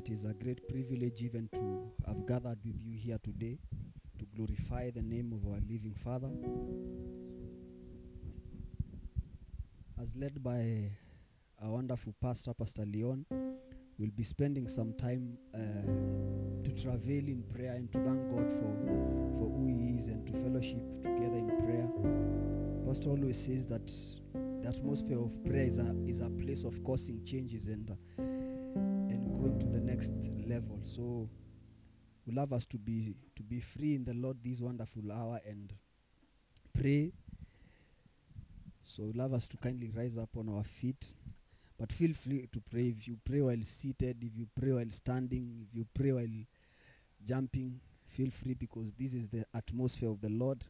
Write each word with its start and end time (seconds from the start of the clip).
it 0.00 0.08
is 0.08 0.24
a 0.24 0.32
great 0.32 0.66
privilege 0.66 1.20
even 1.20 1.46
to 1.52 1.92
have 2.06 2.26
gathered 2.26 2.58
with 2.64 2.80
you 2.82 2.96
here 2.96 3.18
today 3.22 3.58
to 4.18 4.24
glorify 4.34 4.90
the 4.90 5.02
name 5.02 5.30
of 5.30 5.46
our 5.46 5.58
living 5.68 5.92
Father. 5.94 6.30
As 10.00 10.16
led 10.16 10.42
by 10.42 10.90
our 11.62 11.72
wonderful 11.72 12.14
pastor, 12.18 12.54
Pastor 12.54 12.86
Leon, 12.86 13.26
we'll 13.98 14.10
be 14.16 14.22
spending 14.22 14.68
some 14.68 14.94
time 14.94 15.36
uh, 15.54 15.58
to 16.64 16.82
travail 16.82 17.28
in 17.28 17.44
prayer 17.54 17.74
and 17.74 17.92
to 17.92 18.02
thank 18.02 18.30
God 18.30 18.50
for, 18.50 18.72
for 19.36 19.50
who 19.50 19.66
He 19.66 19.98
is 19.98 20.06
and 20.06 20.26
to 20.26 20.32
fellowship 20.32 20.82
together 21.02 21.36
in 21.36 21.48
prayer. 21.62 22.86
Pastor 22.86 23.10
always 23.10 23.38
says 23.38 23.66
that 23.66 23.86
the 24.62 24.68
atmosphere 24.68 25.20
of 25.20 25.44
prayer 25.44 25.64
is 25.64 25.76
a, 25.78 25.94
is 26.06 26.22
a 26.22 26.30
place 26.30 26.64
of 26.64 26.82
causing 26.84 27.22
changes 27.22 27.66
and, 27.66 27.90
uh, 27.90 28.29
to 29.60 29.66
the 29.66 29.80
next 29.80 30.12
level. 30.48 30.80
So 30.82 31.28
we 32.26 32.32
love 32.32 32.52
us 32.52 32.64
to 32.66 32.78
be 32.78 33.14
to 33.36 33.42
be 33.42 33.60
free 33.60 33.94
in 33.94 34.04
the 34.04 34.14
Lord 34.14 34.38
this 34.42 34.60
wonderful 34.60 35.12
hour 35.12 35.40
and 35.46 35.72
pray. 36.72 37.12
So 38.82 39.04
we 39.04 39.12
love 39.12 39.34
us 39.34 39.46
to 39.48 39.56
kindly 39.58 39.90
rise 39.94 40.18
up 40.18 40.30
on 40.36 40.48
our 40.48 40.64
feet. 40.64 41.12
But 41.78 41.92
feel 41.92 42.12
free 42.12 42.48
to 42.52 42.60
pray. 42.70 42.88
If 42.88 43.06
you 43.06 43.18
pray 43.24 43.40
while 43.40 43.62
seated, 43.62 44.16
if 44.22 44.36
you 44.36 44.46
pray 44.58 44.72
while 44.72 44.90
standing, 44.90 45.66
if 45.68 45.74
you 45.74 45.86
pray 45.94 46.12
while 46.12 46.44
jumping, 47.24 47.80
feel 48.06 48.30
free 48.30 48.54
because 48.54 48.92
this 48.92 49.14
is 49.14 49.28
the 49.28 49.44
atmosphere 49.54 50.10
of 50.10 50.20
the 50.20 50.30
Lord. 50.30 50.64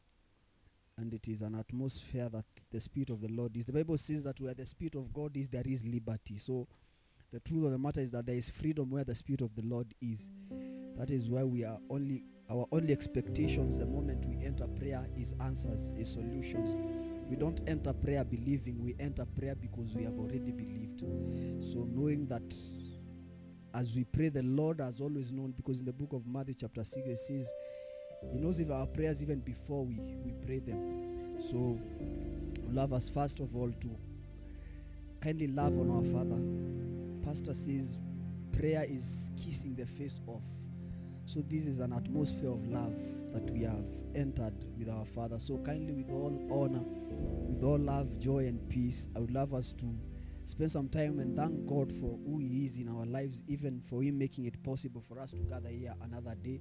And 0.99 1.15
it 1.15 1.29
is 1.29 1.43
an 1.43 1.55
atmosphere 1.55 2.29
that 2.29 2.45
the 2.71 2.81
Spirit 2.81 3.11
of 3.11 3.21
the 3.21 3.29
Lord 3.29 3.57
is. 3.57 3.67
The 3.67 3.73
Bible 3.73 3.97
says 3.97 4.23
that 4.25 4.39
where 4.41 4.53
the 4.53 4.67
Spirit 4.67 4.97
of 4.97 5.13
God 5.13 5.37
is, 5.37 5.49
there 5.49 5.67
is 5.67 5.85
liberty. 5.85 6.37
So 6.37 6.69
the 7.33 7.41
truth 7.41 7.67
of 7.67 7.71
the 7.73 7.79
matter 7.79 8.01
is 8.01 8.11
that 8.11 8.27
there 8.27 8.35
is 8.35 8.51
freedom 8.51 8.91
where 8.91 9.05
the 9.05 9.15
Spirit 9.15 9.41
of 9.41 9.55
the 9.55 9.63
Lord 9.63 9.87
is. 10.01 10.31
That 10.97 11.11
is 11.11 11.29
why 11.29 11.45
we 11.45 11.65
are 11.65 11.79
only 11.89 12.25
our 12.51 12.67
only 12.73 12.93
expectations 12.93 13.79
the 13.79 13.87
moment 13.87 14.25
we 14.25 14.45
enter 14.45 14.67
prayer 14.67 15.07
is 15.17 15.35
answers, 15.41 15.93
is 15.97 16.13
solutions. 16.13 16.75
We 17.29 17.37
don't 17.37 17.61
enter 17.69 17.93
prayer 17.93 18.25
believing, 18.25 18.83
we 18.83 18.97
enter 18.99 19.25
prayer 19.25 19.55
because 19.55 19.95
we 19.95 20.03
have 20.03 20.19
already 20.19 20.51
believed. 20.51 21.01
So 21.65 21.87
knowing 21.89 22.27
that 22.27 22.43
as 23.73 23.95
we 23.95 24.03
pray, 24.03 24.31
the 24.31 24.43
Lord 24.43 24.81
has 24.81 25.01
always 25.01 25.31
known, 25.31 25.53
because 25.53 25.79
in 25.79 25.85
the 25.85 25.93
book 25.93 26.13
of 26.13 26.27
Matthew, 26.27 26.55
chapter 26.59 26.83
6, 26.83 27.07
it 27.07 27.19
says, 27.19 27.53
He 28.33 28.39
knows 28.39 28.59
if 28.59 28.69
our 28.71 28.87
prayers 28.87 29.23
even 29.23 29.39
before 29.39 29.85
we, 29.85 30.01
we 30.25 30.33
pray 30.45 30.59
them. 30.59 31.41
So 31.41 31.81
love 32.73 32.93
us 32.93 33.09
first 33.09 33.39
of 33.39 33.55
all 33.55 33.71
to 33.71 33.97
kindly 35.21 35.47
love 35.47 35.79
on 35.79 35.91
our 35.91 36.03
Father. 36.13 36.60
Pastor 37.31 37.55
says 37.55 37.97
prayer 38.59 38.85
is 38.89 39.31
kissing 39.37 39.77
the 39.77 39.87
face 39.87 40.21
off. 40.27 40.43
So 41.27 41.43
this 41.43 41.65
is 41.65 41.79
an 41.79 41.93
atmosphere 41.93 42.51
of 42.51 42.67
love 42.67 42.93
that 43.33 43.49
we 43.53 43.63
have 43.63 43.87
entered 44.17 44.65
with 44.77 44.89
our 44.89 45.05
Father. 45.05 45.39
So 45.39 45.59
kindly, 45.59 45.93
with 45.93 46.11
all 46.11 46.37
honor, 46.51 46.83
with 46.83 47.63
all 47.63 47.79
love, 47.79 48.19
joy, 48.19 48.49
and 48.49 48.69
peace, 48.69 49.07
I 49.15 49.21
would 49.21 49.31
love 49.31 49.55
us 49.55 49.73
to 49.75 49.97
spend 50.45 50.73
some 50.73 50.89
time 50.89 51.21
and 51.21 51.37
thank 51.37 51.67
God 51.67 51.93
for 51.93 52.19
who 52.27 52.39
He 52.39 52.65
is 52.65 52.79
in 52.79 52.89
our 52.89 53.07
lives, 53.07 53.45
even 53.47 53.81
for 53.81 54.03
Him 54.03 54.19
making 54.19 54.47
it 54.47 54.61
possible 54.65 55.01
for 55.01 55.21
us 55.21 55.31
to 55.31 55.43
gather 55.45 55.69
here 55.69 55.95
another 56.03 56.35
day. 56.35 56.61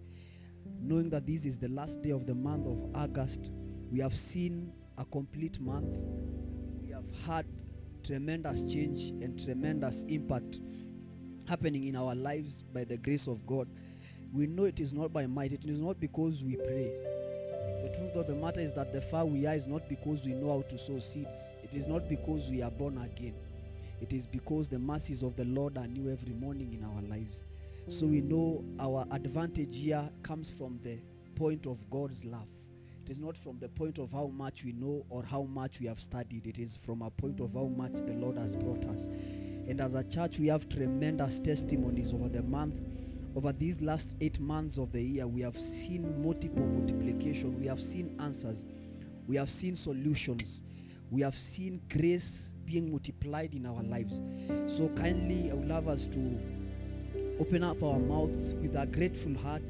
Knowing 0.80 1.09
that 1.09 1.26
this 1.26 1.48
is 1.48 1.58
the 1.58 1.70
last 1.70 2.04
day 2.04 2.11
of 2.11 2.28
the 2.28 2.36
month 2.36 2.67
of 2.67 2.92
August, 2.94 3.54
we 3.89 3.98
have 4.02 4.14
seen 4.14 4.72
a 5.00 5.06
complete 5.06 5.59
month. 5.59 5.98
We 6.83 6.92
have 6.92 7.06
had 7.26 7.48
tremendous 8.10 8.64
change 8.74 9.12
and 9.24 9.40
tremendous 9.40 10.04
impact 10.06 10.58
happening 11.48 11.84
in 11.84 11.96
our 11.96 12.16
lives 12.16 12.64
by 12.64 12.84
the 12.84 12.98
grace 12.98 13.28
of 13.28 13.46
God. 13.46 13.68
We 14.34 14.48
know 14.48 14.64
it 14.64 14.80
is 14.80 14.96
not 14.96 15.14
by 15.14 15.28
might, 15.28 15.52
it 15.52 15.64
is 15.66 15.78
not 15.78 16.00
because 16.00 16.44
we 16.44 16.56
pray. 16.56 16.92
The 17.84 17.96
truth 17.96 18.16
of 18.16 18.26
the 18.26 18.34
matter 18.34 18.62
is 18.62 18.74
that 18.74 18.92
the 18.94 19.00
far 19.00 19.26
we 19.26 19.45
are 19.45 19.54
is 19.54 19.67
not 19.67 19.88
because 19.88 20.26
we 20.26 20.33
know 20.33 20.58
how 20.58 20.64
to 20.70 20.78
sow 20.80 20.98
seeds, 20.98 21.52
it 21.64 21.76
is 21.76 21.86
not 21.86 22.10
because 22.10 22.50
we 22.50 22.64
are 22.64 22.72
born 22.72 22.98
again. 22.98 23.36
It 24.02 24.12
is 24.12 24.26
because 24.26 24.67
the 24.67 24.80
mercies 24.80 25.22
of 25.22 25.36
the 25.36 25.45
Lord 25.45 25.78
are 25.78 25.86
new 25.86 26.12
every 26.12 26.33
morning 26.33 26.73
in 26.73 26.83
our 26.83 27.04
lives. 27.04 27.44
So 27.89 28.08
we 28.08 28.22
know 28.22 28.66
our 28.80 29.06
advantage 29.12 29.78
here 29.78 30.10
comes 30.23 30.52
from 30.52 30.80
the 30.82 30.98
point 31.36 31.67
of 31.67 31.78
God's 31.92 32.26
love. 32.26 32.48
It 33.09 33.14
is 33.14 33.20
not 33.20 33.36
from 33.36 33.58
the 33.58 33.67
point 33.67 33.97
of 33.97 34.11
how 34.11 34.27
much 34.27 34.64
we 34.64 34.71
know 34.71 35.03
or 35.09 35.23
how 35.23 35.42
much 35.42 35.80
we 35.80 35.87
have 35.87 35.99
studied. 35.99 36.45
It 36.45 36.59
is 36.59 36.77
from 36.77 37.02
a 37.02 37.09
point 37.09 37.39
of 37.39 37.53
how 37.53 37.65
much 37.65 37.93
the 37.93 38.14
Lord 38.14 38.37
has 38.37 38.55
brought 38.55 38.86
us. 38.86 39.05
And 39.67 39.81
as 39.81 39.95
a 39.95 40.03
church, 40.03 40.37
we 40.37 40.45
have 40.45 40.70
tremendous 40.70 41.39
testimonies 41.39 42.14
over 42.14 42.30
the 42.30 42.43
month. 42.43 42.80
Over 43.36 43.52
these 43.52 43.81
last 43.81 44.14
eight 44.21 44.39
months 44.39 44.77
of 44.77 44.92
the 44.92 45.02
year, 45.02 45.25
we 45.25 45.42
have 45.42 45.58
seen 45.58 46.21
multiple 46.23 46.64
multiplication. 46.64 47.59
We 47.59 47.65
have 47.65 47.80
seen 47.80 48.15
answers. 48.20 48.67
We 49.26 49.37
have 49.37 49.49
seen 49.49 49.76
solutions. 49.76 50.61
We 51.09 51.23
have 51.23 51.36
seen 51.36 51.81
grace 51.89 52.52
being 52.64 52.91
multiplied 52.91 53.55
in 53.55 53.65
our 53.65 53.81
lives. 53.81 54.21
So 54.67 54.87
kindly, 54.89 55.49
I 55.49 55.55
would 55.55 55.67
love 55.67 55.87
us 55.87 56.05
to 56.05 56.39
open 57.39 57.64
up 57.64 57.81
our 57.81 57.97
mouths 57.97 58.53
with 58.53 58.76
a 58.76 58.86
grateful 58.86 59.33
heart 59.33 59.64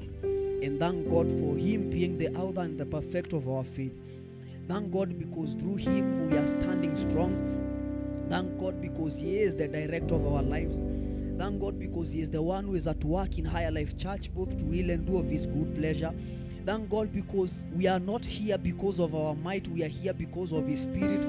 and 0.62 0.80
thank 0.80 1.10
God 1.10 1.28
for 1.40 1.56
Him 1.56 1.90
being 1.90 2.18
the 2.18 2.30
author 2.36 2.62
and 2.62 2.78
the 2.78 2.86
perfect 2.86 3.34
of 3.34 3.48
our 3.48 3.64
faith. 3.64 3.94
Thank 4.68 4.92
God 4.92 5.18
because 5.18 5.54
through 5.56 5.78
Him 5.78 6.30
we 6.30 6.38
are 6.38 6.46
standing 6.46 6.96
strong. 6.96 7.34
Thank 8.30 8.60
God 8.60 8.82
because 8.82 9.20
He 9.20 9.38
is 9.40 9.56
the 9.56 9.68
director 9.68 10.16
of 10.16 10.28
our 10.28 10.44
lives. 10.44 10.76
Thank 11.38 11.62
God 11.62 11.80
because 11.80 12.14
He 12.14 12.22
is 12.22 12.30
the 12.30 12.42
one 12.42 12.66
who 12.66 12.76
is 12.76 12.88
at 12.88 13.04
work 13.04 13.38
in 13.38 13.46
Higher 13.46 13.72
Life 13.72 13.98
Church, 13.98 14.34
both 14.34 14.58
to 14.58 14.64
will 14.66 14.90
and 14.90 15.06
do 15.06 15.18
of 15.18 15.30
His 15.30 15.46
good 15.48 15.74
pleasure. 15.76 16.14
Thank 16.66 16.90
God 16.90 17.12
because 17.12 17.66
we 17.74 17.88
are 17.88 18.00
not 18.00 18.24
here 18.26 18.58
because 18.58 19.00
of 19.00 19.16
our 19.16 19.34
might, 19.34 19.68
we 19.70 19.84
are 19.84 19.88
here 19.88 20.14
because 20.14 20.52
of 20.52 20.68
His 20.68 20.82
Spirit. 20.82 21.24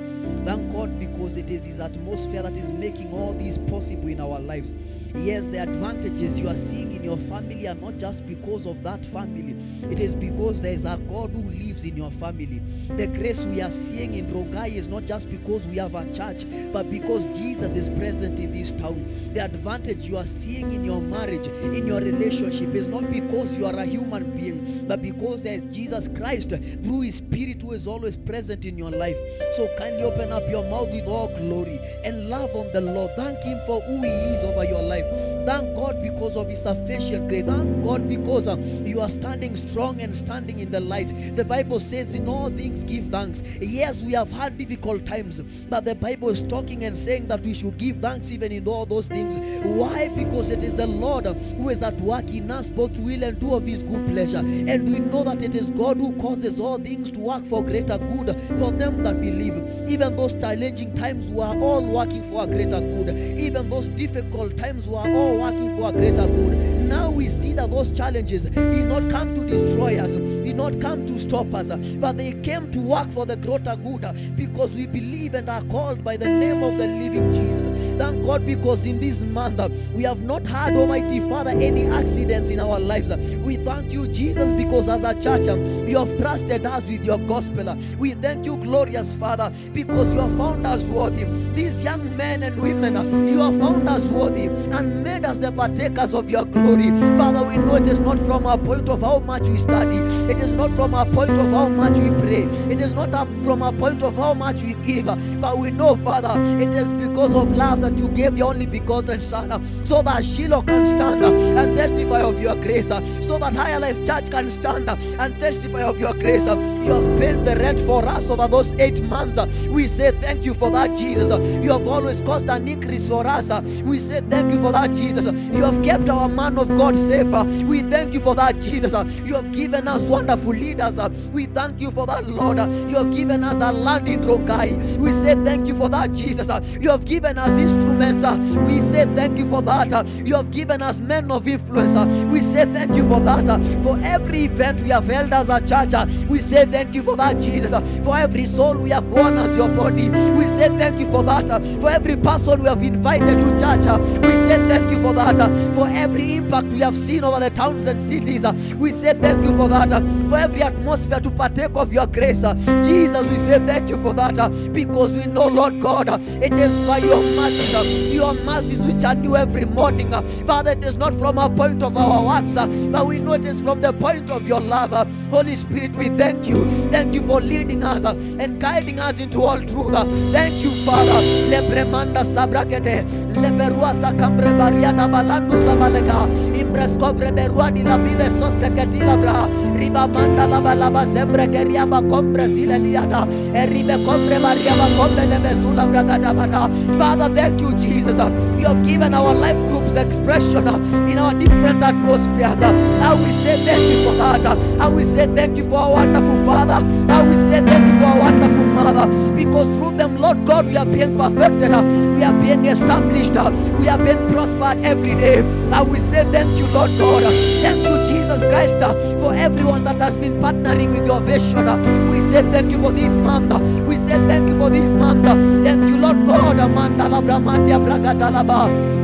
Thank 0.45 0.73
God 0.73 0.99
because 0.99 1.37
it 1.37 1.49
is 1.49 1.65
His 1.65 1.79
atmosphere 1.79 2.43
that 2.43 2.57
is 2.57 2.73
making 2.73 3.13
all 3.13 3.33
this 3.35 3.57
possible 3.57 4.09
in 4.09 4.21
our 4.21 4.39
lives. 4.41 4.75
Yes, 5.15 5.47
the 5.47 5.59
advantages 5.59 6.39
you 6.39 6.49
are 6.49 6.55
seeing 6.55 6.93
in 6.93 7.03
your 7.03 7.17
family 7.17 7.67
are 7.67 7.75
not 7.75 7.97
just 7.97 8.27
because 8.27 8.67
of 8.67 8.83
that 8.83 9.05
family, 9.07 9.57
it 9.91 9.99
is 9.99 10.15
because 10.15 10.61
there 10.61 10.73
is 10.73 10.85
a 10.85 10.97
God 11.09 11.31
who 11.31 11.43
lives 11.43 11.85
in 11.85 11.97
your 11.97 12.11
family. 12.11 12.61
The 12.97 13.07
grace 13.09 13.45
we 13.47 13.61
are 13.61 13.71
seeing 13.71 14.15
in 14.15 14.27
Rongai 14.27 14.75
is 14.75 14.89
not 14.89 15.05
just 15.05 15.29
because 15.29 15.67
we 15.67 15.79
have 15.79 15.95
a 15.95 16.05
church, 16.13 16.45
but 16.73 16.91
because 16.91 17.27
Jesus 17.39 17.77
is 17.77 17.89
present 17.91 18.39
in 18.39 18.53
this 18.53 18.73
town. 18.73 19.07
The 19.33 19.45
advantage 19.45 20.05
you 20.07 20.17
are 20.17 20.27
seeing 20.27 20.73
in 20.73 20.85
your 20.85 21.01
marriage, 21.01 21.47
in 21.47 21.87
your 21.87 22.01
relationship, 22.01 22.75
is 22.75 22.89
not 22.89 23.11
because 23.11 23.57
you 23.59 23.67
are 23.67 23.77
a 23.77 23.85
human 23.85 24.37
being, 24.37 24.87
but 24.87 25.03
because 25.03 25.43
there 25.43 25.55
is 25.55 25.65
Jesus 25.75 26.09
Christ 26.09 26.51
through 26.51 27.03
His 27.03 27.17
Spirit 27.17 27.63
who 27.63 27.73
is 27.73 27.87
always 27.87 28.17
present 28.17 28.65
in 28.65 28.79
your 28.79 28.91
life. 28.91 29.17
So 29.57 29.69
kindly 29.77 30.03
open 30.03 30.33
up 30.33 30.43
your 30.49 30.65
mouth 30.71 30.91
with 30.91 31.07
all 31.07 31.29
glory 31.29 31.81
and 32.05 32.29
love 32.29 32.55
on 32.55 32.73
the 32.73 32.81
Lord. 32.81 33.11
Thank 33.17 33.39
Him 33.43 33.59
for 33.67 33.81
who 33.83 34.03
He 34.03 34.09
is 34.09 34.45
over 34.45 34.65
your 34.65 34.83
life. 34.83 35.00
Thank 35.47 35.75
God 35.75 36.03
because 36.03 36.37
of 36.37 36.49
His 36.49 36.63
sufficient 36.63 37.29
grace. 37.29 37.45
Thank 37.45 37.83
God 37.85 38.09
because 38.09 38.47
uh, 38.47 38.57
you 38.85 39.01
are 39.01 39.09
standing 39.09 39.57
strong 39.57 40.01
and 40.01 40.17
standing 40.17 40.61
in 40.61 40.71
the 40.71 40.81
light. 40.81 41.13
The 41.37 41.45
Bible 41.45 41.81
says, 41.81 42.15
In 42.15 42.29
all 42.29 42.51
things 42.51 42.85
give 42.85 43.07
thanks. 43.07 43.43
Yes, 43.61 44.03
we 44.03 44.13
have 44.13 44.31
had 44.31 44.59
difficult 44.59 45.07
times, 45.07 45.41
but 45.69 45.85
the 45.85 45.95
Bible 45.95 46.29
is 46.29 46.43
talking 46.43 46.85
and 46.85 46.97
saying 46.97 47.29
that 47.29 47.41
we 47.41 47.55
should 47.55 47.79
give 47.79 47.97
thanks 47.97 48.31
even 48.31 48.53
in 48.53 48.67
all 48.69 48.87
those 48.87 49.07
things. 49.07 49.35
Why? 49.67 50.09
Because 50.09 50.51
it 50.51 50.63
is 50.63 50.75
the 50.75 50.87
Lord 50.87 51.27
who 51.27 51.69
is 51.69 51.83
at 51.83 52.01
work 52.01 52.29
in 52.31 52.51
us, 52.51 52.69
both 52.71 52.97
will 52.99 53.23
and 53.23 53.39
do 53.41 53.55
of 53.55 53.67
His 53.67 53.83
good 53.83 54.07
pleasure. 54.07 54.39
And 54.39 54.89
we 54.89 54.99
know 54.99 55.25
that 55.25 55.43
it 55.43 55.55
is 55.55 55.71
God 55.71 55.97
who 55.99 56.15
causes 56.17 56.61
all 56.61 56.79
things 56.79 57.11
to 57.13 57.21
work 57.21 57.45
for 57.45 57.63
greater 57.63 57.99
good 57.99 58.39
for 58.59 58.73
them 58.73 59.03
that 59.05 59.21
believe. 59.21 59.55
Even 59.89 60.17
those 60.17 60.35
challenging 60.35 60.95
times, 60.95 61.29
we 61.31 61.41
are 61.43 61.57
all 61.59 61.85
working 61.85 62.23
for 62.25 62.45
a 62.45 62.47
greater 62.47 62.81
good. 62.81 63.17
Even 63.39 63.69
those 63.69 63.89
difficult 63.89 64.57
times, 64.57 64.89
we 64.91 64.97
are 64.97 65.11
all 65.11 65.41
working 65.41 65.77
for 65.77 65.91
a 65.91 65.93
greater 65.93 66.27
good. 66.27 66.59
Now 66.89 67.11
we 67.11 67.29
see 67.29 67.53
that 67.55 67.71
those 67.71 67.93
challenges 67.93 68.51
did 68.51 68.87
not 68.87 69.09
come 69.09 69.35
to 69.37 69.47
destroy 69.47 69.97
us, 69.99 70.11
did 70.11 70.57
not 70.57 70.81
come 70.81 71.07
to 71.07 71.19
stop 71.19 71.55
us, 71.55 71.95
but 71.95 72.17
they 72.17 72.33
came 72.33 72.73
to 72.73 72.81
work 72.81 73.09
for 73.11 73.25
the 73.25 73.37
greater 73.37 73.77
good 73.77 74.05
because 74.37 74.75
we 74.75 74.87
believe 74.87 75.35
and 75.35 75.49
are 75.49 75.63
called 75.63 76.03
by 76.03 76.17
the 76.17 76.27
name 76.27 76.65
of 76.65 76.77
the 76.77 76.89
living 76.89 77.33
Jesus. 77.33 77.61
Thank 78.01 78.25
God 78.25 78.47
because 78.47 78.87
in 78.87 78.99
this 78.99 79.21
month 79.21 79.61
we 79.93 80.03
have 80.05 80.23
not 80.23 80.47
had, 80.47 80.75
Almighty 80.75 81.21
Father, 81.21 81.51
any 81.51 81.85
accidents 81.87 82.51
in 82.51 82.59
our 82.59 82.81
lives. 82.81 83.11
We 83.41 83.57
thank 83.57 83.93
you, 83.93 84.09
Jesus, 84.09 84.53
because 84.55 84.89
as 84.89 85.05
a 85.05 85.15
church 85.21 85.47
you 85.89 85.99
have 85.99 86.19
trusted 86.19 86.67
us 86.67 86.83
with 86.85 87.05
your 87.05 87.19
gospel. 87.19 87.77
We 87.99 88.15
thank 88.15 88.47
you, 88.47 88.57
glorious 88.57 89.13
Father, 89.13 89.53
because 89.73 90.13
you 90.15 90.21
have 90.21 90.37
found 90.37 90.67
us 90.67 90.83
worthy. 90.85 91.25
These 91.55 91.85
young 91.85 92.17
men 92.17 92.43
and 92.43 92.61
women, 92.61 92.95
you 93.29 93.39
have 93.39 93.61
found 93.61 93.89
us 93.89 94.11
worthy 94.11 94.47
and 94.47 94.80
made 94.83 95.25
us 95.25 95.39
the 95.39 95.53
partakers 95.53 96.15
of 96.15 96.31
your 96.31 96.45
glory. 96.45 96.91
Father, 97.19 97.47
we 97.47 97.57
know 97.57 97.77
it 97.77 97.87
is 97.87 98.01
not 98.01 98.19
from 98.21 98.47
our 98.47 98.59
point 98.59 98.89
of 98.89 99.01
how 99.01 99.19
much 99.21 99.49
we 99.49 99.57
study, 99.57 99.97
it 100.33 100.41
is 100.41 100.55
not 100.55 100.71
from 100.73 100.95
our 100.95 101.07
point 101.07 101.31
of 101.31 101.51
how 101.51 101.69
much 101.69 101.99
we 101.99 102.11
pray, 102.21 102.45
it 102.71 102.81
is 102.81 102.93
not 102.93 103.11
from 103.45 103.63
our 103.63 103.73
point 103.73 104.03
of 104.03 104.17
how 104.17 104.35
much 104.35 104.63
we 104.63 104.75
give, 104.75 105.07
but 105.41 105.59
we 105.59 105.71
know, 105.71 105.97
Father, 105.97 106.35
it 106.61 106.69
is 106.75 106.93
because 106.95 107.35
of 107.35 107.57
love 107.57 107.81
that 107.81 107.97
you 107.99 108.09
gave 108.09 108.37
your 108.37 108.49
only 108.49 108.67
begotten 108.67 109.21
Son, 109.21 109.51
so 109.85 110.03
that 110.03 110.25
Shiloh 110.25 110.63
can 110.63 110.87
stand 110.87 111.25
and 111.25 111.77
testify 111.77 112.23
of 112.23 112.41
your 112.41 112.55
grace, 112.57 112.89
so 112.89 113.39
that 113.39 113.55
Higher 113.55 113.81
Life 113.81 114.05
Church 114.07 114.31
can 114.31 114.51
stand 114.51 114.89
and 114.89 115.39
testify 115.39 115.83
of 115.83 115.99
your 115.99 116.15
grace. 116.15 116.45
You 116.85 116.93
have 116.93 117.19
paid 117.19 117.45
the 117.45 117.57
rent 117.57 117.81
for 117.81 118.05
us 118.07 118.29
over 118.31 118.49
those 118.49 118.75
eight 118.81 119.03
months. 119.03 119.67
We 119.67 119.87
say 119.87 120.13
thank 120.13 120.45
you 120.45 120.55
for 120.55 120.71
that, 120.71 120.97
Jesus. 120.97 121.47
You 121.63 121.73
have 121.73 121.87
always 121.87 122.21
caused 122.23 122.49
an 122.49 122.67
increase 122.69 123.09
for 123.09 123.27
us. 123.27 123.49
We 123.83 123.99
say 123.99 124.21
thank 124.21 124.53
you 124.53 124.63
for 124.63 124.73
that, 124.73 124.95
Jesus. 124.95 125.49
You 125.49 125.65
have 125.65 125.83
kept 125.83 126.09
our 126.09 126.29
man 126.29 126.59
of 126.59 126.69
God 126.69 126.97
safe. 126.97 127.27
We 127.67 127.83
thank 127.83 128.15
you 128.15 128.21
for 128.21 128.35
that, 128.37 128.61
Jesus. 128.61 129.21
You 129.21 129.35
have 129.35 129.53
given 129.53 129.89
us 129.89 130.03
wonderful 130.03 130.53
leaders. 130.53 130.99
We 131.33 131.47
thank 131.47 131.81
you 131.81 131.91
for 131.91 132.07
that, 132.07 132.27
Lord. 132.27 132.59
You 132.59 132.97
have 132.97 133.13
given 133.15 133.45
us 133.45 133.55
a 133.63 133.73
land 133.73 134.09
in 134.09 134.21
Rongai. 134.23 134.97
We 134.99 135.13
say 135.13 135.35
thank 135.45 135.67
you 135.67 135.77
for 135.77 135.89
that, 135.91 136.13
Jesus. 136.13 136.77
You 136.81 136.91
have 136.91 137.05
given 137.05 137.39
us 137.39 137.49
instruments. 137.51 138.25
We 138.59 138.81
say 138.81 139.05
thank 139.15 139.39
you 139.39 139.49
for 139.49 139.63
that. 139.63 140.07
You 140.27 140.35
have 140.37 140.51
given 140.51 140.83
us 140.83 141.01
men 141.01 141.31
of 141.31 141.47
influence. 141.49 141.95
We 142.27 142.41
say 142.41 142.65
thank 142.73 142.95
you 142.95 143.09
for 143.09 143.21
that. 143.21 143.63
For 143.83 143.99
every 144.03 144.45
event 144.45 144.81
we 144.83 144.91
have 144.91 145.07
held 145.07 145.33
as 145.33 145.49
a 145.49 145.61
church, 145.61 145.95
we 146.27 146.39
say 146.41 146.65
thank 146.71 146.95
you 146.95 147.03
for 147.03 147.17
that, 147.17 147.39
Jesus. 147.39 147.99
For 148.05 148.17
every 148.17 148.47
soul 148.47 148.77
we 148.79 148.91
have 148.91 149.07
won 149.11 149.39
as 149.39 149.57
your 149.57 149.69
body, 149.69 150.09
we 150.09 150.45
say 150.59 150.69
thank 150.79 150.99
you 151.01 151.11
for 151.11 151.23
that. 151.25 151.63
For 151.81 151.91
every 151.91 152.17
person 152.17 152.63
we 152.63 152.69
have 152.69 152.83
invited 152.83 153.41
to 153.41 153.51
church, 153.59 153.85
we 154.23 154.33
say 154.49 154.57
thank 154.69 154.91
you 154.91 155.01
for 155.03 155.13
that. 155.15 155.75
For 155.75 155.89
every 155.89 156.35
impact 156.35 156.69
we 156.73 156.81
have 156.81 156.97
seen 156.97 157.25
over 157.25 157.41
the 157.41 157.51
towns 157.51 157.87
and 157.87 158.01
cities, 158.01 158.43
we 158.77 158.93
say 158.93 159.13
thank 159.15 159.45
you 159.45 159.57
for 159.57 159.69
that. 159.69 159.89
For 160.29 160.37
every 160.37 160.63
atmosphere 160.63 161.21
to 161.21 161.31
partake 161.31 161.75
of 161.75 161.93
your 161.93 162.07
grace, 162.07 162.41
Jesus, 162.41 163.27
we 163.29 163.37
say 163.37 163.59
thank 163.67 163.89
you 163.89 164.01
for 164.03 164.13
that. 164.15 164.31
Because 164.73 165.13
we 165.13 165.27
know, 165.27 165.47
Lord 165.49 165.81
God, 165.81 166.09
it 166.43 166.53
is 166.53 166.87
by 166.87 166.99
your 166.99 167.21
mercies, 167.37 168.15
your 168.15 168.35
mercies 168.45 168.79
which 168.81 169.05
are 169.05 169.15
new 169.15 169.37
every 169.37 169.65
morning. 169.65 170.11
Father, 170.47 170.73
it 170.73 170.85
is 170.85 170.97
not 170.97 171.15
from 171.15 171.39
a 171.39 171.49
point 171.51 171.83
of 171.83 171.97
our 171.97 172.25
works, 172.25 172.55
but 172.91 173.07
we 173.07 173.19
know 173.19 173.33
it 173.35 173.45
is 173.45 173.61
from 173.61 173.81
the 173.81 173.93
point 173.93 174.31
of 174.31 174.47
your 174.47 174.61
love. 174.61 174.91
Holy 175.31 175.57
Spirit, 175.57 175.95
we 175.97 176.09
thank 176.11 176.47
you. 176.47 176.60
Thank 176.91 177.15
you 177.15 177.23
for 177.23 177.41
leading 177.41 177.83
us 177.85 178.05
uh, 178.05 178.15
and 178.39 178.61
guiding 178.61 178.99
us 179.01 179.21
into 179.21 179.43
all 179.43 179.59
truth. 179.59 179.95
Uh. 179.95 180.05
Thank 180.33 180.63
you, 180.63 180.71
Father. 180.85 181.21
Lebremanda 181.51 182.25
sabrakete, 182.25 183.05
leberuasa 183.35 184.13
cambre 184.19 184.53
bariana 184.59 185.09
balandu 185.09 185.57
sabalega, 185.67 186.27
imbrascovre 186.55 187.33
beruadi 187.33 187.83
la 187.85 187.97
mile 187.99 188.29
soseketi 188.39 189.01
labra, 189.01 189.49
riba 189.79 190.07
manda 190.13 190.47
lava 190.47 190.75
lava 190.75 191.05
sembre 191.13 191.47
geriaba 191.47 192.01
combre 192.09 192.47
sileliana, 192.47 193.27
e 193.55 193.67
ribe 193.67 193.97
combre 194.05 194.39
bariaba 194.39 194.87
combre 194.97 195.27
lebezula 195.27 195.87
bragadabana. 195.87 196.69
Father, 196.99 197.29
thank 197.35 197.61
you, 197.61 197.73
Jesus. 197.75 198.19
You 198.59 198.67
have 198.67 198.85
given 198.85 199.15
our 199.15 199.33
life 199.35 199.57
groups 199.69 199.95
expression 199.95 200.69
uh, 200.69 200.77
in 201.09 201.19
our 201.19 201.33
different 201.33 201.83
atmospheres. 201.83 202.61
How 203.01 203.17
we 203.17 203.31
say 203.43 203.57
thank 203.65 203.81
you 203.81 204.05
for 204.05 204.15
that. 204.17 204.59
How 204.79 204.91
we 204.95 205.05
say 205.05 205.27
thank 205.35 205.57
you 205.57 205.65
for 205.65 205.77
our 205.79 205.93
wonderful 205.93 206.45
Father. 206.51 206.81
How 207.07 207.23
we 207.25 207.37
say 207.47 207.61
thank 207.63 207.87
you 207.87 207.97
for 208.03 208.11
our 208.11 208.19
wonderful 208.27 208.67
Mother. 208.75 209.07
Because 209.35 209.69
through 209.79 209.97
them, 209.97 210.17
Lord 210.17 210.45
God, 210.45 210.67
we 210.67 210.77
are 210.77 210.85
being 210.85 211.17
perfected. 211.17 211.71
We 211.71 212.25
are 212.25 212.35
being 212.35 212.65
established. 212.67 213.35
We 213.79 213.89
are 213.89 213.99
being 213.99 214.19
prospered 214.35 214.85
every 214.85 215.15
day. 215.15 215.43
How 215.71 215.85
we 215.85 215.99
say 215.99 216.25
thank 216.35 216.51
you, 216.59 216.67
Lord 216.75 216.91
God. 216.99 217.23
Thank 217.63 217.79
you, 217.87 217.95
Jesus 218.11 218.41
Christ, 218.51 218.83
for 219.23 219.33
everyone 219.35 219.85
that 219.85 219.97
has 219.97 220.17
been 220.17 220.41
partnering 220.43 220.91
with 220.91 221.07
your 221.07 221.21
vision. 221.21 221.67
We 222.11 222.21
say 222.33 222.43
thank 222.51 222.73
you 222.73 222.83
for 222.83 222.91
this 222.93 223.15
month. 223.15 223.53
We 223.87 223.97
say 223.97 224.19
thank 224.27 224.49
you 224.49 224.59
for 224.59 224.71
this 224.71 224.91
month. 224.99 225.25
Thank 225.65 225.89
you, 225.89 225.99
Lord 225.99 226.27
God. 226.27 226.59
Amanda 226.59 227.05
labra 227.05 227.39
mandia 227.39 227.79
braga 227.79 229.00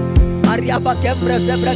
kembre 0.64 1.38
zebre 1.40 1.72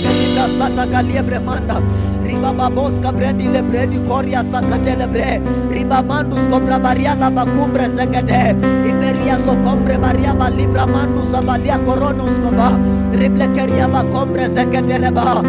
sata 0.59 0.87
kalievre 0.91 1.39
manda. 1.45 1.81
Riba 2.23 2.53
babos 2.57 3.01
kabrendi 3.01 3.49
lebredi 3.49 3.99
koria 4.07 4.43
sakate 4.45 4.97
lebre. 4.97 5.41
Riba 5.71 6.03
mandus 6.03 6.47
kobra 6.49 6.79
baria 6.79 7.15
la 7.15 7.31
bakumbre 7.31 7.89
zegede. 7.97 8.57
Iberia 8.87 9.37
so 9.45 9.55
kombre 9.65 9.99
baria 9.99 10.35
ba 10.35 10.51
libra 10.51 10.87
mandus 10.87 11.35
abalia 11.35 11.79
koronos 11.85 12.39
koba. 12.41 12.79
Rible 13.13 13.47
keria 13.55 13.89
ba 13.89 14.03
kombre 14.05 14.49
zegede 14.49 14.99
leba. 14.99 15.43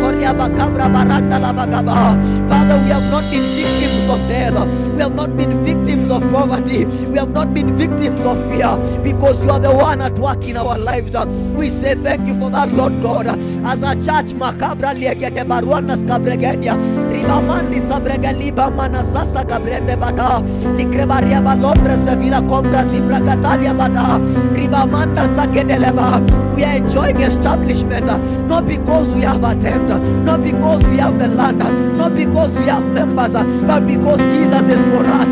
Koria 0.00 0.32
ba 0.32 0.48
kabra 0.48 0.88
baranda 0.88 1.38
la 1.38 1.52
bagaba. 1.52 2.16
Father, 2.48 2.80
we 2.84 2.90
have 2.90 3.04
not 3.10 3.22
been 3.30 3.44
victims 3.52 4.08
of 4.08 4.20
death. 4.28 4.56
We 4.94 5.00
have 5.00 5.14
not 5.14 5.36
been 5.36 5.62
victims 5.62 5.99
of 6.10 6.22
poverty. 6.32 6.84
We 7.06 7.16
have 7.18 7.30
not 7.30 7.54
been 7.54 7.76
victims 7.76 8.20
of 8.20 8.36
fear 8.50 8.76
because 9.02 9.44
you 9.44 9.50
are 9.50 9.58
the 9.60 9.70
one 9.72 10.00
at 10.00 10.18
work 10.18 10.44
in 10.46 10.56
our 10.56 10.78
lives. 10.78 11.14
We 11.56 11.68
say 11.70 11.94
thank 11.94 12.26
you 12.26 12.38
for 12.38 12.50
that, 12.50 12.72
Lord 12.72 13.00
God. 13.02 13.26
As 13.28 13.82
a 13.82 13.94
church, 13.94 14.34
makabra 14.34 14.94
liegete 14.94 15.44
baruana 15.44 15.96
skabregedia. 15.96 16.74
Ribamandi 17.10 17.80
sabregeliba 17.88 18.70
manasasa 18.70 19.44
gabrende 19.44 19.96
bada. 19.96 20.40
Likrebaria 20.76 21.40
balombre 21.42 21.96
sevila 22.06 22.40
kombra 22.48 22.84
zibra 22.90 23.20
gatalia 23.20 23.72
bada. 23.74 24.18
Ribamanda 24.54 25.26
sagedeleba. 25.36 26.49
We 26.60 26.66
are 26.66 26.76
enjoying 26.76 27.20
establishment, 27.20 28.04
not 28.46 28.66
because 28.66 29.14
we 29.14 29.22
have 29.22 29.42
a 29.42 29.54
tent, 29.58 29.88
not 30.24 30.42
because 30.42 30.86
we 30.88 30.98
have 30.98 31.18
the 31.18 31.26
land, 31.28 31.60
not 31.96 32.14
because 32.14 32.50
we 32.50 32.66
have 32.66 32.84
members, 32.92 33.32
but 33.62 33.86
because 33.86 34.18
Jesus 34.18 34.62
is 34.68 34.84
for 34.92 35.02
us. 35.06 35.30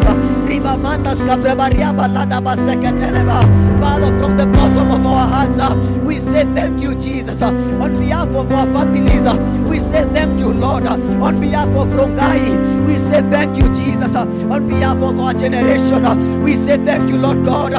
Father, 3.79 4.19
from 4.19 4.39
the 4.39 4.47
bottom 4.47 4.91
of 4.91 5.05
our 5.07 5.29
hearts, 5.29 5.77
we 6.03 6.19
say 6.19 6.45
thank 6.55 6.81
you, 6.81 6.95
Jesus. 6.95 7.43
On 7.43 7.99
behalf 8.01 8.29
of 8.35 8.51
our 8.51 8.67
families, 8.73 9.69
we 9.69 9.81
say 9.81 10.05
thank 10.15 10.41
you, 10.41 10.55
Lord. 10.55 10.87
On 10.87 11.39
behalf 11.39 11.69
of 11.77 11.89
Rongai, 11.89 12.87
we 12.87 12.95
say 12.95 13.21
thank 13.29 13.55
you, 13.59 13.69
Jesus. 13.75 14.17
On 14.17 14.67
behalf 14.67 14.97
of 14.97 15.21
our 15.21 15.35
generation, 15.35 16.41
we 16.43 16.57
say 16.57 16.79
thank 16.79 17.07
you, 17.11 17.19
Lord 17.19 17.45
God. 17.45 17.75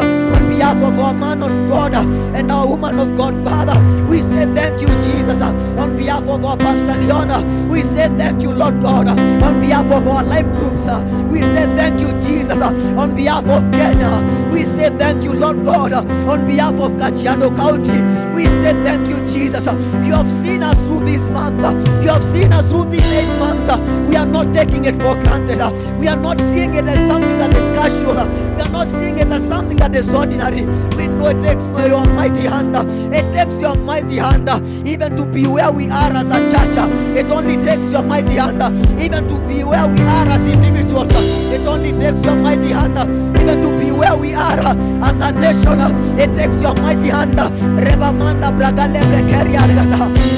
Behalf 0.50 0.84
of 0.84 1.00
our 1.00 1.14
man 1.14 1.42
of 1.44 1.52
God 1.70 1.96
uh, 1.96 2.04
and 2.36 2.52
our 2.52 2.68
woman 2.68 3.00
of 3.00 3.16
God, 3.16 3.34
Father, 3.46 3.78
we 4.10 4.20
say 4.22 4.46
thank 4.54 4.82
you, 4.82 4.88
Jesus. 5.06 5.42
Uh, 5.42 5.54
on 5.80 5.96
behalf 5.96 6.28
of 6.28 6.44
our 6.44 6.58
Pastor 6.58 6.96
Leona, 6.98 7.36
uh, 7.40 7.68
we 7.70 7.82
say 7.84 8.08
thank 8.18 8.42
you, 8.42 8.52
Lord 8.54 8.82
God. 8.82 9.08
On 9.08 9.60
behalf 9.62 9.86
of 9.92 10.08
our 10.08 10.24
life 10.24 10.46
groups, 10.54 10.86
we 11.32 11.40
say 11.40 11.66
thank 11.76 12.00
you, 12.02 12.12
Jesus. 12.20 12.62
On 12.98 13.16
behalf 13.16 13.46
of 13.48 13.72
Kenya, 13.72 14.12
we 14.52 14.64
say 14.66 14.90
thank 14.98 15.24
you, 15.24 15.34
Lord 15.34 15.64
God. 15.64 15.94
On 15.94 16.46
behalf 16.46 16.76
of 16.76 16.92
Kajiado 16.94 17.56
County, 17.56 18.02
we 18.36 18.46
say 18.46 18.74
thank 18.84 19.08
you, 19.08 19.18
Jesus. 19.28 19.66
You 20.06 20.14
have 20.14 20.30
seen 20.44 20.64
us 20.64 20.78
through 20.86 21.06
this 21.06 21.22
month. 21.30 21.60
You 22.04 22.10
have 22.10 22.24
seen 22.24 22.52
us 22.52 22.66
through 22.68 22.86
these 22.86 23.10
eight 23.14 23.40
months. 23.40 23.70
We 24.10 24.16
are 24.18 24.26
not 24.26 24.54
taking 24.54 24.86
it 24.86 24.96
for 24.96 25.16
granted. 25.16 25.60
We 25.98 26.08
are 26.08 26.16
not 26.18 26.40
seeing 26.40 26.76
it 26.76 26.86
as 26.86 26.98
something 27.10 27.38
that 27.38 27.54
is 27.54 27.78
casual. 27.78 28.28
We 28.56 28.62
are 28.62 28.72
not 28.72 28.88
seeing 28.88 29.20
it 29.20 29.32
as 29.32 29.48
something 29.48 29.78
that 29.78 29.96
is 29.96 30.14
ordinary. 30.14 30.39
We 30.40 31.08
know 31.08 31.28
it 31.28 31.42
takes 31.44 31.64
your 31.68 32.06
mighty 32.16 32.48
hand. 32.48 32.76
It 33.14 33.26
takes 33.36 33.60
your 33.60 33.76
mighty 33.76 34.18
hand 34.18 34.48
even 34.88 35.16
to 35.18 35.26
be 35.26 35.46
where 35.46 35.72
we 35.72 35.90
are 35.90 36.12
as 36.16 36.32
a 36.32 36.40
church. 36.50 36.78
It 37.18 37.30
only 37.30 37.58
takes 37.58 37.92
your 37.92 38.04
mighty 38.04 38.36
hand 38.36 38.62
even 39.00 39.28
to 39.28 39.38
be 39.48 39.64
where 39.64 39.88
we 39.88 40.00
are 40.02 40.28
as 40.28 40.42
individuals. 40.50 41.12
It 41.52 41.68
only 41.68 41.92
takes 41.92 42.24
your 42.26 42.36
mighty 42.36 42.72
hand 42.72 42.98
even 43.38 43.62
to 43.62 43.80
be 43.80 43.92
where 43.92 44.16
we 44.16 44.34
are 44.34 44.60
as 45.04 45.20
a 45.20 45.32
nation. 45.34 45.80
It 46.18 46.34
takes 46.36 46.62
your 46.62 46.74
mighty 46.76 47.10
hand. 47.10 47.36
Reba 47.78 48.14
manda 48.14 48.52
braga 48.52 48.88
lebre 48.88 49.22
keria. 49.28 49.68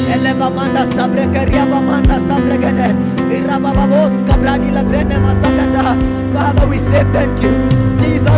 Eleva 0.10 0.50
manda 0.54 0.92
sabre 0.92 1.26
keria 1.28 1.66
manda 1.70 2.18
sabre. 2.28 2.58
Iraba 3.32 3.72
babos 3.74 4.12
kabradi 4.28 4.72
lebrene 4.72 5.18
masagada. 5.22 5.96
Father, 6.34 6.68
we 6.68 6.78
say 6.80 7.04
thank 7.14 7.42
you. 7.42 7.81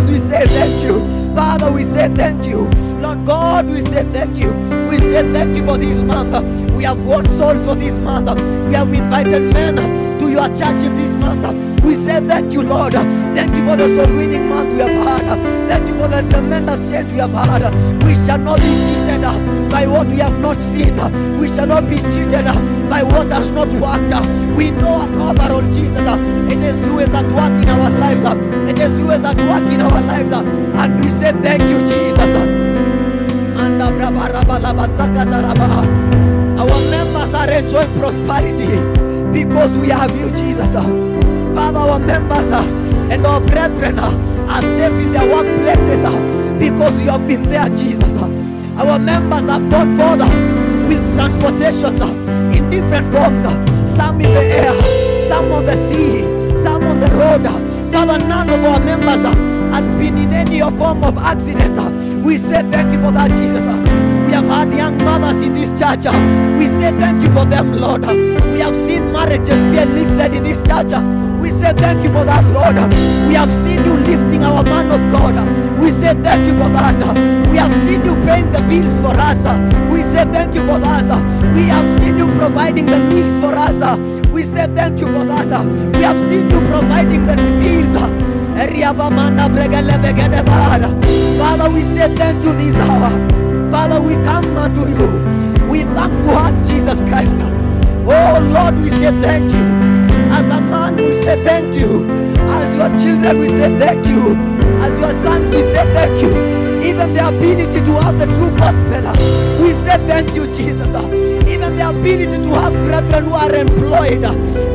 Jesus, 0.02 0.10
we 0.10 0.18
say 0.20 0.46
thank 0.48 0.84
you. 0.84 1.36
Father, 1.36 1.72
we 1.72 1.84
say 1.84 2.08
thank 2.10 2.46
you. 2.46 2.70
Lord 3.00 3.26
God, 3.26 3.70
we 3.70 3.84
say 3.86 4.04
thank 4.12 4.38
you. 4.38 4.52
We 4.90 4.98
say 5.00 5.32
thank 5.32 5.58
you 5.58 5.66
for 5.66 5.78
this 5.78 6.02
month. 6.02 6.72
We 6.74 6.84
have 6.84 7.06
won 7.06 7.26
souls 7.30 7.66
for 7.66 7.76
this 7.76 7.98
month. 8.00 8.30
We 8.68 8.74
have 8.76 8.94
invited 8.94 9.54
men 9.54 9.78
your 10.34 10.50
church 10.50 10.82
in 10.82 10.96
this 10.96 11.12
month. 11.22 11.46
We 11.84 11.96
say 11.96 12.20
thank 12.26 12.52
you, 12.54 12.64
Lord. 12.64 12.94
Thank 12.94 13.56
you 13.56 13.64
for 13.68 13.78
the 13.78 13.86
soul 13.96 14.16
winning 14.18 14.50
month 14.50 14.74
we 14.74 14.80
have 14.80 14.98
had. 15.06 15.38
Thank 15.70 15.88
you 15.88 15.96
for 16.00 16.08
the 16.08 16.26
tremendous 16.30 16.80
change 16.92 17.14
we 17.14 17.20
have 17.20 17.32
had. 17.32 17.62
We 18.04 18.14
shall 18.26 18.40
not 18.40 18.58
be 18.58 18.74
cheated 18.90 19.22
by 19.70 19.86
what 19.86 20.08
we 20.08 20.18
have 20.18 20.40
not 20.40 20.60
seen. 20.60 20.98
We 21.38 21.48
shall 21.48 21.68
not 21.68 21.88
be 21.88 21.98
cheated 21.98 22.46
by 22.90 23.04
what 23.04 23.30
has 23.32 23.52
not 23.52 23.70
worked. 23.78 24.14
We 24.58 24.72
know 24.72 25.02
and 25.06 25.16
overall, 25.22 25.62
Jesus, 25.70 26.02
it 26.52 26.60
is 26.60 26.78
you 26.82 27.00
is 27.00 27.14
at 27.14 27.26
work 27.30 27.54
in 27.62 27.70
our 27.70 27.90
lives. 27.92 28.26
It 28.70 28.80
is 28.80 28.98
you 28.98 29.12
is 29.12 29.24
at 29.24 29.38
work 29.38 29.72
in 29.72 29.82
our 29.82 30.02
lives. 30.02 30.32
And 30.32 30.96
we 30.98 31.10
say 31.22 31.32
thank 31.46 31.62
you, 31.62 31.80
Jesus. 31.86 32.34
Our 36.60 36.80
members 36.90 37.34
are 37.34 37.52
enjoying 37.52 38.00
prosperity 38.00 39.13
because 39.34 39.76
we 39.78 39.90
have 39.90 40.12
you, 40.16 40.30
Jesus. 40.32 40.74
Father, 40.74 41.80
our 41.80 42.00
members 42.00 42.50
and 43.12 43.26
our 43.26 43.42
brethren 43.42 44.00
are 44.00 44.62
safe 44.62 44.94
in 44.94 45.12
their 45.12 45.24
workplaces 45.24 46.60
because 46.60 47.02
you 47.02 47.10
have 47.10 47.28
been 47.28 47.44
there, 47.44 47.68
Jesus. 47.70 48.22
Our 48.78 49.00
members 49.00 49.50
have 49.50 49.70
gone 49.70 49.98
further 49.98 50.30
with 50.88 51.02
transportations 51.16 52.02
in 52.56 52.70
different 52.70 53.08
forms, 53.08 53.44
some 53.92 54.22
in 54.22 54.34
the 54.34 54.44
air, 54.44 54.74
some 55.28 55.52
on 55.52 55.66
the 55.66 55.76
sea, 55.76 56.22
some 56.64 56.84
on 56.84 57.00
the 57.00 57.08
road. 57.08 57.46
Father, 57.92 58.18
none 58.28 58.50
of 58.50 58.64
our 58.64 58.80
members 58.80 59.26
has 59.74 59.88
been 59.98 60.18
in 60.18 60.32
any 60.34 60.60
form 60.78 61.04
of 61.04 61.18
accident. 61.18 61.78
We 62.24 62.38
say 62.38 62.62
thank 62.72 62.92
you 62.94 63.04
for 63.04 63.12
that, 63.12 63.30
Jesus. 63.32 64.13
We 64.34 64.38
have 64.38 64.48
had 64.48 64.74
young 64.74 64.98
mothers 65.06 65.46
in 65.46 65.54
this 65.54 65.70
church. 65.80 66.10
We 66.58 66.66
say 66.82 66.90
thank 66.98 67.22
you 67.22 67.30
for 67.38 67.46
them, 67.46 67.78
Lord. 67.78 68.02
We 68.02 68.66
have 68.66 68.74
seen 68.74 69.14
marriages 69.14 69.62
being 69.70 69.94
lifted 69.94 70.34
in 70.34 70.42
this 70.42 70.58
church. 70.66 70.90
We 71.38 71.52
say 71.52 71.70
thank 71.78 72.02
you 72.02 72.10
for 72.10 72.26
that, 72.26 72.42
Lord. 72.50 72.74
We 73.30 73.36
have 73.38 73.54
seen 73.54 73.86
you 73.86 73.94
lifting 73.94 74.42
our 74.42 74.64
man 74.64 74.90
of 74.90 75.06
God. 75.14 75.38
We 75.78 75.92
say 75.92 76.18
thank 76.26 76.50
you 76.50 76.58
for 76.58 76.66
that. 76.74 76.98
We 77.54 77.58
have 77.62 77.76
seen 77.86 78.02
you 78.02 78.16
paying 78.26 78.50
the 78.50 78.58
bills 78.66 78.98
for 79.06 79.14
us. 79.14 79.38
We 79.94 80.02
say 80.02 80.26
thank 80.26 80.56
you 80.56 80.66
for 80.66 80.80
that. 80.82 81.54
We 81.54 81.70
have 81.70 81.86
seen 82.02 82.18
you 82.18 82.26
providing 82.34 82.88
the 82.88 83.06
meals 83.14 83.38
for 83.38 83.54
us. 83.54 84.00
We 84.34 84.46
say 84.46 84.66
thank 84.74 84.98
you 85.00 85.14
for 85.14 85.26
that. 85.30 85.46
We 85.94 86.02
have 86.02 86.18
seen 86.18 86.50
you 86.50 86.60
providing 86.74 87.28
the 87.28 87.38
uh. 87.38 88.10
Father, 91.38 91.70
we 91.70 91.82
say 91.84 92.10
thank 92.16 92.44
you 92.44 92.54
this 92.54 92.74
hour. 92.90 93.53
Father, 93.74 94.00
we 94.00 94.14
come 94.24 94.46
unto 94.56 94.86
you. 94.86 95.10
We 95.68 95.82
thankful 95.82 96.38
heart, 96.38 96.54
Jesus 96.70 97.00
Christ. 97.10 97.38
Oh 98.06 98.38
Lord, 98.54 98.78
we 98.84 98.92
say 98.92 99.10
thank 99.20 99.50
you. 99.52 99.66
As 100.30 100.46
a 100.46 100.62
man, 100.62 100.96
we 100.98 101.20
say 101.24 101.44
thank 101.44 101.74
you. 101.74 102.06
As 102.54 102.70
your 102.78 102.90
children, 103.02 103.40
we 103.40 103.50
say 103.50 103.76
thank 103.80 104.06
you. 104.06 104.38
As 104.78 104.94
your 105.02 105.10
sons, 105.26 105.50
we 105.56 105.62
say 105.74 105.86
thank 105.98 106.22
you. 106.22 106.30
Even 106.86 107.16
the 107.16 107.28
ability 107.28 107.80
to 107.82 107.94
have 108.04 108.20
the 108.20 108.28
true 108.38 108.56
gospel, 108.62 109.10
we 109.64 109.72
say 109.82 109.98
thank 110.06 110.36
you, 110.36 110.46
Jesus. 110.54 110.94
Even 111.50 111.76
the 111.76 111.90
ability 111.90 112.38
to 112.46 112.50
have 112.62 112.74
brethren 112.86 113.26
who 113.26 113.34
are 113.34 113.56
employed, 113.56 114.22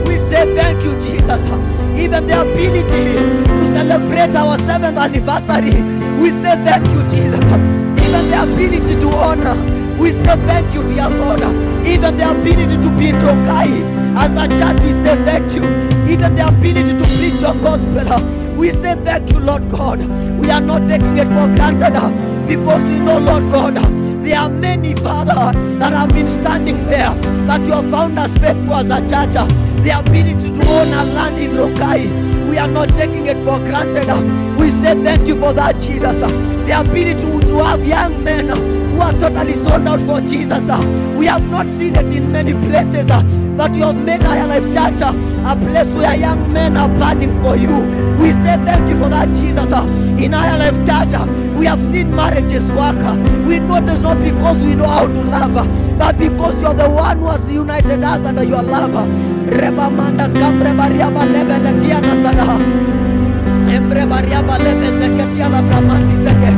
we 0.08 0.16
say 0.26 0.42
thank 0.56 0.82
you, 0.82 0.94
Jesus. 0.98 1.40
Even 1.94 2.26
the 2.26 2.40
ability 2.42 3.14
to 3.46 3.64
celebrate 3.78 4.34
our 4.34 4.58
seventh 4.58 4.98
anniversary, 4.98 5.82
we 6.20 6.30
say 6.42 6.58
thank 6.66 6.84
you, 6.88 7.02
Jesus. 7.14 7.77
Even 8.08 8.30
the 8.30 8.42
ability 8.42 9.00
to 9.00 9.08
honor, 9.16 9.54
we 10.00 10.12
say 10.12 10.36
thank 10.46 10.72
you, 10.72 10.82
dear 10.88 11.10
Lord. 11.10 11.40
Even 11.86 12.16
the 12.16 12.30
ability 12.30 12.76
to 12.80 12.90
be 12.96 13.10
in 13.10 13.16
Rongai, 13.16 13.68
as 14.16 14.32
a 14.32 14.48
church, 14.48 14.80
we 14.82 14.92
say 15.04 15.14
thank 15.24 15.52
you. 15.52 15.62
Even 16.10 16.34
the 16.34 16.48
ability 16.48 16.96
to 16.96 17.04
preach 17.18 17.40
your 17.42 17.52
gospel, 17.60 18.56
we 18.56 18.70
say 18.70 18.94
thank 19.04 19.30
you, 19.30 19.40
Lord 19.40 19.68
God. 19.70 20.00
We 20.40 20.50
are 20.50 20.60
not 20.60 20.88
taking 20.88 21.18
it 21.18 21.26
for 21.28 21.52
granted 21.54 21.92
because 22.48 22.82
we 22.82 22.98
know, 22.98 23.18
Lord 23.18 23.50
God, 23.52 23.76
there 24.28 24.40
are 24.40 24.50
many, 24.50 24.94
Father, 24.94 25.52
that 25.78 25.92
have 25.94 26.10
been 26.10 26.28
standing 26.28 26.84
there, 26.86 27.14
that 27.48 27.66
you 27.66 27.72
have 27.72 27.90
found 27.90 28.18
us 28.18 28.36
faithful 28.36 28.74
as 28.74 28.84
a 28.84 29.00
church. 29.08 29.34
The 29.82 29.98
ability 29.98 30.52
to 30.52 30.68
own 30.68 30.88
a 30.92 31.04
land 31.14 31.38
in 31.38 31.52
Rongai, 31.52 32.50
we 32.50 32.58
are 32.58 32.68
not 32.68 32.90
taking 32.90 33.26
it 33.26 33.38
for 33.38 33.58
granted. 33.58 34.06
We 34.58 34.68
say 34.68 35.02
thank 35.02 35.26
you 35.26 35.40
for 35.40 35.54
that, 35.54 35.76
Jesus. 35.76 36.20
The 36.20 36.80
ability 36.80 37.46
to, 37.48 37.64
have 37.64 37.84
young 37.86 38.22
men 38.22 38.48
who 38.48 39.00
are 39.00 39.12
totally 39.12 39.54
sold 39.54 39.88
out 39.88 40.00
for 40.00 40.20
Jesus. 40.20 40.60
We 41.16 41.26
have 41.26 41.48
not 41.50 41.66
seen 41.66 41.96
it 41.96 42.06
in 42.14 42.30
many 42.30 42.52
places, 42.52 43.08
but 43.58 43.74
you 43.74 43.82
have 43.82 43.96
made 44.06 44.22
Higher 44.22 44.46
Life 44.46 44.64
Church 44.72 45.00
a 45.02 45.56
place 45.56 45.88
where 45.98 46.14
young 46.16 46.52
men 46.52 46.76
are 46.76 46.88
burning 46.88 47.34
for 47.42 47.56
you. 47.56 47.74
We 48.22 48.30
say 48.32 48.54
thank 48.64 48.88
you 48.88 48.96
for 49.02 49.08
that, 49.10 49.28
Jesus. 49.30 49.72
uh. 49.72 49.84
In 50.16 50.32
Higher 50.32 50.56
Life 50.58 50.76
Church, 50.86 51.12
uh, 51.14 51.26
we 51.58 51.66
have 51.66 51.82
seen 51.82 52.14
marriages 52.14 52.62
work. 52.70 53.02
uh. 53.02 53.16
We 53.46 53.58
know 53.58 53.76
it 53.76 53.88
is 53.88 54.00
not 54.00 54.22
because 54.22 54.62
we 54.62 54.74
know 54.76 54.86
how 54.88 55.06
to 55.08 55.22
love, 55.24 55.54
but 55.98 56.16
because 56.18 56.54
you 56.60 56.68
are 56.68 56.74
the 56.74 56.88
one 56.88 57.18
who 57.18 57.26
has 57.26 57.52
united 57.52 58.04
us 58.04 58.24
under 58.24 58.44
your 58.44 58.62
love. 58.62 58.94
Reba 59.48 59.90
mandas 59.90 60.32
kambre 60.38 60.72
bariaba 60.72 61.26
lebe 61.26 61.58
lekiana 61.58 62.14
sada. 62.22 62.58
Embre 63.74 64.06
bariaba 64.06 64.58
lebe 64.58 64.86
zeketia 65.00 65.48
la 65.50 65.62
bramandi 65.62 66.16
zeke. 66.24 66.52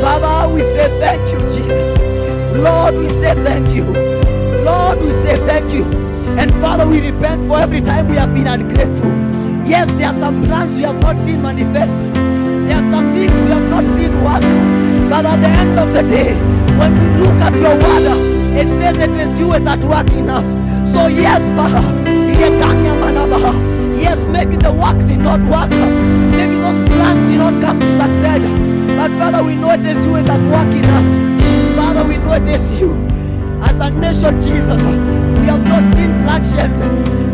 Father, 0.00 0.52
we 0.54 0.60
say 0.74 0.88
thank 0.98 1.22
you, 1.32 1.40
Jesus. 1.54 2.58
Lord, 2.58 2.94
we 2.96 3.08
say 3.08 3.34
thank 3.44 3.68
you. 3.74 3.84
Lord, 4.64 5.00
we 5.00 5.10
say 5.22 5.36
thank 5.46 5.72
you. 5.72 6.01
And 6.38 6.50
Father, 6.60 6.86
we 6.88 7.00
repent 7.10 7.44
for 7.44 7.58
every 7.58 7.80
time 7.80 8.08
we 8.08 8.16
have 8.16 8.34
been 8.34 8.46
ungrateful. 8.46 9.12
Yes, 9.66 9.90
there 9.92 10.08
are 10.08 10.18
some 10.18 10.42
plans 10.42 10.74
we 10.76 10.82
have 10.82 11.00
not 11.00 11.16
seen 11.24 11.42
manifest. 11.42 11.96
There 12.66 12.76
are 12.76 12.92
some 12.92 13.14
things 13.14 13.32
we 13.32 13.50
have 13.50 13.68
not 13.68 13.84
seen 13.96 14.12
work. 14.24 14.42
But 15.10 15.26
at 15.26 15.40
the 15.40 15.48
end 15.48 15.78
of 15.78 15.92
the 15.92 16.02
day, 16.02 16.34
when 16.78 16.92
we 16.94 17.24
look 17.24 17.40
at 17.40 17.54
your 17.54 17.76
word, 17.76 18.06
it 18.56 18.66
says 18.68 18.98
it 18.98 19.10
is 19.10 19.38
you 19.38 19.52
is 19.54 19.66
at 19.66 19.80
work 19.84 20.10
in 20.12 20.28
us. 20.30 20.46
So 20.92 21.06
yes. 21.08 21.40
Yes, 23.98 24.18
maybe 24.26 24.56
the 24.56 24.72
work 24.72 24.98
did 25.06 25.20
not 25.20 25.40
work. 25.42 25.70
Maybe 25.70 26.56
those 26.56 26.88
plans 26.88 27.30
did 27.30 27.38
not 27.38 27.62
come 27.62 27.78
to 27.80 27.86
success. 28.00 28.40
But 28.96 29.10
Father, 29.18 29.44
we 29.44 29.54
know 29.54 29.70
it 29.70 29.84
is 29.86 30.04
you 30.04 30.16
is 30.16 30.28
at 30.28 30.40
work 30.50 30.74
in 30.74 30.84
us. 30.84 31.76
Father, 31.76 32.04
we 32.06 32.16
know 32.18 32.32
it 32.32 32.46
is 32.46 32.80
you. 32.80 32.92
As 33.62 33.78
a 33.78 33.90
nation, 33.90 34.40
Jesus, 34.40 34.82
have 35.52 35.68
not 35.68 35.84
seen 35.94 36.12
bloodshed 36.24 36.72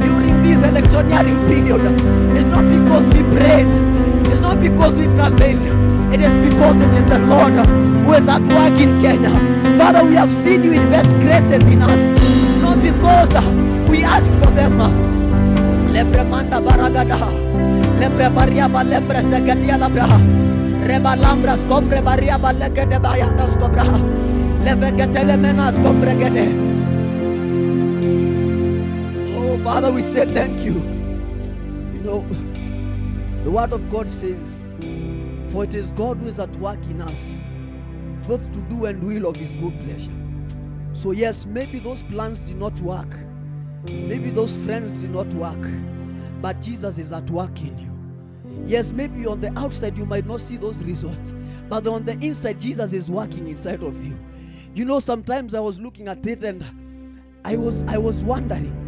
during 0.02 0.42
this 0.42 0.58
electioneering 0.58 1.38
period. 1.46 1.82
It's 2.34 2.50
not 2.50 2.66
because 2.66 3.06
we 3.14 3.22
prayed. 3.30 3.70
It's 4.26 4.40
not 4.40 4.60
because 4.60 4.94
we 4.98 5.06
travailed. 5.06 5.66
It 6.12 6.20
is 6.20 6.34
because 6.42 6.80
it 6.82 6.92
is 6.98 7.06
the 7.06 7.20
Lord 7.20 7.54
who 7.54 8.12
is 8.18 8.26
at 8.26 8.42
work 8.42 8.74
in 8.80 9.00
Kenya. 9.00 9.30
Father, 9.78 10.04
we 10.04 10.16
have 10.16 10.32
seen 10.32 10.64
you 10.64 10.72
invest 10.72 11.10
graces 11.22 11.62
in 11.70 11.82
us. 11.82 12.02
Not 12.60 12.82
because 12.82 13.34
we 13.88 14.02
asked 14.02 14.34
for 14.42 14.50
them. 14.50 14.78
Lebremanda 15.94 16.58
baragada. 16.58 17.18
Lebre 18.00 18.30
bariaba 18.34 18.82
lebre 18.82 19.22
sekedia 19.30 19.78
labraha. 19.78 20.18
Reba 20.88 21.14
lambras 21.14 21.62
combre 21.68 22.02
bariaba 22.02 22.50
bayandas 22.98 23.56
cobraha. 23.58 23.98
Leveketele 24.64 25.36
menas 25.36 25.74
combre 25.84 26.14
gede. 26.16 26.67
Father, 29.68 29.92
we 29.92 30.00
say 30.00 30.24
thank 30.24 30.62
you. 30.62 30.72
You 30.72 32.00
know, 32.00 32.26
the 33.44 33.50
word 33.50 33.74
of 33.74 33.90
God 33.90 34.08
says, 34.08 34.62
For 35.52 35.64
it 35.64 35.74
is 35.74 35.90
God 35.90 36.16
who 36.16 36.26
is 36.26 36.38
at 36.38 36.48
work 36.56 36.82
in 36.86 37.02
us, 37.02 37.42
both 38.26 38.50
to 38.54 38.60
do 38.70 38.86
and 38.86 39.04
will 39.04 39.26
of 39.26 39.36
his 39.36 39.50
good 39.60 39.74
pleasure. 39.84 40.10
So, 40.94 41.10
yes, 41.10 41.44
maybe 41.44 41.80
those 41.80 42.00
plans 42.04 42.38
did 42.38 42.56
not 42.56 42.80
work. 42.80 43.14
Maybe 44.06 44.30
those 44.30 44.56
friends 44.56 44.96
did 44.96 45.10
not 45.10 45.26
work. 45.34 45.70
But 46.40 46.62
Jesus 46.62 46.96
is 46.96 47.12
at 47.12 47.28
work 47.28 47.60
in 47.60 47.78
you. 47.78 48.64
Yes, 48.64 48.90
maybe 48.92 49.26
on 49.26 49.42
the 49.42 49.52
outside 49.58 49.98
you 49.98 50.06
might 50.06 50.24
not 50.24 50.40
see 50.40 50.56
those 50.56 50.82
results. 50.82 51.34
But 51.68 51.86
on 51.86 52.06
the 52.06 52.12
inside, 52.24 52.58
Jesus 52.58 52.94
is 52.94 53.10
working 53.10 53.46
inside 53.48 53.82
of 53.82 54.02
you. 54.02 54.18
You 54.74 54.86
know, 54.86 54.98
sometimes 54.98 55.52
I 55.52 55.60
was 55.60 55.78
looking 55.78 56.08
at 56.08 56.24
it 56.24 56.42
and 56.42 56.64
I 57.44 57.56
was 57.56 57.82
I 57.82 57.98
was 57.98 58.24
wondering, 58.24 58.87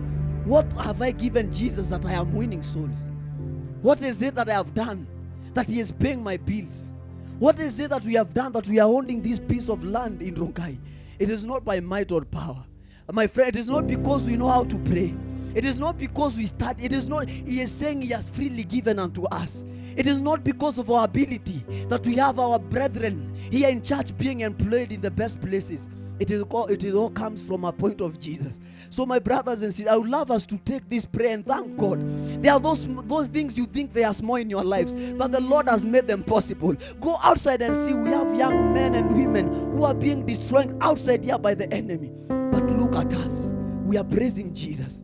what 0.51 0.73
have 0.73 1.01
I 1.01 1.13
given 1.13 1.53
Jesus 1.53 1.87
that 1.87 2.05
I 2.05 2.15
am 2.15 2.35
winning 2.35 2.65
souls? 2.65 3.05
What 3.83 4.03
is 4.03 4.21
it 4.21 4.35
that 4.35 4.49
I 4.49 4.55
have 4.55 4.75
done 4.75 5.07
that 5.55 5.69
He 5.69 5.79
is 5.79 5.93
paying 5.93 6.25
my 6.25 6.39
bills? 6.39 6.91
What 7.39 7.61
is 7.61 7.79
it 7.79 7.91
that 7.91 8.05
we 8.05 8.15
have 8.15 8.35
done 8.35 8.51
that 8.53 8.67
we 8.67 8.81
are 8.81 8.89
owning 8.89 9.23
this 9.23 9.39
piece 9.39 9.69
of 9.69 9.85
land 9.85 10.21
in 10.21 10.35
Rongai? 10.35 10.77
It 11.21 11.31
is 11.31 11.45
not 11.45 11.65
by 11.65 11.79
might 11.79 12.11
or 12.11 12.25
power. 12.25 12.65
My 13.13 13.29
friend, 13.29 13.49
it 13.51 13.57
is 13.57 13.69
not 13.69 13.87
because 13.87 14.27
we 14.27 14.37
know 14.37 14.49
how 14.49 14.65
to 14.65 14.79
pray. 14.81 15.15
It 15.55 15.65
is 15.65 15.77
not 15.77 15.97
because 15.97 16.37
we 16.37 16.47
study. 16.47 16.85
It 16.85 16.93
is 16.93 17.09
not, 17.09 17.29
He 17.29 17.61
is 17.61 17.71
saying 17.71 18.03
He 18.03 18.09
has 18.09 18.29
freely 18.29 18.65
given 18.65 18.99
unto 18.99 19.27
us. 19.27 19.65
It 19.97 20.09
is 20.09 20.19
not 20.19 20.43
because 20.43 20.79
of 20.79 20.91
our 20.91 21.05
ability 21.05 21.65
that 21.89 22.05
we 22.05 22.17
have 22.17 22.41
our 22.41 22.59
brethren 22.59 23.37
here 23.53 23.69
in 23.69 23.83
church 23.83 24.17
being 24.19 24.41
employed 24.41 24.91
in 24.91 25.01
the 25.01 25.13
best 25.13 25.41
places. 25.41 25.87
It 26.21 26.31
is 26.31 26.43
all, 26.43 26.67
it 26.67 26.85
is 26.85 26.95
all 26.95 27.11
comes 27.11 27.43
from 27.43 27.65
a 27.65 27.73
point 27.73 28.01
of 28.03 28.21
Jesus. 28.21 28.61
So, 28.91 29.07
my 29.07 29.19
brothers 29.19 29.63
and 29.63 29.73
sisters, 29.73 29.93
I 29.93 29.97
would 29.97 30.09
love 30.09 30.31
us 30.31 30.45
to 30.47 30.59
take 30.59 30.89
this 30.89 31.07
prayer 31.07 31.35
and 31.35 31.47
thank 31.47 31.79
God. 31.79 32.01
There 32.43 32.53
are 32.53 32.61
those 32.61 32.87
those 33.07 33.29
things 33.29 33.57
you 33.57 33.67
think 33.67 33.93
they 33.93 34.05
are 34.05 34.15
small 34.15 34.37
in 34.37 34.51
your 34.51 34.65
lives, 34.65 34.95
but 34.95 35.33
the 35.33 35.41
Lord 35.41 35.69
has 35.69 35.87
made 35.87 36.07
them 36.07 36.23
possible. 36.23 36.75
Go 37.01 37.19
outside 37.23 37.63
and 37.63 37.75
see. 37.87 37.95
We 37.95 38.11
have 38.11 38.37
young 38.37 38.75
men 38.75 38.95
and 38.95 39.11
women 39.17 39.73
who 39.73 39.85
are 39.85 39.95
being 39.95 40.27
destroyed 40.27 40.77
outside 40.83 41.25
here 41.25 41.39
by 41.39 41.55
the 41.55 41.73
enemy. 41.73 42.13
But 42.29 42.65
look 42.65 42.97
at 42.97 43.13
us. 43.15 43.55
We 43.85 43.97
are 43.97 44.05
praising 44.05 44.53
Jesus. 44.55 45.03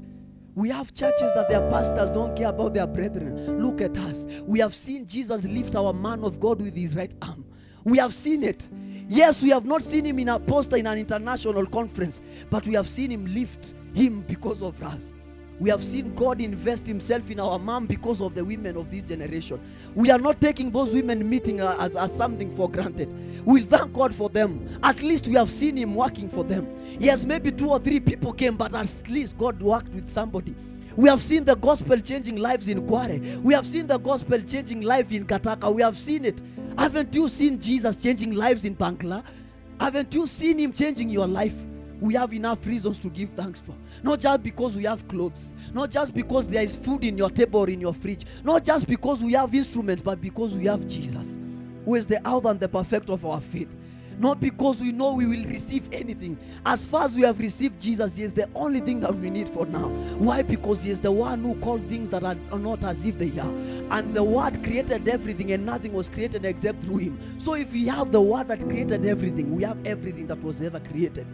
We 0.54 0.70
have 0.70 0.92
churches 0.94 1.32
that 1.34 1.48
their 1.48 1.68
pastors 1.70 2.10
don't 2.10 2.34
care 2.36 2.48
about 2.48 2.74
their 2.74 2.86
brethren. 2.86 3.62
Look 3.62 3.80
at 3.80 3.96
us. 3.98 4.26
We 4.46 4.58
have 4.60 4.74
seen 4.74 5.06
Jesus 5.06 5.44
lift 5.44 5.76
our 5.76 5.92
man 5.92 6.24
of 6.24 6.40
God 6.40 6.62
with 6.62 6.76
his 6.76 6.96
right 6.96 7.14
arm. 7.22 7.44
We 7.84 7.98
have 7.98 8.14
seen 8.14 8.42
it. 8.42 8.68
Yes, 9.08 9.42
we 9.42 9.50
have 9.50 9.64
not 9.64 9.82
seen 9.82 10.04
him 10.04 10.18
in 10.18 10.28
a 10.28 10.38
poster 10.38 10.76
in 10.76 10.86
an 10.86 10.98
international 10.98 11.66
conference, 11.66 12.20
but 12.50 12.66
we 12.66 12.74
have 12.74 12.88
seen 12.88 13.10
him 13.12 13.24
lift 13.26 13.74
him 13.94 14.22
because 14.22 14.62
of 14.62 14.82
us. 14.82 15.14
We 15.58 15.70
have 15.70 15.82
seen 15.82 16.14
God 16.14 16.40
invest 16.40 16.86
himself 16.86 17.30
in 17.30 17.40
our 17.40 17.58
mom 17.58 17.86
because 17.86 18.20
of 18.20 18.34
the 18.34 18.44
women 18.44 18.76
of 18.76 18.90
this 18.90 19.04
generation. 19.04 19.58
We 19.94 20.10
are 20.10 20.18
not 20.18 20.40
taking 20.40 20.70
those 20.70 20.92
women 20.92 21.28
meeting 21.28 21.62
uh, 21.62 21.76
as, 21.80 21.96
as 21.96 22.14
something 22.14 22.54
for 22.54 22.70
granted. 22.70 23.08
We'll 23.46 23.64
thank 23.64 23.92
God 23.94 24.14
for 24.14 24.28
them. 24.28 24.68
At 24.82 25.00
least 25.02 25.28
we 25.28 25.34
have 25.36 25.50
seen 25.50 25.76
him 25.76 25.94
working 25.94 26.28
for 26.28 26.44
them. 26.44 26.68
Yes, 26.98 27.24
maybe 27.24 27.50
two 27.52 27.70
or 27.70 27.78
three 27.78 28.00
people 28.00 28.34
came, 28.34 28.56
but 28.56 28.74
at 28.74 29.08
least 29.08 29.38
God 29.38 29.62
worked 29.62 29.94
with 29.94 30.10
somebody. 30.10 30.54
We 30.96 31.10
have 31.10 31.20
seen 31.20 31.44
the 31.44 31.56
gospel 31.56 31.98
changing 32.00 32.36
lives 32.36 32.68
in 32.68 32.86
Kware. 32.86 33.42
We 33.42 33.52
have 33.52 33.66
seen 33.66 33.86
the 33.86 33.98
gospel 33.98 34.40
changing 34.40 34.80
life 34.80 35.12
in 35.12 35.26
Kataka. 35.26 35.72
We 35.74 35.82
have 35.82 35.98
seen 35.98 36.24
it. 36.24 36.40
Haven't 36.78 37.14
you 37.14 37.28
seen 37.28 37.60
Jesus 37.60 38.02
changing 38.02 38.32
lives 38.32 38.64
in 38.64 38.74
Pankla? 38.74 39.22
Haven't 39.78 40.14
you 40.14 40.26
seen 40.26 40.58
him 40.58 40.72
changing 40.72 41.10
your 41.10 41.26
life? 41.26 41.64
We 42.00 42.14
have 42.14 42.32
enough 42.32 42.66
reasons 42.66 42.98
to 43.00 43.08
give 43.08 43.30
thanks 43.30 43.60
for. 43.60 43.74
Not 44.02 44.20
just 44.20 44.42
because 44.42 44.76
we 44.76 44.84
have 44.84 45.06
clothes, 45.08 45.52
not 45.74 45.90
just 45.90 46.14
because 46.14 46.46
there 46.48 46.62
is 46.62 46.76
food 46.76 47.04
in 47.04 47.18
your 47.18 47.30
table 47.30 47.60
or 47.60 47.70
in 47.70 47.80
your 47.80 47.94
fridge, 47.94 48.24
not 48.42 48.64
just 48.64 48.86
because 48.86 49.22
we 49.22 49.34
have 49.34 49.54
instruments, 49.54 50.02
but 50.02 50.20
because 50.20 50.54
we 50.56 50.66
have 50.66 50.86
Jesus, 50.86 51.38
who 51.84 51.94
is 51.94 52.06
the 52.06 52.26
author 52.26 52.48
and 52.50 52.60
the 52.60 52.68
perfect 52.68 53.10
of 53.10 53.24
our 53.24 53.40
faith. 53.40 53.74
Not 54.18 54.40
because 54.40 54.80
we 54.80 54.92
know 54.92 55.14
we 55.14 55.26
will 55.26 55.44
receive 55.44 55.88
anything. 55.92 56.38
As 56.64 56.86
far 56.86 57.04
as 57.04 57.14
we 57.14 57.22
have 57.22 57.38
received 57.38 57.80
Jesus, 57.80 58.16
He 58.16 58.22
is 58.22 58.32
the 58.32 58.48
only 58.54 58.80
thing 58.80 59.00
that 59.00 59.14
we 59.14 59.28
need 59.28 59.48
for 59.48 59.66
now. 59.66 59.88
Why? 60.18 60.42
Because 60.42 60.84
He 60.84 60.90
is 60.90 60.98
the 60.98 61.12
one 61.12 61.44
who 61.44 61.54
called 61.56 61.86
things 61.88 62.08
that 62.08 62.24
are 62.24 62.34
not 62.58 62.82
as 62.82 63.04
if 63.04 63.18
they 63.18 63.38
are. 63.38 63.52
And 63.90 64.14
the 64.14 64.24
Word 64.24 64.64
created 64.64 65.06
everything, 65.06 65.52
and 65.52 65.66
nothing 65.66 65.92
was 65.92 66.08
created 66.08 66.46
except 66.46 66.82
through 66.84 66.98
Him. 66.98 67.18
So 67.38 67.54
if 67.54 67.72
we 67.72 67.86
have 67.88 68.10
the 68.10 68.20
Word 68.20 68.48
that 68.48 68.60
created 68.60 69.04
everything, 69.04 69.54
we 69.54 69.64
have 69.64 69.78
everything 69.86 70.26
that 70.28 70.42
was 70.42 70.62
ever 70.62 70.80
created. 70.80 71.26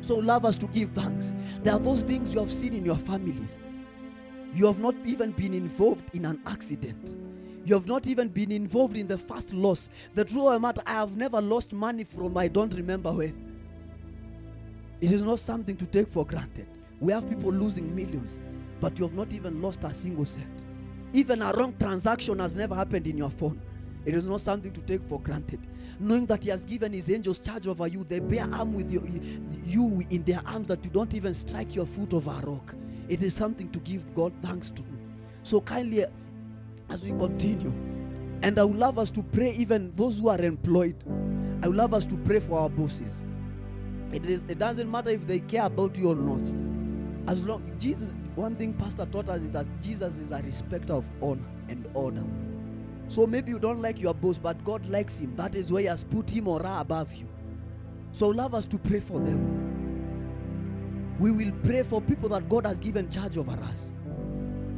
So 0.00 0.16
love 0.16 0.44
us 0.44 0.56
to 0.56 0.66
give 0.66 0.90
thanks. 0.90 1.34
There 1.62 1.72
are 1.72 1.78
those 1.78 2.02
things 2.02 2.34
you 2.34 2.40
have 2.40 2.50
seen 2.50 2.74
in 2.74 2.84
your 2.84 2.96
families. 2.96 3.58
You 4.54 4.66
have 4.66 4.78
not 4.78 4.94
even 5.04 5.30
been 5.32 5.54
involved 5.54 6.14
in 6.14 6.24
an 6.24 6.40
accident. 6.46 7.16
You 7.64 7.74
have 7.74 7.86
not 7.86 8.06
even 8.06 8.28
been 8.28 8.52
involved 8.52 8.96
in 8.96 9.06
the 9.06 9.16
first 9.16 9.52
loss. 9.54 9.88
The 10.14 10.24
truth 10.24 10.42
oh, 10.42 10.48
of 10.48 10.54
the 10.54 10.60
matter, 10.60 10.82
I 10.86 10.94
have 10.94 11.16
never 11.16 11.40
lost 11.40 11.72
money 11.72 12.04
from 12.04 12.36
I 12.36 12.48
don't 12.48 12.72
remember 12.74 13.12
when. 13.12 13.52
It 15.00 15.10
is 15.12 15.22
not 15.22 15.38
something 15.40 15.76
to 15.76 15.86
take 15.86 16.08
for 16.08 16.26
granted. 16.26 16.66
We 17.00 17.12
have 17.12 17.28
people 17.28 17.52
losing 17.52 17.94
millions, 17.94 18.38
but 18.80 18.98
you 18.98 19.04
have 19.06 19.14
not 19.14 19.32
even 19.32 19.60
lost 19.62 19.84
a 19.84 19.92
single 19.92 20.24
cent. 20.24 20.46
Even 21.12 21.42
a 21.42 21.52
wrong 21.52 21.74
transaction 21.78 22.38
has 22.38 22.54
never 22.54 22.74
happened 22.74 23.06
in 23.06 23.16
your 23.16 23.30
phone. 23.30 23.60
It 24.04 24.14
is 24.14 24.26
not 24.26 24.40
something 24.40 24.72
to 24.72 24.80
take 24.82 25.02
for 25.08 25.20
granted. 25.20 25.60
Knowing 25.98 26.26
that 26.26 26.42
He 26.44 26.50
has 26.50 26.64
given 26.64 26.92
His 26.92 27.08
angels 27.08 27.38
charge 27.38 27.66
over 27.66 27.86
you, 27.86 28.04
they 28.04 28.20
bear 28.20 28.46
arm 28.52 28.74
with 28.74 28.92
you, 28.92 29.20
you 29.64 30.02
in 30.10 30.22
their 30.24 30.42
arms 30.46 30.66
that 30.66 30.84
you 30.84 30.90
don't 30.90 31.14
even 31.14 31.32
strike 31.32 31.74
your 31.74 31.86
foot 31.86 32.12
over 32.12 32.30
a 32.30 32.46
rock. 32.46 32.74
It 33.08 33.22
is 33.22 33.34
something 33.34 33.70
to 33.70 33.78
give 33.80 34.12
God 34.14 34.32
thanks 34.42 34.70
to. 34.72 34.82
So 35.42 35.60
kindly, 35.60 36.04
as 36.90 37.04
we 37.04 37.10
continue, 37.10 37.72
and 38.42 38.58
I 38.58 38.64
would 38.64 38.76
love 38.76 38.98
us 38.98 39.10
to 39.12 39.22
pray, 39.22 39.52
even 39.52 39.92
those 39.94 40.20
who 40.20 40.28
are 40.28 40.40
employed, 40.40 40.96
I 41.62 41.68
would 41.68 41.76
love 41.76 41.94
us 41.94 42.04
to 42.06 42.16
pray 42.18 42.40
for 42.40 42.58
our 42.58 42.68
bosses. 42.68 43.24
It, 44.12 44.26
is, 44.26 44.44
it 44.48 44.58
doesn't 44.58 44.90
matter 44.90 45.10
if 45.10 45.26
they 45.26 45.40
care 45.40 45.64
about 45.64 45.96
you 45.96 46.10
or 46.10 46.14
not. 46.14 46.42
As 47.26 47.42
long 47.42 47.62
Jesus, 47.78 48.12
one 48.34 48.54
thing 48.54 48.74
Pastor 48.74 49.06
taught 49.06 49.28
us 49.28 49.42
is 49.42 49.50
that 49.52 49.66
Jesus 49.80 50.18
is 50.18 50.30
a 50.30 50.42
respecter 50.42 50.92
of 50.92 51.08
honor 51.22 51.48
and 51.68 51.88
order. 51.94 52.22
So 53.08 53.26
maybe 53.26 53.50
you 53.50 53.58
don't 53.58 53.80
like 53.80 53.98
your 53.98 54.14
boss, 54.14 54.38
but 54.38 54.62
God 54.64 54.86
likes 54.86 55.18
him. 55.18 55.34
That 55.36 55.54
is 55.54 55.72
why 55.72 55.80
He 55.80 55.86
has 55.86 56.04
put 56.04 56.28
him 56.28 56.48
or 56.48 56.62
her 56.62 56.80
above 56.80 57.14
you. 57.14 57.28
So 58.12 58.28
love 58.28 58.54
us 58.54 58.66
to 58.66 58.78
pray 58.78 59.00
for 59.00 59.18
them. 59.18 61.16
We 61.18 61.30
will 61.30 61.52
pray 61.62 61.82
for 61.82 62.00
people 62.00 62.28
that 62.30 62.48
God 62.48 62.66
has 62.66 62.78
given 62.78 63.08
charge 63.08 63.38
over 63.38 63.52
us. 63.52 63.92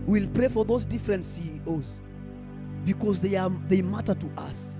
We'll 0.06 0.28
pray 0.28 0.46
for 0.46 0.64
those 0.64 0.84
different 0.84 1.24
CEOs 1.24 2.00
because 2.84 3.20
they 3.20 3.34
are 3.34 3.50
they 3.68 3.82
matter 3.82 4.14
to 4.14 4.30
us. 4.38 4.78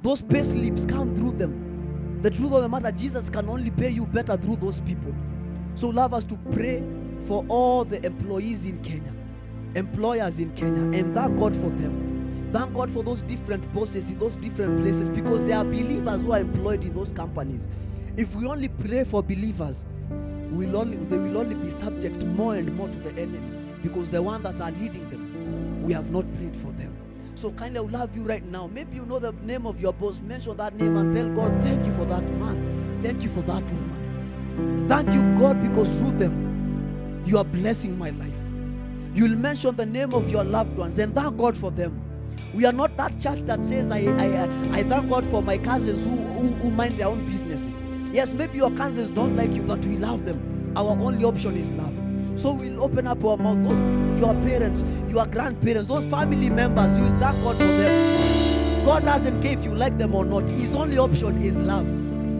Those 0.00 0.22
pay 0.22 0.42
slips 0.42 0.86
come 0.86 1.14
through 1.14 1.32
them. 1.32 2.18
The 2.22 2.30
truth 2.30 2.52
of 2.52 2.62
the 2.62 2.68
matter, 2.70 2.90
Jesus 2.90 3.28
can 3.28 3.50
only 3.50 3.70
pay 3.70 3.90
you 3.90 4.06
better 4.06 4.36
through 4.38 4.56
those 4.56 4.80
people. 4.80 5.14
So 5.74 5.88
love 5.88 6.14
us 6.14 6.24
to 6.24 6.38
pray 6.52 6.82
for 7.26 7.44
all 7.48 7.84
the 7.84 8.04
employees 8.04 8.64
in 8.64 8.82
Kenya, 8.82 9.12
employers 9.74 10.40
in 10.40 10.50
Kenya, 10.54 10.98
and 10.98 11.14
thank 11.14 11.38
God 11.38 11.54
for 11.54 11.68
them. 11.68 12.50
Thank 12.50 12.72
God 12.72 12.90
for 12.90 13.02
those 13.02 13.20
different 13.22 13.70
bosses 13.74 14.08
in 14.08 14.18
those 14.18 14.36
different 14.36 14.80
places 14.80 15.10
because 15.10 15.44
there 15.44 15.58
are 15.58 15.64
believers 15.64 16.22
who 16.22 16.32
are 16.32 16.40
employed 16.40 16.82
in 16.82 16.94
those 16.94 17.12
companies. 17.12 17.68
If 18.16 18.34
we 18.34 18.46
only 18.46 18.68
pray 18.68 19.04
for 19.04 19.22
believers, 19.22 19.84
we'll 20.50 20.76
only, 20.78 20.96
they 20.96 21.18
will 21.18 21.36
only 21.38 21.56
be 21.56 21.68
subject 21.68 22.24
more 22.24 22.54
and 22.54 22.74
more 22.74 22.88
to 22.88 22.98
the 22.98 23.10
enemy 23.20 23.61
because 23.82 24.10
the 24.10 24.22
one 24.22 24.42
that 24.42 24.60
are 24.60 24.70
leading 24.70 25.08
them, 25.10 25.82
we 25.82 25.92
have 25.92 26.10
not 26.10 26.24
prayed 26.36 26.56
for 26.56 26.72
them. 26.72 26.96
So 27.34 27.50
kindly, 27.50 27.80
love 27.80 28.16
you 28.16 28.22
right 28.22 28.44
now. 28.44 28.68
Maybe 28.68 28.96
you 28.96 29.06
know 29.06 29.18
the 29.18 29.32
name 29.42 29.66
of 29.66 29.80
your 29.80 29.92
boss. 29.92 30.20
Mention 30.20 30.56
that 30.58 30.76
name 30.76 30.96
and 30.96 31.14
tell 31.14 31.28
God, 31.30 31.62
thank 31.64 31.84
you 31.84 31.92
for 31.94 32.04
that 32.04 32.22
man. 32.22 33.00
Thank 33.02 33.22
you 33.22 33.28
for 33.30 33.42
that 33.42 33.64
woman. 33.64 34.86
Thank 34.88 35.12
you, 35.12 35.22
God, 35.40 35.60
because 35.60 35.88
through 35.98 36.12
them, 36.18 37.22
you 37.26 37.38
are 37.38 37.44
blessing 37.44 37.98
my 37.98 38.10
life. 38.10 38.32
You'll 39.14 39.36
mention 39.36 39.74
the 39.76 39.86
name 39.86 40.14
of 40.14 40.30
your 40.30 40.44
loved 40.44 40.76
ones 40.76 40.98
and 40.98 41.14
thank 41.14 41.36
God 41.36 41.56
for 41.56 41.70
them. 41.70 42.00
We 42.54 42.66
are 42.66 42.72
not 42.72 42.96
that 42.96 43.18
church 43.18 43.40
that 43.40 43.64
says, 43.64 43.90
I, 43.90 43.98
I, 43.98 44.44
I 44.78 44.82
thank 44.82 45.08
God 45.08 45.26
for 45.26 45.42
my 45.42 45.58
cousins 45.58 46.04
who, 46.04 46.16
who, 46.16 46.48
who 46.56 46.70
mind 46.70 46.92
their 46.92 47.08
own 47.08 47.24
businesses. 47.30 47.80
Yes, 48.12 48.34
maybe 48.34 48.58
your 48.58 48.70
cousins 48.70 49.10
don't 49.10 49.36
like 49.36 49.50
you, 49.50 49.62
but 49.62 49.78
we 49.80 49.96
love 49.96 50.26
them. 50.26 50.72
Our 50.76 50.90
only 50.90 51.24
option 51.24 51.56
is 51.56 51.70
love. 51.72 52.01
So 52.42 52.50
we'll 52.50 52.82
open 52.82 53.06
up 53.06 53.24
our 53.24 53.36
mouth. 53.36 53.62
Those, 53.62 54.20
your 54.20 54.34
parents, 54.42 54.82
your 55.08 55.26
grandparents, 55.26 55.88
those 55.88 56.04
family 56.06 56.50
members, 56.50 56.98
you'll 56.98 57.16
thank 57.20 57.40
God 57.44 57.56
for 57.56 57.62
them. 57.62 58.84
God 58.84 59.04
doesn't 59.04 59.40
care 59.42 59.52
if 59.52 59.64
you 59.64 59.76
like 59.76 59.96
them 59.96 60.12
or 60.12 60.24
not. 60.24 60.50
His 60.50 60.74
only 60.74 60.98
option 60.98 61.40
is 61.40 61.56
love. 61.60 61.86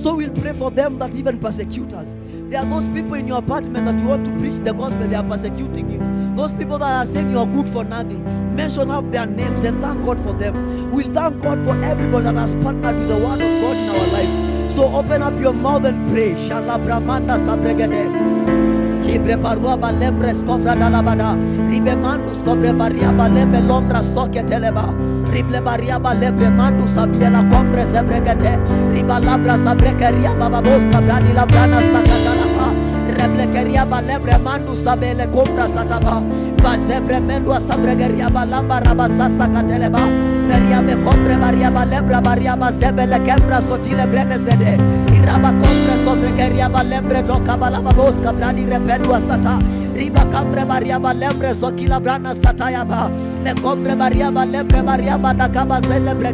So 0.03 0.17
we'll 0.17 0.35
pray 0.35 0.55
for 0.55 0.73
them 0.73 0.99
that 0.99 1.15
even 1.15 1.39
persecute 1.39 1.93
us. 1.93 2.17
There 2.49 2.59
are 2.59 2.67
those 2.67 2.89
people 2.89 3.15
in 3.15 3.29
your 3.29 3.39
apartment 3.39 3.87
that 3.87 4.01
you 4.01 4.09
want 4.09 4.25
to 4.25 4.33
preach 4.39 4.57
the 4.57 4.75
gospel, 4.75 5.07
they 5.07 5.15
are 5.15 5.23
persecuting 5.23 5.89
you. 5.89 6.35
Those 6.35 6.53
people 6.53 6.79
that 6.79 7.07
are 7.07 7.07
saying 7.07 7.31
you 7.31 7.39
are 7.39 7.47
good 7.47 7.71
for 7.71 7.85
nothing, 7.85 8.25
mention 8.57 8.91
up 8.91 9.09
their 9.13 9.27
names 9.27 9.65
and 9.65 9.81
thank 9.81 10.05
God 10.05 10.21
for 10.21 10.33
them. 10.33 10.91
We'll 10.91 11.15
thank 11.15 11.41
God 11.41 11.65
for 11.65 11.81
everybody 11.85 12.25
that 12.25 12.35
has 12.35 12.55
partnered 12.55 12.97
with 12.97 13.09
the 13.09 13.19
word 13.19 13.41
of 13.41 13.63
God 13.63 13.77
in 13.77 13.89
our 13.89 14.07
life. 14.13 14.75
So 14.75 14.83
open 14.97 15.23
up 15.23 15.41
your 15.41 15.53
mouth 15.53 15.87
and 15.87 16.11
pray. 16.11 16.33
Shalabramanda 16.33 17.39
sabregede. 17.47 18.32
libre 19.13 19.37
paruaba 19.37 19.93
lembre 19.93 20.33
scofra 20.35 20.75
da 20.75 20.89
labada 20.89 21.37
ribe 21.69 21.95
mandu 21.95 22.33
scobre 22.35 22.73
bariaba 22.73 23.29
lembe 23.29 23.61
lombra 23.61 24.03
soche 24.03 24.43
teleba. 24.43 24.85
Rible 25.33 25.61
bariaba 25.61 26.15
lebre 26.15 26.49
mandu 26.51 26.87
sabie 26.95 27.29
la 27.29 27.43
compre 27.53 27.85
sebregete 27.93 28.53
riba 28.93 29.19
labra 29.21 29.57
sabrecheria 29.65 30.33
baba 30.39 30.61
bosca 30.63 31.01
brani 31.05 31.33
la 31.35 31.45
brana 31.47 31.79
sacatala 31.93 32.43
reblekeria 33.17 33.85
balebre 33.85 34.37
mandu 34.45 34.75
sabele 34.85 35.27
compra 35.35 35.69
sataba 35.69 36.23
vazebre 36.63 37.21
mendua 37.21 37.61
sabregeria 37.61 38.29
balamba 38.31 38.81
rabasasa 38.81 39.47
kateleba 39.53 40.03
Baria 42.23 42.57
bazebele 42.57 43.19
kembra 43.25 43.61
sotile 43.61 44.07
brene 44.07 44.39
zede. 44.39 44.79
Iraba 45.15 45.53
sobrekeria 46.05 46.69
balembre 46.69 47.23
doka 47.23 47.57
balaba 47.57 47.93
bosca 47.93 48.33
bradi 48.33 48.67
repelua 48.67 49.21
sata. 49.21 49.59
Riba 49.95 50.25
brana. 52.01 52.35
Me 53.43 53.53
baria 53.97 54.31
balembre 54.31 54.83
baria 54.85 55.19
badakaba 55.19 55.81
celebre. 55.83 56.33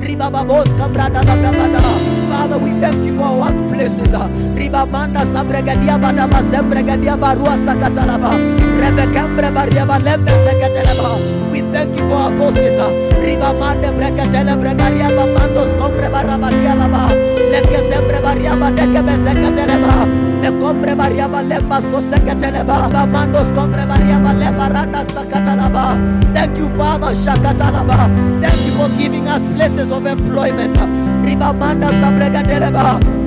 Riba 0.00 0.30
babos 0.30 0.68
cambrada 0.78 1.22
la 1.24 1.34
brabada. 1.36 1.80
Father, 2.28 2.58
we 2.58 2.70
thank 2.80 3.04
you 3.04 3.16
for 3.16 3.24
our 3.24 3.50
workplaces. 3.50 4.12
Riba 4.54 4.86
manda 4.90 5.20
sabregadia 5.20 5.98
badaba 5.98 6.42
sembregadia 6.50 7.16
barua 7.16 7.56
sakatalaba. 7.66 8.36
Rebe 8.80 9.12
cambre 9.12 9.50
baria 9.50 9.84
balembre 9.86 10.34
sekatalaba. 10.46 11.37
Thank 11.72 11.98
you 11.98 12.08
for 12.08 12.14
our 12.16 12.30
bosses. 12.32 12.78
Uh. 12.78 12.90
Riba 13.22 13.52
mande 13.58 13.90
brekatele 13.92 14.54
bregaria 14.56 15.08
bamandos 15.16 15.74
combre 15.78 16.08
barabadia 16.10 16.74
laba. 16.74 17.12
Leke 17.52 17.78
sembre 17.90 18.20
baria 18.22 18.56
badeke 18.56 19.02
bezekateleba. 19.06 20.06
Me 20.40 20.50
combre 20.60 20.94
baria 20.96 21.28
balemba 21.28 21.80
sosekateleba. 21.90 22.88
Bamandos 22.90 23.52
combre 23.52 23.86
baria 23.86 24.18
balemba 24.18 24.68
randa 24.72 25.04
sakatalaba. 25.12 25.98
Thank 26.34 26.58
you, 26.58 26.68
Father, 26.78 27.14
shakatalaba. 27.14 28.08
Thank 28.40 28.58
you 28.66 28.72
for 28.78 28.88
giving 28.96 29.28
us 29.28 29.42
places 29.56 29.90
of 29.90 30.06
employment. 30.06 30.76
Riba 31.24 31.52
manda 31.58 31.88
lepe 31.88 32.24
seketeleba. 32.28 33.17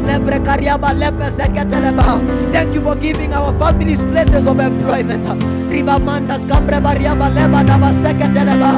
Thank 2.52 2.74
you 2.76 2.82
for 2.82 2.96
giving 2.96 3.34
our 3.34 3.54
families 3.60 4.02
places 4.02 4.48
of 4.48 4.60
employment. 4.60 5.26
Seketeleba. 8.04 8.78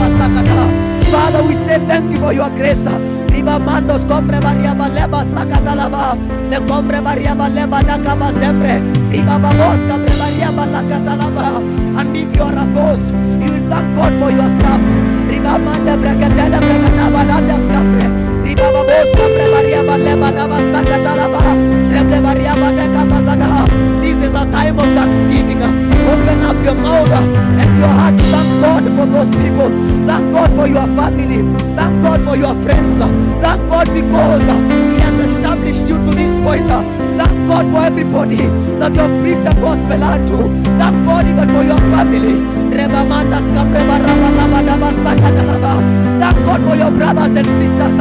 La 0.00 0.18
sakata. 0.18 0.66
Father, 1.10 1.42
we 1.42 1.54
say 1.54 1.78
thank 1.88 2.12
you 2.12 2.18
for 2.18 2.32
your 2.32 2.50
grace. 2.50 2.86
Riba 3.30 3.58
mandos 3.58 4.04
combre 4.06 4.38
variaba 4.40 4.88
leba 4.88 5.24
sakatalaba. 5.34 6.14
Ne 6.50 6.58
combre 6.66 7.00
variaba 7.00 7.48
leba 7.48 7.82
nakaba 7.82 8.30
sembre. 8.38 8.80
Riba 9.10 9.38
babos 9.38 9.80
combre 9.88 10.14
variaba 10.18 10.66
lakatalaba. 10.66 11.62
And 11.98 12.16
if 12.16 12.36
you 12.36 12.42
are 12.42 12.58
a 12.58 12.66
boss, 12.66 13.00
thank 13.70 13.88
God 13.96 14.12
for 14.20 14.30
your 14.30 14.50
stuff. 14.58 14.80
Riba 15.30 15.54
mande 15.64 15.94
brekatele 16.02 16.58
brekanaba 16.66 17.22
nadas 17.30 17.64
combre. 17.72 18.06
Riba 18.44 18.66
babos 18.74 19.08
combre 19.16 19.46
variaba 19.54 19.96
leba 20.04 20.28
naba 20.36 20.58
sakatalaba. 20.72 21.40
Reble 21.92 22.18
variaba 22.26 22.68
nakaba 22.78 23.18
zagaha. 23.26 23.64
This 24.02 24.18
is 24.26 24.34
a 24.34 24.44
time 24.50 24.78
of 24.78 24.88
thanksgiving. 24.96 25.62
Open 26.10 26.42
up 26.42 26.58
your 26.64 26.74
mouth 26.74 27.12
and 27.12 27.78
your 27.78 27.88
heart 27.88 28.20
thank 28.32 28.50
God 28.62 28.84
for 28.96 29.06
those 29.06 29.30
people. 29.40 29.70
Thank 30.06 30.32
God 30.34 30.50
for 30.56 30.66
your 30.66 30.86
family. 30.98 31.40
Thank 31.76 32.02
God 32.02 32.20
for 32.26 32.36
your 32.36 32.54
friends. 32.64 32.98
Thank 33.42 33.60
God 33.70 33.86
because 33.94 35.09
Established 35.70 35.88
you 35.88 35.98
to 36.02 36.10
this 36.16 36.32
point. 36.42 36.66
Thank 36.66 37.48
God 37.48 37.66
for 37.70 37.80
everybody 37.86 38.36
that 38.82 38.92
you 38.92 39.00
have 39.00 39.22
preached 39.22 39.44
the 39.44 39.54
gospel 39.60 40.02
unto. 40.02 40.50
Thank 40.78 41.06
God 41.06 41.26
even 41.30 41.48
for 41.54 41.62
your 41.62 41.78
laba. 41.78 42.10
Thank 46.18 46.36
God 46.44 46.60
for 46.66 46.74
your 46.74 46.90
brothers 46.90 47.36
and 47.38 47.46
sisters. 47.46 47.94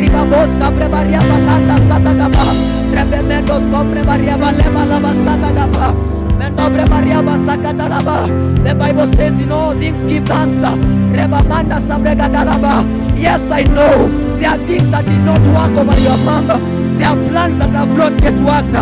Riba 0.00 0.22
bos 0.30 0.52
kam 0.56 0.76
reba 0.80 1.04
riaba 1.04 1.36
landa 1.44 1.76
satagaba. 1.88 2.44
Rebe 2.88 3.20
mendos 3.28 3.68
kom 3.70 3.92
reba 3.92 4.16
riaba 4.16 4.52
leba 4.56 4.82
laba 4.88 5.12
satagaba. 5.12 5.92
Mendobre 6.40 6.86
Mariaba 6.88 7.36
Sakatalaba. 7.44 8.26
The 8.64 8.74
Bible 8.74 9.06
says, 9.08 9.32
in 9.42 9.52
all 9.52 9.72
things 9.72 10.02
give 10.06 10.24
thanks. 10.24 10.58
Reba 11.12 11.42
Manda 11.44 11.76
Sabregatalaba. 11.84 12.82
Yes, 13.14 13.42
I 13.50 13.64
know 13.64 14.08
there 14.38 14.48
are 14.48 14.66
things 14.66 14.88
that 14.88 15.04
did 15.04 15.20
not 15.20 15.38
work 15.52 15.76
over 15.76 16.00
your 16.00 16.16
mom. 16.24 16.79
There 17.00 17.08
are 17.08 17.16
plans 17.30 17.56
that 17.56 17.70
have 17.70 17.88
not 17.96 18.12
yet 18.20 18.36
worked. 18.44 18.72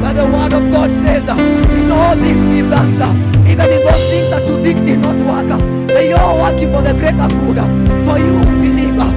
But 0.00 0.14
the 0.16 0.24
word 0.24 0.52
of 0.54 0.64
God 0.72 0.90
says, 0.90 1.28
in 1.28 1.92
all 1.92 2.14
things 2.16 2.44
give 2.48 2.70
thanks. 2.72 3.00
Even 3.44 3.68
in 3.68 3.84
those 3.84 4.04
things 4.08 4.28
that 4.32 4.42
you 4.48 4.56
think 4.64 4.86
did 4.86 5.00
not 5.04 5.16
work. 5.28 5.52
They 5.88 6.12
are 6.14 6.34
working 6.40 6.72
for 6.72 6.80
the 6.80 6.94
greater 6.94 7.28
good. 7.28 7.58
For 8.08 8.16
you 8.18 8.40
believer. 8.56 9.10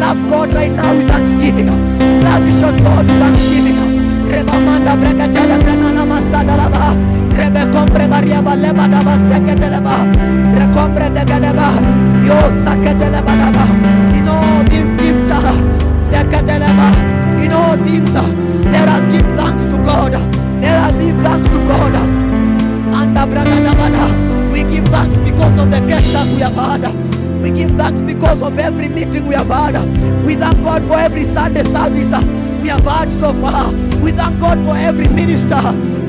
Love 0.00 0.20
God 0.28 0.52
right 0.54 0.72
now 0.72 0.94
with 0.96 1.08
thanksgiving. 1.08 1.68
Love 1.68 2.48
your 2.60 2.72
God 2.82 3.06
with 3.06 3.20
thanksgiving. 3.20 3.78
Rebe 7.38 7.62
kombre 7.72 8.06
variaba 8.08 8.54
lebadaba 8.56 9.14
seketeleba. 9.30 9.96
Rekombre 10.58 11.08
degadeba. 11.10 11.68
Yo 12.28 12.38
saketelebadaba. 12.64 13.64
In 14.16 14.28
all 14.28 14.64
things 14.70 14.96
give 15.02 15.20
thanks. 15.28 15.84
Seketeleba. 16.10 16.88
In 17.44 17.52
all 17.52 17.76
things, 17.86 18.12
let 18.72 18.88
us 18.88 19.04
give 19.12 19.28
thanks 19.38 19.64
to 19.64 19.76
God. 19.86 20.12
Let 20.60 20.74
us 20.86 20.94
give 21.02 21.18
thanks 21.22 21.48
to 21.48 21.58
God. 21.70 21.96
And 22.98 23.16
the 23.16 23.24
brother 23.26 24.48
we 24.52 24.64
give 24.64 24.88
thanks 24.88 25.16
because 25.18 25.58
of 25.58 25.70
the 25.70 25.80
guests 25.86 26.34
we 26.34 26.40
have 26.40 26.54
had. 26.54 27.17
We 27.48 27.56
give 27.56 27.70
thanks 27.78 28.02
because 28.02 28.42
of 28.42 28.58
every 28.58 28.88
meeting 28.88 29.26
we 29.26 29.34
have 29.34 29.46
had. 29.46 29.74
We 30.26 30.34
thank 30.34 30.62
God 30.62 30.86
for 30.86 30.98
every 30.98 31.24
Sunday 31.24 31.62
service 31.62 32.12
we 32.60 32.68
have 32.68 32.84
had 32.84 33.10
so 33.10 33.32
far. 33.40 33.72
We 34.04 34.12
thank 34.12 34.38
God 34.38 34.62
for 34.66 34.76
every 34.76 35.08
minister 35.08 35.56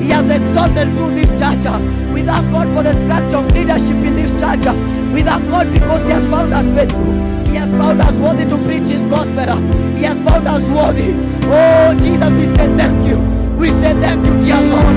He 0.04 0.10
has 0.10 0.28
exalted 0.28 0.92
through 0.92 1.12
this 1.14 1.30
church. 1.40 1.64
We 2.12 2.20
thank 2.20 2.44
God 2.52 2.68
for 2.76 2.82
the 2.82 2.92
structure 2.92 3.38
of 3.38 3.50
leadership 3.56 3.96
in 4.04 4.16
this 4.16 4.30
church. 4.32 4.68
We 5.14 5.22
thank 5.22 5.48
God 5.48 5.72
because 5.72 6.04
He 6.04 6.10
has 6.10 6.26
found 6.26 6.52
us 6.52 6.70
faithful. 6.72 7.08
He 7.48 7.56
has 7.56 7.70
found 7.72 8.02
us 8.02 8.12
worthy 8.20 8.44
to 8.44 8.58
preach 8.58 8.92
His 8.92 9.06
gospel. 9.06 9.56
He 9.96 10.02
has 10.04 10.20
found 10.20 10.46
us 10.46 10.62
worthy. 10.68 11.16
Oh, 11.48 11.94
Jesus, 11.96 12.30
we 12.32 12.54
say 12.54 12.68
thank 12.76 13.06
you. 13.08 13.18
We 13.56 13.70
say 13.70 13.94
thank 13.94 14.26
you, 14.26 14.34
dear 14.44 14.60
Lord. 14.60 14.96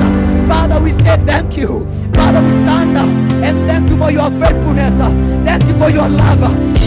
Father, 0.49 0.83
we 0.83 0.91
say 0.91 1.15
thank 1.23 1.55
you. 1.55 1.87
Father, 2.23 2.39
we 2.39 2.51
stand 2.63 2.97
and 3.43 3.67
thank 3.67 3.89
you 3.89 3.97
for 3.97 4.09
your 4.09 4.31
faithfulness. 4.39 4.95
Thank 5.43 5.63
you 5.67 5.75
for 5.75 5.89
your 5.91 6.07
love. 6.07 6.39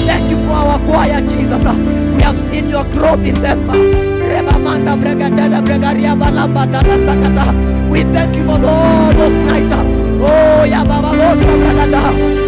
Thank 0.09 0.31
you 0.31 0.38
for 0.49 0.57
our 0.57 0.79
choir, 0.88 1.20
Jesus. 1.29 1.61
We 2.16 2.22
have 2.22 2.40
seen 2.40 2.70
your 2.70 2.85
growth 2.88 3.20
in 3.27 3.35
them. 3.44 3.68
We 7.92 8.01
thank 8.16 8.37
you 8.37 8.44
for 8.49 8.59
all 8.64 9.12
those 9.12 9.37
nights. 9.44 9.77
Oh, 10.25 10.64
ya 10.64 10.83
baba. 10.85 11.12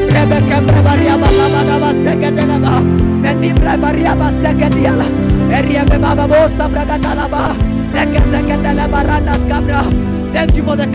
Rebeke 0.08 0.56
brebaria 0.66 1.14
balaba 1.20 1.60
daba 1.68 1.90
seketele 2.02 2.56
ba. 2.64 2.80
Mendi 3.22 3.52
brebaria 3.52 4.16
ba 4.16 4.32
seketiala. 4.40 5.04
Eriebe 5.52 5.98
baba 6.00 6.26
bosa 6.26 6.64
bragatala 6.72 7.28
ba. 7.28 7.52
Leke 7.92 8.20
seketele 8.32 8.88
barandas 8.88 9.44
cabra. 9.46 9.84
Thank 10.32 10.54
you 10.54 10.62
for 10.64 10.76
the 10.76 10.86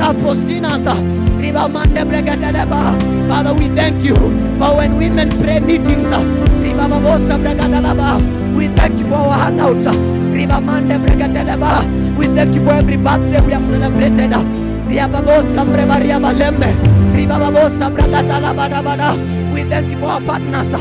ba. 2.70 2.98
Father, 3.28 3.54
we 3.54 3.68
thank 3.76 4.04
you 4.04 4.16
for 4.60 4.78
when 4.78 4.98
women 4.98 5.30
pray 5.42 5.60
meetings. 5.60 6.08
We 8.56 8.68
thank 8.68 9.00
you 9.00 9.06
for 9.08 9.16
our 9.16 9.38
hangouts. 9.52 9.88
We 12.18 12.28
thank 12.28 12.56
you 12.56 12.64
for 12.66 12.74
every 12.74 12.98
birthday 12.98 13.42
we 13.46 13.52
have 13.54 13.66
celebrated. 13.66 14.34
We 19.54 19.64
thank 19.64 19.92
you 19.92 19.98
for 20.00 20.08
our 20.08 20.22
partners. 20.22 20.72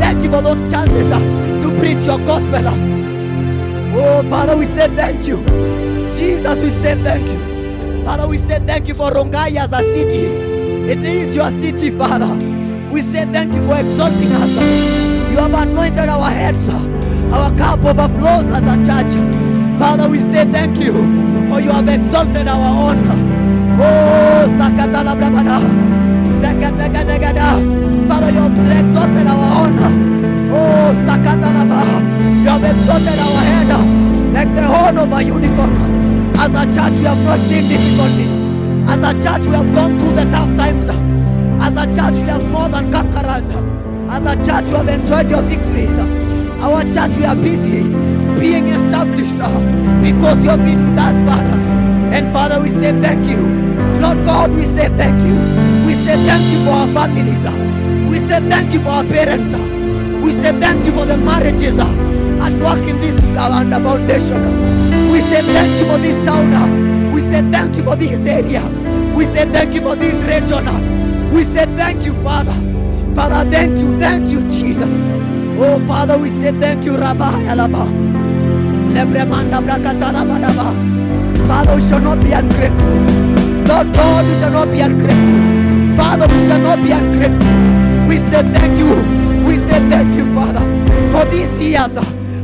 Thank 0.00 0.22
you 0.22 0.30
for 0.30 0.42
those 0.42 0.60
chances 0.70 1.55
preach 1.78 2.04
your 2.06 2.18
gospel. 2.18 2.66
Oh, 3.98 4.22
Father, 4.28 4.56
we 4.56 4.66
say 4.66 4.88
thank 4.88 5.26
you. 5.26 5.44
Jesus, 6.16 6.58
we 6.60 6.70
say 6.70 6.94
thank 7.02 7.26
you. 7.26 8.04
Father, 8.04 8.28
we 8.28 8.38
say 8.38 8.58
thank 8.60 8.88
you 8.88 8.94
for 8.94 9.10
Rongai 9.10 9.56
as 9.56 9.72
a 9.72 9.82
city. 9.82 10.26
It 10.90 10.98
is 11.04 11.34
your 11.34 11.50
city, 11.50 11.90
Father. 11.90 12.32
We 12.90 13.02
say 13.02 13.24
thank 13.26 13.54
you 13.54 13.66
for 13.66 13.76
exalting 13.78 14.32
us. 14.32 14.50
You 15.30 15.38
have 15.38 15.54
anointed 15.54 16.08
our 16.08 16.30
heads. 16.30 16.68
Our 17.32 17.50
cup 17.56 17.84
overflows 17.84 18.46
as 18.54 18.62
a 18.62 18.76
church. 18.86 19.12
Father, 19.78 20.08
we 20.08 20.20
say 20.20 20.44
thank 20.46 20.78
you 20.78 20.92
for 21.48 21.60
you 21.60 21.70
have 21.70 21.88
exalted 21.88 22.48
our 22.48 22.92
honor. 22.92 23.18
Oh, 23.78 24.46
Sakatala 24.58 25.14
Brabada. 25.16 25.60
Sakatakadagada. 26.40 27.95
Oh, 30.58 30.94
head 33.44 33.70
like 34.36 34.54
the 34.54 34.66
horn 34.66 34.98
of 34.98 35.12
a 35.12 35.22
unicorn. 35.22 35.72
As 36.36 36.52
a 36.54 36.64
church, 36.66 36.98
we 37.00 37.04
have 37.04 37.22
not 37.24 37.38
seen 37.40 37.68
difficulty. 37.68 38.26
As 38.88 39.00
a 39.02 39.12
church, 39.22 39.46
we 39.48 39.54
have 39.56 39.74
gone 39.74 39.98
through 39.98 40.12
the 40.12 40.24
tough 40.30 40.56
times. 40.56 40.88
As 41.60 41.76
a 41.76 41.86
church, 41.86 42.22
we 42.22 42.28
have 42.28 42.44
more 42.50 42.68
than 42.68 42.92
conquerors. 42.92 43.48
As 44.12 44.22
a 44.24 44.34
church, 44.44 44.66
we 44.70 44.76
have 44.76 44.88
enjoyed 44.88 45.30
your 45.30 45.42
victories. 45.42 45.96
Our 46.60 46.82
church, 46.84 47.16
we 47.16 47.24
are 47.24 47.36
busy 47.36 47.82
being 48.38 48.68
established 48.68 49.34
uh, 49.40 49.48
because 50.02 50.44
you 50.44 50.50
have 50.50 50.64
been 50.64 50.84
with 50.84 50.98
us, 50.98 51.16
Father. 51.24 51.58
And 52.14 52.32
Father, 52.32 52.62
we 52.62 52.70
say 52.70 52.92
thank 53.00 53.26
you. 53.26 53.40
Lord 54.00 54.24
God, 54.24 54.50
we 54.52 54.64
say 54.64 54.88
thank 54.96 55.16
you. 55.26 55.36
We 55.86 55.94
say 55.94 56.16
thank 56.26 56.44
you 56.52 56.64
for 56.64 56.72
our 56.72 56.88
families. 56.88 57.85
We 58.08 58.18
say 58.20 58.40
thank 58.48 58.72
you 58.72 58.80
for 58.80 58.90
our 58.90 59.04
parents. 59.04 59.52
We 60.24 60.32
say 60.32 60.58
thank 60.58 60.84
you 60.86 60.92
for 60.92 61.06
the 61.06 61.16
marriages 61.16 61.78
at 61.78 62.52
work 62.58 62.82
in 62.86 62.98
this 63.00 63.14
under 63.36 63.80
foundation. 63.80 64.42
We 65.10 65.20
say 65.20 65.42
thank 65.42 65.80
you 65.80 65.86
for 65.86 65.98
this 65.98 66.16
town. 66.26 67.12
We 67.12 67.20
say 67.20 67.42
thank 67.50 67.76
you 67.76 67.82
for 67.82 67.96
this 67.96 68.26
area. 68.26 68.62
We 69.16 69.24
say 69.26 69.44
thank 69.52 69.74
you 69.74 69.80
for 69.80 69.96
this 69.96 70.14
region. 70.24 70.66
We 71.32 71.44
say 71.44 71.64
thank 71.76 72.04
you, 72.04 72.14
Father. 72.22 72.52
Father, 73.14 73.50
thank 73.50 73.78
you, 73.78 73.98
thank 73.98 74.28
you, 74.28 74.42
Jesus. 74.48 74.88
Oh, 75.58 75.82
Father, 75.86 76.18
we 76.18 76.30
say 76.42 76.52
thank 76.60 76.84
you, 76.84 76.96
Rabbi 76.96 77.30
Alaba. 77.48 77.86
Father, 81.48 81.76
we 81.76 81.82
shall 81.82 82.00
not 82.00 82.20
be 82.22 82.32
ungrateful. 82.32 82.88
Lord 83.68 83.92
God, 83.94 84.24
we 84.26 84.40
shall 84.40 84.52
not 84.52 84.70
be 84.70 84.80
ungrateful. 84.80 85.96
Father, 85.96 86.26
we 86.28 86.46
shall 86.46 86.60
not 86.60 86.78
be 86.84 86.92
ungrateful. 86.92 87.75
We 88.08 88.18
say 88.18 88.42
thank 88.42 88.78
you. 88.78 88.94
We 89.46 89.56
say 89.56 89.80
thank 89.88 90.14
you, 90.16 90.24
Father, 90.34 90.60
for 91.12 91.24
these 91.30 91.58
years. 91.60 91.94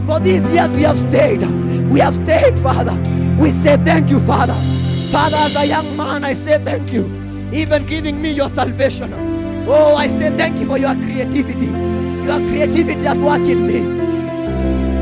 For 0.06 0.20
these 0.20 0.42
years 0.52 0.70
we 0.70 0.82
have 0.82 0.98
stayed. 0.98 1.42
We 1.92 2.00
have 2.00 2.14
stayed, 2.14 2.58
Father. 2.60 2.94
We 3.40 3.50
say 3.50 3.76
thank 3.78 4.10
you, 4.10 4.20
Father. 4.20 4.54
Father, 5.12 5.36
as 5.36 5.56
a 5.56 5.66
young 5.66 5.96
man, 5.96 6.24
I 6.24 6.34
say 6.34 6.58
thank 6.64 6.92
you. 6.92 7.06
Even 7.52 7.86
giving 7.86 8.20
me 8.20 8.30
your 8.30 8.48
salvation. 8.48 9.12
Oh, 9.68 9.94
I 9.96 10.08
say 10.08 10.30
thank 10.36 10.58
you 10.58 10.66
for 10.66 10.78
your 10.78 10.94
creativity. 10.94 11.66
Your 11.66 12.38
creativity 12.48 13.06
at 13.06 13.16
work 13.18 13.40
in 13.42 13.66
me. 13.66 13.80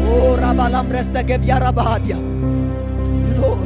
Oh, 0.08 0.36
Rabalambresekeviarabahadia. 0.40 2.18
You 3.28 3.34
know, 3.34 3.56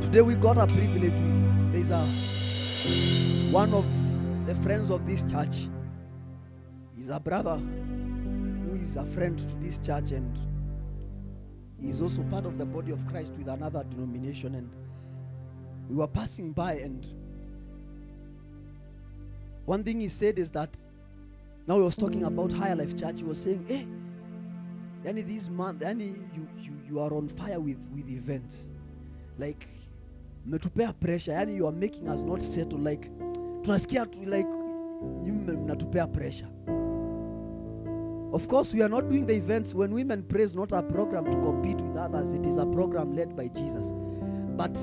today 0.00 0.22
we 0.22 0.34
got 0.34 0.58
a 0.58 0.66
privilege. 0.66 1.12
There's 1.72 1.90
a 1.90 2.02
one 3.52 3.74
of 3.74 3.84
friends 4.62 4.90
of 4.90 5.06
this 5.06 5.22
church. 5.22 5.68
He's 6.96 7.08
a 7.08 7.18
brother 7.18 7.56
who 7.56 8.74
is 8.74 8.96
a 8.96 9.04
friend 9.04 9.38
to 9.38 9.54
this 9.56 9.78
church 9.78 10.10
and 10.10 10.38
he's 11.80 12.02
also 12.02 12.22
part 12.24 12.44
of 12.44 12.58
the 12.58 12.66
body 12.66 12.92
of 12.92 13.06
Christ 13.06 13.32
with 13.38 13.48
another 13.48 13.84
denomination. 13.84 14.54
And 14.54 14.70
we 15.88 15.96
were 15.96 16.06
passing 16.06 16.52
by, 16.52 16.74
and 16.74 17.06
one 19.64 19.82
thing 19.82 20.00
he 20.00 20.08
said 20.08 20.38
is 20.38 20.50
that 20.50 20.70
now 21.66 21.76
he 21.76 21.82
was 21.82 21.96
talking 21.96 22.24
about 22.24 22.52
Higher 22.52 22.76
Life 22.76 22.98
Church. 22.98 23.18
He 23.18 23.24
was 23.24 23.40
saying, 23.42 23.64
Hey, 23.66 23.86
yani 25.04 25.26
this 25.26 25.48
month, 25.48 25.80
yani 25.82 26.16
you, 26.34 26.48
you, 26.58 26.72
you 26.88 27.00
are 27.00 27.12
on 27.14 27.28
fire 27.28 27.60
with, 27.60 27.78
with 27.94 28.10
events. 28.10 28.68
Like, 29.38 29.66
mmetupea 30.46 30.98
pressure, 31.00 31.32
yani 31.32 31.56
you 31.56 31.66
are 31.66 31.72
making 31.72 32.08
us 32.08 32.22
not 32.22 32.42
settle. 32.42 32.78
Like, 32.78 33.10
tunasikia 33.62 34.06
tu, 34.06 34.20
like, 34.24 34.48
you 35.24 35.32
mnatupea 35.32 36.12
pressure. 36.12 36.48
Of 38.32 38.46
course, 38.46 38.72
we 38.72 38.82
are 38.82 38.88
not 38.88 39.08
doing 39.08 39.26
the 39.26 39.34
events. 39.34 39.74
When 39.74 39.92
women 39.92 40.22
pray 40.22 40.42
is 40.42 40.54
not 40.54 40.72
a 40.72 40.82
program 40.82 41.24
to 41.24 41.40
compete 41.40 41.80
with 41.80 41.96
others, 41.96 42.32
it 42.32 42.46
is 42.46 42.58
a 42.58 42.66
program 42.66 43.12
led 43.12 43.34
by 43.34 43.48
Jesus. 43.48 43.92
But 44.56 44.78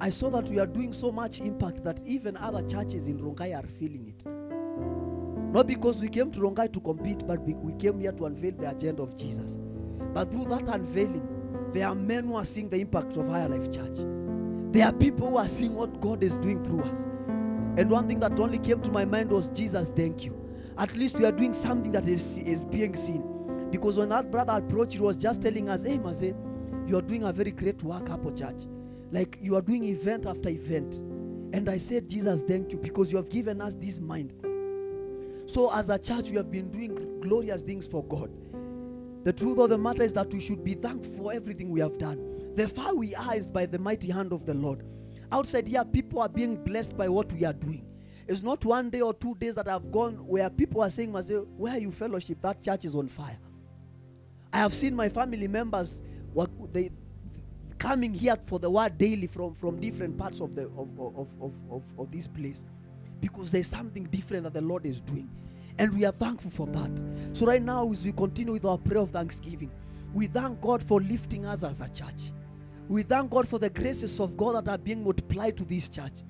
I 0.00 0.08
saw 0.08 0.30
that 0.30 0.48
we 0.48 0.58
are 0.58 0.66
doing 0.66 0.92
so 0.92 1.12
much 1.12 1.40
impact 1.40 1.84
that 1.84 2.00
even 2.06 2.36
other 2.38 2.66
churches 2.66 3.06
in 3.06 3.18
Rongai 3.18 3.54
are 3.56 3.66
feeling 3.66 4.08
it. 4.08 4.24
Not 5.52 5.66
because 5.66 6.00
we 6.00 6.08
came 6.08 6.30
to 6.32 6.40
Rongai 6.40 6.72
to 6.72 6.80
compete, 6.80 7.26
but 7.26 7.40
we 7.40 7.72
came 7.74 8.00
here 8.00 8.12
to 8.12 8.24
unveil 8.24 8.52
the 8.52 8.70
agenda 8.70 9.02
of 9.02 9.14
Jesus. 9.14 9.58
But 10.14 10.30
through 10.30 10.46
that 10.46 10.66
unveiling, 10.66 11.28
there 11.72 11.86
are 11.88 11.94
men 11.94 12.28
who 12.28 12.36
are 12.36 12.44
seeing 12.44 12.70
the 12.70 12.78
impact 12.78 13.16
of 13.16 13.28
Higher 13.28 13.48
Life 13.48 13.70
Church. 13.70 13.98
There 14.72 14.86
are 14.86 14.92
people 14.92 15.30
who 15.30 15.36
are 15.36 15.48
seeing 15.48 15.74
what 15.74 16.00
God 16.00 16.24
is 16.24 16.34
doing 16.36 16.62
through 16.64 16.82
us. 16.82 17.06
And 17.76 17.90
one 17.90 18.06
thing 18.06 18.20
that 18.20 18.38
only 18.38 18.58
came 18.58 18.80
to 18.82 18.90
my 18.90 19.04
mind 19.04 19.30
was 19.30 19.48
Jesus, 19.48 19.90
thank 19.90 20.24
you. 20.24 20.40
At 20.78 20.94
least 20.96 21.18
we 21.18 21.24
are 21.24 21.32
doing 21.32 21.52
something 21.52 21.92
that 21.92 22.06
is, 22.06 22.38
is 22.38 22.64
being 22.64 22.94
seen. 22.96 23.68
Because 23.70 23.98
when 23.98 24.10
that 24.10 24.30
brother 24.30 24.52
approached, 24.52 24.94
he 24.94 25.00
was 25.00 25.16
just 25.16 25.42
telling 25.42 25.68
us, 25.68 25.82
hey, 25.82 25.98
Maze, 25.98 26.34
you 26.86 26.96
are 26.96 27.02
doing 27.02 27.24
a 27.24 27.32
very 27.32 27.50
great 27.50 27.82
work, 27.82 28.10
Apple 28.10 28.32
Church. 28.32 28.66
Like 29.10 29.38
you 29.40 29.56
are 29.56 29.62
doing 29.62 29.84
event 29.84 30.26
after 30.26 30.48
event. 30.48 30.94
And 31.54 31.68
I 31.68 31.78
said, 31.78 32.08
Jesus, 32.08 32.42
thank 32.42 32.72
you 32.72 32.78
because 32.78 33.10
you 33.10 33.16
have 33.16 33.30
given 33.30 33.60
us 33.60 33.74
this 33.74 34.00
mind. 34.00 34.32
So, 35.46 35.72
as 35.72 35.88
a 35.88 35.98
church, 35.98 36.30
we 36.30 36.36
have 36.36 36.50
been 36.50 36.70
doing 36.70 37.20
glorious 37.20 37.62
things 37.62 37.86
for 37.86 38.02
God. 38.04 38.30
The 39.24 39.32
truth 39.32 39.58
of 39.58 39.70
the 39.70 39.78
matter 39.78 40.02
is 40.02 40.12
that 40.14 40.32
we 40.32 40.40
should 40.40 40.64
be 40.64 40.74
thankful 40.74 41.24
for 41.24 41.32
everything 41.32 41.70
we 41.70 41.80
have 41.80 41.98
done. 41.98 42.52
The 42.54 42.68
far 42.68 42.94
we 42.94 43.14
are 43.14 43.36
is 43.36 43.48
by 43.48 43.66
the 43.66 43.78
mighty 43.78 44.10
hand 44.10 44.32
of 44.32 44.46
the 44.46 44.54
Lord. 44.54 44.84
Outside 45.34 45.66
here, 45.66 45.84
people 45.84 46.22
are 46.22 46.28
being 46.28 46.54
blessed 46.54 46.96
by 46.96 47.08
what 47.08 47.32
we 47.32 47.44
are 47.44 47.52
doing. 47.52 47.84
It's 48.28 48.44
not 48.44 48.64
one 48.64 48.88
day 48.88 49.00
or 49.00 49.12
two 49.12 49.34
days 49.34 49.56
that 49.56 49.66
I've 49.66 49.90
gone 49.90 50.14
where 50.28 50.48
people 50.48 50.80
are 50.80 50.90
saying, 50.90 51.10
Maze, 51.10 51.32
where 51.56 51.72
are 51.72 51.78
you 51.80 51.90
fellowship? 51.90 52.40
That 52.40 52.62
church 52.62 52.84
is 52.84 52.94
on 52.94 53.08
fire. 53.08 53.36
I 54.52 54.58
have 54.58 54.72
seen 54.72 54.94
my 54.94 55.08
family 55.08 55.48
members 55.48 56.02
they 56.72 56.92
coming 57.78 58.14
here 58.14 58.36
for 58.46 58.60
the 58.60 58.70
word 58.70 58.96
daily 58.96 59.26
from, 59.26 59.54
from 59.54 59.80
different 59.80 60.16
parts 60.16 60.38
of 60.38 60.54
the 60.54 60.66
of, 60.66 60.88
of, 61.00 61.34
of, 61.40 61.52
of, 61.68 61.82
of 61.98 62.12
this 62.12 62.28
place. 62.28 62.62
Because 63.20 63.50
there's 63.50 63.66
something 63.66 64.04
different 64.04 64.44
that 64.44 64.54
the 64.54 64.62
Lord 64.62 64.86
is 64.86 65.00
doing. 65.00 65.28
And 65.78 65.92
we 65.96 66.04
are 66.04 66.12
thankful 66.12 66.52
for 66.52 66.68
that. 66.68 66.90
So 67.32 67.44
right 67.44 67.60
now, 67.60 67.90
as 67.90 68.04
we 68.04 68.12
continue 68.12 68.52
with 68.52 68.64
our 68.64 68.78
prayer 68.78 69.00
of 69.00 69.10
thanksgiving, 69.10 69.72
we 70.12 70.28
thank 70.28 70.60
God 70.60 70.80
for 70.80 71.00
lifting 71.00 71.44
us 71.44 71.64
as 71.64 71.80
a 71.80 71.88
church. 71.88 72.30
We 72.88 73.02
thank 73.02 73.30
God 73.30 73.48
for 73.48 73.58
the 73.58 73.70
graces 73.70 74.20
of 74.20 74.36
God 74.36 74.66
that 74.66 74.70
are 74.70 74.78
being 74.78 75.02
multiplied 75.02 75.56
to 75.56 75.64
this 75.64 75.88
church. 75.88 76.22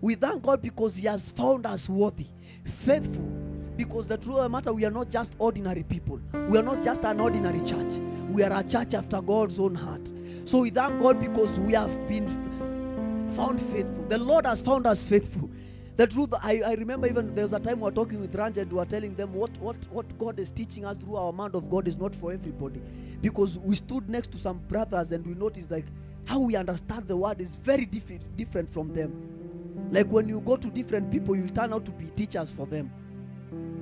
We 0.00 0.14
thank 0.16 0.42
God 0.42 0.60
because 0.60 0.96
He 0.96 1.06
has 1.06 1.30
found 1.30 1.66
us 1.66 1.88
worthy, 1.88 2.26
faithful. 2.64 3.30
Because 3.76 4.06
the 4.06 4.16
truth 4.16 4.36
of 4.36 4.42
the 4.44 4.48
matter, 4.48 4.72
we 4.72 4.84
are 4.84 4.90
not 4.90 5.08
just 5.08 5.34
ordinary 5.38 5.82
people. 5.82 6.20
We 6.48 6.58
are 6.58 6.62
not 6.62 6.82
just 6.82 7.02
an 7.04 7.20
ordinary 7.20 7.60
church. 7.60 7.94
We 8.30 8.42
are 8.44 8.60
a 8.60 8.62
church 8.62 8.94
after 8.94 9.20
God's 9.20 9.58
own 9.58 9.74
heart. 9.74 10.12
So 10.44 10.58
we 10.58 10.70
thank 10.70 11.00
God 11.00 11.18
because 11.18 11.58
we 11.58 11.72
have 11.72 12.08
been 12.08 12.28
found 13.34 13.60
faithful. 13.60 14.04
The 14.04 14.18
Lord 14.18 14.46
has 14.46 14.62
found 14.62 14.86
us 14.86 15.02
faithful. 15.02 15.50
The 15.96 16.08
truth, 16.08 16.34
I, 16.42 16.60
I 16.66 16.74
remember 16.74 17.06
even 17.06 17.34
there 17.36 17.44
was 17.44 17.52
a 17.52 17.60
time 17.60 17.78
we 17.80 17.84
were 17.84 17.92
talking 17.92 18.20
with 18.20 18.34
Ranj 18.34 18.56
and 18.56 18.72
we 18.72 18.78
were 18.78 18.84
telling 18.84 19.14
them 19.14 19.32
what, 19.32 19.50
what, 19.58 19.76
what 19.90 20.18
God 20.18 20.40
is 20.40 20.50
teaching 20.50 20.84
us 20.84 20.96
through 20.96 21.16
our 21.16 21.32
man 21.32 21.52
of 21.54 21.70
God 21.70 21.86
is 21.86 21.96
not 21.96 22.16
for 22.16 22.32
everybody. 22.32 22.80
Because 23.22 23.58
we 23.60 23.76
stood 23.76 24.08
next 24.10 24.32
to 24.32 24.38
some 24.38 24.58
brothers 24.68 25.12
and 25.12 25.24
we 25.24 25.34
noticed 25.34 25.70
like 25.70 25.86
how 26.26 26.40
we 26.40 26.56
understand 26.56 27.06
the 27.06 27.16
word 27.16 27.40
is 27.40 27.56
very 27.56 27.86
diffi- 27.86 28.20
different 28.36 28.72
from 28.72 28.92
them. 28.92 29.34
Like 29.92 30.08
when 30.10 30.28
you 30.28 30.40
go 30.40 30.56
to 30.56 30.68
different 30.68 31.12
people, 31.12 31.36
you'll 31.36 31.50
turn 31.50 31.72
out 31.72 31.84
to 31.86 31.92
be 31.92 32.06
teachers 32.06 32.52
for 32.52 32.66
them. 32.66 32.90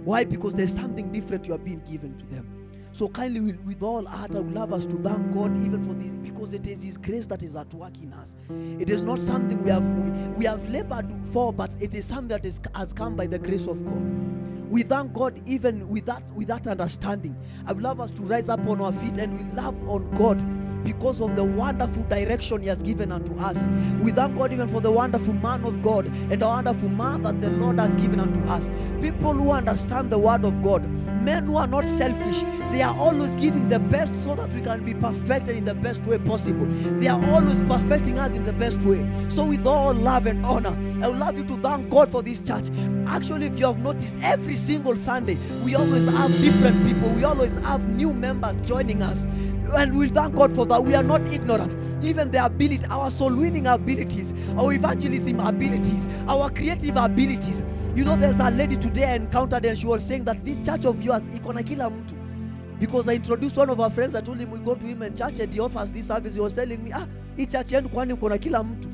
Why? 0.04 0.24
Because 0.24 0.54
there's 0.54 0.74
something 0.74 1.12
different 1.12 1.46
you 1.46 1.54
are 1.54 1.58
being 1.58 1.82
given 1.90 2.18
to 2.18 2.26
them. 2.26 2.51
So 2.92 3.08
kindly, 3.08 3.40
with, 3.40 3.60
with 3.64 3.82
all 3.82 4.04
heart, 4.04 4.34
I 4.34 4.40
would 4.40 4.54
love 4.54 4.72
us 4.72 4.84
to 4.86 4.96
thank 4.98 5.32
God 5.32 5.56
even 5.64 5.82
for 5.86 5.94
this, 5.94 6.12
because 6.12 6.52
it 6.52 6.66
is 6.66 6.82
His 6.82 6.98
grace 6.98 7.26
that 7.26 7.42
is 7.42 7.56
at 7.56 7.72
work 7.72 7.96
in 8.02 8.12
us. 8.12 8.36
It 8.78 8.90
is 8.90 9.02
not 9.02 9.18
something 9.18 9.62
we 9.62 9.70
have 9.70 9.88
we, 9.88 10.10
we 10.38 10.44
have 10.44 10.68
labored 10.68 11.06
for, 11.32 11.52
but 11.52 11.70
it 11.80 11.94
is 11.94 12.04
something 12.04 12.28
that 12.28 12.44
is, 12.44 12.60
has 12.74 12.92
come 12.92 13.16
by 13.16 13.26
the 13.26 13.38
grace 13.38 13.66
of 13.66 13.84
God. 13.84 14.70
We 14.70 14.82
thank 14.82 15.12
God 15.12 15.40
even 15.46 15.88
with 15.88 16.06
that 16.06 16.22
with 16.34 16.48
that 16.48 16.66
understanding. 16.66 17.36
I 17.66 17.72
would 17.72 17.82
love 17.82 18.00
us 18.00 18.10
to 18.12 18.22
rise 18.22 18.48
up 18.48 18.66
on 18.66 18.80
our 18.80 18.92
feet 18.92 19.18
and 19.18 19.38
we 19.38 19.54
love 19.54 19.76
on 19.88 20.10
God 20.12 20.38
because 20.84 21.20
of 21.20 21.36
the 21.36 21.44
wonderful 21.44 22.02
direction 22.04 22.62
He 22.62 22.68
has 22.68 22.82
given 22.82 23.12
unto 23.12 23.36
us. 23.38 23.68
We 24.00 24.12
thank 24.12 24.36
God 24.36 24.52
even 24.52 24.68
for 24.68 24.80
the 24.80 24.90
wonderful 24.90 25.34
man 25.34 25.64
of 25.64 25.82
God 25.82 26.06
and 26.06 26.40
the 26.40 26.46
wonderful 26.46 26.88
man 26.88 27.22
that 27.22 27.40
the 27.40 27.50
Lord 27.50 27.78
has 27.78 27.92
given 27.96 28.20
unto 28.20 28.40
us. 28.48 28.70
People 29.00 29.34
who 29.34 29.50
understand 29.50 30.10
the 30.10 30.18
word 30.18 30.44
of 30.44 30.62
God, 30.62 30.88
men 31.22 31.44
who 31.44 31.56
are 31.56 31.66
not 31.66 31.86
selfish, 31.86 32.42
they 32.70 32.82
are 32.82 32.96
always 32.96 33.34
giving 33.36 33.68
the 33.68 33.78
best 33.78 34.16
so 34.22 34.34
that 34.34 34.50
we 34.52 34.60
can 34.60 34.84
be 34.84 34.94
perfected 34.94 35.56
in 35.56 35.64
the 35.64 35.74
best 35.74 36.02
way 36.02 36.18
possible. 36.18 36.66
They 36.98 37.08
are 37.08 37.22
always 37.30 37.60
perfecting 37.60 38.18
us 38.18 38.32
in 38.34 38.44
the 38.44 38.52
best 38.52 38.82
way. 38.82 39.06
So, 39.28 39.44
with 39.44 39.66
all 39.66 39.92
love 39.94 40.26
and 40.26 40.44
honor, 40.44 40.76
I 41.02 41.08
would 41.08 41.18
love 41.18 41.36
you 41.36 41.44
to 41.44 41.56
thank 41.58 41.90
God 41.90 42.10
for 42.10 42.22
this 42.22 42.40
church. 42.40 42.70
Actually, 43.06 43.46
if 43.46 43.58
you 43.58 43.66
have 43.66 43.78
noticed, 43.78 44.14
every 44.22 44.56
single 44.56 44.96
Sunday, 44.96 45.36
we 45.64 45.74
always 45.74 46.06
have 46.06 46.30
different 46.40 46.86
people, 46.86 47.10
we 47.10 47.24
always 47.24 47.54
have 47.60 47.86
new 47.88 48.12
members 48.12 48.60
joining 48.66 49.02
us 49.02 49.26
and 49.74 49.96
we 49.98 50.08
thank 50.08 50.34
God 50.34 50.52
for 50.54 50.66
that. 50.66 50.82
We 50.82 50.94
are 50.94 51.02
not 51.02 51.20
ignorant. 51.32 51.72
Even 52.04 52.30
the 52.30 52.44
ability, 52.44 52.84
our 52.90 53.10
soul 53.10 53.34
winning 53.34 53.66
abilities, 53.66 54.32
our 54.58 54.72
evangelism 54.72 55.40
abilities, 55.40 56.06
our 56.28 56.50
creative 56.50 56.96
abilities. 56.96 57.64
You 57.94 58.04
know, 58.04 58.16
there's 58.16 58.38
a 58.38 58.50
lady 58.50 58.76
today 58.76 59.04
I 59.04 59.14
encountered 59.16 59.64
and 59.64 59.78
she 59.78 59.86
was 59.86 60.04
saying 60.04 60.24
that 60.24 60.44
this 60.44 60.64
church 60.64 60.84
of 60.84 61.02
yours, 61.02 61.22
iko 61.24 61.54
na 61.54 61.62
kila. 61.62 61.90
Because 62.80 63.08
I 63.08 63.14
introduced 63.14 63.56
one 63.56 63.70
of 63.70 63.78
our 63.80 63.90
friends, 63.90 64.14
I 64.14 64.20
told 64.20 64.38
him 64.38 64.50
we 64.50 64.58
go 64.58 64.74
to 64.74 64.84
him 64.84 65.02
in 65.02 65.14
church 65.14 65.38
and 65.38 65.52
he 65.52 65.60
offers 65.60 65.92
this 65.92 66.06
service. 66.08 66.34
He 66.34 66.40
was 66.40 66.54
telling 66.54 66.82
me, 66.82 66.90
ah, 66.94 67.06
hii 67.36 67.46
church 67.46 67.72
yenu 67.72 67.88
kwani 67.88 68.12
uko 68.12 68.28
na 68.28 68.38
kila 68.38 68.64
mtu? 68.64 68.88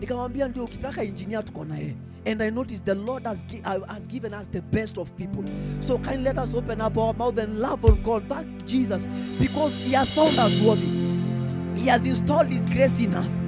Nikamwambia 0.00 0.48
ndio, 0.48 0.64
ukitaka 0.64 1.02
engineer 1.02 1.44
tuko 1.44 1.64
na 1.64 1.78
yeye. 1.78 1.96
And 2.26 2.42
I 2.42 2.50
noticed 2.50 2.84
the 2.84 2.94
Lord 2.94 3.24
has, 3.24 3.42
gi- 3.44 3.62
uh, 3.64 3.80
has 3.92 4.06
given 4.06 4.34
us 4.34 4.46
the 4.46 4.60
best 4.62 4.98
of 4.98 5.14
people. 5.16 5.44
So 5.80 5.98
kindly 5.98 6.24
let 6.24 6.38
us 6.38 6.54
open 6.54 6.80
up 6.80 6.96
our 6.98 7.14
mouth 7.14 7.38
and 7.38 7.58
love 7.58 7.84
on 7.84 8.02
God. 8.02 8.24
Thank 8.24 8.66
Jesus 8.66 9.04
because 9.40 9.74
He 9.84 9.92
has 9.92 10.14
found 10.14 10.38
us 10.38 10.60
worthy. 10.62 11.80
He 11.80 11.86
has 11.88 12.06
installed 12.06 12.48
His 12.48 12.64
grace 12.66 12.98
in 13.00 13.14
us 13.14 13.42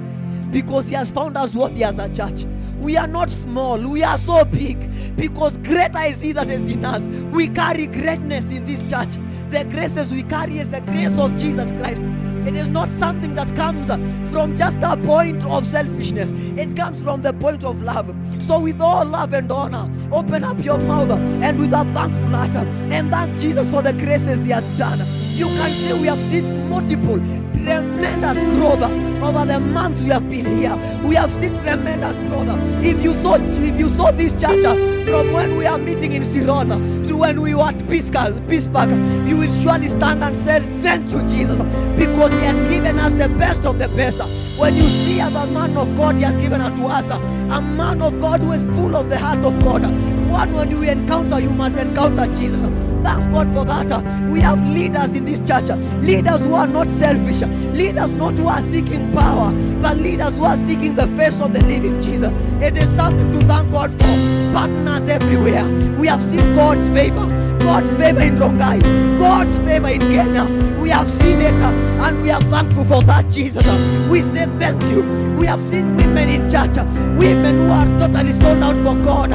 because 0.51 0.87
He 0.87 0.95
has 0.95 1.11
found 1.11 1.37
us 1.37 1.53
worthy 1.53 1.83
as 1.83 1.99
a 1.99 2.13
church. 2.13 2.45
We 2.79 2.97
are 2.97 3.07
not 3.07 3.29
small, 3.29 3.79
we 3.87 4.03
are 4.03 4.17
so 4.17 4.43
big 4.43 4.77
because 5.15 5.57
greater 5.59 5.99
is 6.01 6.19
He 6.21 6.31
that 6.33 6.47
is 6.47 6.67
in 6.69 6.83
us. 6.83 7.03
We 7.33 7.47
carry 7.49 7.87
greatness 7.87 8.51
in 8.51 8.65
this 8.65 8.81
church. 8.89 9.09
The 9.51 9.65
graces 9.69 10.11
we 10.11 10.23
carry 10.23 10.57
is 10.57 10.67
the 10.69 10.81
grace 10.81 11.17
of 11.19 11.31
Jesus 11.37 11.69
Christ. 11.79 12.01
It 12.45 12.55
is 12.55 12.67
not 12.67 12.89
something 12.99 13.35
that 13.35 13.55
comes 13.55 13.87
from 14.31 14.55
just 14.55 14.77
a 14.81 14.97
point 14.97 15.43
of 15.45 15.65
selfishness, 15.65 16.31
it 16.57 16.75
comes 16.75 17.01
from 17.01 17.21
the 17.21 17.33
point 17.33 17.63
of 17.63 17.81
love. 17.81 18.13
So, 18.39 18.59
with 18.59 18.81
all 18.81 19.05
love 19.05 19.33
and 19.33 19.51
honor, 19.51 19.89
open 20.11 20.43
up 20.43 20.63
your 20.63 20.79
mouth 20.79 21.11
and 21.11 21.59
with 21.59 21.73
a 21.73 21.85
thankful 21.93 22.29
heart 22.29 22.55
and 22.55 23.11
thank 23.11 23.39
Jesus 23.39 23.69
for 23.69 23.81
the 23.81 23.93
graces 23.93 24.43
He 24.43 24.51
has 24.51 24.65
done. 24.77 24.99
You 25.35 25.47
can 25.47 25.69
see 25.71 25.93
we 25.93 26.07
have 26.07 26.21
seen 26.21 26.69
multiple 26.69 27.19
tremendous 27.63 28.37
growth 28.55 28.83
over 29.23 29.45
the 29.45 29.59
months 29.59 30.01
we 30.01 30.09
have 30.09 30.29
been 30.29 30.45
here. 30.45 30.75
We 31.03 31.15
have 31.15 31.31
seen 31.31 31.55
tremendous 31.55 32.15
growth. 32.27 32.49
If 32.83 33.01
you 33.03 33.13
saw, 33.15 33.35
if 33.39 33.79
you 33.79 33.89
saw 33.89 34.11
this 34.11 34.33
church 34.33 34.63
from 35.05 35.31
when 35.31 35.57
we 35.57 35.65
are 35.65 35.77
meeting 35.77 36.11
in 36.11 36.23
Sirona 36.23 37.07
to 37.07 37.17
when 37.17 37.41
we 37.41 37.55
were 37.55 37.63
at 37.63 37.77
Piscal, 37.87 38.31
Pispark, 38.47 38.91
you 39.27 39.37
will 39.37 39.51
surely 39.61 39.87
stand 39.87 40.23
and 40.23 40.35
say, 40.45 40.59
"Thank 40.81 41.09
you, 41.09 41.21
Jesus," 41.29 41.59
because 41.95 42.31
He 42.31 42.45
has 42.45 42.73
given 42.73 42.99
us 42.99 43.11
the 43.13 43.29
best 43.29 43.65
of 43.65 43.79
the 43.79 43.87
best. 43.89 44.21
When 44.59 44.75
you 44.75 44.83
see 44.83 45.19
as 45.19 45.33
a 45.33 45.47
man 45.47 45.75
of 45.77 45.95
God, 45.97 46.15
He 46.15 46.23
has 46.23 46.37
given 46.37 46.61
unto 46.61 46.85
us 46.85 47.05
a 47.49 47.61
man 47.61 48.01
of 48.01 48.19
God 48.19 48.41
who 48.41 48.51
is 48.51 48.67
full 48.67 48.95
of 48.95 49.09
the 49.09 49.17
heart 49.17 49.43
of 49.43 49.57
God, 49.63 49.83
one 50.33 50.51
when 50.53 50.71
you 50.71 50.81
encounter, 50.81 51.39
you 51.39 51.51
must 51.51 51.77
encounter 51.77 52.25
Jesus. 52.33 52.61
Thank 53.03 53.31
God 53.31 53.47
for 53.53 53.65
that. 53.65 54.29
We 54.29 54.39
have 54.39 54.59
leaders 54.67 55.11
in 55.15 55.25
this 55.25 55.39
church, 55.47 55.69
leaders 56.01 56.39
who 56.39 56.55
are 56.55 56.67
not 56.67 56.87
selfish, 56.97 57.41
leaders 57.71 58.11
not 58.13 58.33
who 58.33 58.47
are 58.47 58.61
seeking 58.61 59.13
power, 59.13 59.51
but 59.81 59.97
leaders 59.97 60.33
who 60.33 60.45
are 60.45 60.57
seeking 60.67 60.95
the 60.95 61.07
face 61.15 61.39
of 61.39 61.53
the 61.53 61.63
living 61.65 62.01
Jesus. 62.01 62.33
It 62.61 62.77
is 62.77 62.89
something 62.95 63.31
to 63.33 63.45
thank 63.45 63.71
God 63.71 63.91
for. 63.93 64.13
Partners 64.53 65.09
everywhere. 65.09 65.65
We 65.97 66.07
have 66.07 66.21
seen 66.21 66.53
God's 66.53 66.87
favor. 66.89 67.42
God's 67.63 67.95
favor 67.95 68.21
in 68.21 68.35
Rongai, 68.35 68.81
God's 69.19 69.57
favor 69.59 69.87
in 69.87 69.99
Kenya. 70.01 70.45
We 70.81 70.89
have 70.89 71.09
seen 71.09 71.41
it 71.41 71.53
uh, 71.63 71.71
and 72.05 72.21
we 72.21 72.29
are 72.29 72.41
thankful 72.41 72.83
for 72.85 73.01
that, 73.03 73.29
Jesus. 73.31 73.65
Uh, 73.67 74.07
We 74.11 74.21
say 74.21 74.45
thank 74.59 74.83
you. 74.83 75.01
We 75.39 75.47
have 75.47 75.61
seen 75.61 75.95
women 75.95 76.29
in 76.29 76.41
church, 76.49 76.77
uh, 76.77 76.85
women 77.17 77.55
who 77.59 77.71
are 77.71 77.87
totally 77.97 78.33
sold 78.33 78.61
out 78.63 78.75
for 78.77 78.95
God, 79.03 79.29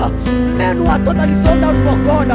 men 0.58 0.76
who 0.76 0.86
are 0.86 0.98
totally 0.98 1.34
sold 1.42 1.64
out 1.64 1.76
for 1.86 1.96
God, 2.04 2.28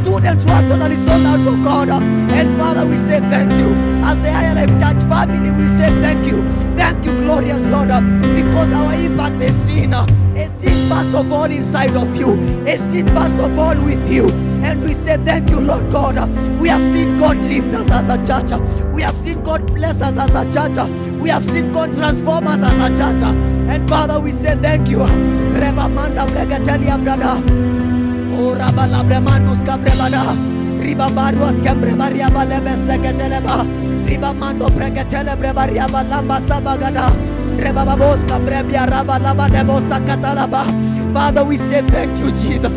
students 0.00 0.44
who 0.44 0.50
are 0.52 0.62
totally 0.68 0.96
sold 0.96 1.26
out 1.26 1.40
for 1.40 1.56
God. 1.64 1.88
And 1.90 2.58
Father, 2.58 2.86
we 2.86 2.96
say 3.08 3.18
thank 3.28 3.50
you. 3.52 3.74
As 4.06 4.16
the 4.18 4.30
Life 4.30 4.74
Church 4.80 5.02
family, 5.10 5.50
we 5.50 5.66
say 5.78 5.90
thank 6.00 6.26
you. 6.26 6.42
Thank 6.76 7.04
you, 7.04 7.12
glorious 7.22 7.60
Lord, 7.60 7.88
because 7.88 8.72
our 8.72 8.94
impact 8.94 9.40
is 9.42 9.54
seen. 9.66 9.90
First 10.90 11.14
of 11.14 11.32
all 11.32 11.44
inside 11.44 11.94
of 11.94 12.14
you. 12.16 12.34
Is 12.66 12.80
seen 12.90 13.06
first 13.08 13.36
of 13.36 13.56
all 13.58 13.80
with 13.80 14.10
you. 14.10 14.28
And 14.62 14.82
we 14.82 14.94
say 14.94 15.16
thank 15.24 15.48
you, 15.50 15.60
Lord 15.60 15.90
God. 15.90 16.16
We 16.60 16.68
have 16.68 16.82
seen 16.92 17.16
God 17.16 17.36
lift 17.36 17.72
us 17.74 17.90
as 17.90 18.08
a 18.10 18.18
church. 18.26 18.50
We 18.92 19.02
have 19.02 19.16
seen 19.16 19.42
God 19.42 19.66
bless 19.72 20.00
us 20.02 20.16
as 20.18 20.34
a 20.34 20.44
church. 20.52 20.76
We 21.22 21.28
have 21.30 21.44
seen 21.44 21.72
God 21.72 21.94
transform 21.94 22.46
us 22.48 22.58
as 22.58 22.72
a 22.72 22.88
church. 22.98 23.22
And 23.70 23.88
Father, 23.88 24.18
we 24.18 24.32
say 24.32 24.56
thank 24.56 24.88
you. 24.88 24.98
Brada. 26.98 27.40
O 28.40 28.54
rabala 28.54 29.04
seketeleba. 32.86 33.89
Riba 34.10 34.34
mando 34.34 34.66
bregetele 34.70 35.36
brebaria 35.36 35.86
balamba 35.86 36.40
sabagada. 36.48 37.14
Reba 37.56 37.84
babos 37.86 38.18
kabrebia 38.26 38.84
rabalaba 38.86 39.48
debo 39.48 39.80
sakatalaba. 39.88 40.64
Father, 41.14 41.44
we 41.44 41.56
say 41.56 41.82
thank 41.82 42.18
you, 42.18 42.30
Jesus. 42.32 42.72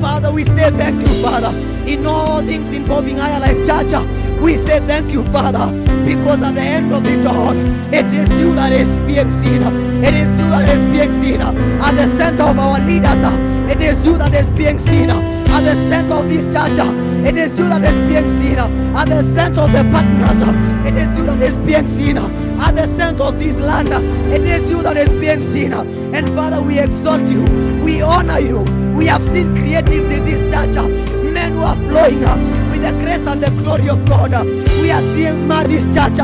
Father, 0.00 0.32
we 0.32 0.44
say 0.44 0.70
thank 0.70 1.02
you, 1.02 1.08
Father. 1.22 1.52
In 1.86 2.06
all 2.06 2.40
things 2.42 2.74
involving 2.74 3.18
Higher 3.18 3.40
Life 3.40 3.66
Church, 3.66 3.92
we 4.40 4.56
say 4.56 4.78
thank 4.80 5.12
you, 5.12 5.24
Father, 5.24 5.66
because 6.06 6.42
at 6.42 6.54
the 6.54 6.60
end 6.62 6.92
of 6.92 7.04
it 7.06 7.26
all, 7.26 7.56
it 7.92 8.06
is 8.06 8.28
you 8.40 8.54
that 8.54 8.72
is 8.72 8.88
being 9.00 9.30
seen. 9.40 9.62
It 10.04 10.14
is 10.14 10.28
you 10.40 10.48
that 10.48 10.68
is 10.68 10.84
being 10.92 11.22
seen. 11.22 11.40
At 11.42 11.96
the 11.96 12.06
center 12.16 12.44
of 12.44 12.58
our 12.58 12.80
leaders, 12.80 13.22
it 13.70 13.80
is 13.80 14.06
you 14.06 14.16
that 14.16 14.32
is 14.34 14.48
being 14.50 14.78
seen. 14.78 15.08
At 15.58 15.64
the 15.64 15.74
center 15.90 16.14
of 16.14 16.28
this 16.28 16.44
church, 16.54 16.78
it 17.26 17.36
is 17.36 17.58
you 17.58 17.68
that 17.68 17.82
is 17.82 17.98
being 18.06 18.28
seen. 18.28 18.58
At 18.58 19.08
the 19.08 19.22
center 19.34 19.62
of 19.62 19.72
the 19.72 19.82
partners, 19.90 20.38
it 20.86 20.94
is 20.94 21.18
you 21.18 21.24
that 21.26 21.42
is 21.42 21.56
being 21.66 21.88
seen. 21.88 22.16
At 22.18 22.76
the 22.76 22.86
center 22.96 23.24
of 23.24 23.40
this 23.40 23.56
land, 23.56 23.88
it 24.32 24.42
is 24.42 24.70
you 24.70 24.84
that 24.84 24.96
is 24.96 25.10
being 25.18 25.42
seen. 25.42 25.72
And 26.14 26.28
Father, 26.30 26.62
we 26.62 26.78
exalt 26.78 27.28
you. 27.28 27.42
We 27.82 28.00
honor 28.02 28.38
you. 28.38 28.62
We 28.96 29.06
have 29.06 29.24
seen 29.24 29.52
creatives 29.56 30.10
in 30.14 30.24
this 30.24 30.40
church, 30.52 30.76
men 31.34 31.54
who 31.54 31.62
are 31.62 31.76
flowing 31.76 32.20
with 32.70 32.82
the 32.82 32.92
grace 33.02 33.26
and 33.26 33.42
the 33.42 33.50
glory 33.60 33.88
of 33.88 34.04
God. 34.06 34.30
We 34.80 34.92
are 34.92 35.02
seeing 35.16 35.48
ma- 35.48 35.64
this 35.64 35.84
church, 35.90 36.18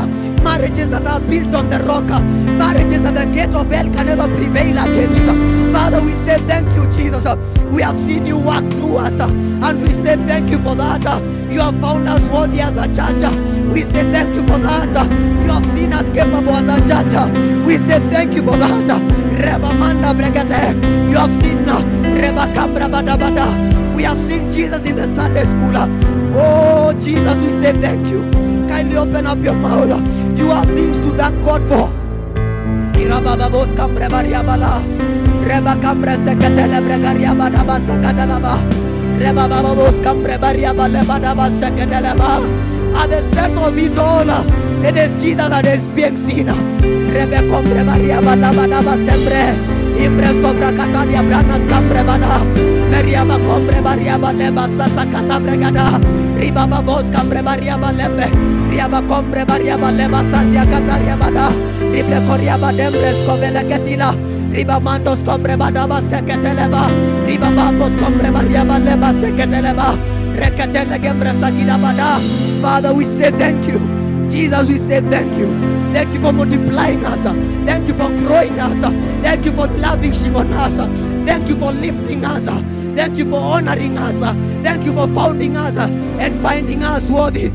marriages 0.45 0.89
that 0.89 1.07
are 1.07 1.19
built 1.19 1.53
on 1.55 1.69
the 1.69 1.79
rock, 1.89 2.05
marriages 2.45 3.01
that 3.01 3.15
the 3.15 3.25
gate 3.33 3.53
of 3.55 3.71
hell 3.71 3.89
can 3.89 4.05
never 4.05 4.29
prevail 4.37 4.77
against. 4.77 5.25
Father, 5.73 6.01
we 6.05 6.13
say 6.23 6.37
thank 6.45 6.69
you, 6.77 6.85
Jesus. 6.93 7.25
We 7.73 7.81
have 7.81 7.99
seen 7.99 8.25
you 8.25 8.37
work 8.37 8.63
through 8.77 8.97
us, 8.97 9.19
and 9.19 9.81
we 9.81 9.89
say 9.89 10.15
thank 10.29 10.49
you 10.51 10.59
for 10.59 10.75
that. 10.75 11.03
You 11.49 11.61
have 11.61 11.79
found 11.81 12.07
us 12.07 12.21
worthy 12.29 12.61
as 12.61 12.77
a 12.77 12.85
church. 12.93 13.25
We 13.73 13.81
say 13.81 14.05
thank 14.11 14.35
you 14.35 14.45
for 14.45 14.59
that. 14.59 14.93
You 15.43 15.51
have 15.51 15.65
seen 15.65 15.91
us 15.91 16.07
capable 16.13 16.55
as 16.55 16.69
a 16.69 16.77
church. 16.85 17.13
We 17.65 17.77
say 17.77 17.99
thank 18.09 18.35
you 18.35 18.43
for 18.43 18.57
that. 18.57 19.01
Reba 19.41 19.73
manda 19.73 20.13
bregate. 20.13 20.75
You 21.09 21.17
have 21.17 21.33
seen 21.33 21.65
Reba 21.65 22.45
Kabra 22.53 22.87
Bada 22.87 23.17
Bada. 23.17 23.95
We 23.95 24.03
have 24.03 24.19
seen 24.19 24.51
Jesus 24.51 24.81
in 24.81 24.95
the 24.95 25.07
Sunday 25.15 25.45
school. 25.45 25.75
Oh, 26.37 26.93
Jesus, 26.93 27.35
we 27.37 27.51
say 27.63 27.73
thank 27.73 28.07
you. 28.07 28.29
Kindly 28.67 28.97
open 28.97 29.25
up 29.25 29.39
your 29.39 29.55
mouth. 29.55 30.24
You 30.35 30.49
have 30.49 30.67
things 30.67 30.97
to 30.97 31.11
thank 31.17 31.43
God 31.43 31.63
for. 31.67 31.89
Reba 35.47 35.75
Cambre 35.79 36.15
Secatele 36.17 36.79
Bregaria 36.81 37.33
Badaba 37.33 37.79
Sakadalaba. 37.85 38.53
Reba 39.19 39.47
Bababos 39.47 40.01
Cambre 40.03 40.37
Bariabale 40.37 41.03
Badaba 41.05 41.49
Sakadelaba. 41.59 42.41
At 42.95 43.09
the 43.09 43.21
center 43.35 43.61
of 43.61 43.77
it 43.77 43.97
all, 43.97 44.29
it 44.83 44.95
is 44.97 45.11
Jesus 45.21 45.49
that 45.49 45.65
is 45.65 45.87
being 45.89 46.17
seen. 46.17 46.47
Rebe 46.47 47.47
Combre 47.49 47.83
Bariabala 47.85 48.51
Badaba 48.51 48.95
Sembre. 49.05 49.53
Imbre 49.95 50.33
Sobra 50.41 50.71
Catadia 50.75 51.21
Branas 51.23 51.63
Cambre 51.69 52.03
Bada. 52.03 52.43
Meriaba 52.91 53.37
Combre 53.45 53.81
Bariaba 53.81 54.33
Leba 54.33 54.67
Sasa 54.77 55.05
Catabregada. 55.05 56.24
Riba 56.35 56.67
Babos 56.67 57.09
Cambre 57.11 57.41
Bariaba 57.41 57.91
Lebe. 57.91 58.27
Riaba 58.71 59.01
Combre 59.07 59.45
Bariaba 59.45 59.91
Leba 59.91 60.21
Sasia 60.31 60.65
Cataria 60.65 61.15
Bada. 61.17 61.49
Rible 61.91 62.19
Coriaba 62.27 62.71
Dembres 62.71 63.17
Covele 63.25 63.63
Ketila. 63.69 64.13
Riba 64.51 64.79
Mandos 64.79 65.23
Combre 65.23 65.55
Badaba 65.57 66.01
Seketeleba. 66.01 66.89
Riba 67.27 67.49
Bambos 67.55 67.95
Combre 67.99 68.31
Bariaba 68.31 68.79
Leba 68.79 69.13
Seketeleba. 69.21 69.95
Reketele 70.35 70.99
Gembre 71.01 71.31
Sagida 71.39 71.77
Bada. 71.77 72.19
Father, 72.61 72.93
we 72.93 73.05
say 73.05 73.31
thank 73.31 73.65
you. 73.67 73.79
Jesus, 74.29 74.67
we 74.67 74.77
say 74.77 75.01
thank 75.09 75.35
you. 75.37 75.47
Thank 75.93 76.13
you 76.13 76.19
for 76.19 76.33
multiplying 76.33 77.05
us. 77.05 77.23
Thank 77.65 77.87
you 77.87 77.93
for 77.93 78.09
growing 78.09 78.59
us. 78.59 78.81
Thank 79.23 79.45
you 79.45 79.51
for 79.53 79.67
lavishing 79.67 80.35
on 80.35 80.51
us. 80.53 80.75
Thank 81.25 81.47
you 81.47 81.55
for 81.55 81.71
lifting 81.71 82.25
us. 82.25 82.47
Thank 82.95 83.17
you 83.17 83.25
for 83.29 83.39
honoring 83.39 83.97
us. 83.97 84.15
Thank 84.63 84.85
you 84.85 84.93
for 84.93 85.07
founding 85.13 85.57
us 85.57 85.75
and 85.77 86.41
finding 86.41 86.83
us 86.83 87.09
worthy. 87.09 87.51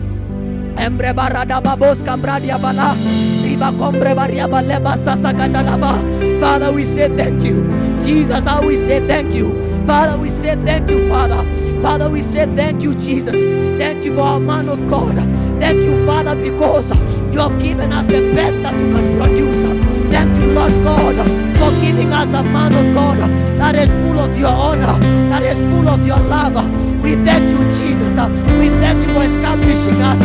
Father, 6.41 6.73
we 6.73 6.85
say 6.85 7.09
thank 7.17 7.43
you. 7.43 7.69
Jesus, 8.01 8.45
how 8.45 8.67
we 8.67 8.77
say 8.77 9.07
thank 9.07 9.35
you. 9.35 9.61
Father, 9.87 10.19
we 10.21 10.31
say 10.31 10.57
thank 10.65 10.89
you, 10.91 11.09
Father. 11.09 11.43
Father, 11.83 12.09
we 12.11 12.23
say 12.23 12.47
thank 12.57 12.83
you, 12.83 12.95
Jesus. 12.95 13.35
Thank 13.79 14.05
you 14.05 14.15
for 14.15 14.23
our 14.23 14.41
man 14.41 14.69
of 14.69 14.79
God. 14.89 15.17
Thank 15.61 15.79
you, 15.83 16.07
Father, 16.07 16.35
because 16.37 16.89
you 17.33 17.41
have 17.41 17.61
given 17.63 17.93
us 17.93 18.07
the 18.07 18.33
best 18.35 18.57
that 18.63 18.75
you 18.75 18.91
can 18.93 19.19
produce. 19.19 20.13
Thank 20.13 20.41
you, 20.41 20.53
Lord 20.53 20.73
God, 20.85 21.50
for 21.71 21.81
giving 21.83 22.13
us 22.13 22.27
a 22.27 22.43
man 22.43 22.73
of 22.75 22.95
God 22.95 23.19
that 23.59 23.77
is 23.77 23.91
full 24.03 24.19
of 24.19 24.37
your 24.39 24.51
honor, 24.51 24.99
that 25.31 25.43
is 25.43 25.59
full 25.71 25.89
of 25.89 26.05
your 26.07 26.19
love. 26.19 26.55
We 27.03 27.15
thank 27.25 27.45
you, 27.51 27.63
Jesus. 27.71 28.17
We 28.59 28.69
thank 28.83 28.99
you 29.07 29.15
for 29.15 29.25
establishing 29.25 30.01
us. 30.03 30.19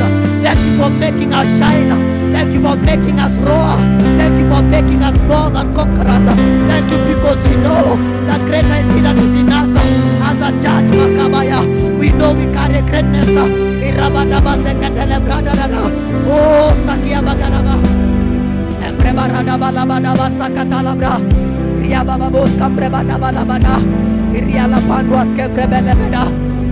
Thank 0.43 0.59
you 0.59 0.77
for 0.77 0.89
making 0.89 1.33
us 1.33 1.47
shine. 1.59 1.89
Thank 2.33 2.53
you 2.53 2.61
for 2.61 2.75
making 2.75 3.19
us 3.19 3.33
roar. 3.45 3.77
Thank 4.19 4.39
you 4.39 4.47
for 4.49 4.61
making 4.61 5.01
us 5.03 5.17
more 5.27 5.49
than 5.49 5.73
conquerors. 5.73 6.25
Thank 6.67 6.91
you 6.91 6.99
because 7.13 7.39
we 7.47 7.55
know 7.61 7.95
that 8.27 8.41
greater 8.45 8.77
is 8.81 8.95
He 8.95 9.01
that 9.01 9.17
is 9.17 9.31
in 9.39 9.49
us. 9.49 9.69
As 10.25 10.39
a 10.41 10.49
church, 10.61 10.89
Makabaya, 10.97 11.61
we 11.99 12.09
know 12.11 12.33
we 12.33 12.45
carry 12.51 12.81
greatness. 12.81 13.29
Oh, 16.27 16.73
Sakia 16.85 17.21
Bagaraba. 17.21 17.94
Barada 19.15 19.57
balabada 19.57 20.11
basakata 20.19 20.79
labra. 20.83 21.13
Ria 21.81 22.03
bababos 22.03 22.51
kambre 22.59 22.89
bada 22.89 23.17
balabada. 23.17 23.79
Iria 24.33 24.67
la 24.67 24.79
panduas 24.87 25.27
kevre 25.35 25.65
belebeda. 25.67 26.23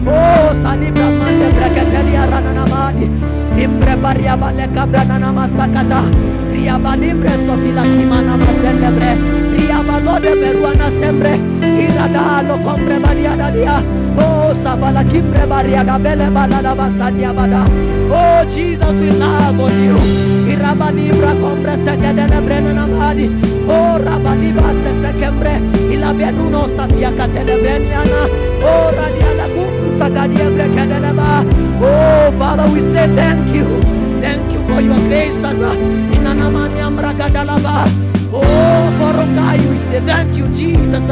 Oh, 0.06 0.52
salibra 0.62 1.08
mande 1.20 1.48
breketelia 1.56 2.28
ranana 2.28 2.66
madi. 2.68 3.08
Imbre 3.64 3.96
baria 3.96 4.36
bale 4.36 4.68
kabra 4.76 5.06
nana 5.08 5.32
masakata. 5.32 6.02
Ria 6.52 6.78
balimbre 6.78 7.34
sofila 7.46 7.84
kimana 7.84 8.36
masendebre. 8.38 9.12
Ria 9.56 9.80
balode 9.88 10.32
beruana 10.42 10.90
sembre. 11.00 11.34
Irada 11.86 12.44
lo 12.48 12.58
kombre 12.66 13.00
baria 13.00 13.36
dadia. 13.38 13.80
Savala 14.64 15.04
kimbre 15.04 15.46
baria 15.48 15.84
da 15.84 15.98
bele 16.00 16.30
balala 16.30 16.76
basadia 16.76 17.34
bada. 17.34 17.66
Oh, 18.12 18.46
Jesus, 18.54 18.94
we 19.00 19.10
love 19.12 19.60
on 19.60 19.84
you. 19.84 19.98
Irabalibra 20.52 21.34
kombre 21.42 21.76
sekedele 21.86 22.40
brenana 22.46 22.86
madi. 22.88 23.28
Oh, 23.68 23.98
rabaliba 24.00 24.70
se 24.82 24.92
sekembre. 25.02 25.56
Ilabenuno 25.94 26.68
sabia 26.78 27.12
katele 27.12 27.56
breniana. 27.62 28.22
Oh, 28.62 28.92
radiala 28.96 29.48
kum 29.56 30.00
sagadia 30.00 30.50
Brekedeleba. 30.56 31.44
Oh, 31.82 32.32
Father, 32.38 32.70
we 32.72 32.82
say 32.94 33.08
thank 33.16 33.50
you. 33.56 33.66
Thank 34.22 34.52
you 34.54 34.60
for 34.68 34.82
your 34.82 35.00
grace, 35.10 35.44
Asa. 35.44 35.72
Inanamani 36.16 36.80
amragadalaba. 36.82 38.13
Oh, 38.34 38.42
for 38.98 39.14
Rongai, 39.20 39.60
we 39.70 39.78
say 39.78 40.02
thank 40.06 40.36
you, 40.36 40.48
Jesus. 40.50 41.04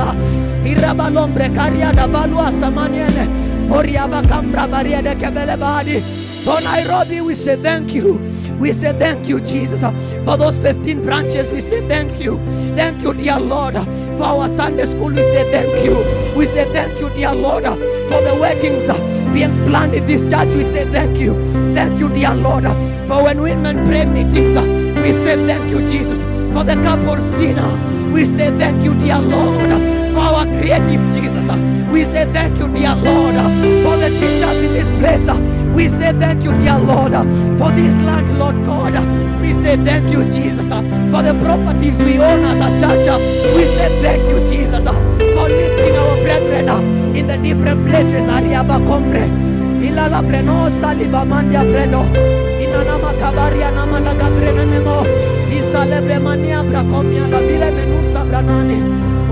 Irabalombre 0.65 1.49
kariada 1.53 2.07
balua 2.07 2.51
samaniene. 2.59 3.27
Oriaba 3.71 4.21
kambra 4.23 4.67
bariede 4.67 5.15
kebele 5.15 5.57
badi. 5.59 5.99
For 6.43 6.59
Nairobi, 6.61 7.21
we 7.21 7.35
say 7.35 7.55
thank 7.57 7.93
you. 7.93 8.19
We 8.59 8.73
say 8.73 8.93
thank 8.93 9.27
you, 9.27 9.39
Jesus. 9.41 9.81
For 10.25 10.37
those 10.37 10.57
15 10.59 11.03
branches, 11.03 11.51
we 11.51 11.61
say 11.61 11.87
thank 11.87 12.19
you. 12.21 12.37
Thank 12.75 13.01
you, 13.03 13.13
dear 13.13 13.39
Lord. 13.39 13.75
For 14.17 14.23
our 14.23 14.49
Sunday 14.49 14.85
school, 14.85 15.09
we 15.09 15.17
say 15.33 15.51
thank 15.51 15.85
you. 15.85 15.95
We 16.37 16.45
say 16.47 16.65
thank 16.73 16.99
you, 16.99 17.09
dear 17.11 17.33
Lord. 17.33 17.63
For 17.65 18.21
the 18.21 18.37
weddings 18.41 18.85
being 19.33 19.53
planned 19.67 19.95
in 19.95 20.05
this 20.07 20.21
church, 20.23 20.53
we 20.55 20.63
say 20.63 20.85
thank 20.91 21.17
you. 21.19 21.33
Thank 21.75 21.99
you, 21.99 22.09
dear 22.09 22.33
Lord. 22.35 22.65
For 23.07 23.23
when 23.23 23.41
women 23.41 23.85
pray 23.87 24.05
meetings, 24.05 24.57
we 24.97 25.11
say 25.13 25.35
thank 25.47 25.69
you, 25.71 25.79
Jesus. 25.87 26.19
For 26.53 26.63
the 26.63 26.75
couples 26.81 27.29
dinner, 27.39 27.69
we 28.11 28.25
say 28.25 28.51
thank 28.57 28.83
you, 28.83 28.93
dear 28.95 29.19
Lord. 29.19 29.69
For 30.13 30.19
our 30.19 30.45
creative 30.45 31.01
Jesus, 31.13 31.47
we 31.91 32.03
say 32.03 32.25
thank 32.33 32.57
you, 32.59 32.67
dear 32.69 32.95
Lord. 32.95 33.35
For 33.83 33.95
the 33.97 34.09
teachers 34.19 34.57
in 34.65 34.71
this 34.73 34.89
place, 34.99 35.27
we 35.75 35.87
say 35.89 36.11
thank 36.19 36.43
you, 36.43 36.53
dear 36.61 36.77
Lord. 36.79 37.13
For 37.57 37.71
this 37.71 37.95
land, 38.05 38.37
Lord 38.37 38.57
God, 38.65 38.93
we 39.41 39.53
say 39.53 39.77
thank 39.77 40.11
you, 40.11 40.23
Jesus. 40.25 40.67
For 41.11 41.21
the 41.23 41.33
properties 41.43 41.97
we 41.99 42.19
own 42.19 42.43
as 42.43 42.59
a 42.59 42.69
church, 43.05 43.21
we 43.55 43.63
say 43.75 43.89
thank 44.03 44.21
you, 44.29 44.39
Jesus. 44.51 44.83
For 44.83 45.47
lifting 45.47 45.95
our 45.97 46.15
brethren 46.23 47.15
in 47.15 47.27
the 47.27 47.37
different 47.37 47.85
places. 47.87 48.27
Ariaba 48.29 48.77
Combre, 48.85 49.25
Ilala 49.81 50.21
Brenosa, 50.21 50.93
Libamandia 50.99 51.63
Bredo, 51.63 52.03
Inanama 52.59 53.11
Kabaria, 53.19 53.71
Namanda 53.71 54.13
Gabrena 54.19 54.65
Nemo, 54.69 55.03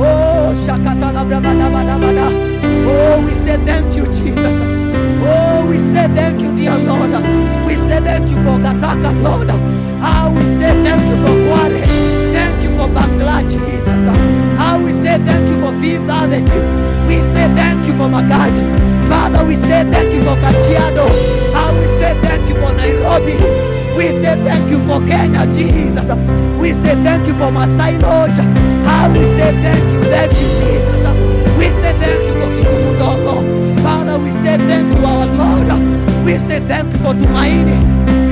Oh, 0.02 0.54
Shakata 0.66 1.12
La 1.14 1.24
Brabada 1.24 1.70
Bada 1.72 1.96
Bada. 2.00 2.28
Oh, 2.88 3.22
we 3.26 3.34
say 3.46 3.58
thank 3.66 3.96
you, 3.96 4.06
Jesus. 4.06 4.56
Oh, 5.24 5.68
we 5.70 5.78
say 5.94 6.08
thank 6.16 6.42
you, 6.42 6.56
dear 6.56 6.76
Lord. 6.78 7.12
We 7.66 7.76
say 7.76 8.00
thank 8.00 8.30
you 8.30 8.38
for 8.44 8.58
Gataka, 8.60 9.12
Lord. 9.24 9.50
Ah, 10.02 10.32
we 10.34 10.42
say 10.60 10.72
thank 10.84 11.04
you 11.10 11.18
for 11.24 11.36
Kware. 11.48 11.86
Thank 12.36 12.64
you 12.64 12.70
for 12.78 12.88
Bangla, 12.88 13.42
Jesus. 13.50 14.04
Ah, 14.60 14.80
we 14.84 14.92
say 15.04 15.18
thank 15.24 15.48
you 15.50 15.58
for 15.62 15.74
Fifth 15.80 16.10
Avenue. 16.10 16.64
We 17.08 17.16
say 17.34 17.48
thank 17.56 17.86
you 17.88 17.94
for 17.94 18.08
Magaji. 18.08 18.66
Father, 19.10 19.46
we 19.46 19.56
say 19.56 19.84
thank 19.92 20.14
you 20.14 20.22
for 20.24 20.36
Kajiado. 20.44 21.08
Ah, 21.56 21.72
we 21.76 21.86
say 22.00 22.14
thank 22.22 22.48
you 22.50 22.56
for 22.56 22.72
Nairobi. 22.74 23.79
We 24.00 24.08
say 24.24 24.40
thank 24.48 24.72
you 24.72 24.80
for 24.88 25.04
Kenya, 25.06 25.44
Jesus. 25.52 26.08
We 26.56 26.72
say 26.72 26.96
thank 27.04 27.28
you 27.28 27.34
for 27.36 27.52
Masai 27.52 27.98
Lodge. 28.00 28.40
Ah, 28.88 29.12
we 29.12 29.20
say 29.36 29.52
thank 29.60 29.84
you, 29.92 30.02
thank 30.08 30.32
you, 30.40 30.48
Jesus. 30.56 31.04
We 31.60 31.66
say 31.84 31.92
thank 32.00 32.22
you 32.24 32.34
for 32.40 32.48
Kikumu 32.56 32.92
Doko. 32.96 33.84
Father, 33.84 34.18
we 34.18 34.32
say 34.40 34.56
thank 34.56 34.88
you, 34.96 35.04
our 35.04 35.26
Lord. 35.36 35.68
We 36.24 36.38
say 36.48 36.62
thank 36.64 36.88
you 36.94 37.00
for 37.04 37.12
Tumaini. 37.12 37.76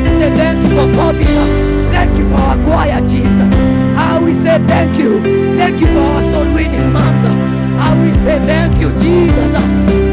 We 0.04 0.10
say 0.24 0.32
thank 0.40 0.64
you 0.64 0.70
for 0.72 0.88
Bobina. 0.96 1.44
Thank 1.92 2.18
you 2.18 2.30
for 2.30 2.40
our 2.48 2.56
choir, 2.64 3.02
Jesus. 3.02 3.52
Ah, 4.00 4.22
we 4.24 4.32
say 4.40 4.64
thank 4.72 4.98
you. 4.98 5.20
Thank 5.60 5.82
you 5.82 5.88
for 5.88 6.00
our 6.00 6.24
soul 6.32 6.48
winning 6.56 6.94
month. 6.96 7.28
Ah, 7.84 7.92
we 8.02 8.14
say 8.24 8.40
thank 8.48 8.80
you, 8.80 8.88
Jesus. 9.04 9.52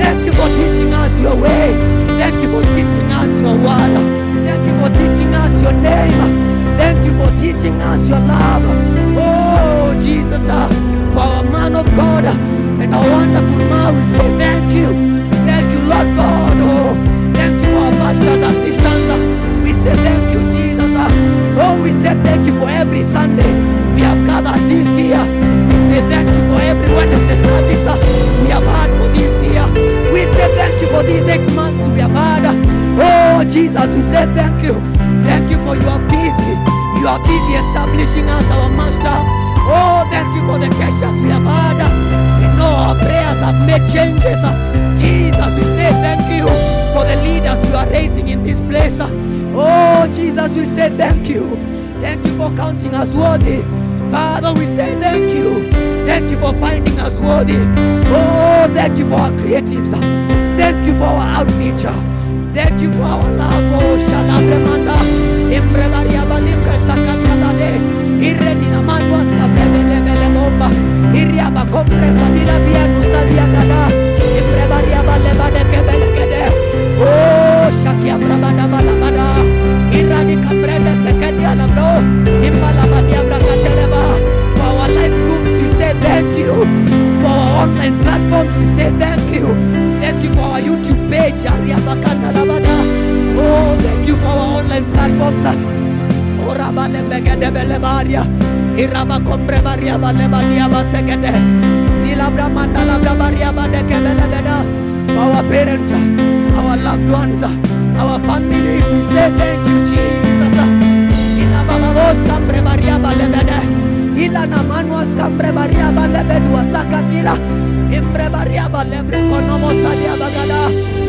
Thank 0.02 0.26
you 0.26 0.32
for 0.32 0.48
teaching 0.58 0.92
us 0.92 1.14
your 1.20 1.36
way. 1.36 1.78
Thank 2.18 2.42
you 2.42 2.50
for 2.50 2.62
teaching 2.74 3.06
us 3.14 3.30
your 3.40 3.54
word. 3.62 4.23
Thank 4.46 4.66
you 4.66 4.74
for 4.80 4.90
teaching 4.98 5.32
us 5.34 5.62
your 5.62 5.72
name. 5.72 6.20
Thank 6.78 7.04
you 7.06 7.12
for 7.18 7.30
teaching 7.40 7.80
us 7.80 8.08
your 8.08 8.20
love. 8.20 8.62
Oh, 9.16 9.94
Jesus, 10.02 10.40
ah, 10.48 10.68
for 11.14 11.20
our 11.20 11.44
man 11.44 11.74
of 11.76 11.86
God 11.96 12.24
and 12.24 12.94
our 12.94 13.08
wonderful 13.10 13.60
man, 13.70 13.94
we 13.96 14.02
say 14.16 14.28
thank 14.38 14.72
you. 14.72 14.88
Thank 15.48 15.66
you, 15.72 15.80
Lord 15.92 16.08
God. 16.16 16.56
Oh, 16.68 16.94
thank 17.34 17.54
you 17.58 17.68
for 17.72 17.84
our 17.86 17.92
pastor's 18.02 18.42
assistants. 18.50 19.08
ah. 19.14 19.20
We 19.64 19.72
say 19.72 19.94
thank 20.06 20.24
you, 20.32 20.40
Jesus. 20.52 20.90
ah. 20.96 21.10
Oh, 21.62 21.82
we 21.82 21.92
say 21.92 22.14
thank 22.22 22.46
you 22.46 22.58
for 22.60 22.68
every 22.68 23.02
Sunday 23.02 23.52
we 23.94 24.00
have 24.02 24.20
gathered 24.26 24.60
this 24.68 24.88
year. 25.00 25.22
We 25.70 25.76
say 25.88 26.00
thank 26.10 26.28
you 26.28 26.42
for 26.50 26.60
every 26.60 26.90
Wednesday 26.92 27.38
service 27.44 27.84
ah, 27.88 27.98
we 28.42 28.48
have 28.50 28.64
had 28.64 28.90
for 28.98 29.08
this 29.16 29.32
year. 29.42 29.43
Say 30.34 30.48
thank 30.58 30.74
you 30.82 30.88
for 30.90 31.02
these 31.02 31.26
eight 31.30 31.46
months 31.54 31.86
we 31.94 32.00
have 32.00 32.10
had. 32.10 32.44
Oh, 32.98 33.42
Jesus, 33.44 33.88
we 33.94 34.02
say 34.02 34.26
thank 34.34 34.62
you. 34.62 34.74
Thank 35.22 35.50
you 35.50 35.58
for 35.64 35.74
you 35.74 35.88
are 35.88 36.02
busy. 36.10 36.54
You 37.00 37.06
are 37.08 37.20
busy 37.22 37.54
establishing 37.54 38.28
us, 38.28 38.46
our 38.50 38.70
master. 38.70 39.18
Oh, 39.66 40.06
thank 40.10 40.28
you 40.36 40.42
for 40.46 40.58
the 40.58 40.68
questions 40.76 41.20
we 41.22 41.28
have 41.30 41.42
had. 41.42 41.78
We 42.38 42.46
know 42.58 42.70
our 42.70 42.94
prayers 42.96 43.40
have 43.42 43.58
made 43.66 43.84
changes. 43.90 44.42
Jesus, 45.00 45.50
we 45.58 45.64
say 45.78 45.90
thank 46.02 46.24
you 46.30 46.46
for 46.94 47.04
the 47.04 47.16
leaders 47.24 47.58
you 47.68 47.76
are 47.76 47.88
raising 47.88 48.28
in 48.28 48.42
this 48.42 48.60
place. 48.60 48.98
Oh, 49.56 50.10
Jesus, 50.14 50.50
we 50.54 50.66
say 50.66 50.90
thank 50.96 51.28
you. 51.28 51.56
Thank 52.00 52.26
you 52.26 52.36
for 52.36 52.54
counting 52.56 52.94
us 52.94 53.14
worthy. 53.14 53.62
Father, 54.10 54.52
we 54.52 54.66
say 54.66 54.94
thank 55.00 55.32
you. 55.32 55.93
Thank 56.06 56.30
you 56.30 56.38
for 56.38 56.52
finding 56.54 56.98
us 57.00 57.14
worthy. 57.20 57.56
Oh, 58.12 58.68
thank 58.74 58.98
you 58.98 59.08
for 59.08 59.16
our 59.16 59.30
creatives. 59.40 59.90
Thank 60.56 60.86
you 60.86 60.94
for 60.98 61.04
our 61.10 61.26
outreach. 61.42 61.82
Thank 62.54 62.80
you 62.82 62.90
for 62.92 63.02
our 63.04 63.30
love. 63.40 63.64
Oh, 63.74 63.96
Shalabremanda. 64.08 64.96
Imprevaria 65.50 66.22
balimbre 66.28 66.76
sakanyadade. 66.86 67.70
Iremina 68.20 68.80
manwa 68.82 69.20
skabrebele 69.28 69.98
bele 70.06 70.28
bomba. 70.34 70.68
Iriaba 71.18 71.64
kompre 71.72 72.08
sabila 72.18 72.56
bia 72.64 72.84
nusabia 72.92 73.46
gada. 73.54 73.80
Imprevaria 74.38 75.00
balebade 75.06 75.62
kebele 75.70 76.08
gede. 76.16 76.42
Oh, 77.02 77.70
shakia 77.82 78.16
brabada 78.18 78.66
balabada. 78.68 79.26
Irani 79.92 80.36
kambrede 80.36 80.92
sekedia 81.04 81.54
labro. 81.54 81.90
Imbalabadia 82.46 83.20
brakateleba. 83.26 84.02
For 84.56 84.70
our 84.80 84.88
life 84.88 85.16
online 87.64 87.96
platforms, 88.02 88.52
we 88.58 88.66
say 88.76 88.90
thank 89.00 89.24
you. 89.34 89.46
Thank 90.00 90.22
you 90.24 90.30
for 90.34 90.40
our 90.52 90.60
YouTube 90.60 91.00
page. 91.10 91.40
Oh, 93.36 93.76
thank 93.80 94.06
you 94.06 94.16
for 94.16 94.26
our 94.26 94.60
online 94.60 94.86
platforms. 94.92 95.44
Uh. 95.44 95.54
Oh, 96.44 96.52
Kebele 103.88 104.26
beda. 104.32 104.56
For 105.14 105.24
our 105.24 105.42
parents, 105.48 105.92
uh, 105.92 106.58
our 106.58 106.76
loved 106.76 107.08
ones, 107.10 107.42
uh, 107.42 107.50
our 108.00 108.18
families, 108.20 108.84
we 108.92 109.00
say 109.14 109.30
thank 109.38 109.66
you, 109.68 109.78
Jesus. 109.88 110.70
Ina 111.40 111.60
baba 111.68 111.90
vos 111.96 112.18
kambre 112.28 112.60
baria 112.66 112.98
bale 112.98 113.26
bede. 113.34 113.58
Ila 114.24 114.46
na 114.46 114.62
manuas 114.62 115.08
kambre 115.18 115.52
baria 115.52 115.90
bale 115.92 116.22
bedu 116.28 116.52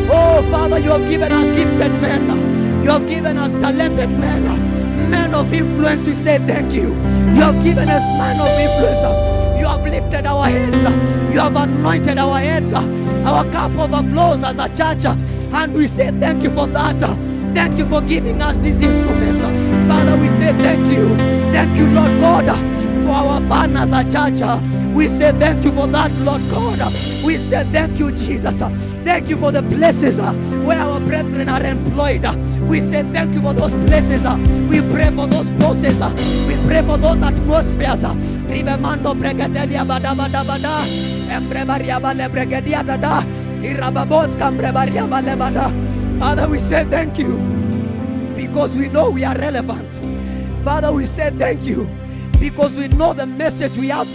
Oh, 0.08 0.42
Father, 0.50 0.78
you 0.78 0.90
have 0.90 1.08
given 1.08 1.32
us 1.32 1.44
gifted 1.56 1.92
men. 2.00 2.82
You 2.84 2.90
have 2.90 3.08
given 3.08 3.36
us 3.36 3.52
talented 3.52 4.10
men. 4.10 5.10
Men 5.10 5.34
of 5.34 5.52
influence, 5.52 6.06
we 6.06 6.14
say 6.14 6.38
thank 6.38 6.72
you. 6.72 6.88
You 7.34 7.42
have 7.42 7.62
given 7.64 7.88
us 7.88 8.02
men 8.18 8.40
of 8.40 8.48
influence. 8.58 9.58
You 9.58 9.66
have 9.66 9.82
lifted 9.82 10.26
our 10.26 10.46
heads. 10.46 10.84
You 11.32 11.40
have 11.40 11.56
anointed 11.56 12.18
our 12.18 12.38
heads. 12.38 12.72
Our 12.72 13.44
cup 13.50 13.72
overflows 13.72 14.42
as 14.44 14.58
a 14.58 14.68
church. 14.68 15.04
And 15.52 15.74
we 15.74 15.88
say 15.88 16.10
thank 16.12 16.42
you 16.42 16.50
for 16.50 16.66
that. 16.68 17.00
Thank 17.54 17.78
you 17.78 17.86
for 17.86 18.00
giving 18.02 18.40
us 18.40 18.56
this 18.58 18.80
instrument. 18.80 19.40
Father, 19.88 20.16
we 20.20 20.28
say 20.38 20.52
thank 20.62 20.92
you. 20.92 21.16
Thank 21.52 21.76
you, 21.76 21.88
Lord 21.88 22.20
God, 22.20 22.46
for 23.04 23.12
our 23.12 23.40
fun 23.48 23.76
as 23.76 23.90
a 23.90 24.04
church. 24.04 24.85
We 24.96 25.08
say 25.08 25.30
thank 25.32 25.62
you 25.62 25.72
for 25.72 25.86
that, 25.88 26.10
Lord 26.24 26.40
God. 26.50 26.78
We 27.22 27.36
say 27.36 27.64
thank 27.64 27.98
you, 27.98 28.10
Jesus. 28.12 28.58
Thank 29.04 29.28
you 29.28 29.36
for 29.36 29.52
the 29.52 29.62
places 29.62 30.16
where 30.64 30.78
our 30.80 31.00
brethren 31.00 31.50
are 31.50 31.62
employed. 31.62 32.24
We 32.62 32.80
say 32.80 33.02
thank 33.12 33.34
you 33.34 33.42
for 33.42 33.52
those 33.52 33.72
places. 33.86 34.24
We 34.70 34.80
pray 34.90 35.10
for 35.10 35.26
those 35.26 35.46
uh. 36.00 36.10
We 36.48 36.56
pray 36.66 36.80
for 36.80 36.96
those 36.96 37.20
atmospheres. 37.22 38.00
Ribemando 38.48 39.12
bregadelia 39.14 39.84
bada 39.84 40.14
bada. 40.16 40.82
Embrebaria 41.28 42.00
bale 42.00 42.28
bregadia 42.30 42.82
dada. 42.82 43.22
Irababos 43.62 44.34
kambrebaria 44.36 45.06
bale 45.06 45.36
bada. 45.36 46.18
Father, 46.18 46.48
we 46.48 46.58
say 46.58 46.84
thank 46.84 47.18
you 47.18 47.36
because 48.34 48.74
we 48.74 48.88
know 48.88 49.10
we 49.10 49.24
are 49.24 49.36
relevant. 49.36 49.94
Father, 50.64 50.90
we 50.90 51.04
say 51.04 51.28
thank 51.36 51.64
you 51.64 51.86
because 52.40 52.72
we 52.72 52.88
know 52.88 53.12
the 53.12 53.26
message 53.26 53.76
we 53.76 53.88
have 53.88 54.08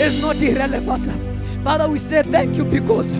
is 0.00 0.20
not 0.20 0.36
irrelevant. 0.36 1.06
Father, 1.64 1.88
we 1.90 1.98
say 1.98 2.22
thank 2.22 2.56
you 2.56 2.64
because 2.64 3.12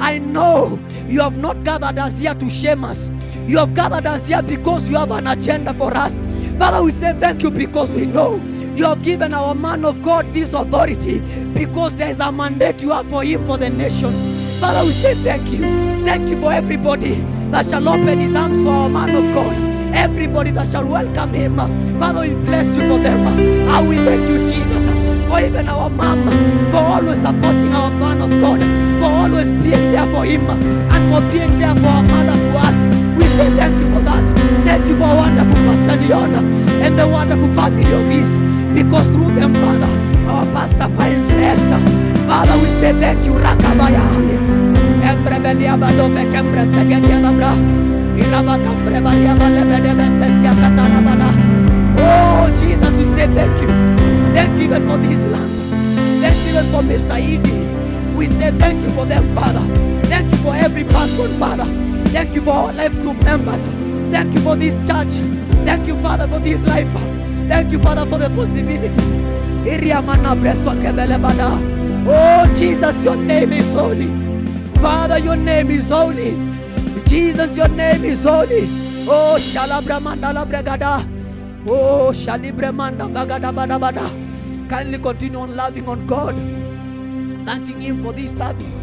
I 0.00 0.18
know 0.18 0.78
you 1.06 1.20
have 1.20 1.38
not 1.38 1.62
gathered 1.64 1.98
us 1.98 2.18
here 2.18 2.34
to 2.34 2.50
shame 2.50 2.84
us. 2.84 3.10
You 3.46 3.58
have 3.58 3.74
gathered 3.74 4.06
us 4.06 4.26
here 4.26 4.42
because 4.42 4.88
you 4.88 4.96
have 4.96 5.10
an 5.12 5.26
agenda 5.26 5.74
for 5.74 5.94
us. 5.96 6.18
Father, 6.58 6.82
we 6.82 6.92
say 6.92 7.12
thank 7.18 7.42
you 7.42 7.50
because 7.50 7.90
we 7.94 8.06
know 8.06 8.40
You 8.76 8.86
have 8.86 9.02
given 9.04 9.34
our 9.34 9.54
man 9.54 9.84
of 9.84 10.02
God 10.02 10.26
this 10.32 10.54
authority 10.54 11.20
because 11.52 11.96
there 11.96 12.10
is 12.10 12.20
a 12.20 12.32
mandate 12.32 12.80
you 12.82 12.90
have 12.90 13.08
for 13.10 13.24
him 13.24 13.46
for 13.46 13.58
the 13.58 13.70
nation. 13.70 14.12
Father, 14.60 14.86
we 14.86 14.92
say 14.92 15.14
thank 15.16 15.50
you. 15.52 15.60
Thank 16.06 16.30
you 16.30 16.40
for 16.40 16.52
everybody 16.52 17.14
that 17.50 17.66
shall 17.66 17.86
open 17.88 18.20
his 18.20 18.34
arms 18.34 18.62
for 18.62 18.70
our 18.70 18.88
man 18.88 19.10
of 19.14 19.34
God. 19.34 19.54
Everybody 19.94 20.52
that 20.52 20.68
shall 20.68 20.86
welcome 20.86 21.34
him. 21.34 21.56
Father, 21.98 22.20
we 22.20 22.34
bless 22.34 22.66
you 22.76 22.88
for 22.88 22.98
them. 23.02 23.26
I 23.68 23.82
will 23.86 24.04
thank 24.06 24.28
you, 24.28 24.38
Jesus, 24.46 24.79
even 25.40 25.68
our 25.68 25.90
mom, 25.90 26.28
for 26.70 26.78
always 26.78 27.20
supporting 27.20 27.72
our 27.72 27.90
man 27.90 28.20
of 28.20 28.30
God, 28.40 28.60
for 29.00 29.10
always 29.10 29.50
being 29.50 29.90
there 29.92 30.06
for 30.12 30.24
him, 30.24 30.48
and 30.48 31.02
for 31.10 31.20
being 31.32 31.58
there 31.58 31.74
for 31.76 31.88
our 31.88 32.02
mother 32.02 32.36
to 32.36 32.50
us. 32.58 32.78
We 33.18 33.24
say 33.24 33.48
thank 33.56 33.74
you 33.80 33.88
for 33.94 34.02
that. 34.04 34.24
Thank 34.64 34.86
you 34.86 34.96
for 34.96 35.08
wonderful 35.08 35.60
Pastor 35.66 35.96
Leon 36.06 36.34
and 36.84 36.98
the 36.98 37.06
wonderful 37.08 37.52
family 37.54 37.84
of 37.92 38.04
his. 38.10 38.30
Because 38.74 39.06
through 39.08 39.34
them, 39.34 39.52
Father, 39.54 39.90
our 40.30 40.46
pastor 40.54 40.88
finds 40.96 41.32
rest. 41.32 41.70
Father, 42.28 42.56
we 42.62 42.68
say 42.80 42.92
thank 43.00 43.24
you, 43.26 43.32
Rakabaya. 43.32 44.04
Embre 45.02 45.38
belia 45.42 45.76
badove 45.76 46.22
kembre 46.30 46.64
stegedia 46.70 47.18
labra. 47.20 47.52
Iraba 48.16 48.56
kambre 48.62 49.00
baria 49.00 49.34
balebede 49.34 49.92
besesia 49.98 50.52
katarabada. 50.60 51.28
Oh, 51.98 52.48
Jesus, 52.60 52.92
we 52.94 53.04
say 53.16 53.26
thank 53.34 53.60
you. 53.60 54.09
Thank 54.40 54.56
you 54.56 54.62
even 54.72 54.88
for 54.88 54.96
this 54.96 55.22
land. 55.30 55.52
Thank 56.22 56.36
you 56.46 56.50
even 56.58 56.64
for 56.72 56.80
Mr. 56.80 57.16
Edie. 57.20 58.16
We 58.16 58.26
say 58.40 58.50
thank 58.52 58.82
you 58.82 58.90
for 58.92 59.04
them, 59.04 59.34
Father. 59.34 59.60
Thank 60.06 60.32
you 60.32 60.38
for 60.38 60.54
every 60.54 60.84
person, 60.84 61.38
Father. 61.38 61.66
Thank 62.06 62.34
you 62.34 62.40
for 62.40 62.52
our 62.52 62.72
life 62.72 62.94
group 63.02 63.22
members. 63.22 63.60
Thank 64.10 64.32
you 64.32 64.40
for 64.40 64.56
this 64.56 64.74
church. 64.88 65.12
Thank 65.66 65.86
you, 65.86 65.94
Father, 66.00 66.26
for 66.26 66.38
this 66.38 66.58
life. 66.66 66.88
Thank 67.50 67.70
you, 67.70 67.78
Father, 67.80 68.06
for 68.06 68.16
the 68.16 68.30
possibility. 68.30 68.88
Oh, 72.08 72.54
Jesus, 72.56 73.04
your 73.04 73.16
name 73.16 73.52
is 73.52 73.70
holy. 73.74 74.08
Father, 74.80 75.18
your 75.18 75.36
name 75.36 75.70
is 75.70 75.90
holy. 75.90 76.30
Jesus, 77.08 77.54
your 77.58 77.68
name 77.68 78.04
is 78.04 78.24
holy. 78.24 78.64
Oh, 79.06 79.36
shalabramanda 79.38 80.32
labregada. 80.32 81.06
Oh, 81.68 82.10
shalibramanda 82.14 83.06
bagada 83.06 83.52
bada 83.52 83.78
bada. 83.78 84.29
Kindly 84.70 84.98
continue 85.00 85.36
on 85.40 85.56
loving 85.56 85.88
on 85.88 86.06
God. 86.06 86.32
Thanking 87.44 87.80
Him 87.80 88.02
for 88.04 88.12
this 88.12 88.30
service. 88.38 88.80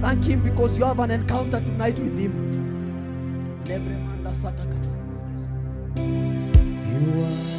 Thank 0.00 0.24
Him 0.24 0.42
because 0.42 0.76
you 0.76 0.84
have 0.84 0.98
an 0.98 1.12
encounter 1.12 1.60
tonight 1.60 1.96
with 2.00 2.18
Him. 2.18 2.34
You 6.90 7.22
are 7.22 7.53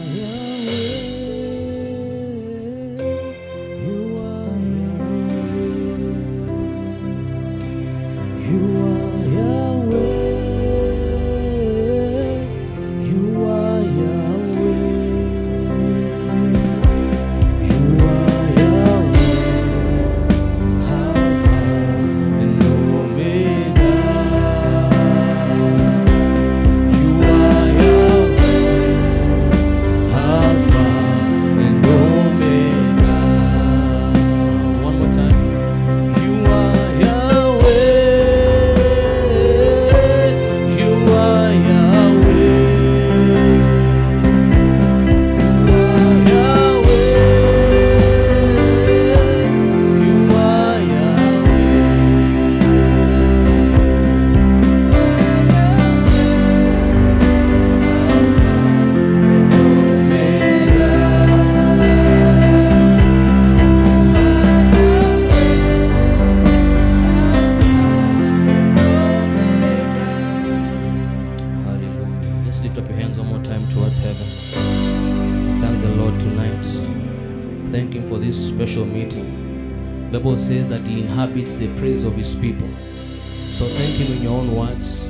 Bible 80.35 80.47
says 80.47 80.67
that 80.67 80.85
He 80.85 80.99
inhabits 80.99 81.53
the 81.53 81.67
praise 81.79 82.03
of 82.03 82.17
His 82.17 82.35
people. 82.35 82.67
So 82.67 83.63
thank 83.63 83.95
Him 83.95 84.17
in 84.17 84.23
your 84.23 84.33
own 84.33 84.53
words. 84.53 85.09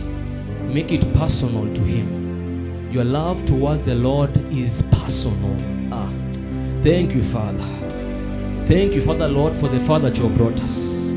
Make 0.72 0.92
it 0.92 1.02
personal 1.16 1.74
to 1.74 1.82
Him. 1.82 2.92
Your 2.92 3.06
love 3.06 3.44
towards 3.48 3.86
the 3.86 3.96
Lord 3.96 4.38
is 4.54 4.84
personal. 4.92 5.58
Ah, 5.92 6.12
thank 6.84 7.16
you, 7.16 7.24
Father. 7.24 7.66
Thank 8.68 8.94
you, 8.94 9.02
Father 9.02 9.28
Lord, 9.28 9.56
for 9.56 9.68
the 9.68 9.80
Father 9.80 10.12
that 10.12 10.18
you 10.20 10.28
have 10.28 10.38
brought 10.38 10.62
us. 10.62 11.12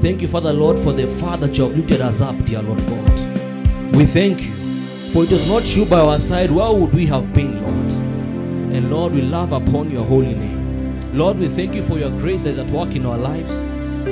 Thank 0.00 0.22
you, 0.22 0.28
Father 0.28 0.52
Lord, 0.52 0.78
for 0.78 0.92
the 0.92 1.08
Father 1.18 1.48
that 1.48 1.58
you 1.58 1.64
have 1.64 1.76
lifted 1.76 2.00
us 2.02 2.20
up, 2.20 2.36
dear 2.44 2.62
Lord 2.62 2.78
God. 2.86 3.96
We 3.96 4.06
thank 4.06 4.42
you. 4.42 4.52
For 5.12 5.24
it 5.24 5.32
was 5.32 5.48
not 5.48 5.74
you 5.74 5.86
by 5.86 5.98
our 5.98 6.20
side, 6.20 6.52
where 6.52 6.70
would 6.70 6.92
we 6.92 7.04
have 7.06 7.32
been, 7.32 7.60
Lord? 7.62 8.76
And 8.76 8.90
Lord, 8.92 9.12
we 9.12 9.22
love 9.22 9.52
upon 9.52 9.90
your 9.90 10.04
holy 10.04 10.34
name. 10.34 10.49
Lord, 11.12 11.38
we 11.38 11.48
thank 11.48 11.74
you 11.74 11.82
for 11.82 11.98
your 11.98 12.10
grace 12.10 12.44
that 12.44 12.50
is 12.50 12.58
at 12.58 12.70
work 12.70 12.94
in 12.94 13.04
our 13.04 13.18
lives. 13.18 13.50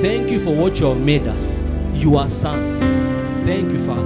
Thank 0.01 0.29
you 0.29 0.43
for 0.43 0.53
what 0.53 0.81
you 0.81 0.87
have 0.87 0.99
made 0.99 1.27
us. 1.27 1.63
You 1.93 2.17
are 2.17 2.27
sons. 2.29 2.77
Thank 3.45 3.71
you, 3.71 3.79
Father. 3.85 4.03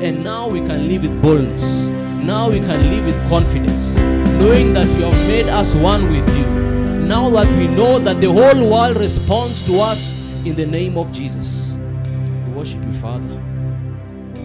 And 0.00 0.22
now 0.22 0.48
we 0.48 0.60
can 0.60 0.86
live 0.86 1.02
with 1.02 1.20
boldness. 1.20 1.88
Now 2.24 2.48
we 2.48 2.60
can 2.60 2.80
live 2.80 3.06
with 3.06 3.28
confidence, 3.28 3.96
knowing 4.38 4.72
that 4.74 4.86
you 4.96 5.04
have 5.04 5.26
made 5.26 5.48
us 5.48 5.74
one 5.74 6.12
with 6.12 6.38
you. 6.38 6.46
Now 7.08 7.28
that 7.30 7.48
we 7.56 7.66
know 7.66 7.98
that 7.98 8.20
the 8.20 8.30
whole 8.30 8.70
world 8.70 8.98
responds 8.98 9.66
to 9.66 9.80
us 9.80 10.14
in 10.46 10.54
the 10.54 10.66
name 10.66 10.96
of 10.96 11.10
Jesus. 11.10 11.76
We 12.46 12.52
worship 12.52 12.84
you, 12.84 12.92
Father. 12.92 13.42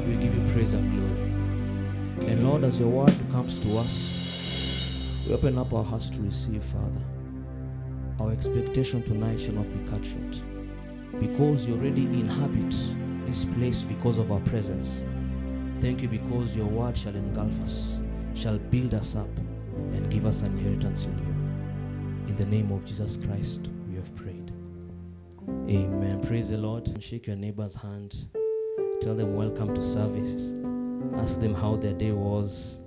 We 0.08 0.16
give 0.16 0.34
you 0.34 0.52
praise 0.52 0.74
and 0.74 0.92
glory. 0.92 2.32
And 2.32 2.44
Lord, 2.44 2.64
as 2.64 2.80
your 2.80 2.90
word 2.90 3.14
comes 3.32 3.60
to 3.60 3.78
us, 3.78 5.24
we 5.28 5.36
open 5.36 5.60
up 5.60 5.72
our 5.72 5.84
hearts 5.84 6.10
to 6.10 6.22
receive, 6.22 6.64
Father. 6.64 7.13
Our 8.24 8.32
expectation 8.32 9.04
tonight 9.04 9.42
shall 9.42 9.56
not 9.56 9.68
be 9.74 9.92
cut 9.92 10.06
short. 10.06 10.42
Because 11.20 11.68
you 11.68 11.74
already 11.74 12.04
inhabit 12.04 12.74
this 13.26 13.44
place 13.44 13.84
because 13.84 14.18
of 14.18 14.32
our 14.32 14.40
presence. 14.40 15.04
Thank 15.82 16.02
you 16.02 16.08
because 16.08 16.56
your 16.56 16.68
word 16.68 16.98
shall 16.98 17.14
engulf 17.14 17.60
us, 17.64 18.00
shall 18.34 18.58
build 18.58 18.94
us 18.94 19.18
up, 19.18 19.28
and 19.76 20.10
give 20.10 20.26
us 20.26 20.42
an 20.42 20.58
inheritance 20.58 21.04
in 21.04 21.18
you. 21.18 22.30
In 22.30 22.36
the 22.38 22.46
name 22.46 22.72
of 22.72 22.86
Jesus 22.86 23.18
Christ, 23.18 23.68
we 23.90 23.96
have 23.96 24.16
prayed. 24.16 24.54
Amen. 25.70 26.22
Praise 26.26 26.48
the 26.48 26.58
Lord. 26.58 27.04
Shake 27.04 27.28
your 27.28 27.36
neighbor's 27.36 27.76
hand. 27.76 28.16
Tell 29.02 29.16
them 29.16 29.36
welcome 29.36 29.76
to 29.76 29.84
service. 29.84 30.54
Ask 31.22 31.42
them 31.42 31.54
how 31.54 31.76
their 31.76 31.94
day 31.94 32.14
was. 32.14 32.80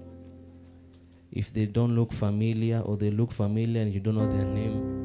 If 1.31 1.53
they 1.53 1.67
don't 1.67 1.95
look 1.95 2.15
familiar 2.15 2.81
or 2.81 2.97
they 2.97 3.11
look 3.11 3.33
familiar 3.33 3.83
and 3.83 3.93
you 3.93 4.01
don't 4.01 4.15
know 4.15 4.31
their 4.31 4.47
name, 4.47 4.97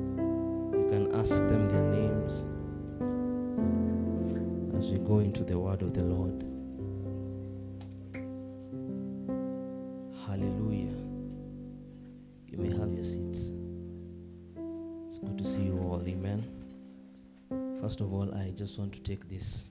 ask 1.14 1.38
them 1.38 1.68
their 1.68 1.82
names 1.82 2.45
as 4.78 4.91
we 4.91 4.97
go 4.99 5.20
into 5.20 5.43
the 5.43 5.57
word 5.59 5.82
of 5.82 5.93
the 5.93 6.03
Lord. 6.03 6.43
Hallelujah. 10.26 10.95
You 12.47 12.57
may 12.57 12.70
have 12.78 12.93
your 12.93 13.03
seats. 13.03 13.51
It's 15.05 15.20
good 15.20 15.38
to 15.38 15.45
see 15.45 15.64
you 15.64 15.78
all. 15.80 16.01
Amen. 16.07 16.45
First 17.82 17.99
of 17.99 18.14
all, 18.14 18.34
I 18.34 18.51
just 18.51 18.80
want 18.80 18.93
to 18.93 19.01
take 19.01 19.28
this 19.28 19.66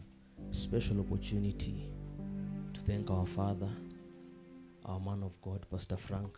special 0.51 1.01
opportunity 1.01 1.89
to 2.75 2.81
thank 2.81 3.11
our 3.11 3.25
Father, 3.27 3.71
our 4.85 5.01
man 5.01 5.23
of 5.23 5.41
God, 5.41 5.65
Pastor 5.71 5.97
Frank, 5.97 6.37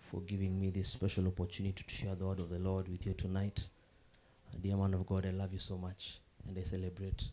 for 0.00 0.20
giving 0.20 0.60
me 0.60 0.68
this 0.70 0.88
special 0.88 1.26
opportunity 1.28 1.82
to 1.82 1.94
share 1.94 2.14
the 2.14 2.26
word 2.26 2.40
of 2.40 2.50
the 2.50 2.58
Lord 2.58 2.88
with 2.88 3.06
you 3.06 3.14
tonight. 3.14 3.68
Dear 4.60 4.76
man 4.76 4.94
of 4.94 5.06
God, 5.06 5.26
I 5.26 5.30
love 5.30 5.52
you 5.52 5.58
so 5.58 5.76
much 5.76 6.20
and 6.46 6.56
I 6.58 6.62
celebrate 6.62 7.24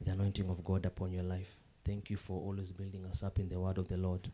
the 0.00 0.10
anointing 0.12 0.48
of 0.48 0.64
God 0.64 0.86
upon 0.86 1.12
your 1.12 1.22
life. 1.22 1.54
Thank 1.84 2.10
you 2.10 2.16
for 2.16 2.40
always 2.40 2.72
building 2.72 3.04
us 3.06 3.22
up 3.22 3.38
in 3.38 3.48
the 3.48 3.60
word 3.60 3.78
of 3.78 3.88
the 3.88 3.96
Lord 3.96 4.30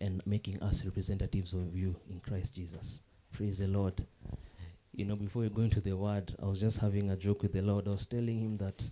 and 0.00 0.20
making 0.26 0.62
us 0.62 0.84
representatives 0.84 1.54
of 1.54 1.76
you 1.76 1.96
in 2.10 2.20
Christ 2.20 2.54
Jesus. 2.54 3.00
Praise 3.32 3.58
the 3.58 3.68
Lord. 3.68 4.04
You 4.94 5.04
know, 5.04 5.16
before 5.16 5.42
we 5.42 5.48
go 5.48 5.62
into 5.62 5.80
the 5.80 5.96
word, 5.96 6.34
I 6.42 6.46
was 6.46 6.60
just 6.60 6.78
having 6.78 7.10
a 7.10 7.16
joke 7.16 7.42
with 7.42 7.52
the 7.52 7.62
Lord. 7.62 7.88
I 7.88 7.92
was 7.92 8.06
telling 8.06 8.40
him 8.40 8.56
that 8.58 8.90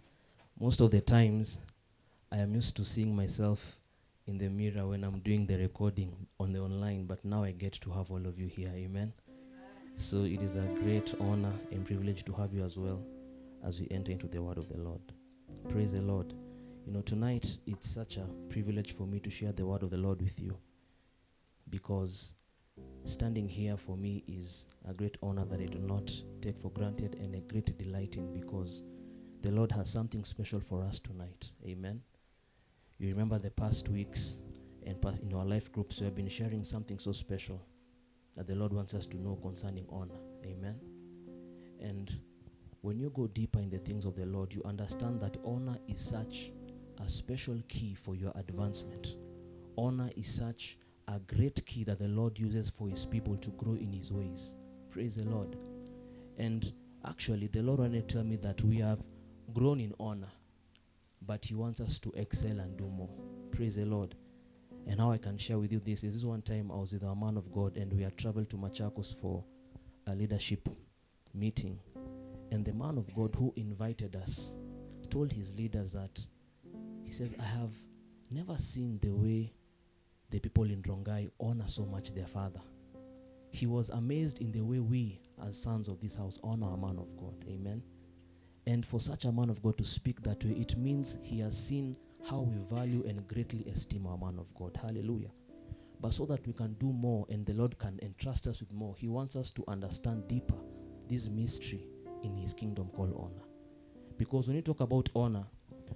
most 0.58 0.80
of 0.80 0.90
the 0.90 1.00
times 1.00 1.58
I 2.30 2.38
am 2.38 2.54
used 2.54 2.76
to 2.76 2.84
seeing 2.84 3.14
myself 3.14 3.78
in 4.26 4.38
the 4.38 4.48
mirror 4.48 4.86
when 4.86 5.04
I'm 5.04 5.20
doing 5.20 5.46
the 5.46 5.58
recording 5.58 6.14
on 6.38 6.52
the 6.52 6.60
online, 6.60 7.06
but 7.06 7.24
now 7.24 7.44
I 7.44 7.50
get 7.50 7.72
to 7.74 7.90
have 7.90 8.10
all 8.10 8.24
of 8.26 8.38
you 8.38 8.46
here. 8.46 8.72
Amen. 8.74 9.12
So 9.96 10.24
it 10.24 10.42
is 10.42 10.56
a 10.56 10.68
great 10.82 11.14
honor 11.20 11.52
and 11.70 11.86
privilege 11.86 12.24
to 12.24 12.32
have 12.32 12.52
you 12.52 12.64
as 12.64 12.76
well 12.76 13.00
as 13.64 13.80
we 13.80 13.88
enter 13.90 14.12
into 14.12 14.26
the 14.26 14.42
word 14.42 14.58
of 14.58 14.68
the 14.68 14.78
Lord. 14.78 15.00
Praise 15.68 15.92
the 15.92 16.02
Lord. 16.02 16.34
You 16.86 16.92
know, 16.92 17.02
tonight 17.02 17.58
it's 17.66 17.88
such 17.88 18.16
a 18.16 18.26
privilege 18.48 18.96
for 18.96 19.06
me 19.06 19.20
to 19.20 19.30
share 19.30 19.52
the 19.52 19.64
word 19.64 19.82
of 19.82 19.90
the 19.90 19.96
Lord 19.96 20.20
with 20.20 20.38
you 20.40 20.56
because 21.70 22.34
standing 23.04 23.48
here 23.48 23.76
for 23.76 23.96
me 23.96 24.24
is 24.26 24.64
a 24.88 24.92
great 24.92 25.16
honor 25.22 25.44
that 25.44 25.60
I 25.60 25.66
do 25.66 25.78
not 25.78 26.10
take 26.40 26.58
for 26.58 26.70
granted 26.70 27.16
and 27.20 27.34
a 27.34 27.40
great 27.40 27.76
delight 27.78 28.16
in 28.16 28.32
because 28.32 28.82
the 29.42 29.50
Lord 29.50 29.70
has 29.72 29.90
something 29.90 30.24
special 30.24 30.60
for 30.60 30.82
us 30.82 30.98
tonight. 30.98 31.50
Amen. 31.66 32.00
You 32.98 33.08
remember 33.08 33.38
the 33.38 33.50
past 33.50 33.88
weeks 33.88 34.38
and 34.84 35.00
past 35.00 35.22
in 35.22 35.32
our 35.34 35.44
life 35.44 35.70
groups, 35.72 36.00
we 36.00 36.06
have 36.06 36.14
been 36.14 36.28
sharing 36.28 36.64
something 36.64 36.98
so 36.98 37.12
special 37.12 37.60
that 38.34 38.46
the 38.46 38.54
Lord 38.54 38.72
wants 38.72 38.94
us 38.94 39.06
to 39.06 39.16
know 39.16 39.36
concerning 39.42 39.86
honor. 39.90 40.18
Amen. 40.44 40.80
And 41.80 42.10
when 42.80 42.98
you 42.98 43.10
go 43.10 43.26
deeper 43.26 43.58
in 43.58 43.70
the 43.70 43.78
things 43.78 44.04
of 44.04 44.16
the 44.16 44.26
Lord, 44.26 44.52
you 44.52 44.62
understand 44.64 45.20
that 45.20 45.36
honor 45.44 45.78
is 45.88 46.00
such 46.00 46.50
a 47.04 47.08
special 47.08 47.60
key 47.68 47.94
for 47.94 48.14
your 48.14 48.32
advancement. 48.36 49.16
Honor 49.76 50.10
is 50.16 50.32
such 50.32 50.78
a 51.08 51.18
great 51.18 51.64
key 51.66 51.84
that 51.84 51.98
the 51.98 52.08
Lord 52.08 52.38
uses 52.38 52.70
for 52.70 52.88
his 52.88 53.04
people 53.04 53.36
to 53.36 53.50
grow 53.50 53.74
in 53.74 53.92
his 53.92 54.12
ways. 54.12 54.54
Praise 54.90 55.16
the 55.16 55.24
Lord. 55.24 55.56
And 56.38 56.72
actually, 57.06 57.48
the 57.48 57.62
Lord 57.62 57.80
wanted 57.80 58.08
to 58.08 58.14
tell 58.14 58.24
me 58.24 58.36
that 58.36 58.62
we 58.62 58.78
have 58.78 59.02
grown 59.52 59.80
in 59.80 59.94
honor, 59.98 60.30
but 61.26 61.44
he 61.44 61.54
wants 61.54 61.80
us 61.80 61.98
to 62.00 62.12
excel 62.16 62.58
and 62.58 62.76
do 62.76 62.86
more. 62.86 63.10
Praise 63.50 63.76
the 63.76 63.84
Lord. 63.84 64.14
And 64.86 65.00
how 65.00 65.12
I 65.12 65.18
can 65.18 65.38
share 65.38 65.58
with 65.58 65.72
you 65.72 65.80
this 65.80 66.04
is 66.04 66.14
this 66.14 66.24
one 66.24 66.42
time 66.42 66.70
I 66.70 66.76
was 66.76 66.92
with 66.92 67.04
our 67.04 67.16
man 67.16 67.36
of 67.36 67.52
God 67.52 67.76
and 67.76 67.92
we 67.92 68.02
had 68.02 68.16
traveled 68.16 68.50
to 68.50 68.56
Machakos 68.56 69.14
for 69.20 69.44
a 70.06 70.14
leadership 70.14 70.68
meeting. 71.34 71.78
And 72.50 72.64
the 72.64 72.74
man 72.74 72.98
of 72.98 73.14
God 73.14 73.34
who 73.36 73.52
invited 73.56 74.16
us 74.16 74.52
told 75.10 75.32
his 75.32 75.54
leaders 75.54 75.92
that 75.92 76.20
he 77.04 77.12
says, 77.12 77.34
I 77.38 77.44
have 77.44 77.72
never 78.30 78.56
seen 78.58 78.98
the 79.02 79.10
way 79.10 79.52
the 80.30 80.38
people 80.38 80.64
in 80.64 80.82
Rongai 80.82 81.30
honor 81.38 81.68
so 81.68 81.84
much 81.84 82.14
their 82.14 82.26
father. 82.26 82.60
He 83.50 83.66
was 83.66 83.90
amazed 83.90 84.40
in 84.40 84.50
the 84.50 84.62
way 84.62 84.80
we, 84.80 85.20
as 85.46 85.60
sons 85.60 85.88
of 85.88 86.00
this 86.00 86.14
house, 86.14 86.38
honor 86.42 86.72
a 86.72 86.76
man 86.76 86.98
of 86.98 87.14
God. 87.16 87.44
Amen. 87.48 87.82
And 88.66 88.86
for 88.86 89.00
such 89.00 89.24
a 89.26 89.32
man 89.32 89.50
of 89.50 89.62
God 89.62 89.76
to 89.78 89.84
speak 89.84 90.22
that 90.22 90.42
way, 90.44 90.52
it 90.52 90.76
means 90.76 91.18
he 91.22 91.40
has 91.40 91.56
seen 91.56 91.96
how 92.28 92.40
we 92.40 92.56
value 92.74 93.04
and 93.06 93.26
greatly 93.28 93.64
esteem 93.72 94.06
our 94.06 94.18
man 94.18 94.38
of 94.38 94.52
God. 94.54 94.78
Hallelujah. 94.80 95.30
But 96.00 96.12
so 96.12 96.26
that 96.26 96.46
we 96.46 96.52
can 96.52 96.74
do 96.74 96.92
more 96.92 97.26
and 97.28 97.46
the 97.46 97.52
Lord 97.52 97.78
can 97.78 97.98
entrust 98.02 98.46
us 98.46 98.60
with 98.60 98.72
more, 98.72 98.94
he 98.96 99.08
wants 99.08 99.36
us 99.36 99.50
to 99.50 99.64
understand 99.68 100.26
deeper 100.28 100.56
this 101.08 101.28
mystery 101.28 101.86
in 102.22 102.36
his 102.36 102.52
kingdom 102.52 102.88
called 102.94 103.14
honor. 103.16 103.44
Because 104.18 104.46
when 104.46 104.56
you 104.56 104.62
talk 104.62 104.80
about 104.80 105.08
honor, 105.14 105.44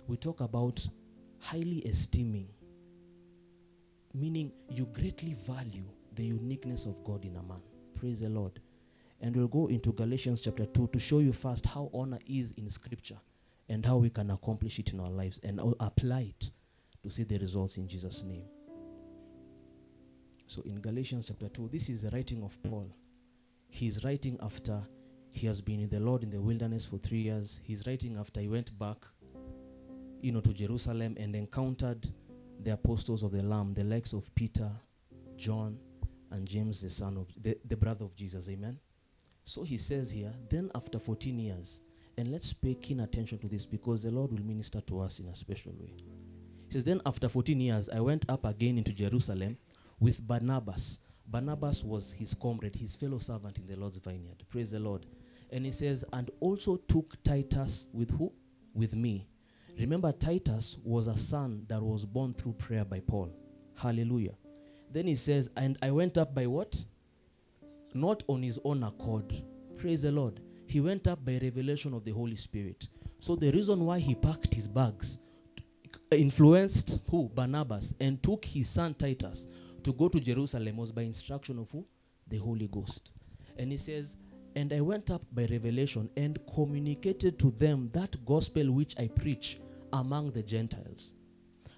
we 0.06 0.16
talk 0.16 0.40
about 0.40 0.86
highly 1.38 1.78
esteeming, 1.78 2.48
meaning 4.14 4.52
you 4.68 4.86
greatly 4.86 5.34
value 5.46 5.84
the 6.14 6.24
uniqueness 6.24 6.86
of 6.86 7.02
God 7.04 7.24
in 7.24 7.36
a 7.36 7.42
man. 7.42 7.60
Praise 7.94 8.20
the 8.20 8.28
Lord. 8.28 8.60
And 9.20 9.34
we'll 9.34 9.48
go 9.48 9.66
into 9.68 9.92
Galatians 9.92 10.40
chapter 10.40 10.66
2 10.66 10.90
to 10.92 10.98
show 10.98 11.20
you 11.20 11.32
first 11.32 11.66
how 11.66 11.90
honor 11.92 12.18
is 12.26 12.52
in 12.52 12.68
scripture 12.68 13.18
and 13.68 13.84
how 13.84 13.96
we 13.96 14.10
can 14.10 14.30
accomplish 14.30 14.78
it 14.78 14.92
in 14.92 15.00
our 15.00 15.10
lives 15.10 15.40
and 15.42 15.60
apply 15.80 16.34
it 16.38 16.50
to 17.02 17.10
see 17.10 17.24
the 17.24 17.38
results 17.38 17.76
in 17.76 17.88
Jesus' 17.88 18.22
name. 18.22 18.44
So 20.46 20.62
in 20.62 20.80
Galatians 20.80 21.26
chapter 21.28 21.48
2, 21.48 21.70
this 21.72 21.88
is 21.88 22.02
the 22.02 22.10
writing 22.10 22.42
of 22.42 22.60
Paul. 22.62 22.88
He's 23.68 24.04
writing 24.04 24.38
after 24.40 24.80
he 25.30 25.46
has 25.46 25.60
been 25.60 25.80
in 25.80 25.88
the 25.88 26.00
Lord 26.00 26.22
in 26.22 26.30
the 26.30 26.40
wilderness 26.40 26.86
for 26.86 26.98
three 26.98 27.22
years. 27.22 27.60
He's 27.64 27.86
writing 27.86 28.16
after 28.16 28.40
he 28.40 28.48
went 28.48 28.76
back, 28.78 28.98
you 30.22 30.32
know, 30.32 30.40
to 30.40 30.54
Jerusalem 30.54 31.16
and 31.18 31.34
encountered 31.34 32.06
the 32.62 32.72
apostles 32.72 33.22
of 33.22 33.32
the 33.32 33.42
Lamb, 33.42 33.74
the 33.74 33.84
likes 33.84 34.12
of 34.12 34.32
Peter, 34.34 34.70
John, 35.36 35.78
and 36.30 36.46
James, 36.46 36.80
the 36.80 36.90
son 36.90 37.16
of 37.16 37.26
the, 37.42 37.58
the 37.66 37.76
brother 37.76 38.04
of 38.04 38.14
Jesus. 38.16 38.48
Amen. 38.48 38.78
So 39.44 39.62
he 39.62 39.78
says 39.78 40.10
here, 40.10 40.32
then 40.48 40.70
after 40.74 40.98
14 40.98 41.38
years, 41.38 41.80
and 42.18 42.32
let's 42.32 42.52
pay 42.52 42.74
keen 42.74 43.00
attention 43.00 43.38
to 43.38 43.48
this 43.48 43.66
because 43.66 44.02
the 44.02 44.10
Lord 44.10 44.32
will 44.32 44.44
minister 44.44 44.80
to 44.82 45.00
us 45.00 45.18
in 45.18 45.26
a 45.28 45.34
special 45.34 45.72
way. 45.72 45.92
He 46.66 46.72
says, 46.72 46.84
Then 46.84 47.02
after 47.04 47.28
14 47.28 47.60
years, 47.60 47.88
I 47.90 48.00
went 48.00 48.24
up 48.28 48.44
again 48.44 48.78
into 48.78 48.92
Jerusalem 48.92 49.58
with 50.00 50.26
Barnabas. 50.26 50.98
Barnabas 51.26 51.84
was 51.84 52.12
his 52.12 52.32
comrade, 52.32 52.76
his 52.76 52.96
fellow 52.96 53.18
servant 53.18 53.58
in 53.58 53.66
the 53.66 53.76
Lord's 53.76 53.98
vineyard. 53.98 54.42
Praise 54.48 54.70
the 54.70 54.78
Lord. 54.78 55.04
And 55.50 55.64
he 55.64 55.70
says, 55.70 56.04
And 56.12 56.30
also 56.40 56.76
took 56.76 57.22
Titus 57.22 57.86
with 57.92 58.10
who? 58.10 58.32
With 58.74 58.94
me. 58.94 59.28
Remember, 59.78 60.10
Titus 60.10 60.78
was 60.82 61.08
a 61.08 61.16
son 61.16 61.66
that 61.68 61.82
was 61.82 62.06
born 62.06 62.32
through 62.32 62.54
prayer 62.54 62.84
by 62.84 63.00
Paul. 63.00 63.30
Hallelujah. 63.74 64.34
Then 64.90 65.06
he 65.06 65.16
says, 65.16 65.50
And 65.56 65.76
I 65.82 65.90
went 65.90 66.16
up 66.16 66.34
by 66.34 66.46
what? 66.46 66.82
Not 67.92 68.22
on 68.26 68.42
his 68.42 68.58
own 68.64 68.82
accord. 68.84 69.42
Praise 69.76 70.02
the 70.02 70.12
Lord 70.12 70.40
he 70.66 70.80
went 70.80 71.06
up 71.06 71.24
by 71.24 71.38
revelation 71.40 71.94
of 71.94 72.04
the 72.04 72.12
Holy 72.12 72.36
Spirit. 72.36 72.88
So 73.18 73.36
the 73.36 73.50
reason 73.50 73.84
why 73.84 73.98
he 73.98 74.14
packed 74.14 74.54
his 74.54 74.66
bags 74.66 75.18
influenced 76.10 77.00
who? 77.10 77.28
Barnabas 77.34 77.94
and 78.00 78.22
took 78.22 78.44
his 78.44 78.68
son 78.68 78.94
Titus 78.94 79.46
to 79.82 79.92
go 79.92 80.08
to 80.08 80.20
Jerusalem 80.20 80.76
was 80.76 80.92
by 80.92 81.02
instruction 81.02 81.58
of 81.58 81.70
who? 81.70 81.84
The 82.28 82.38
Holy 82.38 82.68
Ghost. 82.68 83.12
And 83.58 83.70
he 83.70 83.78
says, 83.78 84.16
And 84.54 84.72
I 84.72 84.80
went 84.80 85.10
up 85.10 85.22
by 85.32 85.46
revelation 85.50 86.10
and 86.16 86.38
communicated 86.54 87.38
to 87.38 87.50
them 87.52 87.90
that 87.92 88.24
gospel 88.24 88.70
which 88.72 88.94
I 88.98 89.08
preach 89.08 89.60
among 89.92 90.32
the 90.32 90.42
Gentiles. 90.42 91.12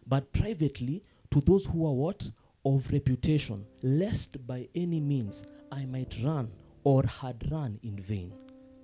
But 0.06 0.32
privately 0.32 1.04
to 1.30 1.40
those 1.40 1.66
who 1.66 1.86
are 1.86 1.92
what? 1.92 2.30
Of 2.64 2.90
reputation, 2.92 3.64
lest 3.82 4.46
by 4.46 4.68
any 4.74 5.00
means 5.00 5.44
I 5.70 5.84
might 5.84 6.16
run 6.24 6.50
or 6.84 7.04
had 7.04 7.50
run 7.50 7.78
in 7.82 7.96
vain. 8.00 8.32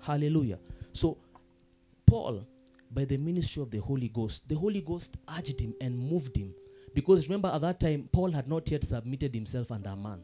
Hallelujah. 0.04 0.58
So, 0.92 1.16
Paul, 2.06 2.46
by 2.92 3.06
the 3.06 3.16
ministry 3.16 3.62
of 3.62 3.70
the 3.70 3.78
Holy 3.78 4.08
Ghost, 4.08 4.46
the 4.46 4.54
Holy 4.54 4.82
Ghost 4.82 5.16
urged 5.36 5.58
him 5.58 5.74
and 5.80 5.98
moved 5.98 6.36
him. 6.36 6.54
Because 6.94 7.26
remember, 7.26 7.48
at 7.48 7.62
that 7.62 7.80
time, 7.80 8.08
Paul 8.12 8.30
had 8.30 8.48
not 8.48 8.70
yet 8.70 8.84
submitted 8.84 9.34
himself 9.34 9.72
under 9.72 9.96
man. 9.96 10.20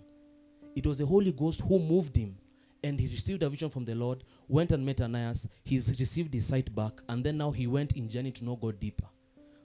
It 0.76 0.87
was 0.87 0.99
the 0.99 1.07
Holy 1.07 1.33
Ghost 1.33 1.62
who 1.62 1.78
moved 1.78 2.16
him. 2.16 2.37
And 2.85 3.01
he 3.01 3.09
received 3.09 3.43
a 3.43 3.49
vision 3.49 3.70
from 3.70 3.85
the 3.85 3.95
Lord, 3.95 4.22
went 4.49 4.70
and 4.70 4.85
met 4.85 5.01
Ananias. 5.01 5.49
He's 5.64 5.99
received 5.99 6.33
his 6.33 6.47
sight 6.47 6.74
back, 6.74 7.01
and 7.09 7.24
then 7.24 7.39
now 7.39 7.51
he 7.51 7.66
went 7.66 7.93
in 7.93 8.09
journey 8.09 8.33
to 8.33 8.45
know 8.45 8.57
God 8.57 8.78
deeper. 8.81 9.07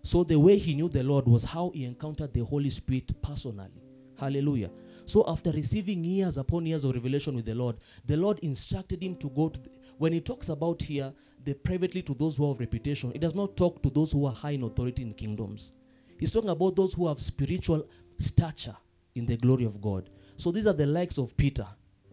So 0.02 0.24
the 0.24 0.38
way 0.38 0.58
he 0.58 0.76
knew 0.76 0.90
the 0.90 1.04
Lord 1.04 1.26
was 1.26 1.44
how 1.44 1.72
he 1.74 1.86
encountered 1.86 2.34
the 2.34 2.44
Holy 2.44 2.70
Spirit 2.70 3.12
personally. 3.22 3.82
Hallelujah. 4.18 4.70
So 5.06 5.24
after 5.28 5.52
receiving 5.52 6.04
years 6.04 6.38
upon 6.38 6.66
years 6.66 6.84
of 6.84 6.94
revelation 6.94 7.36
with 7.36 7.46
the 7.46 7.56
Lord, 7.56 7.78
the 8.06 8.18
Lord 8.18 8.40
instructed 8.40 9.02
him 9.04 9.16
to 9.18 9.30
go 9.30 9.50
to 9.50 9.60
when 9.98 10.14
he 10.14 10.22
talks 10.22 10.50
about 10.50 10.82
here 10.82 11.14
the 11.44 11.54
privately 11.54 12.02
to 12.02 12.14
those 12.14 12.38
who 12.38 12.48
have 12.48 12.60
reputation, 12.60 13.12
it 13.14 13.22
does 13.22 13.36
not 13.36 13.56
talk 13.56 13.82
to 13.84 13.90
those 13.90 14.12
who 14.12 14.26
are 14.26 14.34
high 14.34 14.52
in 14.52 14.64
authority 14.64 15.02
in 15.02 15.14
kingdoms. 15.14 15.74
He's 16.20 16.32
talking 16.32 16.50
about 16.50 16.76
those 16.76 16.94
who 16.94 17.08
have 17.08 17.20
spiritual 17.20 17.88
stature 18.18 18.76
in 19.16 19.26
the 19.26 19.38
glory 19.38 19.66
of 19.66 19.82
God. 19.82 20.10
So 20.38 20.52
these 20.52 20.68
are 20.68 20.74
the 20.74 20.86
likes 20.86 21.18
of 21.18 21.36
Peter. 21.38 21.68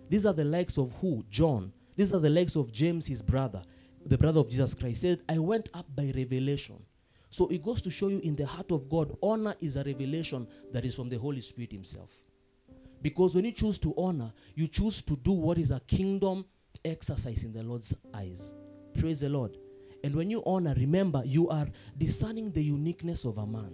These 0.08 0.26
are 0.26 0.32
the 0.32 0.44
likes 0.44 0.78
of 0.78 0.92
who? 1.00 1.24
John. 1.30 1.72
These 1.96 2.14
are 2.14 2.20
the 2.20 2.30
likes 2.30 2.56
of 2.56 2.72
James, 2.72 3.06
his 3.06 3.22
brother, 3.22 3.62
the 4.06 4.18
brother 4.18 4.40
of 4.40 4.48
Jesus 4.48 4.74
Christ. 4.74 5.02
He 5.02 5.08
said, 5.08 5.20
I 5.28 5.38
went 5.38 5.70
up 5.74 5.86
by 5.94 6.12
revelation. 6.14 6.82
So 7.30 7.48
it 7.48 7.62
goes 7.62 7.80
to 7.82 7.90
show 7.90 8.08
you 8.08 8.18
in 8.18 8.36
the 8.36 8.46
heart 8.46 8.70
of 8.72 8.88
God, 8.90 9.16
honor 9.22 9.54
is 9.60 9.76
a 9.76 9.84
revelation 9.84 10.46
that 10.72 10.84
is 10.84 10.94
from 10.94 11.08
the 11.08 11.18
Holy 11.18 11.40
Spirit 11.40 11.72
Himself. 11.72 12.10
Because 13.00 13.34
when 13.34 13.44
you 13.44 13.52
choose 13.52 13.78
to 13.80 13.94
honor, 13.96 14.32
you 14.54 14.68
choose 14.68 15.02
to 15.02 15.16
do 15.16 15.32
what 15.32 15.58
is 15.58 15.70
a 15.70 15.80
kingdom 15.80 16.44
exercise 16.84 17.44
in 17.44 17.52
the 17.52 17.62
Lord's 17.62 17.94
eyes. 18.14 18.54
Praise 18.98 19.20
the 19.20 19.28
Lord. 19.28 19.56
And 20.04 20.14
when 20.14 20.30
you 20.30 20.42
honor, 20.44 20.74
remember, 20.76 21.22
you 21.24 21.48
are 21.48 21.68
discerning 21.96 22.50
the 22.50 22.62
uniqueness 22.62 23.24
of 23.24 23.38
a 23.38 23.46
man. 23.46 23.72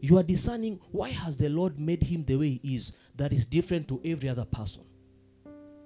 You 0.00 0.18
are 0.18 0.22
discerning 0.22 0.78
why 0.92 1.10
has 1.10 1.36
the 1.36 1.48
Lord 1.48 1.78
made 1.78 2.02
him 2.02 2.24
the 2.24 2.36
way 2.36 2.60
he 2.62 2.76
is 2.76 2.92
that 3.16 3.32
is 3.32 3.46
different 3.46 3.88
to 3.88 4.00
every 4.04 4.28
other 4.28 4.44
person. 4.44 4.82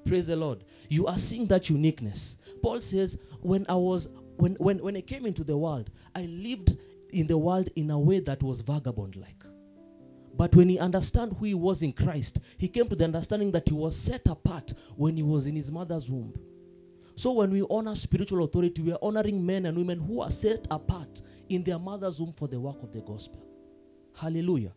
Praise 0.05 0.27
the 0.27 0.37
Lord. 0.37 0.65
You 0.89 1.07
are 1.07 1.19
seeing 1.19 1.47
that 1.47 1.71
uniqueness. 1.71 2.37
Paul 2.63 2.81
says, 2.81 3.17
when 3.41 3.65
I 3.69 3.75
was 3.75 4.09
when 4.37 4.55
when 4.57 4.79
when 4.79 4.97
I 4.97 5.01
came 5.01 5.27
into 5.27 5.45
the 5.45 5.57
world, 5.57 5.91
I 6.15 6.23
lived 6.23 6.77
in 7.11 7.27
the 7.27 7.39
world 7.39 7.69
in 7.77 7.91
a 7.91 7.99
way 7.99 8.19
that 8.21 8.43
was 8.43 8.61
vagabond 8.63 9.17
like. 9.17 9.45
But 10.35 10.55
when 10.55 10.69
he 10.69 10.79
understood 10.79 11.37
who 11.39 11.45
he 11.45 11.55
was 11.55 11.83
in 11.83 11.93
Christ, 11.93 12.41
he 12.57 12.69
came 12.69 12.89
to 12.89 12.97
the 12.97 13.05
understanding 13.05 13.53
that 13.53 13.69
he 13.69 13.75
was 13.75 13.97
set 13.97 14.27
apart 14.27 14.73
when 14.97 15.17
he 15.17 15.23
was 15.23 15.47
in 15.47 15.57
his 15.57 15.71
mother's 15.71 16.11
womb. 16.11 16.35
So 17.17 17.33
when 17.33 17.51
we 17.51 17.65
honor 17.69 17.95
spiritual 17.95 18.45
authority, 18.45 18.83
we 18.83 18.93
are 18.93 18.99
honoring 19.03 19.45
men 19.45 19.67
and 19.67 19.77
women 19.77 20.01
who 20.01 20.23
are 20.23 20.31
set 20.31 20.67
apart 20.71 21.21
in 21.49 21.63
their 21.63 21.79
mother's 21.79 22.21
womb 22.21 22.33
for 22.33 22.49
the 22.49 22.59
work 22.59 22.83
of 22.83 22.93
the 22.93 23.01
gospel. 23.01 23.43
Hallelujah. 24.15 24.73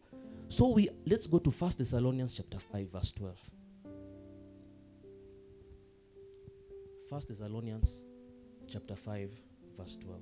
So 0.47 0.68
we 0.68 0.89
let's 1.06 1.28
go 1.28 1.39
to 1.39 1.49
1 1.49 1.72
Thessalonians 1.78 2.34
chapter 2.34 2.60
5 2.60 2.91
verse 2.91 3.12
12. 3.14 3.38
1 7.10 7.22
Thessalonians 7.28 8.03
chapter 8.68 8.95
5 8.95 9.30
verse 9.78 9.97
12. 10.01 10.22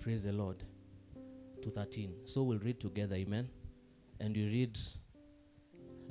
Praise 0.00 0.24
the 0.24 0.32
Lord. 0.32 0.62
To 1.62 1.70
13. 1.70 2.12
So 2.24 2.42
we'll 2.42 2.58
read 2.58 2.80
together, 2.80 3.14
amen. 3.14 3.48
And 4.18 4.36
you 4.36 4.46
read 4.46 4.76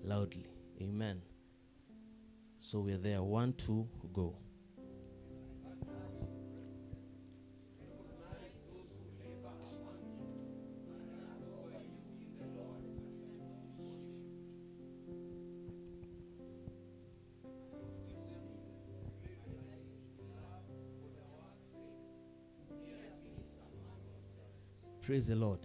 loudly. 0.04 0.46
Amen. 0.82 1.22
So 2.62 2.80
we're 2.80 2.98
there. 2.98 3.22
One, 3.22 3.54
two, 3.54 3.88
go. 4.14 4.36
Praise 25.02 25.28
the 25.28 25.36
Lord. 25.36 25.60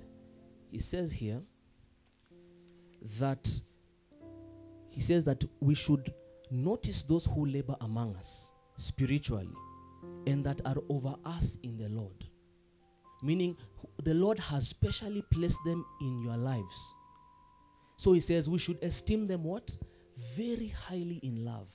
He 0.70 0.78
says 0.78 1.12
here 1.12 1.40
that 3.18 3.48
he 4.88 5.00
says 5.02 5.24
that 5.24 5.44
we 5.60 5.74
should 5.74 6.12
notice 6.50 7.02
those 7.02 7.26
who 7.26 7.44
labor 7.44 7.76
among 7.82 8.16
us 8.16 8.50
spiritually 8.76 9.52
and 10.26 10.44
that 10.44 10.60
are 10.64 10.76
over 10.88 11.14
us 11.24 11.58
in 11.62 11.76
the 11.76 11.88
Lord. 11.88 12.24
Meaning, 13.22 13.56
the 14.02 14.14
Lord 14.14 14.38
has 14.38 14.68
specially 14.68 15.22
placed 15.30 15.62
them 15.64 15.84
in 16.00 16.22
your 16.22 16.36
lives. 16.36 16.94
So 17.96 18.12
he 18.12 18.20
says 18.20 18.48
we 18.48 18.58
should 18.58 18.82
esteem 18.82 19.26
them 19.26 19.44
what? 19.44 19.76
Very 20.34 20.68
highly 20.68 21.20
in 21.22 21.44
love. 21.44 21.68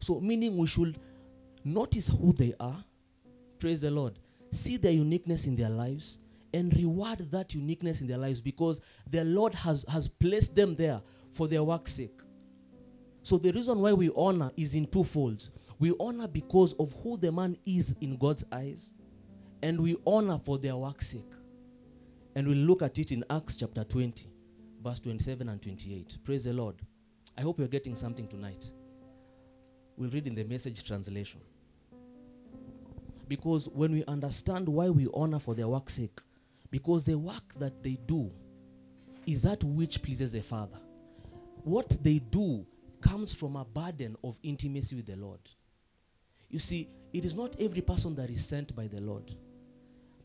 So, 0.00 0.20
meaning 0.20 0.56
we 0.56 0.66
should 0.66 0.98
notice 1.62 2.08
who 2.08 2.32
they 2.32 2.54
are. 2.58 2.82
Praise 3.58 3.82
the 3.82 3.90
Lord. 3.90 4.18
See 4.50 4.78
their 4.78 4.92
uniqueness 4.92 5.44
in 5.46 5.56
their 5.56 5.68
lives 5.68 6.18
and 6.52 6.74
reward 6.76 7.30
that 7.30 7.54
uniqueness 7.54 8.00
in 8.00 8.06
their 8.06 8.18
lives 8.18 8.40
because 8.40 8.80
the 9.10 9.24
Lord 9.24 9.54
has, 9.54 9.84
has 9.88 10.08
placed 10.08 10.54
them 10.54 10.74
there 10.74 11.00
for 11.32 11.48
their 11.48 11.62
work's 11.62 11.92
sake. 11.92 12.20
So 13.22 13.38
the 13.38 13.52
reason 13.52 13.78
why 13.80 13.92
we 13.92 14.10
honor 14.16 14.50
is 14.56 14.74
in 14.74 14.86
two 14.86 15.04
folds. 15.04 15.50
We 15.78 15.94
honor 16.00 16.26
because 16.26 16.72
of 16.74 16.94
who 17.02 17.16
the 17.16 17.32
man 17.32 17.56
is 17.64 17.94
in 18.00 18.16
God's 18.16 18.44
eyes, 18.52 18.92
and 19.62 19.80
we 19.80 19.96
honor 20.06 20.38
for 20.44 20.58
their 20.58 20.76
work's 20.76 21.08
sake. 21.08 21.32
And 22.34 22.46
we'll 22.46 22.58
look 22.58 22.82
at 22.82 22.98
it 22.98 23.12
in 23.12 23.24
Acts 23.30 23.56
chapter 23.56 23.84
20, 23.84 24.28
verse 24.82 25.00
27 25.00 25.48
and 25.48 25.60
28. 25.60 26.18
Praise 26.24 26.44
the 26.44 26.52
Lord. 26.52 26.76
I 27.36 27.42
hope 27.42 27.58
you're 27.58 27.68
getting 27.68 27.96
something 27.96 28.28
tonight. 28.28 28.70
We'll 29.96 30.10
read 30.10 30.26
in 30.26 30.34
the 30.34 30.44
message 30.44 30.84
translation. 30.84 31.40
Because 33.28 33.68
when 33.68 33.92
we 33.92 34.04
understand 34.06 34.68
why 34.68 34.88
we 34.88 35.06
honor 35.14 35.38
for 35.38 35.54
their 35.54 35.68
work's 35.68 35.94
sake, 35.94 36.20
because 36.70 37.04
the 37.04 37.18
work 37.18 37.54
that 37.58 37.82
they 37.82 37.98
do 38.06 38.30
is 39.26 39.42
that 39.42 39.62
which 39.64 40.02
pleases 40.02 40.32
the 40.32 40.42
Father. 40.42 40.78
What 41.64 41.96
they 42.02 42.18
do 42.18 42.66
comes 43.00 43.32
from 43.32 43.56
a 43.56 43.64
burden 43.64 44.16
of 44.24 44.38
intimacy 44.42 44.96
with 44.96 45.06
the 45.06 45.16
Lord. 45.16 45.40
You 46.48 46.58
see, 46.58 46.88
it 47.12 47.24
is 47.24 47.34
not 47.34 47.56
every 47.60 47.82
person 47.82 48.14
that 48.16 48.30
is 48.30 48.44
sent 48.44 48.74
by 48.74 48.86
the 48.86 49.00
Lord. 49.00 49.34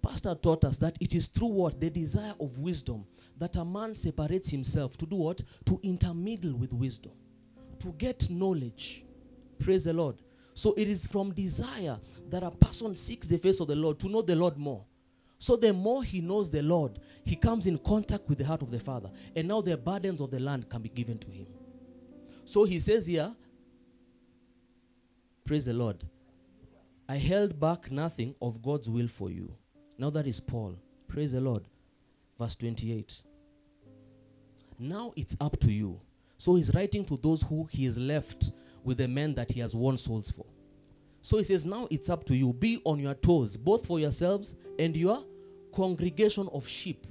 Pastor 0.02 0.36
taught 0.36 0.66
us 0.66 0.78
that 0.78 0.98
it 1.02 1.16
is 1.16 1.28
through 1.28 1.48
what? 1.48 1.80
The 1.80 1.89
desire 1.89 2.34
of 2.39 2.60
wisdom 2.60 3.06
that 3.38 3.56
a 3.56 3.66
man 3.66 3.96
separates 3.96 4.50
himself 4.50 4.98
to 4.98 5.06
do 5.06 5.16
what? 5.16 5.41
To 5.66 5.80
intermingle 5.84 6.54
with 6.54 6.74
wisdom, 6.74 7.12
to 7.80 7.88
get 7.98 8.30
knowledge. 8.30 9.04
Praise 9.60 9.86
the 9.86 9.93
Lord. 9.93 10.22
So 10.54 10.74
it 10.78 10.88
is 10.88 11.06
from 11.08 11.34
desire 11.34 12.00
that 12.30 12.43
a 12.43 12.52
person 12.52 12.96
seeks 12.96 13.28
the 13.28 13.38
face 13.38 13.60
of 13.60 13.68
the 13.68 13.76
Lord 13.76 14.00
to 14.00 14.08
know 14.08 14.22
the 14.22 14.36
Lord 14.36 14.58
more. 14.58 14.86
So 15.38 15.56
the 15.56 15.74
more 15.74 16.04
he 16.04 16.22
knows 16.22 16.50
the 16.50 16.62
Lord, 16.62 17.00
he 17.24 17.36
comes 17.36 17.68
in 17.68 17.78
contact 17.78 18.28
with 18.30 18.38
the 18.38 18.46
heart 18.46 18.62
of 18.62 18.72
the 18.72 18.80
Father. 18.80 19.10
And 19.36 19.48
now 19.48 19.62
the 19.62 19.78
burdens 19.78 20.22
of 20.22 20.32
the 20.32 20.40
land 20.40 20.70
can 20.70 20.82
be 20.82 20.90
given 20.90 21.18
to 21.20 21.30
him. 21.30 21.48
So 22.46 22.64
he 22.64 22.80
says 22.80 23.06
here, 23.06 23.34
Praise 25.44 25.66
the 25.66 25.74
Lord. 25.74 26.04
I 27.08 27.18
held 27.18 27.60
back 27.60 27.92
nothing 27.92 28.34
of 28.42 28.64
God's 28.64 28.90
will 28.90 29.08
for 29.08 29.30
you. 29.30 29.54
Now 29.98 30.10
that 30.10 30.26
is 30.26 30.40
Paul. 30.40 30.76
Praise 31.08 31.34
the 31.34 31.42
Lord. 31.42 31.64
Verse 32.40 32.56
28. 32.56 33.22
Now 34.80 35.14
it's 35.16 35.38
up 35.40 35.60
to 35.60 35.72
you. 35.72 36.00
So 36.38 36.56
he's 36.56 36.74
writing 36.74 37.06
to 37.06 37.18
those 37.18 37.44
who 37.44 37.68
he 37.72 37.86
has 37.86 37.98
left 37.98 38.52
with 38.84 38.98
the 38.98 39.08
men 39.08 39.36
that 39.36 39.52
he 39.52 39.60
has 39.60 39.76
won 39.76 39.98
souls 39.98 40.32
for. 40.32 40.46
So 41.26 41.40
he 41.40 41.44
says, 41.44 41.66
Now 41.66 41.88
it's 41.90 42.08
up 42.08 42.24
to 42.26 42.36
you. 42.36 42.54
Be 42.54 42.80
on 42.84 43.00
your 43.00 43.16
toes, 43.16 43.58
both 43.58 43.88
for 43.88 44.00
yourselves 44.00 44.54
and 44.78 44.96
your 44.96 45.24
congregation 45.76 46.48
of 46.54 46.68
sheep. 46.68 47.08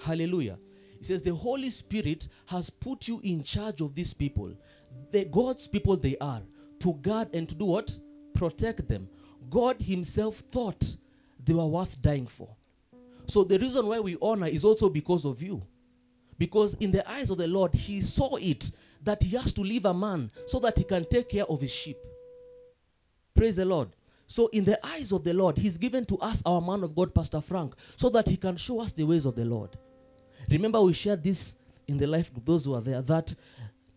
Hallelujah. 0.00 0.60
He 0.96 1.02
says, 1.02 1.22
The 1.22 1.34
Holy 1.34 1.70
Spirit 1.70 2.28
has 2.46 2.70
put 2.70 3.08
you 3.08 3.20
in 3.24 3.42
charge 3.42 3.80
of 3.80 3.96
these 3.96 4.14
people. 4.14 4.52
The 5.10 5.24
God's 5.24 5.66
people 5.66 5.96
they 5.96 6.16
are. 6.18 6.40
To 6.78 6.92
guard 6.92 7.34
and 7.34 7.48
to 7.48 7.56
do 7.56 7.64
what? 7.64 7.98
Protect 8.32 8.86
them. 8.86 9.08
God 9.50 9.82
Himself 9.82 10.44
thought 10.52 10.96
they 11.44 11.52
were 11.52 11.66
worth 11.66 12.00
dying 12.00 12.28
for. 12.28 12.48
So 13.26 13.42
the 13.42 13.58
reason 13.58 13.88
why 13.88 13.98
we 13.98 14.16
honor 14.22 14.46
is 14.46 14.64
also 14.64 14.88
because 14.88 15.24
of 15.24 15.42
you. 15.42 15.60
Because 16.38 16.74
in 16.74 16.92
the 16.92 17.08
eyes 17.10 17.28
of 17.28 17.38
the 17.38 17.48
Lord, 17.48 17.74
He 17.74 18.02
saw 18.02 18.36
it 18.36 18.70
that 19.02 19.20
He 19.20 19.36
has 19.36 19.52
to 19.54 19.62
leave 19.62 19.84
a 19.84 19.92
man 19.92 20.30
so 20.46 20.60
that 20.60 20.78
He 20.78 20.84
can 20.84 21.04
take 21.06 21.30
care 21.30 21.46
of 21.46 21.60
His 21.60 21.72
sheep. 21.72 21.98
Praise 23.34 23.56
the 23.56 23.64
Lord. 23.64 23.88
So, 24.26 24.46
in 24.48 24.64
the 24.64 24.84
eyes 24.86 25.12
of 25.12 25.24
the 25.24 25.34
Lord, 25.34 25.58
He's 25.58 25.76
given 25.76 26.04
to 26.06 26.16
us 26.18 26.42
our 26.46 26.60
man 26.60 26.82
of 26.82 26.94
God, 26.94 27.14
Pastor 27.14 27.40
Frank, 27.40 27.74
so 27.96 28.08
that 28.10 28.28
he 28.28 28.36
can 28.36 28.56
show 28.56 28.80
us 28.80 28.92
the 28.92 29.04
ways 29.04 29.26
of 29.26 29.34
the 29.34 29.44
Lord. 29.44 29.76
Remember, 30.50 30.80
we 30.80 30.94
shared 30.94 31.22
this 31.22 31.54
in 31.86 31.98
the 31.98 32.06
life 32.06 32.32
group, 32.32 32.46
those 32.46 32.64
who 32.64 32.74
are 32.74 32.80
there, 32.80 33.02
that 33.02 33.34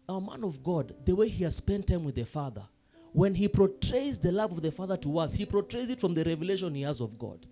our 0.10 0.20
man 0.20 0.44
of 0.44 0.62
God, 0.64 0.94
the 1.06 1.16
way 1.16 1.30
he 1.30 1.44
has 1.46 1.56
spent 1.56 1.88
time 1.88 2.04
with 2.04 2.16
the 2.16 2.26
Father, 2.26 2.64
when 3.14 3.34
he 3.34 3.48
portrays 3.48 4.20
the 4.20 4.32
love 4.32 4.52
of 4.52 4.62
the 4.62 4.72
Father 4.72 4.98
to 4.98 5.20
us, 5.20 5.34
he 5.34 5.46
portrays 5.46 5.90
it 5.90 6.02
from 6.02 6.14
the 6.14 6.24
revelation 6.24 6.76
he 6.76 6.82
has 6.82 7.00
of 7.00 7.18
God. 7.18 7.46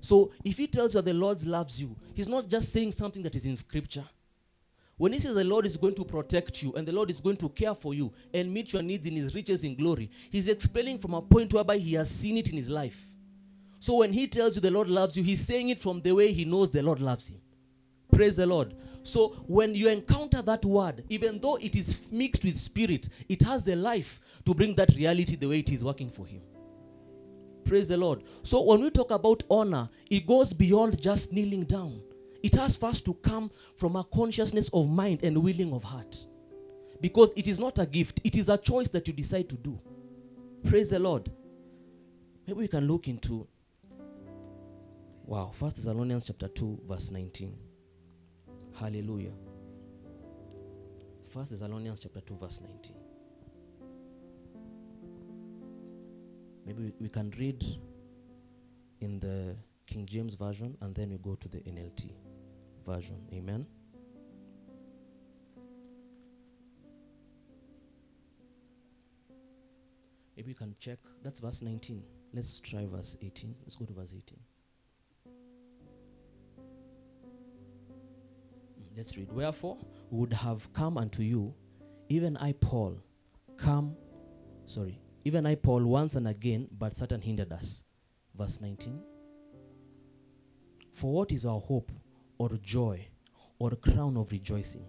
So, 0.00 0.30
if 0.44 0.56
he 0.56 0.66
tells 0.66 0.94
you 0.94 1.02
the 1.02 1.12
Lord 1.12 1.44
loves 1.44 1.80
you, 1.80 1.96
he's 2.14 2.28
not 2.28 2.48
just 2.48 2.72
saying 2.72 2.92
something 2.92 3.22
that 3.22 3.34
is 3.34 3.46
in 3.46 3.56
Scripture. 3.56 4.04
When 5.00 5.14
he 5.14 5.18
says 5.18 5.34
the 5.34 5.44
Lord 5.44 5.64
is 5.64 5.78
going 5.78 5.94
to 5.94 6.04
protect 6.04 6.62
you 6.62 6.74
and 6.74 6.86
the 6.86 6.92
Lord 6.92 7.08
is 7.08 7.20
going 7.20 7.38
to 7.38 7.48
care 7.48 7.74
for 7.74 7.94
you 7.94 8.12
and 8.34 8.52
meet 8.52 8.74
your 8.74 8.82
needs 8.82 9.06
in 9.06 9.14
his 9.14 9.34
riches 9.34 9.64
in 9.64 9.74
glory, 9.74 10.10
he's 10.28 10.46
explaining 10.46 10.98
from 10.98 11.14
a 11.14 11.22
point 11.22 11.54
whereby 11.54 11.78
he 11.78 11.94
has 11.94 12.10
seen 12.10 12.36
it 12.36 12.50
in 12.50 12.56
his 12.58 12.68
life. 12.68 13.08
So 13.78 13.94
when 13.94 14.12
he 14.12 14.28
tells 14.28 14.56
you 14.56 14.60
the 14.60 14.70
Lord 14.70 14.90
loves 14.90 15.16
you, 15.16 15.22
he's 15.22 15.40
saying 15.40 15.70
it 15.70 15.80
from 15.80 16.02
the 16.02 16.12
way 16.12 16.34
he 16.34 16.44
knows 16.44 16.70
the 16.70 16.82
Lord 16.82 17.00
loves 17.00 17.28
him. 17.28 17.40
Praise 18.12 18.36
the 18.36 18.44
Lord. 18.44 18.74
So 19.02 19.28
when 19.46 19.74
you 19.74 19.88
encounter 19.88 20.42
that 20.42 20.66
word, 20.66 21.02
even 21.08 21.40
though 21.40 21.56
it 21.56 21.76
is 21.76 22.02
mixed 22.10 22.44
with 22.44 22.58
spirit, 22.58 23.08
it 23.26 23.40
has 23.40 23.64
the 23.64 23.76
life 23.76 24.20
to 24.44 24.52
bring 24.52 24.74
that 24.74 24.94
reality 24.94 25.34
the 25.34 25.48
way 25.48 25.60
it 25.60 25.70
is 25.70 25.82
working 25.82 26.10
for 26.10 26.26
him. 26.26 26.42
Praise 27.64 27.88
the 27.88 27.96
Lord. 27.96 28.22
So 28.42 28.60
when 28.60 28.82
we 28.82 28.90
talk 28.90 29.12
about 29.12 29.44
honor, 29.48 29.88
it 30.10 30.26
goes 30.26 30.52
beyond 30.52 31.00
just 31.00 31.32
kneeling 31.32 31.64
down. 31.64 32.02
It 32.42 32.54
has 32.54 32.76
first 32.76 33.04
to 33.04 33.14
come 33.14 33.50
from 33.76 33.96
a 33.96 34.04
consciousness 34.04 34.70
of 34.72 34.88
mind 34.88 35.22
and 35.22 35.38
willing 35.38 35.72
of 35.72 35.84
heart. 35.84 36.24
Because 37.00 37.32
it 37.36 37.46
is 37.46 37.58
not 37.58 37.78
a 37.78 37.86
gift, 37.86 38.20
it 38.24 38.36
is 38.36 38.48
a 38.48 38.58
choice 38.58 38.88
that 38.90 39.06
you 39.06 39.14
decide 39.14 39.48
to 39.48 39.56
do. 39.56 39.78
Praise 40.64 40.90
the 40.90 40.98
Lord. 40.98 41.30
Maybe 42.46 42.60
we 42.60 42.68
can 42.68 42.86
look 42.86 43.08
into 43.08 43.46
Wow, 45.24 45.52
First 45.52 45.76
Thessalonians 45.76 46.24
chapter 46.24 46.48
2, 46.48 46.80
verse 46.88 47.10
19. 47.12 47.56
Hallelujah. 48.74 49.30
First 51.28 51.52
Thessalonians 51.52 52.00
chapter 52.00 52.20
2, 52.20 52.36
verse 52.36 52.60
19. 52.60 52.96
Maybe 56.66 56.82
we, 56.82 56.92
we 57.02 57.08
can 57.08 57.30
read 57.38 57.64
in 59.00 59.20
the 59.20 59.54
King 59.86 60.04
James 60.04 60.34
Version 60.34 60.76
and 60.80 60.94
then 60.96 61.10
we 61.10 61.18
go 61.18 61.36
to 61.36 61.48
the 61.48 61.58
NLT 61.58 62.10
version. 62.84 63.16
Amen. 63.32 63.66
Maybe 70.36 70.48
you 70.48 70.54
can 70.54 70.74
check. 70.80 70.98
That's 71.22 71.40
verse 71.40 71.60
19. 71.60 72.02
Let's 72.32 72.60
try 72.60 72.86
verse 72.86 73.16
18. 73.20 73.54
Let's 73.62 73.76
go 73.76 73.84
to 73.84 73.92
verse 73.92 74.14
18. 74.16 74.38
Hmm, 78.76 78.96
let's 78.96 79.16
read. 79.16 79.30
Wherefore 79.32 79.76
would 80.10 80.32
have 80.32 80.72
come 80.72 80.96
unto 80.96 81.22
you, 81.22 81.52
even 82.08 82.36
I, 82.38 82.52
Paul, 82.52 82.96
come, 83.58 83.94
sorry, 84.64 84.98
even 85.24 85.44
I, 85.44 85.56
Paul, 85.56 85.84
once 85.84 86.14
and 86.14 86.26
again, 86.26 86.68
but 86.78 86.96
Satan 86.96 87.20
hindered 87.20 87.52
us. 87.52 87.84
Verse 88.34 88.60
19. 88.60 88.98
For 90.92 91.12
what 91.12 91.32
is 91.32 91.44
our 91.44 91.60
hope, 91.60 91.92
or 92.40 92.48
joy, 92.62 93.06
or 93.58 93.72
crown 93.72 94.16
of 94.16 94.32
rejoicing? 94.32 94.86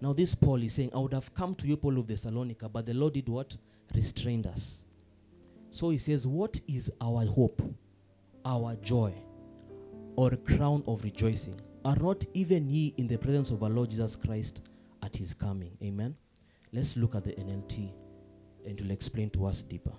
Now, 0.00 0.12
this 0.12 0.34
Paul 0.34 0.62
is 0.64 0.74
saying, 0.74 0.90
I 0.92 0.98
would 0.98 1.12
have 1.12 1.32
come 1.32 1.54
to 1.54 1.66
you, 1.66 1.76
Paul 1.76 1.98
of 1.98 2.08
Thessalonica, 2.08 2.68
but 2.68 2.86
the 2.86 2.94
Lord 2.94 3.14
did 3.14 3.28
what? 3.28 3.56
Restrained 3.94 4.48
us. 4.48 4.84
So 5.70 5.90
he 5.90 5.98
says, 5.98 6.26
What 6.26 6.60
is 6.66 6.90
our 7.00 7.24
hope, 7.24 7.62
our 8.44 8.74
joy, 8.76 9.14
or 10.16 10.30
crown 10.30 10.82
of 10.88 11.04
rejoicing? 11.04 11.60
Are 11.84 11.96
not 11.96 12.24
even 12.34 12.68
ye 12.68 12.94
in 12.96 13.06
the 13.06 13.16
presence 13.16 13.50
of 13.50 13.62
our 13.62 13.70
Lord 13.70 13.90
Jesus 13.90 14.16
Christ 14.16 14.62
at 15.02 15.14
his 15.14 15.32
coming? 15.32 15.70
Amen. 15.82 16.16
Let's 16.72 16.96
look 16.96 17.14
at 17.14 17.24
the 17.24 17.32
NLT 17.32 17.92
and 18.66 18.78
it 18.78 18.82
will 18.82 18.90
explain 18.90 19.30
to 19.30 19.46
us 19.46 19.62
deeper. 19.62 19.92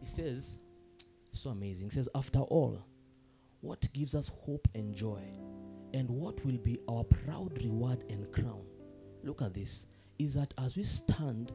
He 0.00 0.06
says, 0.06 0.58
so 1.40 1.50
amazing. 1.50 1.86
He 1.86 1.94
says, 1.94 2.08
After 2.14 2.40
all, 2.40 2.84
what 3.60 3.88
gives 3.92 4.14
us 4.14 4.30
hope 4.44 4.68
and 4.74 4.94
joy, 4.94 5.22
and 5.94 6.08
what 6.10 6.44
will 6.44 6.58
be 6.58 6.78
our 6.88 7.04
proud 7.04 7.60
reward 7.62 8.04
and 8.08 8.30
crown? 8.32 8.62
Look 9.22 9.42
at 9.42 9.54
this. 9.54 9.86
Is 10.18 10.34
that 10.34 10.54
as 10.58 10.76
we 10.76 10.84
stand 10.84 11.52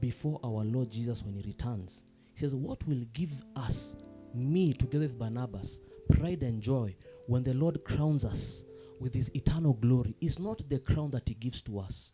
before 0.00 0.38
our 0.44 0.64
Lord 0.64 0.90
Jesus 0.90 1.22
when 1.22 1.34
He 1.34 1.42
returns, 1.42 2.04
He 2.34 2.40
says, 2.40 2.54
What 2.54 2.86
will 2.86 3.04
give 3.12 3.32
us, 3.56 3.96
me 4.34 4.72
together 4.72 5.04
with 5.04 5.18
Barnabas, 5.18 5.80
pride 6.10 6.42
and 6.42 6.60
joy 6.60 6.94
when 7.26 7.42
the 7.42 7.54
Lord 7.54 7.82
crowns 7.84 8.24
us 8.24 8.64
with 9.00 9.14
His 9.14 9.30
eternal 9.34 9.74
glory 9.74 10.14
is 10.20 10.38
not 10.38 10.68
the 10.68 10.78
crown 10.78 11.10
that 11.10 11.28
He 11.28 11.34
gives 11.34 11.62
to 11.62 11.78
us. 11.78 12.12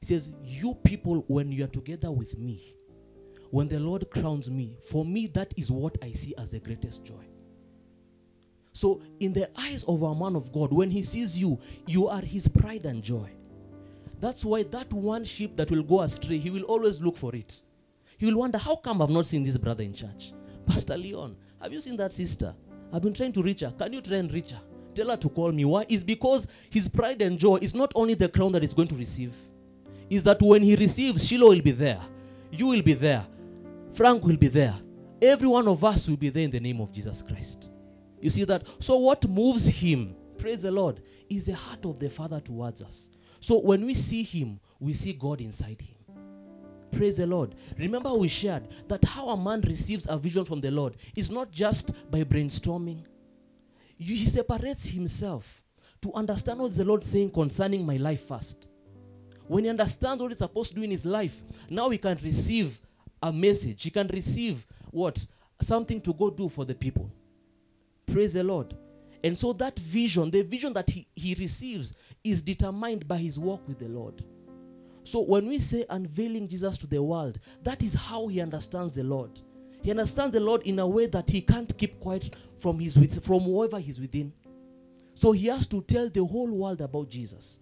He 0.00 0.06
says, 0.06 0.30
You 0.42 0.74
people, 0.84 1.24
when 1.28 1.52
you 1.52 1.64
are 1.64 1.68
together 1.68 2.10
with 2.10 2.38
me, 2.38 2.74
when 3.50 3.68
the 3.68 3.78
Lord 3.78 4.08
crowns 4.10 4.50
me, 4.50 4.76
for 4.84 5.04
me, 5.04 5.26
that 5.28 5.52
is 5.56 5.70
what 5.70 5.98
I 6.02 6.12
see 6.12 6.34
as 6.38 6.50
the 6.50 6.60
greatest 6.60 7.04
joy. 7.04 7.26
So, 8.72 9.02
in 9.18 9.32
the 9.32 9.50
eyes 9.58 9.84
of 9.84 10.02
a 10.02 10.14
man 10.14 10.36
of 10.36 10.52
God, 10.52 10.72
when 10.72 10.90
he 10.90 11.02
sees 11.02 11.36
you, 11.36 11.58
you 11.86 12.06
are 12.08 12.20
his 12.20 12.46
pride 12.46 12.86
and 12.86 13.02
joy. 13.02 13.28
That's 14.20 14.44
why 14.44 14.62
that 14.64 14.92
one 14.92 15.24
sheep 15.24 15.56
that 15.56 15.70
will 15.70 15.82
go 15.82 16.02
astray, 16.02 16.38
he 16.38 16.50
will 16.50 16.62
always 16.62 17.00
look 17.00 17.16
for 17.16 17.34
it. 17.34 17.60
He 18.18 18.26
will 18.26 18.38
wonder, 18.38 18.58
how 18.58 18.76
come 18.76 19.02
I've 19.02 19.10
not 19.10 19.26
seen 19.26 19.42
this 19.42 19.56
brother 19.56 19.82
in 19.82 19.94
church? 19.94 20.32
Pastor 20.66 20.96
Leon, 20.96 21.36
have 21.60 21.72
you 21.72 21.80
seen 21.80 21.96
that 21.96 22.12
sister? 22.12 22.54
I've 22.92 23.02
been 23.02 23.14
trying 23.14 23.32
to 23.32 23.42
reach 23.42 23.60
her. 23.60 23.72
Can 23.76 23.92
you 23.92 24.00
try 24.00 24.16
and 24.18 24.32
reach 24.32 24.50
her? 24.50 24.60
Tell 24.94 25.08
her 25.08 25.16
to 25.16 25.28
call 25.28 25.50
me. 25.52 25.64
Why? 25.64 25.86
It's 25.88 26.02
because 26.02 26.46
his 26.68 26.88
pride 26.88 27.22
and 27.22 27.38
joy 27.38 27.56
is 27.56 27.74
not 27.74 27.92
only 27.94 28.14
the 28.14 28.28
crown 28.28 28.52
that 28.52 28.62
he's 28.62 28.74
going 28.74 28.88
to 28.88 28.94
receive, 28.94 29.34
is 30.08 30.22
that 30.24 30.40
when 30.42 30.62
he 30.62 30.76
receives, 30.76 31.26
Shiloh 31.26 31.48
will 31.48 31.62
be 31.62 31.70
there. 31.70 32.00
You 32.50 32.66
will 32.66 32.82
be 32.82 32.94
there. 32.94 33.24
Frank 33.92 34.24
will 34.24 34.36
be 34.36 34.48
there. 34.48 34.74
Every 35.20 35.48
one 35.48 35.68
of 35.68 35.84
us 35.84 36.08
will 36.08 36.16
be 36.16 36.30
there 36.30 36.44
in 36.44 36.50
the 36.50 36.60
name 36.60 36.80
of 36.80 36.92
Jesus 36.92 37.22
Christ. 37.22 37.68
You 38.20 38.30
see 38.30 38.44
that? 38.44 38.66
So, 38.78 38.96
what 38.96 39.28
moves 39.28 39.66
him, 39.66 40.14
praise 40.38 40.62
the 40.62 40.70
Lord, 40.70 41.02
is 41.28 41.46
the 41.46 41.54
heart 41.54 41.84
of 41.84 41.98
the 41.98 42.08
Father 42.08 42.40
towards 42.40 42.82
us. 42.82 43.08
So, 43.40 43.58
when 43.58 43.84
we 43.84 43.94
see 43.94 44.22
him, 44.22 44.60
we 44.78 44.92
see 44.94 45.12
God 45.12 45.40
inside 45.40 45.80
him. 45.80 45.96
Praise 46.92 47.18
the 47.18 47.26
Lord. 47.26 47.54
Remember, 47.78 48.12
we 48.14 48.28
shared 48.28 48.68
that 48.88 49.04
how 49.04 49.28
a 49.28 49.36
man 49.36 49.60
receives 49.62 50.06
a 50.08 50.18
vision 50.18 50.44
from 50.44 50.60
the 50.60 50.70
Lord 50.70 50.96
is 51.14 51.30
not 51.30 51.50
just 51.50 51.92
by 52.10 52.24
brainstorming, 52.24 53.04
he 53.96 54.24
separates 54.26 54.84
himself 54.84 55.62
to 56.02 56.12
understand 56.14 56.58
what 56.58 56.74
the 56.74 56.84
Lord 56.84 57.02
is 57.02 57.10
saying 57.10 57.30
concerning 57.30 57.84
my 57.84 57.96
life 57.96 58.26
first. 58.26 58.66
When 59.46 59.64
he 59.64 59.70
understands 59.70 60.22
what 60.22 60.30
he's 60.30 60.38
supposed 60.38 60.70
to 60.70 60.76
do 60.76 60.82
in 60.82 60.90
his 60.90 61.04
life, 61.04 61.42
now 61.68 61.90
he 61.90 61.98
can 61.98 62.18
receive 62.22 62.80
a 63.22 63.32
message. 63.32 63.82
He 63.82 63.90
can 63.90 64.08
receive 64.08 64.66
what? 64.90 65.24
Something 65.60 66.00
to 66.02 66.12
go 66.14 66.30
do 66.30 66.48
for 66.48 66.64
the 66.64 66.74
people. 66.74 67.10
Praise 68.06 68.32
the 68.32 68.42
Lord. 68.42 68.74
And 69.22 69.38
so 69.38 69.52
that 69.54 69.78
vision, 69.78 70.30
the 70.30 70.42
vision 70.42 70.72
that 70.72 70.88
he, 70.88 71.06
he 71.14 71.34
receives, 71.34 71.94
is 72.24 72.40
determined 72.40 73.06
by 73.06 73.18
his 73.18 73.38
walk 73.38 73.66
with 73.68 73.78
the 73.78 73.88
Lord. 73.88 74.24
So 75.04 75.20
when 75.20 75.46
we 75.46 75.58
say 75.58 75.84
unveiling 75.90 76.48
Jesus 76.48 76.78
to 76.78 76.86
the 76.86 77.02
world, 77.02 77.38
that 77.62 77.82
is 77.82 77.94
how 77.94 78.28
he 78.28 78.40
understands 78.40 78.94
the 78.94 79.02
Lord. 79.02 79.40
He 79.82 79.90
understands 79.90 80.32
the 80.32 80.40
Lord 80.40 80.62
in 80.62 80.78
a 80.78 80.86
way 80.86 81.06
that 81.06 81.28
he 81.28 81.40
can't 81.40 81.76
keep 81.76 82.00
quiet 82.00 82.34
from 82.58 82.78
his 82.78 82.98
with, 82.98 83.24
from 83.24 83.40
whoever 83.40 83.78
he's 83.78 84.00
within. 84.00 84.32
So 85.14 85.32
he 85.32 85.46
has 85.48 85.66
to 85.68 85.82
tell 85.82 86.08
the 86.08 86.24
whole 86.24 86.50
world 86.50 86.80
about 86.80 87.10
Jesus. 87.10 87.58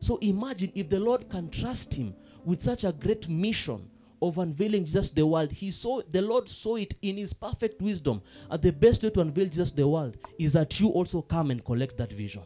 So 0.00 0.18
imagine 0.18 0.72
if 0.74 0.88
the 0.88 1.00
Lord 1.00 1.28
can 1.28 1.50
trust 1.50 1.94
him 1.94 2.14
with 2.44 2.62
such 2.62 2.84
a 2.84 2.92
great 2.92 3.28
mission 3.28 3.88
of 4.22 4.38
unveiling 4.38 4.84
Jesus 4.84 5.10
to 5.10 5.14
the 5.14 5.26
world. 5.26 5.52
He 5.52 5.70
saw 5.70 6.00
the 6.02 6.22
Lord 6.22 6.48
saw 6.48 6.76
it 6.76 6.94
in 7.02 7.16
his 7.16 7.32
perfect 7.32 7.80
wisdom. 7.80 8.22
And 8.50 8.62
the 8.62 8.72
best 8.72 9.02
way 9.02 9.10
to 9.10 9.20
unveil 9.20 9.46
Jesus 9.46 9.70
to 9.70 9.76
the 9.76 9.88
world 9.88 10.16
is 10.38 10.52
that 10.54 10.80
you 10.80 10.88
also 10.88 11.22
come 11.22 11.50
and 11.50 11.64
collect 11.64 11.96
that 11.98 12.12
vision 12.12 12.42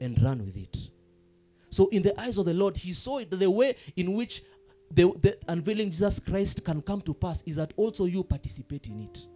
and 0.00 0.20
run 0.22 0.44
with 0.44 0.56
it. 0.56 0.76
So 1.70 1.88
in 1.88 2.02
the 2.02 2.18
eyes 2.20 2.38
of 2.38 2.46
the 2.46 2.54
Lord, 2.54 2.76
he 2.76 2.92
saw 2.92 3.18
it 3.18 3.30
the 3.30 3.50
way 3.50 3.76
in 3.96 4.14
which 4.14 4.42
the, 4.90 5.12
the 5.20 5.38
unveiling 5.48 5.90
Jesus 5.90 6.18
Christ 6.18 6.64
can 6.64 6.82
come 6.82 7.00
to 7.02 7.14
pass 7.14 7.42
is 7.46 7.56
that 7.56 7.72
also 7.76 8.06
you 8.06 8.24
participate 8.24 8.88
in 8.88 9.02
it. 9.02 9.26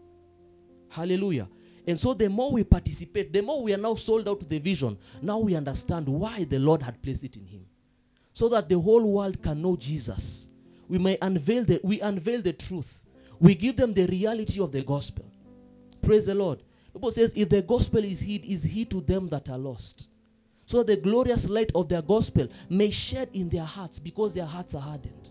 Hallelujah. 0.88 1.48
And 1.86 2.00
so 2.00 2.14
the 2.14 2.28
more 2.28 2.50
we 2.50 2.64
participate, 2.64 3.32
the 3.32 3.42
more 3.42 3.62
we 3.62 3.74
are 3.74 3.78
now 3.78 3.94
sold 3.94 4.28
out 4.28 4.40
to 4.40 4.46
the 4.46 4.58
vision. 4.58 4.98
Now 5.20 5.38
we 5.38 5.54
understand 5.54 6.08
why 6.08 6.44
the 6.44 6.58
Lord 6.58 6.82
had 6.82 7.00
placed 7.02 7.24
it 7.24 7.36
in 7.36 7.46
him. 7.46 7.66
So 8.32 8.48
that 8.48 8.68
the 8.68 8.78
whole 8.78 9.04
world 9.04 9.40
can 9.42 9.62
know 9.62 9.76
Jesus. 9.76 10.43
We 10.88 10.98
may 10.98 11.18
unveil 11.22 11.64
the 11.64 11.80
we 11.82 12.00
unveil 12.00 12.42
the 12.42 12.52
truth. 12.52 13.02
We 13.40 13.54
give 13.54 13.76
them 13.76 13.94
the 13.94 14.06
reality 14.06 14.60
of 14.60 14.72
the 14.72 14.82
gospel. 14.82 15.24
Praise 16.02 16.26
the 16.26 16.34
Lord. 16.34 16.62
The 16.92 16.98
Bible 16.98 17.10
says, 17.10 17.32
if 17.34 17.48
the 17.48 17.62
gospel 17.62 18.04
is 18.04 18.20
hid, 18.20 18.44
is 18.44 18.62
hid 18.62 18.90
to 18.90 19.00
them 19.00 19.28
that 19.28 19.48
are 19.48 19.58
lost. 19.58 20.08
So 20.66 20.78
that 20.78 20.86
the 20.86 20.96
glorious 20.96 21.48
light 21.48 21.72
of 21.74 21.88
their 21.88 22.02
gospel 22.02 22.48
may 22.70 22.90
shed 22.90 23.28
in 23.32 23.48
their 23.48 23.64
hearts 23.64 23.98
because 23.98 24.32
their 24.32 24.46
hearts 24.46 24.74
are 24.74 24.80
hardened. 24.80 25.30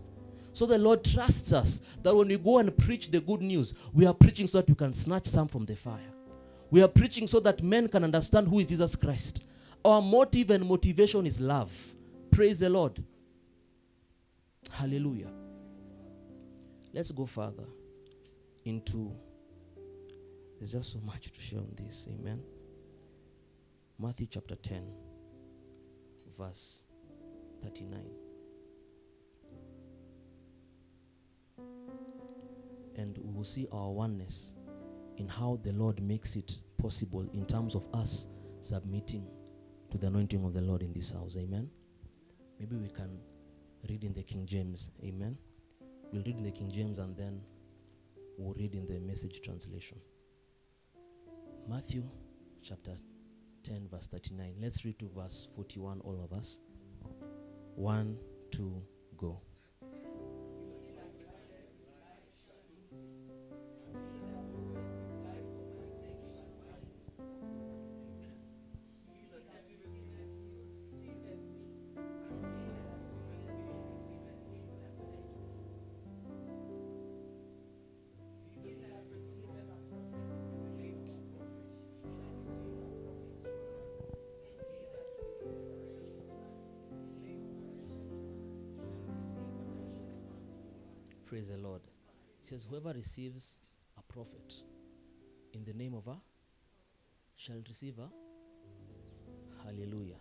So 0.52 0.66
the 0.66 0.78
Lord 0.78 1.02
trusts 1.04 1.52
us 1.52 1.80
that 2.02 2.14
when 2.14 2.28
we 2.28 2.36
go 2.36 2.58
and 2.58 2.76
preach 2.76 3.10
the 3.10 3.20
good 3.20 3.42
news, 3.42 3.74
we 3.92 4.06
are 4.06 4.14
preaching 4.14 4.46
so 4.46 4.58
that 4.58 4.68
we 4.68 4.74
can 4.74 4.94
snatch 4.94 5.26
some 5.26 5.48
from 5.48 5.64
the 5.64 5.74
fire. 5.74 6.12
We 6.70 6.82
are 6.82 6.88
preaching 6.88 7.26
so 7.26 7.40
that 7.40 7.62
men 7.62 7.88
can 7.88 8.04
understand 8.04 8.46
who 8.46 8.60
is 8.60 8.68
Jesus 8.68 8.94
Christ. 8.94 9.40
Our 9.84 10.00
motive 10.00 10.50
and 10.50 10.64
motivation 10.64 11.26
is 11.26 11.40
love. 11.40 11.72
Praise 12.30 12.60
the 12.60 12.68
Lord. 12.68 13.02
Hallelujah. 14.70 15.30
Let's 16.94 17.10
go 17.10 17.26
further 17.26 17.66
into. 18.64 19.12
There's 20.58 20.70
just 20.70 20.92
so 20.92 21.00
much 21.00 21.32
to 21.32 21.40
share 21.40 21.58
on 21.58 21.74
this. 21.76 22.06
Amen. 22.08 22.40
Matthew 23.98 24.28
chapter 24.30 24.54
10, 24.54 24.84
verse 26.38 26.82
39. 27.64 28.00
And 32.96 33.18
we 33.18 33.32
will 33.32 33.44
see 33.44 33.66
our 33.72 33.90
oneness 33.90 34.52
in 35.16 35.26
how 35.26 35.58
the 35.64 35.72
Lord 35.72 36.00
makes 36.00 36.36
it 36.36 36.58
possible 36.80 37.28
in 37.32 37.44
terms 37.44 37.74
of 37.74 37.82
us 37.92 38.28
submitting 38.60 39.26
to 39.90 39.98
the 39.98 40.06
anointing 40.06 40.44
of 40.44 40.54
the 40.54 40.60
Lord 40.60 40.82
in 40.82 40.92
this 40.92 41.10
house. 41.10 41.36
Amen. 41.36 41.68
Maybe 42.60 42.76
we 42.76 42.88
can 42.88 43.18
read 43.88 44.04
in 44.04 44.14
the 44.14 44.22
King 44.22 44.46
James. 44.46 44.90
Amen. 45.02 45.36
We'll 46.14 46.22
read 46.22 46.36
in 46.36 46.44
the 46.44 46.52
King 46.52 46.70
James 46.70 47.00
and 47.00 47.16
then 47.16 47.40
we'll 48.38 48.54
read 48.54 48.76
in 48.76 48.86
the 48.86 49.00
message 49.00 49.40
translation. 49.42 49.98
Matthew 51.68 52.04
chapter 52.62 52.92
10, 53.64 53.88
verse 53.90 54.06
39. 54.06 54.54
Let's 54.62 54.84
read 54.84 54.96
to 55.00 55.10
verse 55.12 55.48
41, 55.56 56.02
all 56.04 56.20
of 56.22 56.32
us. 56.38 56.60
One, 57.74 58.16
two, 58.52 58.80
go. 59.16 59.40
Praise 91.34 91.48
the 91.48 91.58
Lord. 91.58 91.80
It 92.40 92.46
says, 92.46 92.64
Whoever 92.70 92.92
receives 92.92 93.58
a 93.98 94.02
prophet 94.12 94.54
in 95.52 95.64
the 95.64 95.72
name 95.72 95.92
of 95.92 96.06
a 96.06 96.14
shall 97.34 97.60
receive 97.66 97.98
a 97.98 98.08
Hallelujah. 99.64 100.20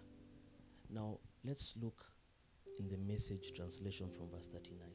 Now, 0.89 1.20
let's 1.45 1.76
look 1.80 2.03
in 2.80 2.89
the 2.89 2.97
message 2.97 3.53
translation 3.55 4.09
from 4.09 4.32
verse 4.36 4.47
39 4.47 4.88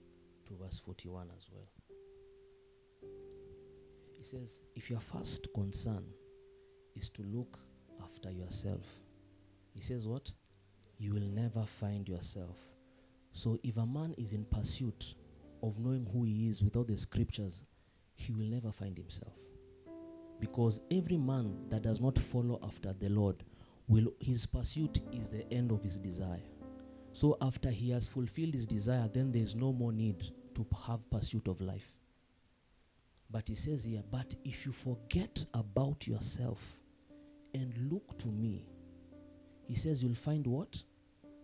to 0.46 0.54
verse 0.60 0.82
41 0.84 1.28
as 1.36 1.50
well. 1.52 1.68
He 4.16 4.24
says, 4.24 4.60
If 4.74 4.90
your 4.90 4.98
first 4.98 5.46
concern 5.54 6.02
is 6.96 7.10
to 7.10 7.22
look 7.22 7.60
after 8.02 8.32
yourself, 8.32 8.82
he 9.72 9.82
says, 9.82 10.08
What? 10.08 10.32
You 10.98 11.14
will 11.14 11.28
never 11.30 11.64
find 11.64 12.08
yourself. 12.08 12.56
So, 13.32 13.56
if 13.62 13.76
a 13.76 13.86
man 13.86 14.16
is 14.18 14.32
in 14.32 14.46
pursuit 14.46 15.14
of 15.62 15.78
knowing 15.78 16.06
who 16.12 16.24
he 16.24 16.48
is 16.48 16.62
without 16.62 16.88
the 16.88 16.96
scriptures, 16.96 17.62
he 18.14 18.32
will 18.32 18.46
never 18.46 18.72
find 18.72 18.96
himself. 18.96 19.32
Because 20.40 20.80
every 20.90 21.16
man 21.16 21.54
that 21.68 21.82
does 21.82 22.00
not 22.00 22.18
follow 22.18 22.60
after 22.62 22.92
the 22.92 23.08
Lord 23.08 23.42
will 23.88 24.12
his 24.20 24.46
pursuit 24.46 25.00
is 25.12 25.30
the 25.30 25.50
end 25.52 25.72
of 25.72 25.82
his 25.82 25.98
desire. 25.98 26.42
So 27.12 27.36
after 27.40 27.70
he 27.70 27.90
has 27.90 28.06
fulfilled 28.06 28.54
his 28.54 28.66
desire, 28.66 29.08
then 29.12 29.32
there 29.32 29.42
is 29.42 29.56
no 29.56 29.72
more 29.72 29.92
need 29.92 30.30
to 30.54 30.66
have 30.86 31.10
pursuit 31.10 31.48
of 31.48 31.60
life. 31.60 31.92
But 33.30 33.48
he 33.48 33.54
says 33.54 33.84
here, 33.84 34.02
but 34.10 34.34
if 34.44 34.64
you 34.64 34.72
forget 34.72 35.44
about 35.54 36.06
yourself 36.06 36.76
and 37.54 37.74
look 37.90 38.16
to 38.18 38.28
me, 38.28 38.64
he 39.66 39.74
says 39.74 40.02
you'll 40.02 40.14
find 40.14 40.46
what? 40.46 40.82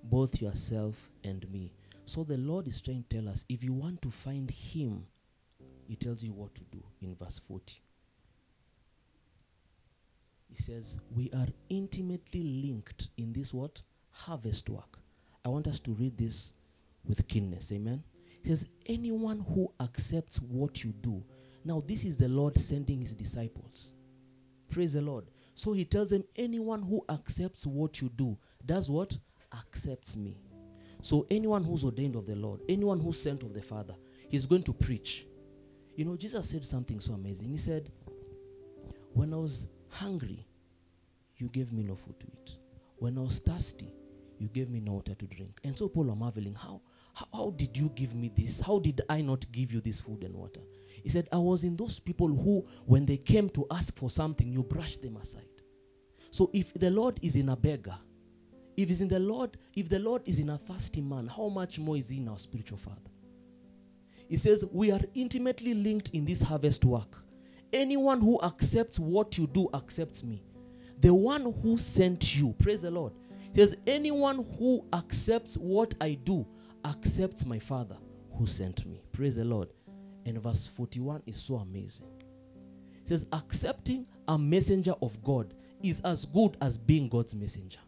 Both 0.05 0.41
yourself 0.41 1.11
and 1.25 1.51
me. 1.51 1.73
So 2.07 2.23
the 2.25 2.37
Lord 2.37 2.69
is 2.69 2.81
trying 2.81 3.05
to 3.09 3.17
tell 3.17 3.29
us 3.29 3.45
if 3.49 3.63
you 3.65 3.73
want 3.73 4.03
to 4.03 4.11
find 4.11 4.51
him, 4.51 5.07
he 5.87 5.97
tells 5.97 6.23
you 6.23 6.33
what 6.33 6.55
to 6.55 6.65
do 6.65 6.83
in 7.01 7.15
verse 7.15 7.41
40. 7.47 7.81
He 10.51 10.63
says, 10.63 10.99
We 11.15 11.31
are 11.35 11.49
intimately 11.69 12.43
linked 12.43 13.09
in 13.17 13.33
this 13.33 13.53
what? 13.53 13.83
Harvest 14.11 14.69
work. 14.71 14.99
I 15.45 15.49
want 15.49 15.67
us 15.67 15.81
to 15.81 15.93
read 15.93 16.17
this 16.17 16.53
with 17.05 17.27
keenness. 17.27 17.73
Amen. 17.73 18.03
He 18.43 18.49
says, 18.49 18.67
Anyone 18.87 19.45
who 19.55 19.73
accepts 19.81 20.37
what 20.41 20.85
you 20.85 20.93
do. 21.01 21.23
Now, 21.65 21.83
this 21.87 22.05
is 22.05 22.17
the 22.17 22.29
Lord 22.29 22.59
sending 22.59 23.01
his 23.01 23.15
disciples. 23.15 23.95
Praise 24.71 24.93
the 24.93 25.01
Lord. 25.01 25.25
So 25.55 25.73
he 25.73 25.85
tells 25.85 26.11
them, 26.11 26.25
Anyone 26.37 26.83
who 26.83 27.05
accepts 27.09 27.67
what 27.67 28.01
you 28.01 28.11
do 28.11 28.37
does 28.65 28.91
what? 28.91 29.17
Accepts 29.53 30.17
me. 30.17 30.37
So 31.05 31.27
anyone 31.31 31.63
who's 31.65 31.85
ordained 31.85 32.17
of 32.17 32.25
the 32.25 32.35
Lord, 32.35 32.63
anyone 32.67 32.99
who's 32.99 33.21
sent 33.21 33.43
of 33.43 33.53
the 33.53 33.61
Father, 33.61 33.95
he's 34.27 34.47
going 34.47 34.63
to 34.63 34.73
preach. 34.73 35.27
You 35.97 36.07
know, 36.07 36.17
Jesus 36.17 36.49
said 36.49 36.65
something 36.65 36.99
so 36.99 37.13
amazing. 37.13 37.51
He 37.51 37.59
said, 37.59 37.93
When 39.13 39.35
I 39.35 39.37
was 39.37 39.69
hungry, 39.91 40.47
you 41.37 41.51
gave 41.51 41.75
me 41.75 41.83
no 41.83 41.95
food 41.95 42.19
to 42.21 42.27
eat. 42.27 42.57
When 42.97 43.19
I 43.19 43.21
was 43.21 43.39
thirsty, 43.41 43.93
you 44.39 44.49
gave 44.49 44.71
me 44.71 44.81
no 44.81 44.93
water 44.93 45.15
to 45.15 45.27
drink. 45.27 45.61
And 45.63 45.77
so 45.77 45.89
Paul 45.89 46.11
are 46.11 46.17
marveling, 46.17 46.55
how, 46.55 46.81
how, 47.13 47.27
how 47.35 47.51
did 47.55 47.77
you 47.77 47.93
give 47.95 48.15
me 48.15 48.33
this? 48.35 48.59
How 48.59 48.79
did 48.79 49.03
I 49.11 49.21
not 49.21 49.45
give 49.53 49.75
you 49.75 49.83
this 49.83 50.01
food 50.01 50.25
and 50.25 50.35
water? 50.35 50.61
He 51.03 51.11
said, 51.11 51.29
I 51.31 51.37
was 51.37 51.65
in 51.65 51.77
those 51.77 52.01
people 52.01 52.29
who, 52.29 52.67
when 52.87 53.05
they 53.05 53.19
came 53.19 53.51
to 53.51 53.67
ask 53.71 53.95
for 53.95 54.09
something, 54.09 54.51
you 54.51 54.63
brushed 54.63 55.03
them 55.03 55.19
aside. 55.19 55.45
So 56.31 56.49
if 56.55 56.73
the 56.73 56.91
Lord 56.91 57.21
is 57.21 57.37
in 57.37 57.51
a 57.51 57.57
beggar, 57.57 57.99
if 58.77 58.89
he's 58.89 59.01
in 59.01 59.09
the 59.09 59.19
Lord, 59.19 59.57
if 59.75 59.89
the 59.89 59.99
Lord 59.99 60.23
is 60.27 60.39
in 60.39 60.51
a 60.51 60.59
thirsty 60.59 61.01
man, 61.01 61.27
how 61.29 61.49
much 61.49 61.79
more 61.79 61.97
is 61.97 62.09
he 62.09 62.19
in 62.19 62.29
our 62.29 62.39
spiritual 62.39 62.79
father? 62.79 63.01
He 64.29 64.37
says, 64.37 64.65
We 64.73 64.91
are 64.91 65.01
intimately 65.15 65.75
linked 65.75 66.11
in 66.11 66.25
this 66.25 66.43
harvest 66.43 66.85
work. 66.85 67.19
Anyone 67.73 68.21
who 68.21 68.41
accepts 68.43 68.99
what 68.99 69.37
you 69.37 69.47
do 69.47 69.69
accepts 69.75 70.23
me. 70.23 70.43
The 71.01 71.13
one 71.13 71.53
who 71.63 71.77
sent 71.77 72.37
you, 72.37 72.55
praise 72.59 72.83
the 72.83 72.91
Lord. 72.91 73.13
He 73.53 73.61
says, 73.61 73.77
Anyone 73.87 74.47
who 74.59 74.85
accepts 74.93 75.57
what 75.57 75.95
I 76.01 76.15
do 76.15 76.47
accepts 76.85 77.45
my 77.45 77.59
Father 77.59 77.97
who 78.37 78.47
sent 78.47 78.87
me. 78.87 79.03
Praise 79.13 79.37
the 79.37 79.45
Lord. 79.45 79.69
And 80.27 80.41
verse 80.43 80.67
41 80.67 81.23
is 81.27 81.41
so 81.41 81.57
amazing. 81.57 82.07
It 83.03 83.09
says, 83.09 83.27
Accepting 83.33 84.07
a 84.27 84.39
messenger 84.39 84.95
of 85.03 85.23
God 85.23 85.55
is 85.83 86.01
as 86.05 86.25
good 86.27 86.57
as 86.61 86.79
being 86.79 87.09
God's 87.09 87.35
messenger. 87.35 87.79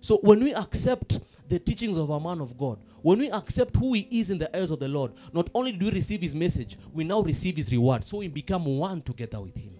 So 0.00 0.18
when 0.18 0.42
we 0.42 0.54
accept 0.54 1.20
the 1.48 1.58
teachings 1.58 1.96
of 1.96 2.10
a 2.10 2.20
man 2.20 2.40
of 2.40 2.56
God, 2.56 2.78
when 3.02 3.18
we 3.18 3.30
accept 3.30 3.76
who 3.76 3.94
he 3.94 4.06
is 4.10 4.30
in 4.30 4.38
the 4.38 4.54
eyes 4.56 4.70
of 4.70 4.80
the 4.80 4.88
Lord, 4.88 5.12
not 5.32 5.48
only 5.54 5.72
do 5.72 5.86
we 5.86 5.92
receive 5.92 6.20
his 6.20 6.34
message, 6.34 6.78
we 6.92 7.04
now 7.04 7.20
receive 7.20 7.56
his 7.56 7.70
reward. 7.72 8.04
So 8.04 8.18
we 8.18 8.28
become 8.28 8.64
one 8.64 9.02
together 9.02 9.40
with 9.40 9.56
him. 9.56 9.72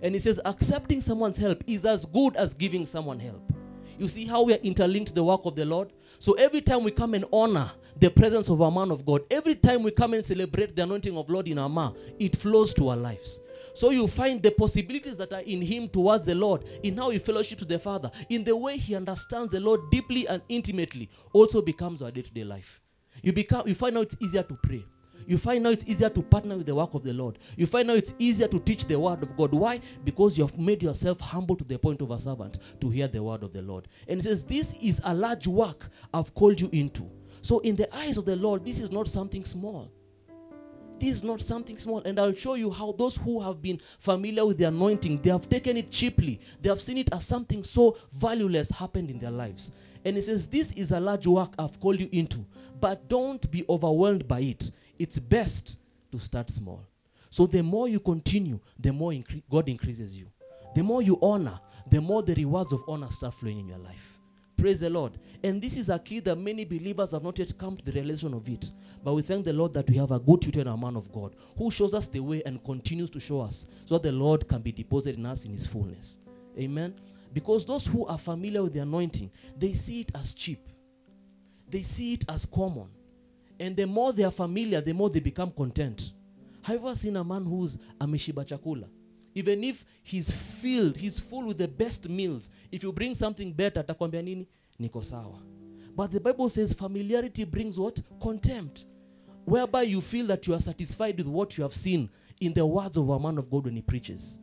And 0.00 0.14
he 0.14 0.20
says, 0.20 0.40
accepting 0.44 1.00
someone's 1.00 1.36
help 1.36 1.62
is 1.66 1.84
as 1.84 2.04
good 2.06 2.36
as 2.36 2.54
giving 2.54 2.86
someone 2.86 3.18
help. 3.18 3.52
You 3.98 4.06
see 4.06 4.26
how 4.26 4.42
we 4.42 4.54
are 4.54 4.58
interlinked 4.58 5.08
to 5.08 5.14
the 5.14 5.24
work 5.24 5.40
of 5.44 5.56
the 5.56 5.64
Lord? 5.64 5.92
So 6.20 6.34
every 6.34 6.60
time 6.60 6.84
we 6.84 6.92
come 6.92 7.14
and 7.14 7.24
honor 7.32 7.70
the 7.98 8.10
presence 8.10 8.48
of 8.48 8.60
a 8.60 8.70
man 8.70 8.92
of 8.92 9.04
God, 9.04 9.22
every 9.30 9.56
time 9.56 9.82
we 9.82 9.90
come 9.90 10.14
and 10.14 10.24
celebrate 10.24 10.76
the 10.76 10.84
anointing 10.84 11.16
of 11.16 11.28
Lord 11.28 11.48
in 11.48 11.58
our 11.58 11.68
mouth, 11.68 11.96
it 12.18 12.36
flows 12.36 12.72
to 12.74 12.90
our 12.90 12.96
lives. 12.96 13.40
So 13.74 13.90
you 13.90 14.06
find 14.06 14.42
the 14.42 14.50
possibilities 14.50 15.16
that 15.18 15.32
are 15.32 15.40
in 15.40 15.62
him 15.62 15.88
towards 15.88 16.26
the 16.26 16.34
Lord, 16.34 16.64
in 16.82 16.96
how 16.96 17.10
he 17.10 17.18
fellowships 17.18 17.64
the 17.64 17.78
Father, 17.78 18.10
in 18.28 18.44
the 18.44 18.56
way 18.56 18.76
he 18.76 18.94
understands 18.94 19.52
the 19.52 19.60
Lord 19.60 19.90
deeply 19.90 20.26
and 20.26 20.42
intimately, 20.48 21.10
also 21.32 21.62
becomes 21.62 22.02
our 22.02 22.10
day-to-day 22.10 22.44
life. 22.44 22.80
You 23.22 23.32
become 23.32 23.66
you 23.66 23.74
find 23.74 23.96
out 23.96 24.04
it's 24.04 24.16
easier 24.20 24.42
to 24.42 24.54
pray. 24.62 24.84
You 25.26 25.36
find 25.36 25.66
out 25.66 25.74
it's 25.74 25.84
easier 25.84 26.08
to 26.08 26.22
partner 26.22 26.56
with 26.56 26.66
the 26.66 26.74
work 26.74 26.94
of 26.94 27.02
the 27.02 27.12
Lord. 27.12 27.38
You 27.56 27.66
find 27.66 27.90
out 27.90 27.98
it's 27.98 28.14
easier 28.18 28.48
to 28.48 28.58
teach 28.58 28.86
the 28.86 28.98
word 28.98 29.22
of 29.22 29.36
God. 29.36 29.52
Why? 29.52 29.80
Because 30.04 30.38
you 30.38 30.46
have 30.46 30.58
made 30.58 30.82
yourself 30.82 31.20
humble 31.20 31.54
to 31.56 31.64
the 31.64 31.78
point 31.78 32.00
of 32.00 32.10
a 32.10 32.18
servant 32.18 32.58
to 32.80 32.88
hear 32.88 33.08
the 33.08 33.22
word 33.22 33.42
of 33.42 33.52
the 33.52 33.60
Lord. 33.60 33.88
And 34.06 34.20
it 34.20 34.22
says, 34.22 34.42
This 34.42 34.74
is 34.80 35.00
a 35.04 35.12
large 35.12 35.46
work 35.46 35.90
I've 36.14 36.34
called 36.34 36.60
you 36.60 36.70
into. 36.72 37.10
So, 37.42 37.58
in 37.60 37.76
the 37.76 37.94
eyes 37.94 38.16
of 38.16 38.24
the 38.24 38.36
Lord, 38.36 38.64
this 38.64 38.80
is 38.80 38.90
not 38.90 39.06
something 39.06 39.44
small. 39.44 39.92
This 41.00 41.18
is 41.18 41.22
not 41.24 41.40
something 41.40 41.78
small. 41.78 42.00
And 42.00 42.18
I'll 42.18 42.34
show 42.34 42.54
you 42.54 42.70
how 42.70 42.92
those 42.92 43.16
who 43.16 43.40
have 43.40 43.62
been 43.62 43.80
familiar 43.98 44.44
with 44.44 44.58
the 44.58 44.64
anointing, 44.64 45.22
they 45.22 45.30
have 45.30 45.48
taken 45.48 45.76
it 45.76 45.90
cheaply. 45.90 46.40
They 46.60 46.68
have 46.68 46.80
seen 46.80 46.98
it 46.98 47.08
as 47.12 47.26
something 47.26 47.62
so 47.62 47.96
valueless 48.12 48.70
happened 48.70 49.10
in 49.10 49.18
their 49.18 49.30
lives. 49.30 49.70
And 50.04 50.16
he 50.16 50.22
says, 50.22 50.46
This 50.46 50.72
is 50.72 50.92
a 50.92 51.00
large 51.00 51.26
work 51.26 51.52
I've 51.58 51.78
called 51.80 52.00
you 52.00 52.08
into, 52.12 52.44
but 52.80 53.08
don't 53.08 53.50
be 53.50 53.64
overwhelmed 53.68 54.26
by 54.26 54.40
it. 54.40 54.70
It's 54.98 55.18
best 55.18 55.76
to 56.12 56.18
start 56.18 56.50
small. 56.50 56.82
So 57.30 57.46
the 57.46 57.62
more 57.62 57.88
you 57.88 58.00
continue, 58.00 58.58
the 58.78 58.92
more 58.92 59.12
incre- 59.12 59.42
God 59.50 59.68
increases 59.68 60.16
you. 60.16 60.26
The 60.74 60.82
more 60.82 61.02
you 61.02 61.18
honor, 61.20 61.60
the 61.90 62.00
more 62.00 62.22
the 62.22 62.34
rewards 62.34 62.72
of 62.72 62.82
honor 62.88 63.10
start 63.10 63.34
flowing 63.34 63.60
in 63.60 63.68
your 63.68 63.78
life. 63.78 64.18
Praise 64.58 64.80
the 64.80 64.90
Lord. 64.90 65.12
And 65.44 65.62
this 65.62 65.76
is 65.76 65.88
a 65.88 66.00
key 66.00 66.18
that 66.20 66.34
many 66.36 66.64
believers 66.64 67.12
have 67.12 67.22
not 67.22 67.38
yet 67.38 67.56
come 67.56 67.76
to 67.76 67.84
the 67.84 67.92
realization 67.92 68.34
of 68.34 68.48
it. 68.48 68.72
But 69.04 69.14
we 69.14 69.22
thank 69.22 69.44
the 69.44 69.52
Lord 69.52 69.72
that 69.74 69.88
we 69.88 69.96
have 69.96 70.10
a 70.10 70.18
good 70.18 70.42
tutor 70.42 70.60
and 70.60 70.68
a 70.68 70.76
man 70.76 70.96
of 70.96 71.12
God 71.12 71.36
who 71.56 71.70
shows 71.70 71.94
us 71.94 72.08
the 72.08 72.18
way 72.18 72.42
and 72.44 72.62
continues 72.64 73.08
to 73.10 73.20
show 73.20 73.40
us 73.40 73.68
so 73.84 73.94
that 73.94 74.02
the 74.02 74.12
Lord 74.12 74.48
can 74.48 74.60
be 74.60 74.72
deposited 74.72 75.16
in 75.16 75.26
us 75.26 75.44
in 75.44 75.52
his 75.52 75.64
fullness. 75.64 76.18
Amen. 76.58 76.92
Because 77.32 77.64
those 77.64 77.86
who 77.86 78.04
are 78.06 78.18
familiar 78.18 78.64
with 78.64 78.72
the 78.72 78.80
anointing, 78.80 79.30
they 79.56 79.74
see 79.74 80.00
it 80.00 80.10
as 80.16 80.34
cheap. 80.34 80.68
They 81.70 81.82
see 81.82 82.14
it 82.14 82.24
as 82.28 82.44
common. 82.44 82.88
And 83.60 83.76
the 83.76 83.86
more 83.86 84.12
they 84.12 84.24
are 84.24 84.32
familiar, 84.32 84.80
the 84.80 84.92
more 84.92 85.08
they 85.08 85.20
become 85.20 85.52
content. 85.52 86.10
Have 86.62 86.80
you 86.80 86.86
ever 86.86 86.96
seen 86.96 87.14
a 87.14 87.22
man 87.22 87.44
who's 87.44 87.78
ameshiba 88.00 88.44
chakula? 88.44 88.88
Even 89.38 89.62
if 89.62 89.84
he's 90.02 90.32
filled, 90.32 90.96
he's 90.96 91.20
full 91.20 91.44
with 91.44 91.58
the 91.58 91.68
best 91.68 92.08
meals. 92.08 92.48
If 92.72 92.82
you 92.82 92.90
bring 92.92 93.14
something 93.14 93.52
better, 93.52 93.80
atakwambia 93.84 94.22
nini? 94.24 94.48
Niko 94.80 95.04
sawa. 95.04 95.40
But 95.94 96.10
the 96.10 96.18
Bible 96.18 96.48
says 96.48 96.72
familiarity 96.72 97.44
brings 97.44 97.78
what? 97.78 98.00
Contempt. 98.20 98.84
Whereby 99.44 99.82
you 99.82 100.00
feel 100.00 100.26
that 100.26 100.44
you 100.48 100.54
are 100.54 100.60
satisfied 100.60 101.18
with 101.18 101.28
what 101.28 101.56
you 101.56 101.62
have 101.62 101.72
seen 101.72 102.10
in 102.40 102.52
the 102.52 102.66
words 102.66 102.96
of 102.96 103.08
a 103.08 103.18
man 103.20 103.38
of 103.38 103.48
God 103.48 103.66
when 103.66 103.76
he 103.76 103.82
preaches. 103.82 104.38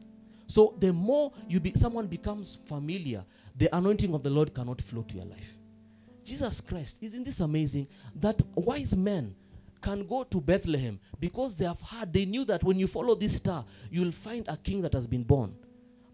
So 0.47 0.75
the 0.79 0.93
more 0.93 1.33
you 1.49 1.59
be, 1.59 1.73
someone 1.75 2.07
becomes 2.07 2.59
familiar, 2.65 3.25
the 3.57 3.75
anointing 3.75 4.13
of 4.13 4.23
the 4.23 4.29
Lord 4.29 4.55
cannot 4.55 4.81
flow 4.81 5.01
to 5.01 5.15
your 5.15 5.25
life. 5.25 5.57
Jesus 6.23 6.61
Christ, 6.61 6.99
isn't 7.01 7.25
this 7.25 7.41
amazing? 7.41 7.87
That 8.15 8.41
wise 8.55 8.95
men 8.95 9.35
can 9.85 10.07
go 10.07 10.23
to 10.23 10.41
Bethlehem 10.41 10.99
because 11.19 11.53
they 11.53 11.65
have 11.65 11.79
heard, 11.79 12.11
they 12.11 12.25
knew 12.25 12.43
that 12.43 12.63
when 12.63 12.79
you 12.79 12.87
follow 12.87 13.13
this 13.13 13.35
star, 13.35 13.63
you'll 13.91 14.11
find 14.11 14.47
a 14.47 14.57
king 14.57 14.81
that 14.81 14.93
has 14.93 15.05
been 15.05 15.21
born. 15.21 15.53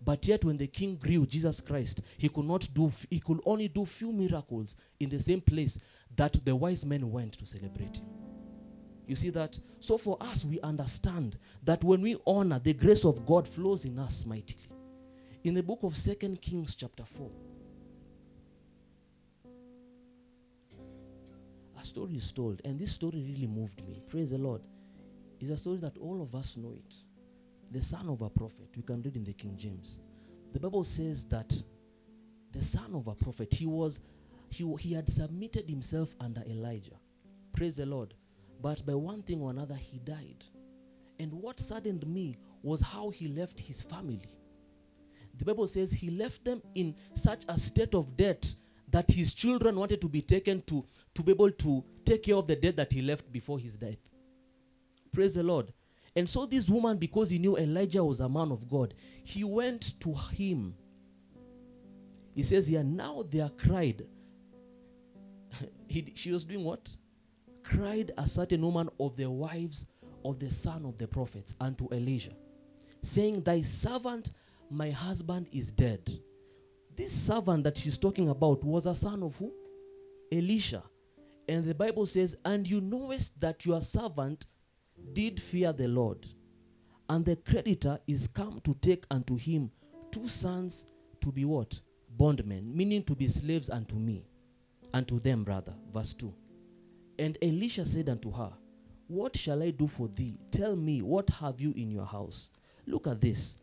But 0.04 0.28
yet, 0.28 0.44
when 0.44 0.58
the 0.58 0.68
king 0.68 0.98
grew, 0.98 1.26
Jesus 1.26 1.62
Christ, 1.62 2.02
he 2.18 2.28
could 2.28 2.44
not 2.44 2.68
do, 2.74 2.92
he 3.10 3.22
could 3.22 3.40
only 3.46 3.70
do 3.70 3.86
few 3.86 4.12
miracles 4.12 4.76
in 5.00 5.10
the 5.10 5.22
same 5.22 5.40
place 5.40 5.80
that 6.18 6.36
the 6.44 6.54
wise 6.54 6.86
men 6.86 7.10
went 7.10 7.34
to 7.40 7.46
celebrate 7.46 7.98
him. 7.98 8.08
You 9.08 9.16
see 9.16 9.30
that? 9.30 9.58
So 9.80 9.98
for 9.98 10.18
us, 10.20 10.44
we 10.44 10.60
understand 10.60 11.38
that 11.64 11.82
when 11.82 12.02
we 12.02 12.18
honor, 12.28 12.60
the 12.60 12.74
grace 12.74 13.06
of 13.06 13.26
God 13.26 13.48
flows 13.48 13.86
in 13.86 13.98
us 14.00 14.26
mightily. 14.26 14.68
In 15.46 15.54
the 15.54 15.64
book 15.64 15.80
of 15.84 15.96
Second 15.96 16.42
Kings, 16.42 16.76
chapter 16.76 17.06
4, 17.06 17.30
a 21.82 21.86
story 21.86 22.16
is 22.16 22.32
told, 22.32 22.62
and 22.64 22.80
this 22.80 22.92
story 22.92 23.24
really 23.28 23.48
moved 23.48 23.86
me. 23.88 24.02
Praise 24.08 24.32
the 24.32 24.38
Lord. 24.38 24.62
It's 25.40 25.50
a 25.50 25.58
story 25.58 25.78
that 25.78 25.98
all 25.98 26.22
of 26.22 26.36
us 26.36 26.56
know 26.58 26.74
it. 26.76 26.94
The 27.72 27.82
son 27.82 28.10
of 28.10 28.22
a 28.22 28.30
prophet, 28.30 28.70
we 28.76 28.84
can 28.84 29.02
read 29.02 29.16
in 29.16 29.24
the 29.24 29.34
King 29.34 29.56
James. 29.58 29.98
The 30.54 30.60
Bible 30.60 30.84
says 30.84 31.26
that 31.26 31.56
the 32.52 32.64
son 32.64 32.94
of 32.94 33.08
a 33.08 33.16
prophet. 33.16 33.54
He 33.54 33.66
was, 33.66 34.02
he, 34.50 34.70
he 34.80 34.94
had 34.94 35.10
submitted 35.10 35.70
himself 35.70 36.14
under 36.20 36.44
Elijah. 36.44 37.00
Praise 37.54 37.78
the 37.78 37.86
Lord. 37.86 38.14
But 38.62 38.86
by 38.86 38.94
one 38.94 39.24
thing 39.24 39.42
or 39.42 39.50
another, 39.50 39.76
he 39.76 40.00
died. 40.00 40.44
And 41.20 41.32
what 41.34 41.60
saddened 41.60 42.06
me 42.06 42.36
was 42.62 42.82
how 42.82 43.10
he 43.10 43.28
left 43.28 43.60
his 43.60 43.82
family. 43.82 44.22
The 45.40 45.46
Bible 45.46 45.68
says 45.68 45.92
he 45.92 46.10
left 46.10 46.44
them 46.44 46.62
in 46.76 46.96
such 47.16 47.44
a 47.48 47.58
state 47.58 47.96
of 47.96 48.16
debt 48.18 48.54
that 48.90 49.10
his 49.10 49.34
children 49.34 49.78
wanted 49.78 50.02
to 50.02 50.10
be 50.10 50.22
taken 50.22 50.62
to, 50.64 50.86
to 51.16 51.24
be 51.24 51.32
able 51.32 51.52
to 51.52 51.84
take 52.06 52.24
care 52.24 52.36
of 52.36 52.48
the 52.48 52.56
debt 52.56 52.76
that 52.78 52.92
he 52.92 53.02
left 53.02 53.32
before 53.32 53.60
his 53.60 53.76
death. 53.76 53.98
Praise 55.12 55.36
the 55.36 55.44
Lord. 55.44 55.74
And 56.16 56.30
so 56.30 56.46
this 56.46 56.70
woman, 56.70 56.98
because 56.98 57.30
he 57.30 57.40
knew 57.40 57.58
Elijah 57.58 58.04
was 58.04 58.20
a 58.20 58.30
man 58.30 58.52
of 58.52 58.70
God, 58.70 58.94
he 59.24 59.44
went 59.44 60.00
to 60.02 60.14
him. 60.14 60.76
He 62.36 62.44
says 62.44 62.68
here, 62.68 62.84
now 62.84 63.24
they 63.30 63.40
are 63.40 63.50
cried. 63.50 64.06
he, 65.88 66.12
she 66.16 66.32
was 66.32 66.44
doing 66.44 66.64
what? 66.64 66.90
Cried 67.64 68.12
a 68.18 68.28
certain 68.28 68.62
woman 68.62 68.90
of 69.00 69.16
the 69.16 69.30
wives 69.30 69.86
of 70.26 70.40
the 70.40 70.52
son 70.52 70.86
of 70.86 70.98
the 70.98 71.08
prophets 71.08 71.56
unto 71.60 71.88
Elijah, 71.94 72.34
saying, 73.02 73.42
Thy 73.42 73.62
servant, 73.62 74.32
my 74.70 74.92
husband, 74.92 75.48
is 75.52 75.72
dead. 75.72 76.10
This 76.96 77.12
servant 77.12 77.64
that 77.64 77.78
she's 77.78 77.98
talking 77.98 78.30
about 78.30 78.64
was 78.64 78.86
a 78.86 78.96
son 78.96 79.24
of 79.24 79.36
who? 79.38 79.52
Elisha. 80.32 80.84
And 81.52 81.66
the 81.66 81.76
Bible 81.76 82.06
says, 82.06 82.38
And 82.46 82.66
you 82.66 82.80
knowest 82.80 83.38
that 83.42 83.66
your 83.66 83.82
servant 83.82 84.46
did 85.12 85.42
fear 85.42 85.74
the 85.74 85.90
Lord, 85.90 86.26
and 87.10 87.26
the 87.26 87.36
creditor 87.36 88.00
is 88.08 88.26
come 88.28 88.62
to 88.64 88.74
take 88.76 89.04
unto 89.12 89.36
him 89.36 89.70
two 90.14 90.30
sons 90.30 90.86
to 91.20 91.30
be 91.30 91.44
what? 91.44 91.78
Bondmen, 92.18 92.74
meaning 92.74 93.04
to 93.04 93.16
be 93.16 93.28
slaves 93.28 93.70
unto 93.70 93.96
me, 93.98 94.24
unto 94.94 95.20
them 95.20 95.44
rather. 95.44 95.74
Verse 95.94 96.14
2. 96.14 96.34
And 97.20 97.38
Elisha 97.42 97.86
said 97.86 98.08
unto 98.08 98.32
her, 98.32 98.54
What 99.08 99.36
shall 99.36 99.62
I 99.62 99.72
do 99.72 99.88
for 99.88 100.08
thee? 100.08 100.40
Tell 100.52 100.78
me, 100.78 101.02
what 101.02 101.30
have 101.32 101.60
you 101.60 101.74
in 101.76 101.92
your 101.92 102.06
house? 102.06 102.50
Look 102.88 103.08
at 103.08 103.20
this. 103.20 103.58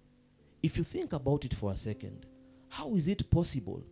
If 0.63 0.77
you 0.77 0.85
think 0.85 1.15
about 1.15 1.47
it 1.47 1.55
for 1.55 1.73
a 1.73 1.77
second, 1.77 2.27
how 2.69 2.95
is 2.97 3.09
it 3.09 3.31
possible 3.31 3.83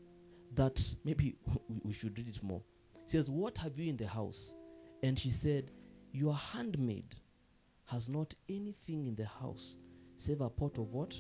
that 0.55 0.85
maybe 1.03 1.37
we- 1.83 1.95
should 1.95 2.19
read 2.19 2.29
it 2.29 2.43
more? 2.43 2.61
Says, 3.07 3.31
What 3.31 3.59
have 3.59 3.79
you 3.79 3.89
in 3.89 3.97
the 3.97 4.07
house? 4.07 4.55
And 5.03 5.19
she 5.19 5.31
said, 5.31 5.71
Your 6.13 6.35
handmaid 6.35 7.15
has 7.87 8.09
not 8.09 8.35
anything 8.49 9.07
in 9.07 9.15
the 9.15 9.27
house 9.27 9.77
save 10.17 10.41
a 10.41 10.49
pot 10.49 10.79
of 10.79 10.93
what? 10.93 11.15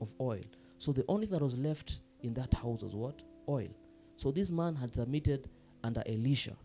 Of 0.00 0.12
oil. 0.20 0.42
So 0.78 0.92
the 0.92 1.04
only 1.08 1.26
thing 1.26 1.38
that 1.38 1.44
was 1.44 1.56
left 1.56 2.00
in 2.22 2.34
that 2.34 2.52
house 2.52 2.82
was 2.82 2.94
what? 2.94 3.22
Oil. 3.48 3.68
So 4.16 4.30
this 4.30 4.50
man 4.50 4.74
had 4.74 4.94
submitted 4.94 5.48
under 5.82 6.02
Elisha, 6.06 6.56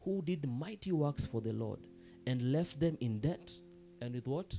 who 0.00 0.22
did 0.22 0.48
mighty 0.48 0.92
works 0.92 1.26
for 1.26 1.40
the 1.40 1.52
Lord 1.52 1.80
and 2.26 2.52
left 2.52 2.80
them 2.80 2.96
in 3.00 3.18
debt 3.18 3.52
and 4.00 4.14
with 4.14 4.26
what? 4.26 4.56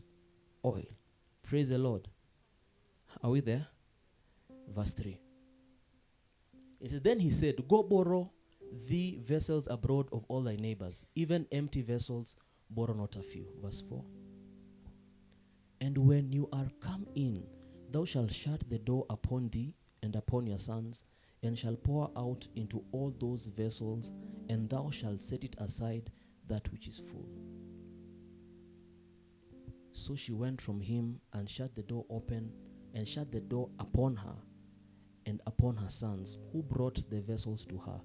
Oil. 0.65 0.86
Praise 1.43 1.69
the 1.69 1.77
Lord. 1.77 2.07
Are 3.23 3.29
we 3.29 3.41
there? 3.41 3.67
Verse 4.73 4.91
3. 4.91 5.19
It 6.81 6.91
says, 6.91 7.01
Then 7.01 7.19
he 7.19 7.29
said, 7.29 7.67
Go 7.67 7.84
borrow 7.84 8.31
thee 8.88 9.19
vessels 9.24 9.67
abroad 9.69 10.07
of 10.11 10.26
all 10.28 10.41
thy 10.41 10.55
neighbors, 10.55 11.05
even 11.15 11.47
empty 11.51 11.82
vessels, 11.82 12.36
borrow 12.69 12.93
not 12.93 13.15
a 13.15 13.21
few. 13.21 13.45
Verse 13.61 13.84
4. 13.88 14.03
And 15.82 15.97
when 15.97 16.32
you 16.32 16.47
are 16.53 16.67
come 16.82 17.05
in, 17.15 17.43
thou 17.91 18.05
shalt 18.05 18.32
shut 18.32 18.63
the 18.69 18.80
door 18.80 19.05
upon 19.09 19.49
thee 19.49 19.74
and 20.01 20.15
upon 20.15 20.47
your 20.47 20.57
sons, 20.57 21.03
and 21.43 21.57
shall 21.57 21.76
pour 21.76 22.09
out 22.15 22.47
into 22.55 22.84
all 22.91 23.13
those 23.19 23.47
vessels, 23.47 24.11
and 24.49 24.69
thou 24.69 24.89
shalt 24.89 25.21
set 25.21 25.43
it 25.43 25.55
aside 25.59 26.09
that 26.47 26.71
which 26.71 26.88
is 26.88 26.99
full. 26.99 27.28
So 29.91 30.15
she 30.15 30.32
went 30.32 30.61
from 30.61 30.82
him 30.82 31.19
and 31.34 31.49
shut 31.49 31.76
the 31.76 31.84
door 31.84 32.05
open, 32.09 32.51
and 32.95 33.07
shut 33.07 33.32
the 33.32 33.41
door 33.41 33.69
upon 33.80 34.15
her 34.15 34.36
and 35.26 35.41
upon 35.47 35.76
her 35.76 35.89
sons, 35.89 36.38
who 36.51 36.63
brought 36.63 37.09
the 37.09 37.21
vessels 37.21 37.65
to 37.65 37.78
her, 37.78 37.99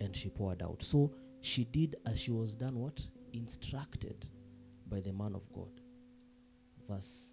and 0.00 0.16
she 0.16 0.28
poured 0.28 0.62
out. 0.62 0.82
So 0.82 1.12
she 1.40 1.64
did 1.64 1.96
as 2.06 2.20
she 2.20 2.30
was 2.30 2.56
done 2.56 2.78
what? 2.78 3.00
Instructed 3.32 4.26
by 4.88 5.00
the 5.00 5.12
man 5.12 5.34
of 5.34 5.52
God. 5.52 5.80
Verse 6.88 7.30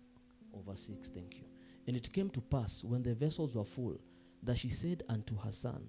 over 0.54 0.76
6, 0.76 1.10
thank 1.10 1.36
you. 1.38 1.44
And 1.88 1.96
it 1.96 2.12
came 2.12 2.30
to 2.32 2.42
pass 2.42 2.84
when 2.84 3.04
the 3.04 3.14
vessels 3.14 3.56
were 3.56 3.66
full 3.66 4.00
that 4.44 4.58
she 4.58 4.70
said 4.70 5.04
unto 5.10 5.38
her 5.38 5.52
son, 5.52 5.88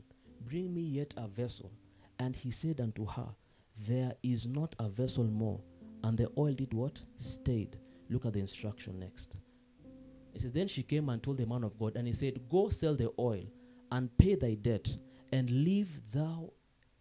Bring 0.49 0.72
me 0.72 0.83
yet 0.83 1.14
a 1.16 1.27
vessel. 1.27 1.70
And 2.18 2.35
he 2.35 2.51
said 2.51 2.81
unto 2.81 3.07
her, 3.07 3.29
There 3.87 4.14
is 4.22 4.47
not 4.47 4.74
a 4.79 4.89
vessel 4.89 5.24
more. 5.24 5.61
And 6.05 6.16
the 6.16 6.31
oil 6.39 6.53
did 6.53 6.72
what? 6.72 7.01
Stayed. 7.16 7.77
Look 8.11 8.27
at 8.27 8.35
the 8.35 8.41
instruction 8.41 8.99
next. 8.99 9.35
It 10.35 10.43
says, 10.43 10.53
Then 10.53 10.68
she 10.68 10.83
came 10.83 11.09
and 11.09 11.22
told 11.22 11.39
the 11.39 11.47
man 11.47 11.64
of 11.64 11.79
God, 11.79 11.97
and 11.97 12.07
he 12.07 12.12
said, 12.12 12.41
Go 12.49 12.68
sell 12.68 12.95
the 12.95 13.11
oil 13.18 13.45
and 13.91 14.16
pay 14.18 14.35
thy 14.35 14.55
debt, 14.55 14.89
and 15.33 15.51
leave 15.51 16.01
thou 16.12 16.51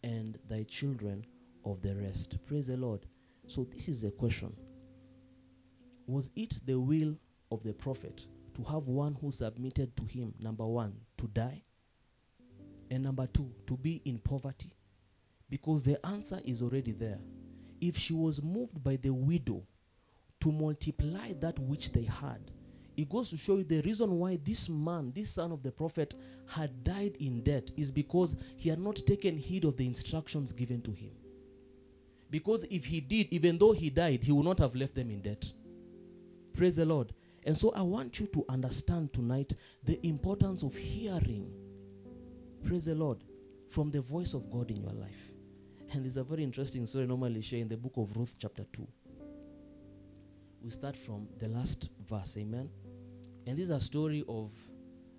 and 0.05 0.37
thy 0.47 0.61
children 0.63 1.25
of 1.65 1.81
the 1.81 1.95
rest. 1.95 2.37
Praise 2.45 2.67
the 2.67 2.77
Lord. 2.77 3.05
So, 3.47 3.67
this 3.73 3.89
is 3.89 4.01
the 4.01 4.11
question 4.11 4.55
Was 6.07 6.29
it 6.35 6.61
the 6.65 6.79
will 6.79 7.17
of 7.51 7.63
the 7.63 7.73
prophet 7.73 8.27
to 8.53 8.63
have 8.63 8.87
one 8.87 9.17
who 9.19 9.31
submitted 9.31 9.97
to 9.97 10.05
him, 10.05 10.33
number 10.39 10.65
one, 10.65 10.93
to 11.17 11.27
die? 11.27 11.63
And 12.91 13.03
number 13.03 13.27
two, 13.27 13.51
to 13.65 13.75
be 13.75 14.01
in 14.05 14.19
poverty? 14.19 14.71
Because 15.49 15.81
the 15.83 16.03
answer 16.05 16.39
is 16.45 16.61
already 16.61 16.91
there. 16.91 17.19
If 17.81 17.97
she 17.97 18.13
was 18.13 18.41
moved 18.43 18.83
by 18.83 18.97
the 18.97 19.09
widow 19.09 19.63
to 20.41 20.51
multiply 20.51 21.33
that 21.39 21.57
which 21.57 21.91
they 21.91 22.03
had, 22.03 22.51
it 22.97 23.09
goes 23.09 23.29
to 23.29 23.37
show 23.37 23.57
you 23.57 23.63
the 23.63 23.81
reason 23.81 24.19
why 24.19 24.39
this 24.43 24.69
man, 24.69 25.11
this 25.15 25.31
son 25.31 25.51
of 25.51 25.61
the 25.61 25.71
prophet, 25.71 26.15
had 26.47 26.83
died 26.83 27.17
in 27.19 27.41
debt 27.41 27.71
is 27.75 27.91
because 27.91 28.35
he 28.57 28.69
had 28.69 28.79
not 28.79 29.05
taken 29.05 29.37
heed 29.37 29.65
of 29.65 29.77
the 29.77 29.85
instructions 29.85 30.51
given 30.51 30.81
to 30.81 30.91
him. 30.91 31.11
Because 32.29 32.65
if 32.69 32.85
he 32.85 33.01
did, 33.01 33.27
even 33.31 33.57
though 33.57 33.71
he 33.71 33.89
died, 33.89 34.23
he 34.23 34.31
would 34.31 34.45
not 34.45 34.59
have 34.59 34.75
left 34.75 34.95
them 34.95 35.09
in 35.09 35.21
debt. 35.21 35.45
Praise 36.53 36.77
the 36.77 36.85
Lord. 36.85 37.13
And 37.45 37.57
so 37.57 37.71
I 37.71 37.81
want 37.81 38.19
you 38.19 38.27
to 38.27 38.45
understand 38.49 39.13
tonight 39.13 39.53
the 39.83 40.03
importance 40.05 40.63
of 40.63 40.75
hearing, 40.75 41.51
praise 42.63 42.85
the 42.85 42.95
Lord, 42.95 43.23
from 43.69 43.91
the 43.91 44.01
voice 44.01 44.33
of 44.33 44.49
God 44.49 44.71
in 44.71 44.77
your 44.77 44.93
life. 44.93 45.31
And 45.91 46.03
there's 46.03 46.17
a 46.17 46.23
very 46.23 46.43
interesting 46.43 46.85
story 46.85 47.05
normally 47.05 47.41
share 47.41 47.59
in 47.59 47.67
the 47.67 47.77
book 47.77 47.93
of 47.97 48.15
Ruth, 48.17 48.35
chapter 48.39 48.65
2. 48.73 48.87
We 50.63 50.71
start 50.71 50.95
from 50.95 51.27
the 51.37 51.47
last 51.47 51.89
verse, 52.09 52.37
amen. 52.37 52.69
And 53.47 53.57
this 53.57 53.65
is 53.65 53.69
a 53.69 53.79
story 53.79 54.23
of 54.27 54.51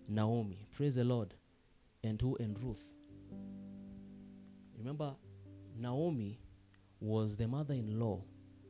Naomi, 0.08 0.66
praise 0.76 0.96
the 0.96 1.04
Lord, 1.04 1.34
and 2.02 2.20
who? 2.20 2.36
And 2.36 2.60
Ruth. 2.62 2.82
Remember, 4.76 5.14
Naomi 5.78 6.38
was 7.00 7.36
the 7.36 7.46
mother 7.46 7.74
in 7.74 7.98
law 7.98 8.22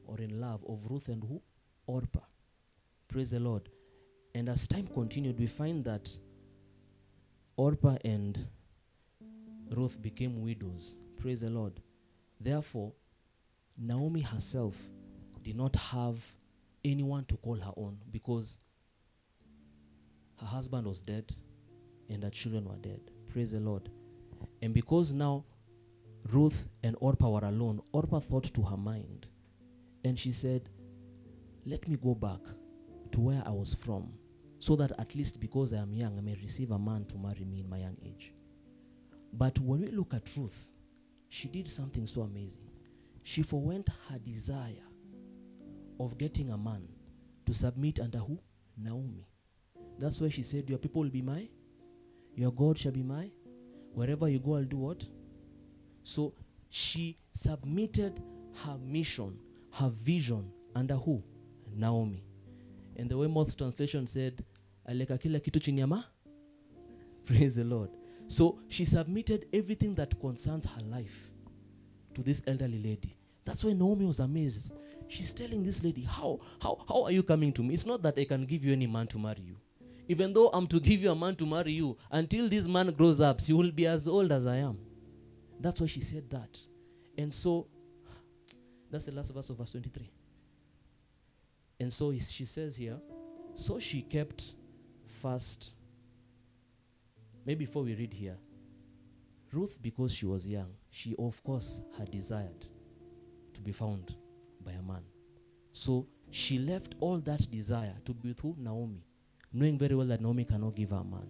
or 0.06 0.18
in 0.18 0.40
love 0.40 0.64
of 0.68 0.80
Ruth 0.90 1.08
and 1.08 1.22
who? 1.22 1.40
Orpah. 1.86 2.20
Praise 3.08 3.30
the 3.30 3.40
Lord. 3.40 3.68
And 4.34 4.48
as 4.48 4.66
time 4.66 4.86
continued, 4.88 5.38
we 5.38 5.46
find 5.46 5.84
that 5.84 6.10
Orpah 7.56 7.96
and 8.04 8.46
Ruth 9.70 10.00
became 10.00 10.42
widows. 10.42 10.96
Praise 11.18 11.40
the 11.40 11.50
Lord. 11.50 11.80
Therefore, 12.40 12.92
Naomi 13.78 14.20
herself 14.20 14.76
did 15.42 15.56
not 15.56 15.74
have 15.76 16.18
anyone 16.84 17.24
to 17.26 17.36
call 17.36 17.56
her 17.56 17.72
own 17.76 17.98
because 18.10 18.58
her 20.40 20.46
husband 20.46 20.86
was 20.86 21.00
dead 21.00 21.34
and 22.08 22.22
her 22.22 22.30
children 22.30 22.64
were 22.64 22.76
dead. 22.76 23.00
Praise 23.32 23.52
the 23.52 23.60
Lord. 23.60 23.88
And 24.62 24.74
because 24.74 25.12
now 25.12 25.44
Ruth 26.30 26.66
and 26.82 26.96
Orpah 27.00 27.30
were 27.30 27.46
alone, 27.46 27.80
Orpah 27.92 28.20
thought 28.20 28.52
to 28.54 28.62
her 28.62 28.76
mind 28.76 29.26
and 30.04 30.18
she 30.18 30.32
said, 30.32 30.68
Let 31.64 31.86
me 31.88 31.96
go 31.96 32.14
back 32.14 32.40
to 33.12 33.20
where 33.20 33.42
I 33.46 33.50
was 33.50 33.74
from 33.74 34.12
so 34.58 34.76
that 34.76 34.92
at 34.98 35.14
least 35.14 35.40
because 35.40 35.72
I 35.72 35.78
am 35.78 35.92
young, 35.92 36.18
I 36.18 36.20
may 36.20 36.34
receive 36.34 36.70
a 36.70 36.78
man 36.78 37.04
to 37.06 37.18
marry 37.18 37.44
me 37.44 37.60
in 37.60 37.68
my 37.68 37.78
young 37.78 37.96
age. 38.04 38.32
But 39.32 39.58
when 39.58 39.80
we 39.80 39.88
look 39.88 40.14
at 40.14 40.28
Ruth, 40.36 40.70
she 41.28 41.48
did 41.48 41.70
something 41.70 42.06
so 42.06 42.22
amazing. 42.22 42.70
She 43.22 43.42
forwent 43.42 43.88
her 44.08 44.18
desire 44.18 44.86
of 45.98 46.16
getting 46.16 46.50
a 46.50 46.58
man 46.58 46.88
to 47.46 47.52
submit 47.52 48.00
under 48.00 48.18
who? 48.18 48.38
Naomi. 48.78 49.26
That's 49.98 50.20
why 50.20 50.28
she 50.28 50.42
said, 50.42 50.68
Your 50.68 50.78
people 50.78 51.02
will 51.02 51.10
be 51.10 51.22
my, 51.22 51.48
your 52.34 52.52
God 52.52 52.78
shall 52.78 52.92
be 52.92 53.02
my. 53.02 53.30
Wherever 53.94 54.28
you 54.28 54.38
go, 54.38 54.56
I'll 54.56 54.64
do 54.64 54.76
what? 54.76 55.04
So 56.04 56.34
she 56.68 57.16
submitted 57.32 58.22
her 58.64 58.76
mission, 58.78 59.38
her 59.72 59.88
vision 59.88 60.50
under 60.74 60.96
who? 60.96 61.22
Naomi. 61.74 62.22
And 62.96 63.08
the 63.08 63.16
way 63.16 63.26
most 63.26 63.56
translation 63.58 64.06
said, 64.06 64.44
aleka 64.88 65.18
kila 65.20 65.40
kitu 65.40 65.60
chini 65.60 65.80
ya? 65.80 66.02
Praise 67.24 67.54
the 67.54 67.64
Lord. 67.64 67.90
So 68.28 68.58
she 68.68 68.84
submitted 68.84 69.46
everything 69.52 69.94
that 69.96 70.18
concerns 70.20 70.66
her 70.66 70.82
life 70.90 71.30
to 72.14 72.22
this 72.22 72.42
elderly 72.46 72.82
lady. 72.82 73.16
That's 73.44 73.62
why 73.64 73.72
Naomi 73.72 74.04
was 74.04 74.20
amazed. 74.20 74.72
She's 75.08 75.32
telling 75.32 75.62
this 75.62 75.82
lady, 75.84 76.02
How 76.02 76.40
how 76.60 76.84
how 76.88 77.04
are 77.04 77.12
you 77.12 77.22
coming 77.22 77.52
to 77.52 77.62
me? 77.62 77.74
It's 77.74 77.86
not 77.86 78.02
that 78.02 78.18
I 78.18 78.24
can 78.24 78.44
give 78.44 78.64
you 78.64 78.72
any 78.72 78.86
man 78.86 79.06
to 79.08 79.18
marry 79.18 79.42
you. 79.42 79.56
Even 80.08 80.32
though 80.32 80.48
I'm 80.52 80.66
to 80.68 80.78
give 80.78 81.02
you 81.02 81.10
a 81.10 81.16
man 81.16 81.34
to 81.36 81.46
marry 81.46 81.72
you, 81.72 81.96
until 82.10 82.48
this 82.48 82.66
man 82.66 82.92
grows 82.92 83.20
up, 83.20 83.40
you 83.48 83.56
will 83.56 83.72
be 83.72 83.86
as 83.86 84.06
old 84.06 84.30
as 84.30 84.46
I 84.46 84.56
am. 84.56 84.78
That's 85.58 85.80
why 85.80 85.86
she 85.86 86.00
said 86.00 86.30
that. 86.30 86.58
And 87.18 87.32
so 87.32 87.66
that's 88.90 89.06
the 89.06 89.12
last 89.12 89.32
verse 89.34 89.50
of 89.50 89.58
verse 89.58 89.70
23. 89.70 90.10
And 91.80 91.92
so 91.92 92.12
she 92.18 92.44
says 92.44 92.76
here, 92.76 92.98
so 93.54 93.78
she 93.78 94.02
kept 94.02 94.52
fast. 95.22 95.72
Maybe 97.44 97.64
before 97.64 97.82
we 97.82 97.94
read 97.94 98.12
here, 98.12 98.36
Ruth, 99.52 99.78
because 99.80 100.12
she 100.12 100.26
was 100.26 100.46
young, 100.46 100.74
she 100.90 101.14
of 101.18 101.42
course 101.42 101.80
had 101.96 102.10
desired 102.10 102.66
to 103.54 103.60
be 103.60 103.72
found 103.72 104.14
by 104.64 104.72
a 104.72 104.82
man. 104.82 105.02
So 105.72 106.06
she 106.30 106.58
left 106.58 106.94
all 107.00 107.18
that 107.18 107.50
desire 107.50 107.94
to 108.04 108.12
be 108.12 108.28
with 108.28 108.40
who? 108.40 108.54
Naomi, 108.58 109.05
knowing 109.56 109.78
very 109.78 109.94
well 109.94 110.06
that 110.06 110.20
Naomi 110.20 110.44
cannot 110.44 110.74
give 110.74 110.90
her 110.90 111.02
man. 111.02 111.26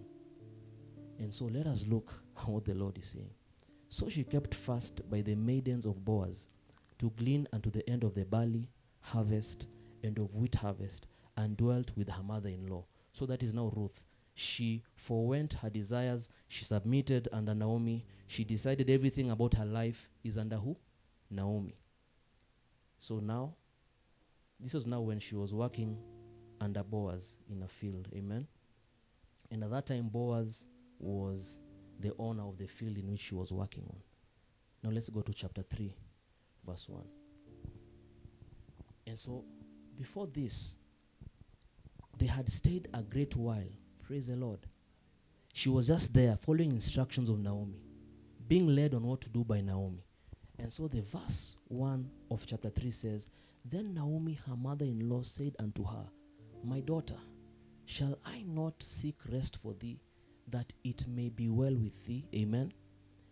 And 1.17 1.33
so 1.33 1.45
let 1.45 1.65
us 1.65 1.85
look 1.87 2.11
at 2.37 2.47
what 2.47 2.65
the 2.65 2.73
Lord 2.73 2.97
is 2.97 3.05
saying. 3.07 3.29
So 3.89 4.09
she 4.09 4.23
kept 4.25 4.53
fast 4.53 5.09
by 5.09 5.21
the 5.21 5.35
maidens 5.35 5.85
of 5.85 6.03
Boaz 6.03 6.45
to 6.99 7.09
glean 7.11 7.47
unto 7.53 7.69
the 7.71 7.87
end 7.89 8.03
of 8.03 8.15
the 8.15 8.25
barley 8.25 8.67
harvest 8.99 9.67
and 10.03 10.17
of 10.19 10.33
wheat 10.35 10.55
harvest, 10.55 11.07
and 11.37 11.55
dwelt 11.57 11.91
with 11.95 12.09
her 12.09 12.23
mother 12.23 12.49
in 12.49 12.67
law. 12.67 12.83
So 13.13 13.25
that 13.27 13.41
is 13.43 13.53
now 13.53 13.71
Ruth. 13.75 14.01
She 14.35 14.83
forewent 14.95 15.53
her 15.53 15.69
desires, 15.69 16.29
she 16.47 16.65
submitted 16.65 17.27
under 17.31 17.55
Naomi, 17.55 18.05
she 18.27 18.43
decided 18.43 18.89
everything 18.89 19.31
about 19.31 19.55
her 19.55 19.65
life 19.65 20.09
is 20.23 20.37
under 20.37 20.57
who? 20.57 20.75
Naomi. 21.31 21.75
So 22.99 23.19
now, 23.19 23.53
this 24.59 24.73
was 24.73 24.85
now 24.85 25.01
when 25.01 25.19
she 25.19 25.35
was 25.35 25.53
working 25.53 25.97
under 26.59 26.83
Boaz 26.83 27.37
in 27.49 27.63
a 27.63 27.67
field. 27.67 28.07
Amen. 28.15 28.47
And 29.51 29.63
at 29.63 29.71
that 29.71 29.85
time, 29.87 30.09
Boaz 30.09 30.65
was 30.99 31.59
the 31.99 32.13
owner 32.19 32.43
of 32.43 32.57
the 32.57 32.67
field 32.67 32.97
in 32.97 33.09
which 33.09 33.21
she 33.21 33.35
was 33.35 33.51
working 33.51 33.83
on. 33.89 33.97
Now 34.83 34.91
let's 34.91 35.09
go 35.09 35.21
to 35.21 35.33
chapter 35.33 35.63
3, 35.63 35.93
verse 36.65 36.87
1. 36.87 37.03
And 39.07 39.17
so, 39.17 39.43
before 39.97 40.27
this, 40.27 40.75
they 42.17 42.25
had 42.25 42.49
stayed 42.51 42.87
a 42.93 43.01
great 43.01 43.35
while. 43.35 43.69
Praise 44.05 44.27
the 44.27 44.35
Lord. 44.35 44.59
She 45.53 45.69
was 45.69 45.87
just 45.87 46.13
there 46.13 46.35
following 46.37 46.71
instructions 46.71 47.29
of 47.29 47.39
Naomi, 47.39 47.79
being 48.47 48.67
led 48.67 48.93
on 48.93 49.03
what 49.03 49.21
to 49.21 49.29
do 49.29 49.43
by 49.43 49.61
Naomi. 49.61 50.03
And 50.59 50.71
so, 50.71 50.87
the 50.87 51.01
verse 51.01 51.55
1 51.69 52.09
of 52.29 52.45
chapter 52.45 52.69
3 52.69 52.91
says, 52.91 53.29
Then 53.63 53.93
Naomi, 53.93 54.37
her 54.47 54.55
mother 54.55 54.85
in 54.85 55.09
law, 55.09 55.21
said 55.23 55.55
unto 55.59 55.83
her, 55.85 56.05
My 56.67 56.81
daughter, 56.81 57.15
shall 57.85 58.19
I 58.25 58.43
not 58.45 58.83
seek 58.83 59.15
rest 59.31 59.57
for 59.63 59.73
thee, 59.73 60.01
that 60.49 60.73
it 60.83 61.07
may 61.07 61.29
be 61.29 61.47
well 61.47 61.73
with 61.73 62.05
thee? 62.05 62.25
Amen. 62.35 62.73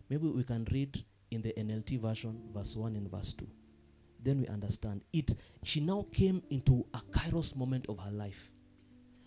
Maybe 0.08 0.26
we 0.26 0.42
can 0.42 0.66
read 0.72 1.04
in 1.30 1.42
the 1.42 1.52
NLT 1.52 2.00
version, 2.00 2.40
verse 2.54 2.74
1 2.74 2.96
and 2.96 3.10
verse 3.10 3.34
2. 3.34 3.46
Then 4.24 4.40
we 4.40 4.46
understand 4.48 5.02
it. 5.12 5.34
She 5.64 5.80
now 5.80 6.06
came 6.12 6.42
into 6.48 6.86
a 6.94 7.00
kairos 7.10 7.54
moment 7.54 7.84
of 7.90 7.98
her 7.98 8.10
life. 8.10 8.50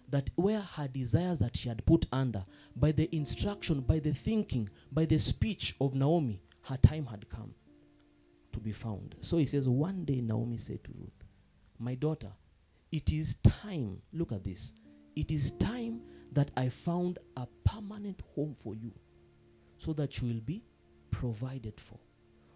That 0.09 0.31
where 0.35 0.61
her 0.61 0.87
desires 0.87 1.37
that 1.37 1.55
she 1.55 1.69
had 1.69 1.85
put 1.85 2.07
under, 2.11 2.43
by 2.75 2.93
the 2.93 3.15
instruction, 3.15 3.81
by 3.81 3.99
the 3.99 4.13
thinking, 4.13 4.71
by 4.91 5.05
the 5.05 5.19
speech 5.19 5.75
of 5.79 5.93
Naomi, 5.93 6.41
her 6.63 6.77
time 6.77 7.05
had 7.05 7.29
come 7.29 7.53
to 8.53 8.59
be 8.59 8.71
found. 8.71 9.13
So 9.19 9.37
he 9.37 9.45
says, 9.45 9.69
One 9.69 10.03
day 10.03 10.19
Naomi 10.19 10.57
said 10.57 10.83
to 10.85 10.91
Ruth, 10.97 11.23
My 11.77 11.93
daughter, 11.93 12.31
it 12.91 13.11
is 13.11 13.35
time, 13.43 14.01
look 14.13 14.31
at 14.31 14.43
this, 14.43 14.73
it 15.15 15.31
is 15.31 15.51
time 15.59 16.01
that 16.31 16.51
I 16.55 16.69
found 16.69 17.19
a 17.37 17.47
permanent 17.65 18.21
home 18.35 18.55
for 18.59 18.75
you 18.75 18.93
so 19.77 19.93
that 19.93 20.19
you 20.21 20.27
will 20.27 20.41
be 20.41 20.63
provided 21.11 21.79
for. 21.79 21.99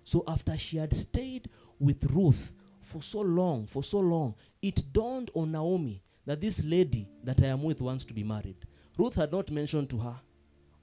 So 0.03 0.23
after 0.27 0.57
she 0.57 0.77
had 0.77 0.93
stayed 0.93 1.49
with 1.79 2.03
Ruth 2.11 2.53
for 2.81 3.01
so 3.01 3.21
long, 3.21 3.67
for 3.67 3.83
so 3.83 3.99
long, 3.99 4.35
it 4.61 4.81
dawned 4.91 5.31
on 5.33 5.51
Naomi 5.51 6.03
that 6.25 6.41
this 6.41 6.63
lady 6.63 7.07
that 7.23 7.41
I 7.41 7.47
am 7.47 7.63
with 7.63 7.81
wants 7.81 8.05
to 8.05 8.13
be 8.13 8.23
married. 8.23 8.57
Ruth 8.97 9.15
had 9.15 9.31
not 9.31 9.49
mentioned 9.51 9.89
to 9.91 9.97
her. 9.99 10.15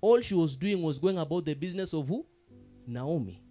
All 0.01 0.21
she 0.21 0.35
was 0.35 0.57
doing 0.57 0.83
was 0.83 0.99
going 0.99 1.19
about 1.19 1.45
the 1.45 1.55
business 1.55 1.93
of 1.93 2.09
who? 2.09 2.27
Naomi. 2.87 3.43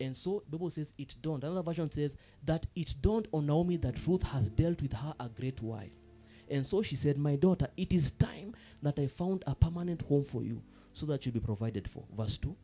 And 0.00 0.16
so 0.16 0.42
Bible 0.50 0.70
says 0.70 0.92
it 0.98 1.14
dawned. 1.22 1.44
Another 1.44 1.62
version 1.62 1.90
says 1.90 2.16
that 2.44 2.66
it 2.74 2.94
dawned 3.00 3.28
on 3.32 3.46
Naomi 3.46 3.76
that 3.78 4.06
Ruth 4.06 4.22
has 4.24 4.50
dealt 4.50 4.82
with 4.82 4.92
her 4.92 5.14
a 5.20 5.28
great 5.28 5.62
while. 5.62 5.88
And 6.50 6.66
so 6.66 6.82
she 6.82 6.96
said, 6.96 7.16
My 7.16 7.36
daughter, 7.36 7.68
it 7.76 7.92
is 7.92 8.10
time 8.12 8.54
that 8.82 8.98
I 8.98 9.06
found 9.06 9.44
a 9.46 9.54
permanent 9.54 10.02
home 10.02 10.24
for 10.24 10.42
you 10.42 10.62
so 10.92 11.06
that 11.06 11.24
you'll 11.24 11.34
be 11.34 11.40
provided 11.40 11.88
for. 11.88 12.04
Verse 12.16 12.38
2 12.38 12.56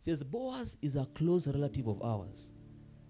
says, 0.00 0.24
Boaz 0.24 0.76
is 0.82 0.96
a 0.96 1.06
close 1.14 1.46
relative 1.46 1.86
of 1.86 2.02
ours, 2.02 2.50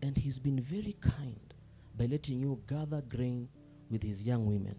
and 0.02 0.16
he's 0.16 0.38
been 0.38 0.60
very 0.60 0.96
kind 1.00 1.54
by 1.96 2.04
letting 2.04 2.40
you 2.40 2.60
gather 2.68 3.02
grain 3.08 3.48
with 3.90 4.02
his 4.02 4.22
young 4.22 4.46
women. 4.46 4.74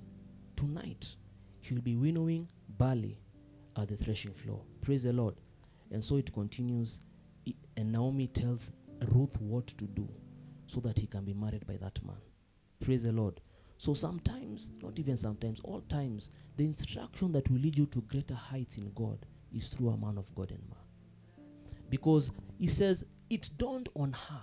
Tonight, 0.55 1.15
he'll 1.61 1.81
be 1.81 1.95
winnowing 1.95 2.47
barley 2.77 3.19
at 3.77 3.87
the 3.87 3.97
threshing 3.97 4.33
floor. 4.33 4.61
Praise 4.81 5.03
the 5.03 5.13
Lord. 5.13 5.35
And 5.91 6.03
so 6.03 6.17
it 6.17 6.31
continues, 6.33 6.99
and 7.77 7.91
Naomi 7.91 8.27
tells 8.27 8.71
Ruth 9.09 9.39
what 9.39 9.67
to 9.67 9.85
do 9.85 10.07
so 10.67 10.79
that 10.81 10.99
he 10.99 11.07
can 11.07 11.25
be 11.25 11.33
married 11.33 11.65
by 11.67 11.77
that 11.77 12.03
man. 12.05 12.17
Praise 12.83 13.03
the 13.03 13.11
Lord. 13.11 13.39
So 13.77 13.93
sometimes, 13.93 14.71
not 14.81 14.97
even 14.97 15.17
sometimes, 15.17 15.59
all 15.63 15.81
times, 15.81 16.29
the 16.57 16.63
instruction 16.63 17.31
that 17.33 17.49
will 17.49 17.59
lead 17.59 17.77
you 17.77 17.85
to 17.87 18.01
greater 18.01 18.35
heights 18.35 18.77
in 18.77 18.91
God 18.95 19.25
is 19.55 19.69
through 19.69 19.89
a 19.89 19.97
man 19.97 20.17
of 20.17 20.33
God 20.35 20.51
and 20.51 20.63
man. 20.69 21.47
Because 21.89 22.31
he 22.57 22.67
says 22.67 23.05
it 23.29 23.49
dawned 23.57 23.89
on 23.95 24.13
her. 24.13 24.41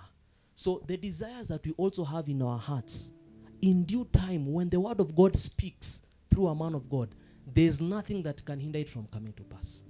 So 0.53 0.83
the 0.85 0.97
desires 0.97 1.47
that 1.47 1.65
we 1.65 1.73
also 1.77 2.03
have 2.03 2.27
in 2.29 2.41
our 2.41 2.59
hearts, 2.59 3.13
in 3.61 3.83
due 3.83 4.05
time, 4.11 4.51
when 4.51 4.69
the 4.69 4.79
word 4.79 4.99
of 4.99 5.15
God 5.15 5.35
speaks 5.35 6.01
through 6.29 6.47
a 6.47 6.55
man 6.55 6.75
of 6.75 6.89
God, 6.89 7.15
there's 7.53 7.81
nothing 7.81 8.21
that 8.23 8.43
can 8.45 8.59
hinder 8.59 8.79
it 8.79 8.89
from 8.89 9.07
coming 9.07 9.33
to 9.33 9.43
pass. 9.43 9.83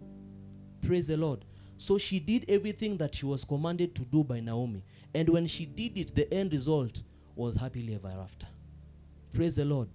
Praise 0.81 1.07
the 1.07 1.17
Lord. 1.17 1.45
So 1.81 1.97
she 1.97 2.19
did 2.19 2.45
everything 2.47 2.95
that 2.97 3.15
she 3.15 3.25
was 3.25 3.43
commanded 3.43 3.95
to 3.95 4.03
do 4.03 4.23
by 4.23 4.39
Naomi. 4.39 4.83
And 5.15 5.27
when 5.27 5.47
she 5.47 5.65
did 5.65 5.97
it, 5.97 6.13
the 6.13 6.31
end 6.31 6.53
result 6.53 7.01
was 7.35 7.55
happily 7.55 7.95
ever 7.95 8.13
after. 8.21 8.45
Praise 9.33 9.55
the 9.55 9.65
Lord. 9.65 9.89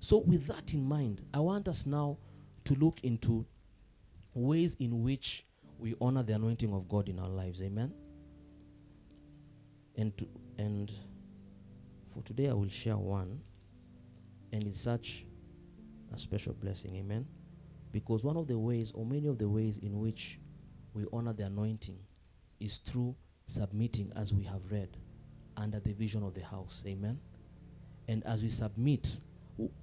So, 0.00 0.16
with 0.16 0.46
that 0.46 0.72
in 0.72 0.82
mind, 0.82 1.20
I 1.34 1.40
want 1.40 1.68
us 1.68 1.84
now 1.84 2.16
to 2.64 2.74
look 2.76 3.00
into 3.02 3.44
ways 4.32 4.78
in 4.80 5.02
which 5.02 5.44
we 5.78 5.94
honor 6.00 6.22
the 6.22 6.32
anointing 6.32 6.72
of 6.72 6.88
God 6.88 7.06
in 7.10 7.18
our 7.18 7.28
lives. 7.28 7.60
Amen. 7.60 7.92
And 9.94 10.16
to, 10.16 10.26
and 10.56 10.90
for 12.14 12.22
today, 12.22 12.48
I 12.48 12.54
will 12.54 12.70
share 12.70 12.96
one, 12.96 13.40
and 14.52 14.66
it's 14.66 14.80
such 14.80 15.26
a 16.14 16.18
special 16.18 16.54
blessing. 16.54 16.96
Amen. 16.96 17.26
Because 17.92 18.24
one 18.24 18.38
of 18.38 18.46
the 18.46 18.58
ways, 18.58 18.90
or 18.94 19.04
many 19.04 19.28
of 19.28 19.36
the 19.36 19.50
ways 19.50 19.76
in 19.76 20.00
which 20.00 20.38
we 20.96 21.04
honor 21.12 21.32
the 21.32 21.44
anointing, 21.44 21.98
is 22.58 22.78
through 22.78 23.14
submitting, 23.46 24.12
as 24.16 24.32
we 24.32 24.44
have 24.44 24.60
read, 24.70 24.96
under 25.56 25.78
the 25.78 25.92
vision 25.92 26.22
of 26.22 26.34
the 26.34 26.42
house. 26.42 26.82
Amen. 26.86 27.20
And 28.08 28.24
as 28.24 28.42
we 28.42 28.50
submit, 28.50 29.20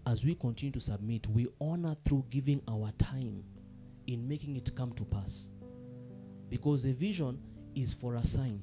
as 0.05 0.25
we 0.25 0.35
continue 0.35 0.71
to 0.71 0.79
submit, 0.79 1.27
we 1.27 1.47
honor 1.61 1.95
through 2.05 2.25
giving 2.29 2.61
our 2.67 2.91
time 2.97 3.43
in 4.07 4.27
making 4.27 4.55
it 4.55 4.75
come 4.75 4.91
to 4.93 5.03
pass. 5.05 5.47
Because 6.49 6.83
the 6.83 6.93
vision 6.93 7.39
is 7.75 7.93
for 7.93 8.15
a 8.15 8.23
sign. 8.25 8.61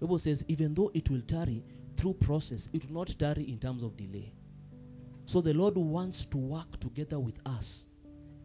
Bible 0.00 0.18
says, 0.18 0.44
even 0.48 0.74
though 0.74 0.90
it 0.94 1.08
will 1.10 1.22
tarry 1.22 1.64
through 1.96 2.14
process, 2.14 2.68
it 2.72 2.86
will 2.86 3.00
not 3.00 3.18
tarry 3.18 3.44
in 3.44 3.58
terms 3.58 3.82
of 3.82 3.96
delay. 3.96 4.32
So 5.24 5.40
the 5.40 5.54
Lord 5.54 5.76
wants 5.76 6.26
to 6.26 6.36
work 6.36 6.78
together 6.80 7.18
with 7.18 7.38
us 7.46 7.86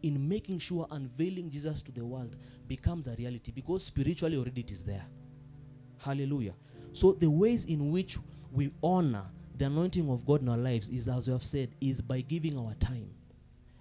in 0.02 0.28
making 0.28 0.58
sure 0.58 0.86
unveiling 0.90 1.50
Jesus 1.50 1.82
to 1.82 1.92
the 1.92 2.04
world 2.04 2.36
becomes 2.68 3.06
a 3.06 3.14
reality 3.14 3.52
because 3.52 3.84
spiritually 3.84 4.36
already 4.36 4.60
it 4.62 4.70
is 4.70 4.82
there. 4.82 5.04
Hallelujah. 5.98 6.54
So 6.92 7.12
the 7.12 7.30
ways 7.30 7.64
in 7.64 7.90
which 7.90 8.18
we 8.50 8.70
honor 8.82 9.24
the 9.56 9.66
anointing 9.66 10.10
of 10.10 10.26
God 10.26 10.42
in 10.42 10.48
our 10.48 10.56
lives 10.56 10.88
is 10.88 11.08
as 11.08 11.28
we 11.28 11.32
have 11.32 11.42
said 11.42 11.70
is 11.80 12.00
by 12.00 12.20
giving 12.20 12.58
our 12.58 12.74
time. 12.74 13.10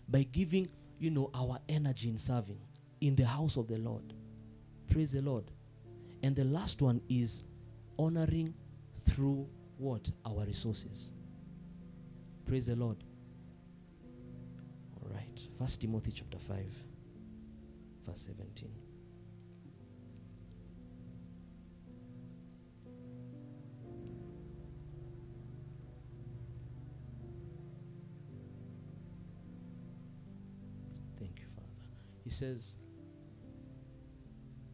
By 0.07 0.23
giving, 0.23 0.69
you 0.99 1.10
know, 1.10 1.30
our 1.34 1.60
energy 1.69 2.10
in 2.10 2.18
serving 2.18 2.60
in 2.99 3.15
the 3.15 3.26
house 3.26 3.57
of 3.57 3.68
the 3.68 3.77
Lord. 3.77 4.14
Praise 4.89 5.14
the 5.14 5.22
Lord. 5.22 5.45
And 6.23 6.35
the 6.35 6.43
last 6.43 6.81
one 6.81 7.02
is 7.10 7.43
honoring 7.98 8.53
through 9.07 9.48
what? 9.77 10.11
Our 10.26 10.45
resources. 10.45 11.11
Praise 12.45 12.68
the 12.68 12.76
Lord. 12.76 12.98
Right. 15.32 15.48
First 15.60 15.82
Timothy 15.82 16.12
chapter 16.12 16.38
5. 16.38 16.58
verse 18.06 18.22
17. 18.28 18.70
Thank 31.20 31.40
you, 31.40 31.45
Father. 31.56 31.68
He 32.24 32.30
says, 32.30 32.74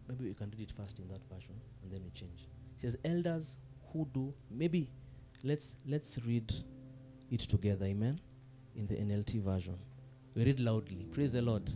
maybe 0.07 0.25
we 0.25 0.33
can 0.33 0.51
read 0.57 0.69
it 0.69 0.71
first 0.75 0.99
in 0.99 1.07
that 1.09 1.21
version 1.31 1.55
and 1.83 1.91
then 1.91 2.01
we 2.03 2.09
change. 2.11 2.47
He 2.75 2.81
says, 2.81 2.97
elders 3.03 3.57
who 3.91 4.07
do, 4.13 4.33
maybe 4.49 4.89
let's 5.43 5.73
let's 5.85 6.17
read 6.25 6.51
it 7.29 7.41
together, 7.41 7.85
amen, 7.85 8.19
in 8.75 8.87
the 8.87 8.95
NLT 8.95 9.41
version. 9.41 9.77
We 10.37 10.45
read 10.45 10.59
loudly. 10.59 11.03
Praise 11.11 11.33
the 11.33 11.41
Lord. 11.41 11.67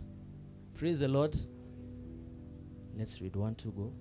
Praise 0.78 1.00
the 1.00 1.08
Lord. 1.08 1.36
Let's 2.96 3.20
read 3.20 3.36
one, 3.36 3.56
two, 3.56 3.72
go. 3.72 3.92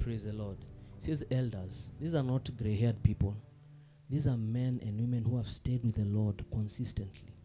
Praise 0.00 0.24
the 0.24 0.32
Lord. 0.32 0.56
It 0.98 1.04
says 1.04 1.24
elders. 1.30 1.90
These 2.00 2.16
are 2.16 2.24
not 2.24 2.50
gray 2.56 2.74
haired 2.74 3.00
people. 3.04 3.36
These 4.10 4.26
are 4.26 4.36
men 4.36 4.80
and 4.84 5.00
women 5.00 5.24
who 5.24 5.36
have 5.36 5.46
stayed 5.46 5.84
with 5.84 5.94
the 5.94 6.06
Lord 6.06 6.44
consistently, 6.50 7.36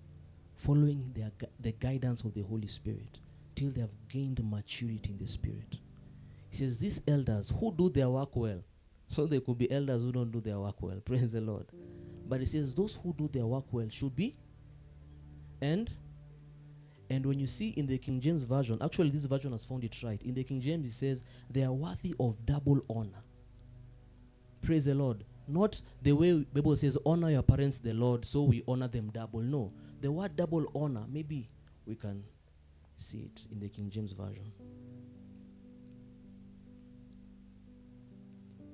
following 0.55 1.11
their 1.15 1.29
gu- 1.37 1.45
the 1.59 1.71
guidance 1.73 2.23
of 2.23 2.33
the 2.33 2.41
Holy 2.41 2.67
Spirit 2.67 3.19
till 3.55 3.69
they 3.69 3.81
have 3.81 4.09
gained 4.09 4.41
maturity 4.43 5.11
in 5.11 5.19
the 5.19 5.27
Spirit. 5.27 5.77
He 6.49 6.57
says, 6.57 6.79
These 6.79 7.01
elders 7.07 7.53
who 7.59 7.73
do 7.73 7.89
their 7.89 8.09
work 8.09 8.35
well, 8.35 8.63
so 9.07 9.25
there 9.25 9.41
could 9.41 9.57
be 9.57 9.71
elders 9.71 10.03
who 10.03 10.11
don't 10.11 10.31
do 10.31 10.41
their 10.41 10.59
work 10.59 10.81
well. 10.81 10.99
Praise 11.05 11.31
the 11.31 11.41
Lord. 11.41 11.65
But 12.27 12.39
he 12.39 12.45
says, 12.45 12.73
Those 12.73 12.99
who 13.01 13.13
do 13.13 13.29
their 13.31 13.45
work 13.45 13.65
well 13.71 13.87
should 13.89 14.15
be. 14.15 14.35
And 15.61 15.89
and 17.09 17.25
when 17.25 17.39
you 17.39 17.47
see 17.47 17.69
in 17.69 17.87
the 17.87 17.97
King 17.97 18.21
James 18.21 18.43
Version, 18.43 18.77
actually 18.81 19.09
this 19.09 19.25
version 19.25 19.51
has 19.51 19.65
found 19.65 19.83
it 19.83 19.95
right. 20.03 20.21
In 20.21 20.35
the 20.35 20.43
King 20.43 20.61
James, 20.61 20.87
it 20.87 20.93
says, 20.93 21.23
They 21.49 21.63
are 21.63 21.73
worthy 21.73 22.13
of 22.19 22.35
double 22.45 22.81
honor. 22.89 23.23
Praise 24.61 24.85
the 24.85 24.93
Lord. 24.93 25.23
Not 25.47 25.81
the 26.03 26.11
way 26.11 26.45
Bible 26.53 26.75
says, 26.75 26.97
honor 27.05 27.31
your 27.31 27.41
parents 27.41 27.79
the 27.79 27.93
Lord, 27.93 28.23
so 28.23 28.43
we 28.43 28.63
honor 28.67 28.87
them 28.87 29.09
double. 29.11 29.39
No. 29.39 29.73
The 29.99 30.11
word 30.11 30.35
double 30.35 30.65
honor, 30.75 31.05
maybe 31.11 31.49
we 31.87 31.95
can 31.95 32.23
see 32.95 33.29
it 33.33 33.47
in 33.51 33.59
the 33.59 33.67
King 33.67 33.89
James 33.89 34.11
Version. 34.11 34.51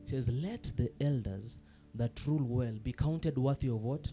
Says, 0.06 0.30
Let 0.30 0.72
the 0.76 0.91
elders 1.02 1.57
that 1.95 2.22
rule 2.26 2.44
well 2.44 2.73
be 2.84 2.94
counted 2.94 3.38
worthy 3.38 3.68
of 3.68 3.82
what? 3.82 4.11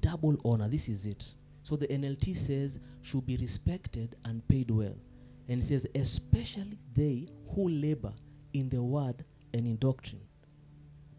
Double 0.00 0.36
honor. 0.44 0.68
This 0.68 0.88
is 0.88 1.06
it. 1.06 1.24
So 1.62 1.74
the 1.74 1.88
NLT 1.88 2.36
says, 2.36 2.78
should 3.02 3.26
be 3.26 3.36
respected 3.38 4.14
and 4.24 4.46
paid 4.46 4.70
well. 4.70 4.94
And 5.48 5.60
it 5.60 5.66
says, 5.66 5.84
especially 5.96 6.78
they 6.94 7.26
who 7.54 7.68
labor 7.68 8.12
in 8.52 8.68
the 8.68 8.80
word 8.80 9.24
and 9.52 9.66
in 9.66 9.76
doctrine. 9.78 10.22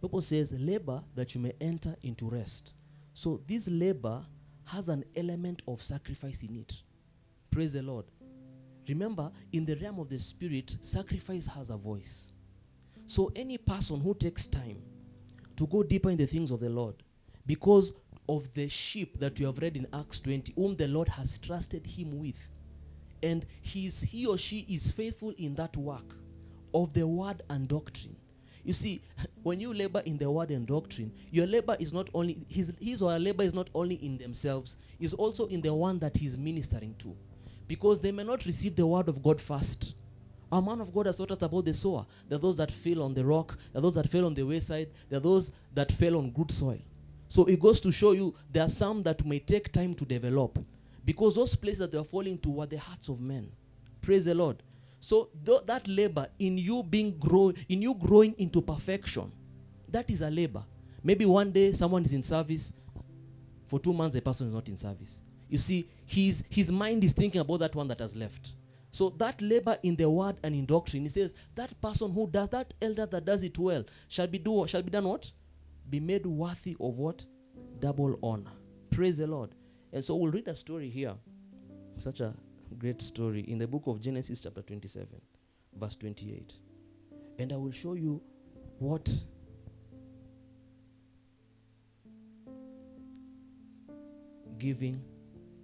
Bible 0.01 0.21
says, 0.21 0.53
labor 0.53 1.03
that 1.15 1.35
you 1.35 1.41
may 1.41 1.51
enter 1.59 1.97
into 2.03 2.29
rest. 2.29 2.75
So 3.13 3.41
this 3.45 3.67
labor 3.67 4.25
has 4.63 4.87
an 4.87 5.03
element 5.17 5.63
of 5.67 5.83
sacrifice 5.83 6.43
in 6.43 6.55
it. 6.55 6.75
Praise 7.51 7.73
the 7.73 7.81
Lord. 7.81 8.05
Remember, 8.87 9.31
in 9.51 9.65
the 9.65 9.75
realm 9.75 9.99
of 9.99 10.07
the 10.07 10.19
spirit, 10.19 10.77
sacrifice 10.81 11.45
has 11.47 11.71
a 11.71 11.77
voice. 11.77 12.31
So 13.07 13.31
any 13.35 13.57
person 13.57 14.01
who 14.01 14.13
takes 14.13 14.47
time 14.47 14.81
to 15.55 15.65
go 15.65 15.81
deeper 15.81 16.09
in 16.09 16.17
the 16.17 16.27
things 16.27 16.51
of 16.51 16.59
the 16.59 16.69
Lord, 16.69 16.95
because 17.45 17.93
of 18.27 18.53
the 18.53 18.67
sheep 18.67 19.19
that 19.19 19.39
you 19.39 19.45
have 19.45 19.57
read 19.59 19.77
in 19.77 19.87
Acts 19.93 20.19
20, 20.19 20.53
whom 20.55 20.75
the 20.75 20.87
Lord 20.87 21.07
has 21.07 21.37
trusted 21.37 21.87
him 21.87 22.19
with, 22.19 22.49
and 23.23 23.45
he, 23.61 23.87
he 23.87 24.25
or 24.25 24.37
she 24.37 24.59
is 24.69 24.91
faithful 24.91 25.33
in 25.37 25.55
that 25.55 25.75
work 25.77 26.15
of 26.73 26.93
the 26.93 27.07
word 27.07 27.41
and 27.49 27.67
doctrine. 27.67 28.15
You 28.65 28.73
see, 28.73 29.01
when 29.43 29.61
you 29.61 29.73
labor 29.73 30.01
in 30.05 30.17
the 30.17 30.29
word 30.29 30.51
and 30.51 30.67
doctrine, 30.67 31.13
your 31.31 31.47
labor 31.47 31.77
is 31.79 31.93
not 31.93 32.09
only 32.13 32.45
his, 32.49 32.73
his 32.81 33.01
or 33.01 33.11
her 33.13 33.19
labor 33.19 33.43
is 33.43 33.53
not 33.53 33.69
only 33.73 33.95
in 33.95 34.17
themselves, 34.17 34.75
is 34.99 35.13
also 35.13 35.47
in 35.47 35.61
the 35.61 35.73
one 35.73 35.97
that 35.99 36.17
he's 36.17 36.37
ministering 36.37 36.93
to. 36.99 37.15
Because 37.69 38.01
they 38.01 38.11
may 38.11 38.25
not 38.25 38.45
receive 38.45 38.75
the 38.75 38.85
word 38.85 39.07
of 39.07 39.23
God 39.23 39.39
first. 39.39 39.93
Our 40.51 40.61
man 40.61 40.81
of 40.81 40.93
God 40.93 41.07
has 41.07 41.17
taught 41.17 41.31
us 41.31 41.41
about 41.41 41.65
the 41.65 41.73
sower. 41.73 42.05
There 42.27 42.37
are 42.37 42.41
those 42.41 42.57
that 42.57 42.71
fell 42.71 43.03
on 43.03 43.13
the 43.13 43.25
rock, 43.25 43.57
there 43.71 43.79
are 43.79 43.81
those 43.81 43.95
that 43.95 44.09
fell 44.09 44.25
on 44.25 44.33
the 44.33 44.43
wayside, 44.43 44.89
there 45.09 45.17
are 45.17 45.21
those 45.21 45.51
that 45.73 45.91
fell 45.91 46.17
on 46.17 46.31
good 46.31 46.51
soil. 46.51 46.79
So 47.27 47.45
it 47.45 47.59
goes 47.59 47.81
to 47.81 47.91
show 47.91 48.13
you 48.13 48.33
there 48.51 48.63
are 48.63 48.69
some 48.69 49.03
that 49.03 49.25
may 49.25 49.39
take 49.39 49.71
time 49.71 49.93
to 49.95 50.05
develop. 50.05 50.57
Because 51.03 51.35
those 51.35 51.55
places 51.55 51.79
that 51.79 51.91
they 51.91 51.97
are 51.97 52.03
falling 52.03 52.37
to 52.39 52.49
were 52.49 52.65
the 52.65 52.77
hearts 52.77 53.09
of 53.09 53.19
men. 53.19 53.49
Praise 54.01 54.25
the 54.25 54.35
Lord. 54.35 54.61
So 54.99 55.29
th- 55.45 55.61
that 55.65 55.87
labor 55.87 56.27
in 56.39 56.57
you 56.57 56.83
being 56.83 57.17
grow 57.17 57.53
in 57.69 57.81
you 57.81 57.93
growing 57.93 58.33
into 58.37 58.61
perfection, 58.61 59.31
that 59.89 60.09
is 60.09 60.21
a 60.21 60.29
labor. 60.29 60.63
Maybe 61.03 61.25
one 61.25 61.51
day 61.51 61.71
someone 61.71 62.03
is 62.03 62.13
in 62.13 62.23
service, 62.23 62.73
for 63.67 63.79
two 63.79 63.93
months 63.93 64.15
the 64.15 64.21
person 64.21 64.47
is 64.47 64.53
not 64.53 64.67
in 64.67 64.75
service. 64.75 65.21
You 65.49 65.57
see, 65.57 65.87
his 66.05 66.43
his 66.49 66.71
mind 66.71 67.03
is 67.03 67.13
thinking 67.13 67.39
about 67.39 67.59
that 67.59 67.75
one 67.75 67.87
that 67.87 67.99
has 67.99 68.15
left. 68.15 68.53
So 68.97 69.11
that 69.19 69.39
labor 69.43 69.77
in 69.83 69.95
the 69.95 70.09
word 70.09 70.37
and 70.41 70.55
in 70.55 70.65
doctrine, 70.65 71.03
he 71.03 71.09
says 71.09 71.35
that 71.53 71.79
person 71.81 72.11
who 72.11 72.25
does 72.25 72.49
that 72.49 72.73
elder 72.81 73.05
that 73.05 73.25
does 73.25 73.43
it 73.43 73.55
well 73.59 73.83
shall 74.07 74.25
be 74.25 74.39
do 74.39 74.65
shall 74.65 74.81
be 74.81 74.89
done 74.89 75.07
what? 75.07 75.31
Be 75.87 75.99
made 75.99 76.25
worthy 76.25 76.75
of 76.79 76.97
what? 76.97 77.23
Double 77.79 78.17
honor. 78.23 78.49
Praise 78.89 79.17
the 79.17 79.27
Lord. 79.27 79.51
And 79.93 80.03
so 80.03 80.15
we'll 80.15 80.31
read 80.31 80.47
a 80.47 80.55
story 80.55 80.89
here. 80.89 81.13
Such 81.99 82.21
a 82.21 82.33
great 82.79 82.99
story 82.99 83.41
in 83.41 83.59
the 83.59 83.67
book 83.67 83.83
of 83.85 84.01
Genesis, 84.01 84.39
chapter 84.39 84.63
27, 84.63 85.07
verse 85.79 85.95
28. 85.95 86.55
And 87.37 87.53
I 87.53 87.55
will 87.55 87.69
show 87.69 87.93
you 87.93 88.19
what 88.79 89.13
giving 94.57 94.99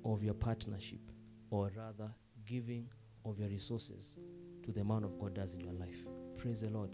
of 0.05 0.21
your 0.23 0.35
partnership, 0.35 1.01
or 1.49 1.71
rather, 1.75 2.11
giving 2.45 2.87
of 3.25 3.39
your 3.39 3.49
resources 3.49 4.15
to 4.63 4.71
the 4.71 4.83
man 4.83 5.03
of 5.03 5.19
God 5.19 5.33
does 5.33 5.53
in 5.53 5.61
your 5.61 5.73
life. 5.73 5.97
Praise 6.37 6.61
the 6.61 6.69
Lord. 6.69 6.91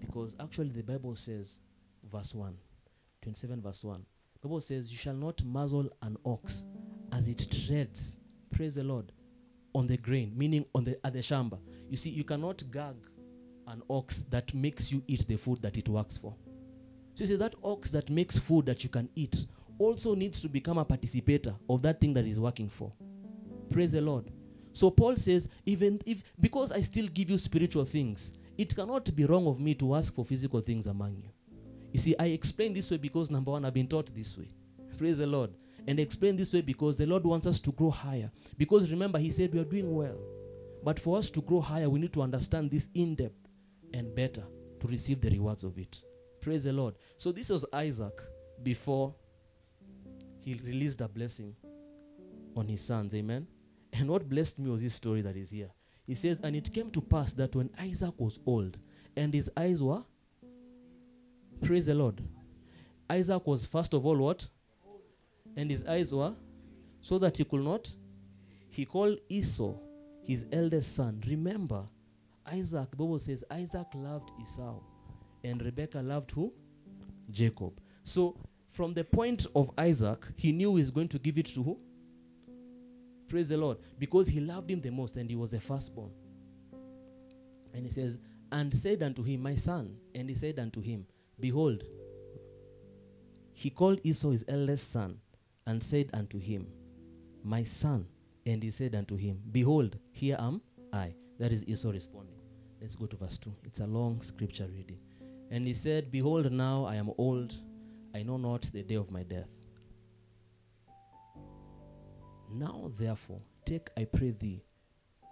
Because 0.00 0.34
actually, 0.40 0.70
the 0.70 0.82
Bible 0.82 1.14
says, 1.14 1.60
verse 2.10 2.34
1, 2.34 2.54
27, 3.22 3.60
verse 3.60 3.84
1, 3.84 4.04
the 4.40 4.48
Bible 4.48 4.60
says, 4.60 4.90
You 4.90 4.98
shall 4.98 5.14
not 5.14 5.42
muzzle 5.44 5.90
an 6.02 6.16
ox 6.24 6.64
as 7.12 7.28
it 7.28 7.46
treads. 7.66 8.16
Praise 8.52 8.76
the 8.76 8.84
Lord. 8.84 9.12
On 9.74 9.86
the 9.86 9.96
grain, 9.96 10.32
meaning 10.36 10.64
on 10.74 10.84
the 10.84 10.98
at 11.04 11.12
the 11.12 11.18
shamba. 11.20 11.58
You 11.88 11.96
see, 11.96 12.10
you 12.10 12.24
cannot 12.24 12.62
gag 12.70 12.96
an 13.66 13.82
ox 13.90 14.24
that 14.30 14.52
makes 14.54 14.90
you 14.90 15.02
eat 15.06 15.26
the 15.28 15.36
food 15.36 15.60
that 15.62 15.76
it 15.76 15.88
works 15.88 16.16
for. 16.16 16.34
So 17.14 17.24
you 17.24 17.26
see, 17.26 17.36
that 17.36 17.54
ox 17.62 17.90
that 17.90 18.08
makes 18.10 18.38
food 18.38 18.66
that 18.66 18.82
you 18.82 18.90
can 18.90 19.08
eat 19.14 19.46
also 19.78 20.14
needs 20.14 20.40
to 20.40 20.48
become 20.48 20.78
a 20.78 20.84
participator 20.84 21.54
of 21.68 21.82
that 21.82 22.00
thing 22.00 22.14
that 22.14 22.26
is 22.26 22.40
working 22.40 22.68
for. 22.68 22.92
Praise 23.70 23.92
the 23.92 24.00
Lord. 24.00 24.30
So 24.78 24.92
Paul 24.92 25.16
says, 25.16 25.48
even 25.66 26.00
if 26.06 26.22
because 26.40 26.70
I 26.70 26.82
still 26.82 27.08
give 27.08 27.30
you 27.30 27.36
spiritual 27.36 27.84
things, 27.84 28.32
it 28.56 28.76
cannot 28.76 29.12
be 29.16 29.24
wrong 29.24 29.48
of 29.48 29.58
me 29.58 29.74
to 29.74 29.96
ask 29.96 30.14
for 30.14 30.24
physical 30.24 30.60
things 30.60 30.86
among 30.86 31.16
you. 31.16 31.30
You 31.92 31.98
see, 31.98 32.14
I 32.16 32.26
explain 32.26 32.74
this 32.74 32.88
way 32.88 32.96
because 32.96 33.28
number 33.28 33.50
one, 33.50 33.64
I've 33.64 33.74
been 33.74 33.88
taught 33.88 34.14
this 34.14 34.38
way. 34.38 34.46
Praise 34.96 35.18
the 35.18 35.26
Lord. 35.26 35.50
And 35.88 35.98
explain 35.98 36.36
this 36.36 36.52
way 36.52 36.60
because 36.60 36.96
the 36.96 37.06
Lord 37.06 37.24
wants 37.24 37.44
us 37.48 37.58
to 37.58 37.72
grow 37.72 37.90
higher. 37.90 38.30
Because 38.56 38.88
remember, 38.88 39.18
He 39.18 39.32
said 39.32 39.52
we 39.52 39.58
are 39.58 39.64
doing 39.64 39.92
well. 39.92 40.20
But 40.84 41.00
for 41.00 41.18
us 41.18 41.28
to 41.30 41.40
grow 41.40 41.60
higher, 41.60 41.90
we 41.90 41.98
need 41.98 42.12
to 42.12 42.22
understand 42.22 42.70
this 42.70 42.86
in 42.94 43.16
depth 43.16 43.48
and 43.92 44.14
better 44.14 44.44
to 44.78 44.86
receive 44.86 45.20
the 45.20 45.30
rewards 45.30 45.64
of 45.64 45.76
it. 45.76 46.00
Praise 46.40 46.62
the 46.62 46.72
Lord. 46.72 46.94
So 47.16 47.32
this 47.32 47.48
was 47.48 47.64
Isaac 47.72 48.22
before 48.62 49.12
he 50.38 50.54
released 50.54 51.00
a 51.00 51.08
blessing 51.08 51.56
on 52.54 52.68
his 52.68 52.80
sons. 52.80 53.12
Amen. 53.12 53.48
And 53.92 54.08
what 54.08 54.28
blessed 54.28 54.58
me 54.58 54.70
was 54.70 54.82
this 54.82 54.94
story 54.94 55.22
that 55.22 55.36
is 55.36 55.50
here. 55.50 55.70
He 56.06 56.14
says, 56.14 56.40
And 56.42 56.56
it 56.56 56.72
came 56.72 56.90
to 56.92 57.00
pass 57.00 57.32
that 57.34 57.54
when 57.54 57.70
Isaac 57.78 58.14
was 58.18 58.38
old 58.46 58.78
and 59.16 59.32
his 59.34 59.50
eyes 59.56 59.82
were, 59.82 60.02
praise 61.62 61.86
the 61.86 61.94
Lord. 61.94 62.22
Isaac 63.10 63.46
was 63.46 63.66
first 63.66 63.94
of 63.94 64.06
all 64.06 64.16
what? 64.16 64.46
And 65.56 65.70
his 65.70 65.84
eyes 65.84 66.14
were, 66.14 66.34
so 67.00 67.18
that 67.18 67.36
he 67.36 67.44
could 67.44 67.62
not. 67.62 67.90
He 68.70 68.84
called 68.84 69.18
Esau, 69.28 69.74
his 70.22 70.46
eldest 70.52 70.94
son. 70.94 71.22
Remember, 71.26 71.84
Isaac, 72.46 72.90
Bible 72.96 73.18
says 73.18 73.44
Isaac 73.50 73.86
loved 73.94 74.30
Esau, 74.40 74.80
and 75.42 75.60
Rebekah 75.62 76.00
loved 76.00 76.30
who? 76.30 76.52
Jacob. 77.30 77.80
So 78.04 78.36
from 78.70 78.94
the 78.94 79.04
point 79.04 79.46
of 79.54 79.70
Isaac, 79.76 80.26
he 80.36 80.52
knew 80.52 80.76
he's 80.76 80.90
going 80.90 81.08
to 81.08 81.18
give 81.18 81.38
it 81.38 81.46
to 81.46 81.62
who? 81.62 81.78
Praise 83.28 83.48
the 83.48 83.56
Lord. 83.56 83.78
Because 83.98 84.28
he 84.28 84.40
loved 84.40 84.70
him 84.70 84.80
the 84.80 84.90
most 84.90 85.16
and 85.16 85.28
he 85.28 85.36
was 85.36 85.50
the 85.50 85.60
firstborn. 85.60 86.10
And 87.74 87.84
he 87.84 87.90
says, 87.90 88.18
And 88.50 88.74
said 88.74 89.02
unto 89.02 89.22
him, 89.22 89.42
My 89.42 89.54
son. 89.54 89.96
And 90.14 90.28
he 90.28 90.34
said 90.34 90.58
unto 90.58 90.80
him, 90.80 91.06
Behold, 91.38 91.84
he 93.52 93.70
called 93.70 94.00
Esau 94.04 94.30
his 94.30 94.44
eldest 94.48 94.90
son 94.90 95.18
and 95.66 95.82
said 95.82 96.10
unto 96.14 96.38
him, 96.38 96.66
My 97.42 97.62
son. 97.62 98.06
And 98.46 98.62
he 98.62 98.70
said 98.70 98.94
unto 98.94 99.16
him, 99.16 99.42
Behold, 99.52 99.98
here 100.10 100.36
am 100.38 100.62
I. 100.92 101.12
That 101.38 101.52
is 101.52 101.66
Esau 101.66 101.90
responding. 101.90 102.36
Let's 102.80 102.96
go 102.96 103.06
to 103.06 103.16
verse 103.16 103.36
2. 103.38 103.52
It's 103.64 103.80
a 103.80 103.86
long 103.86 104.22
scripture 104.22 104.68
reading. 104.72 104.98
And 105.50 105.66
he 105.66 105.74
said, 105.74 106.10
Behold, 106.10 106.50
now 106.50 106.84
I 106.84 106.94
am 106.94 107.10
old. 107.18 107.54
I 108.14 108.22
know 108.22 108.36
not 108.38 108.62
the 108.72 108.82
day 108.82 108.94
of 108.94 109.10
my 109.10 109.22
death. 109.22 109.48
Now, 112.52 112.90
therefore, 112.98 113.40
take, 113.64 113.88
I 113.96 114.04
pray 114.04 114.30
thee, 114.30 114.62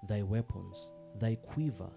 thy 0.08 0.22
weapons, 0.22 0.90
thy 1.18 1.36
quiver, 1.36 1.90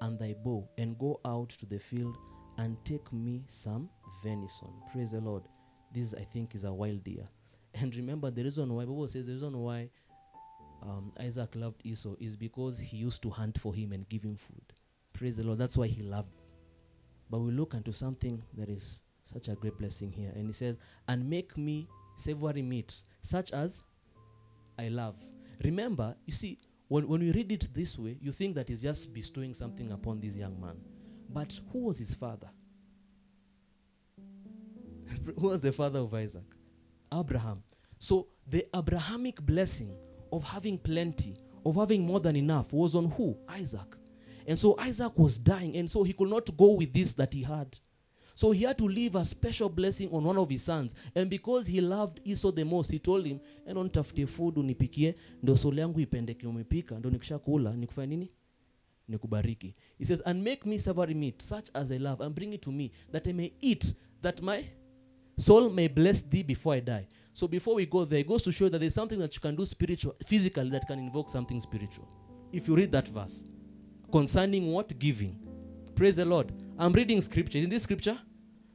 and 0.00 0.18
thy 0.18 0.34
bow, 0.44 0.68
and 0.78 0.98
go 0.98 1.20
out 1.24 1.50
to 1.50 1.66
the 1.66 1.78
field 1.78 2.16
and 2.58 2.76
take 2.84 3.12
me 3.12 3.44
some 3.48 3.88
venison. 4.22 4.72
Praise 4.92 5.12
the 5.12 5.20
Lord. 5.20 5.44
This, 5.92 6.14
I 6.14 6.24
think, 6.24 6.54
is 6.54 6.64
a 6.64 6.72
wild 6.72 7.04
deer. 7.04 7.24
And 7.74 7.94
remember, 7.94 8.30
the 8.30 8.42
reason 8.42 8.72
why, 8.72 8.84
Bible 8.84 9.06
says 9.06 9.26
the 9.26 9.34
reason 9.34 9.58
why 9.58 9.90
um, 10.82 11.12
Isaac 11.20 11.50
loved 11.54 11.82
Esau 11.84 12.14
is 12.18 12.36
because 12.36 12.78
he 12.78 12.96
used 12.96 13.22
to 13.22 13.30
hunt 13.30 13.60
for 13.60 13.74
him 13.74 13.92
and 13.92 14.08
give 14.08 14.22
him 14.22 14.36
food. 14.36 14.72
Praise 15.12 15.36
the 15.36 15.44
Lord. 15.44 15.58
That's 15.58 15.76
why 15.76 15.86
he 15.86 16.02
loved. 16.02 16.40
But 17.28 17.40
we 17.40 17.52
look 17.52 17.74
into 17.74 17.92
something 17.92 18.42
that 18.56 18.70
is 18.70 19.02
such 19.24 19.48
a 19.48 19.54
great 19.54 19.78
blessing 19.78 20.12
here. 20.12 20.32
And 20.34 20.46
he 20.46 20.52
says, 20.52 20.76
and 21.08 21.28
make 21.28 21.56
me 21.58 21.88
savory 22.16 22.62
meat, 22.62 23.02
such 23.22 23.52
as 23.52 23.80
I 24.78 24.88
love. 24.88 25.16
Remember, 25.62 26.14
you 26.26 26.32
see, 26.32 26.58
when, 26.88 27.08
when 27.08 27.20
we 27.20 27.32
read 27.32 27.50
it 27.50 27.68
this 27.74 27.98
way, 27.98 28.18
you 28.20 28.32
think 28.32 28.54
that 28.54 28.68
he's 28.68 28.82
just 28.82 29.12
bestowing 29.12 29.54
something 29.54 29.90
upon 29.92 30.20
this 30.20 30.36
young 30.36 30.60
man. 30.60 30.76
But 31.28 31.58
who 31.72 31.80
was 31.80 31.98
his 31.98 32.14
father? 32.14 32.48
who 35.38 35.48
was 35.48 35.62
the 35.62 35.72
father 35.72 36.00
of 36.00 36.14
Isaac? 36.14 36.44
Abraham. 37.12 37.62
So 37.98 38.28
the 38.46 38.66
Abrahamic 38.74 39.40
blessing 39.44 39.96
of 40.32 40.44
having 40.44 40.78
plenty, 40.78 41.36
of 41.64 41.76
having 41.76 42.04
more 42.04 42.20
than 42.20 42.36
enough, 42.36 42.72
was 42.72 42.94
on 42.94 43.10
who? 43.12 43.36
Isaac. 43.48 43.96
And 44.46 44.58
so 44.58 44.76
Isaac 44.78 45.18
was 45.18 45.38
dying, 45.38 45.76
and 45.76 45.90
so 45.90 46.04
he 46.04 46.12
could 46.12 46.30
not 46.30 46.56
go 46.56 46.72
with 46.72 46.92
this 46.92 47.14
that 47.14 47.34
he 47.34 47.42
had. 47.42 47.76
So 48.36 48.52
he 48.52 48.64
had 48.64 48.76
to 48.76 48.86
leave 48.86 49.16
a 49.16 49.24
special 49.24 49.70
blessing 49.70 50.10
on 50.12 50.22
one 50.22 50.36
of 50.36 50.50
his 50.50 50.62
sons. 50.62 50.94
And 51.14 51.30
because 51.30 51.66
he 51.66 51.80
loved 51.80 52.20
Esau 52.22 52.52
the 52.52 52.64
most, 52.64 52.90
he 52.90 52.98
told 52.98 53.24
him, 53.24 53.40
eno 53.66 53.82
nitafutie 53.82 54.28
food 54.28 54.56
unipikie, 54.56 55.14
ndo 55.42 55.56
soli 55.56 55.80
yangu 55.80 56.00
ipendeke 56.00 56.46
umepika, 56.46 56.98
ndo 56.98 57.10
nikisha 57.10 57.38
kula, 57.38 57.76
nikufanya 57.76 58.06
nini? 58.06 58.30
Nikubariki. 59.08 59.74
He 59.98 60.04
says, 60.04 60.20
and 60.26 60.44
make 60.44 60.68
me 60.68 60.78
savory 60.78 61.14
meat, 61.14 61.42
such 61.42 61.70
as 61.74 61.90
I 61.90 61.98
love, 61.98 62.20
and 62.24 62.34
bring 62.34 62.52
it 62.52 62.60
to 62.62 62.72
me, 62.72 62.90
that 63.12 63.26
I 63.26 63.32
may 63.32 63.52
eat, 63.60 63.94
that 64.20 64.42
my 64.42 64.64
soul 65.38 65.70
may 65.70 65.88
bless 65.88 66.22
thee 66.22 66.42
before 66.42 66.74
I 66.74 66.80
die. 66.80 67.08
So 67.32 67.48
before 67.48 67.76
we 67.76 67.86
go 67.86 68.04
there, 68.04 68.18
it 68.18 68.28
goes 68.28 68.42
to 68.42 68.52
show 68.52 68.68
that 68.68 68.80
there's 68.80 68.94
something 68.94 69.18
that 69.18 69.34
you 69.34 69.40
can 69.40 69.56
do 69.56 69.64
spiritual, 69.64 70.14
physically, 70.26 70.68
that 70.70 70.86
can 70.86 70.98
invoke 70.98 71.30
something 71.30 71.60
spiritual. 71.60 72.06
If 72.52 72.68
you 72.68 72.76
read 72.76 72.92
that 72.92 73.08
verse 73.08 73.44
concerning 74.12 74.66
what 74.72 74.98
giving, 74.98 75.38
praise 75.96 76.16
the 76.16 76.24
Lord. 76.24 76.52
I'm 76.78 76.92
reading 76.92 77.20
scripture. 77.22 77.58
In 77.58 77.70
this 77.70 77.82
scripture, 77.82 78.18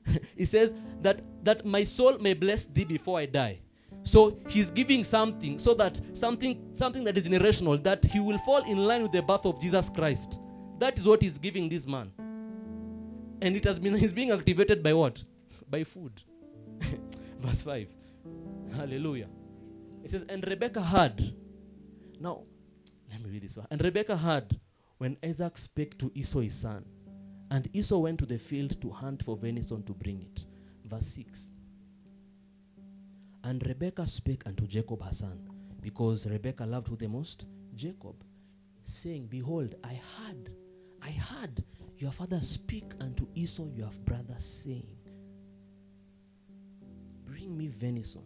it 0.36 0.48
says 0.48 0.74
that 1.02 1.22
that 1.44 1.66
my 1.66 1.84
soul 1.84 2.18
may 2.18 2.34
bless 2.34 2.66
thee 2.66 2.84
before 2.84 3.20
I 3.20 3.28
die. 3.28 3.60
So 4.04 4.40
he's 4.48 4.72
giving 4.72 5.04
something 5.04 5.60
so 5.60 5.74
that 5.76 6.02
something 6.14 6.72
something 6.76 7.04
that 7.04 7.18
is 7.18 7.28
generational 7.28 7.82
that 7.84 8.04
he 8.04 8.20
will 8.20 8.40
fall 8.40 8.64
in 8.64 8.78
line 8.78 9.04
with 9.04 9.12
the 9.12 9.22
birth 9.22 9.46
of 9.46 9.62
Jesus 9.62 9.90
Christ. 9.90 10.40
That 10.80 10.98
is 10.98 11.08
what 11.08 11.22
he's 11.22 11.38
giving 11.38 11.70
this 11.70 11.86
man. 11.86 12.12
And 13.42 13.56
it 13.56 13.64
has 13.66 13.80
been 13.80 13.94
he's 14.04 14.14
being 14.14 14.32
activated 14.32 14.82
by 14.82 14.94
what? 14.94 15.24
By 15.70 15.84
food. 15.84 16.22
Verse 17.40 17.62
5. 17.62 17.88
Hallelujah. 18.76 19.28
It 20.04 20.12
says, 20.12 20.24
And 20.30 20.46
Rebekah 20.46 20.82
heard. 20.82 21.34
Now, 22.20 22.44
let 23.10 23.22
me 23.22 23.30
read 23.30 23.44
this 23.44 23.58
one. 23.58 23.68
And 23.70 23.84
Rebekah 23.84 24.18
heard 24.18 24.60
when 24.98 25.18
Isaac 25.24 25.58
spake 25.58 25.98
to 26.00 26.12
Esau 26.14 26.40
his 26.40 26.56
son. 26.56 26.86
And 27.52 27.70
Esau 27.74 27.98
went 27.98 28.18
to 28.20 28.26
the 28.26 28.40
field 28.40 28.82
to 28.82 28.90
hunt 28.90 29.24
for 29.24 29.36
venison 29.36 29.84
to 29.84 29.94
bring 29.94 30.22
it. 30.22 30.46
Verse 30.86 31.08
6. 31.08 31.50
And 33.44 33.62
Rebekah 33.68 34.08
spake 34.08 34.44
unto 34.46 34.66
Jacob 34.66 35.04
her 35.04 35.12
son, 35.12 35.38
because 35.82 36.26
Rebekah 36.26 36.66
loved 36.66 36.88
who 36.88 36.96
the 36.96 37.10
most? 37.10 37.46
Jacob, 37.76 38.16
saying, 38.84 39.28
Behold, 39.28 39.76
I 39.84 40.00
heard, 40.16 40.50
I 41.02 41.12
heard 41.12 41.62
your 41.98 42.14
father 42.14 42.40
speak 42.40 42.94
unto 43.02 43.28
Esau 43.36 43.68
your 43.76 43.90
brother, 44.06 44.36
saying, 44.38 44.96
Bring 47.26 47.58
me 47.58 47.68
venison, 47.68 48.24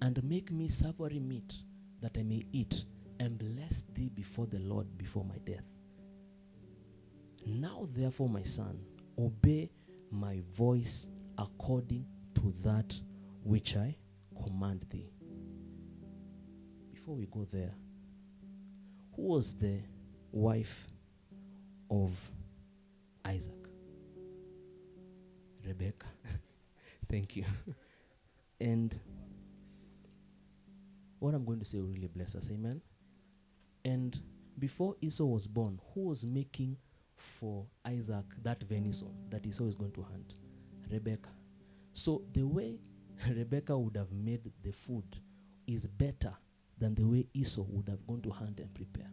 and 0.00 0.22
make 0.24 0.50
me 0.50 0.68
savory 0.68 1.20
meat, 1.20 1.52
that 2.00 2.16
I 2.18 2.22
may 2.22 2.46
eat, 2.52 2.84
and 3.20 3.38
bless 3.38 3.84
thee 3.92 4.08
before 4.08 4.46
the 4.46 4.60
Lord 4.60 4.86
before 4.96 5.24
my 5.24 5.36
death. 5.44 5.71
Now, 7.44 7.88
therefore, 7.92 8.28
my 8.28 8.42
son, 8.42 8.78
obey 9.18 9.70
my 10.10 10.40
voice 10.52 11.06
according 11.38 12.06
to 12.36 12.54
that 12.62 12.94
which 13.42 13.76
I 13.76 13.96
command 14.44 14.84
thee. 14.90 15.10
Before 16.92 17.14
we 17.14 17.26
go 17.26 17.46
there, 17.50 17.72
who 19.16 19.22
was 19.22 19.54
the 19.54 19.80
wife 20.30 20.86
of 21.90 22.10
Isaac? 23.24 23.54
Rebecca. 25.66 26.06
Thank 27.10 27.36
you. 27.36 27.44
and 28.60 28.98
what 31.18 31.34
I'm 31.34 31.44
going 31.44 31.58
to 31.60 31.64
say 31.64 31.78
will 31.78 31.88
really 31.88 32.08
bless 32.08 32.34
us. 32.34 32.48
Amen. 32.50 32.80
And 33.84 34.20
before 34.58 34.96
Esau 35.00 35.24
was 35.24 35.46
born, 35.46 35.80
who 35.94 36.02
was 36.02 36.24
making 36.24 36.76
for 37.40 37.64
Isaac 37.84 38.24
that 38.42 38.62
venison 38.62 39.12
that 39.30 39.46
Esau 39.46 39.64
is 39.64 39.74
going 39.74 39.92
to 39.92 40.02
hunt? 40.02 40.34
Rebecca. 40.90 41.30
So 41.92 42.22
the 42.32 42.42
way 42.42 42.78
Rebecca 43.28 43.78
would 43.78 43.96
have 43.96 44.12
made 44.12 44.50
the 44.62 44.72
food 44.72 45.04
is 45.66 45.86
better 45.86 46.34
than 46.78 46.94
the 46.94 47.04
way 47.04 47.26
Esau 47.32 47.62
would 47.68 47.88
have 47.88 48.06
gone 48.06 48.20
to 48.22 48.30
hunt 48.30 48.60
and 48.60 48.72
prepare. 48.74 49.10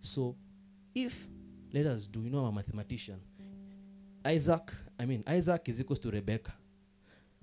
So 0.00 0.36
if 0.94 1.26
let 1.72 1.86
us 1.86 2.06
do, 2.06 2.22
you 2.22 2.30
know, 2.30 2.38
I'm 2.38 2.52
a 2.52 2.52
mathematician. 2.52 3.20
Isaac, 4.24 4.72
I 4.98 5.04
mean, 5.04 5.22
Isaac 5.26 5.68
is 5.68 5.80
equals 5.80 5.98
to 6.00 6.10
Rebecca. 6.10 6.52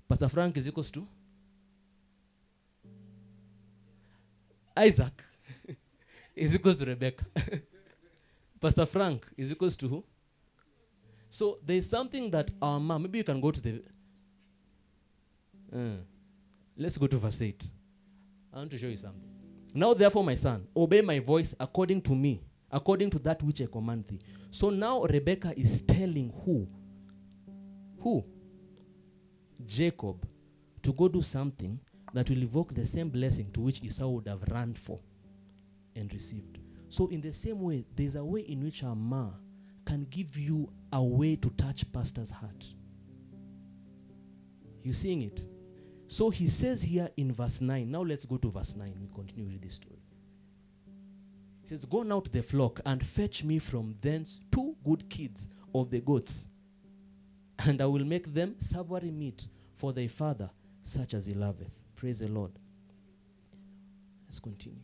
Pastor 0.08 0.28
Frank 0.28 0.56
is 0.56 0.68
equals 0.68 0.90
to 0.90 1.06
Isaac 4.76 5.22
is 6.36 6.54
equals 6.54 6.78
to 6.78 6.86
Rebecca. 6.86 7.24
Pastor 8.64 8.86
Frank 8.86 9.26
is 9.36 9.52
equals 9.52 9.76
to 9.76 9.86
who? 9.86 10.02
So 11.28 11.58
there's 11.62 11.86
something 11.86 12.30
that 12.30 12.50
our 12.62 12.80
mom, 12.80 13.02
maybe 13.02 13.18
you 13.18 13.24
can 13.24 13.38
go 13.38 13.50
to 13.50 13.60
the. 13.60 13.82
Uh, 15.70 15.98
let's 16.74 16.96
go 16.96 17.06
to 17.06 17.18
verse 17.18 17.42
8. 17.42 17.62
I 18.54 18.56
want 18.56 18.70
to 18.70 18.78
show 18.78 18.86
you 18.86 18.96
something. 18.96 19.28
Now, 19.74 19.92
therefore, 19.92 20.24
my 20.24 20.34
son, 20.34 20.66
obey 20.74 21.02
my 21.02 21.18
voice 21.18 21.54
according 21.60 22.00
to 22.02 22.14
me, 22.14 22.42
according 22.70 23.10
to 23.10 23.18
that 23.18 23.42
which 23.42 23.60
I 23.60 23.66
command 23.66 24.06
thee. 24.08 24.20
So 24.50 24.70
now 24.70 25.02
Rebecca 25.02 25.52
is 25.54 25.82
telling 25.82 26.32
who? 26.46 26.66
Who? 28.00 28.24
Jacob 29.66 30.26
to 30.82 30.90
go 30.94 31.08
do 31.08 31.20
something 31.20 31.78
that 32.14 32.30
will 32.30 32.42
evoke 32.42 32.74
the 32.74 32.86
same 32.86 33.10
blessing 33.10 33.50
to 33.52 33.60
which 33.60 33.82
Esau 33.82 34.08
would 34.08 34.26
have 34.26 34.42
run 34.50 34.72
for 34.72 35.00
and 35.94 36.10
received. 36.10 36.63
So, 36.94 37.08
in 37.08 37.20
the 37.20 37.32
same 37.32 37.60
way, 37.60 37.84
there's 37.96 38.14
a 38.14 38.24
way 38.24 38.42
in 38.42 38.62
which 38.62 38.82
a 38.82 38.94
ma 38.94 39.30
can 39.84 40.06
give 40.10 40.38
you 40.38 40.70
a 40.92 41.02
way 41.02 41.34
to 41.34 41.50
touch 41.58 41.90
pastor's 41.92 42.30
heart. 42.30 42.64
You 44.84 44.92
seeing 44.92 45.22
it? 45.22 45.44
So 46.06 46.30
he 46.30 46.48
says 46.48 46.82
here 46.82 47.10
in 47.16 47.32
verse 47.32 47.60
9. 47.60 47.90
Now 47.90 48.02
let's 48.02 48.24
go 48.24 48.36
to 48.36 48.48
verse 48.48 48.76
9. 48.76 48.94
We 49.00 49.08
continue 49.12 49.44
with 49.44 49.60
this 49.60 49.74
story. 49.74 49.98
He 51.62 51.68
says, 51.68 51.84
Go 51.84 52.04
now 52.04 52.20
to 52.20 52.30
the 52.30 52.44
flock 52.44 52.78
and 52.86 53.04
fetch 53.04 53.42
me 53.42 53.58
from 53.58 53.96
thence 54.00 54.38
two 54.52 54.76
good 54.84 55.10
kids 55.10 55.48
of 55.74 55.90
the 55.90 55.98
goats, 55.98 56.46
and 57.58 57.82
I 57.82 57.86
will 57.86 58.04
make 58.04 58.32
them 58.32 58.54
savory 58.60 59.10
meat 59.10 59.48
for 59.74 59.92
thy 59.92 60.06
father, 60.06 60.48
such 60.84 61.12
as 61.12 61.26
he 61.26 61.34
loveth. 61.34 61.72
Praise 61.96 62.20
the 62.20 62.28
Lord. 62.28 62.52
Let's 64.28 64.38
continue. 64.38 64.78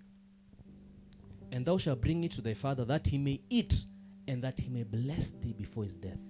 And 1.52 1.66
thou 1.66 1.78
shalt 1.78 2.01
bring 2.01 2.24
it 2.24 2.32
to 2.32 2.43
thy 2.43 2.55
father 2.55 2.85
that 2.85 3.06
he 3.06 3.18
may 3.18 3.40
eat 3.51 3.85
and 4.28 4.43
that 4.44 4.59
he 4.59 4.68
may 4.68 4.85
bless 4.85 5.31
thee 5.31 5.52
before 5.52 5.85
his 5.85 5.94
death. 5.94 6.20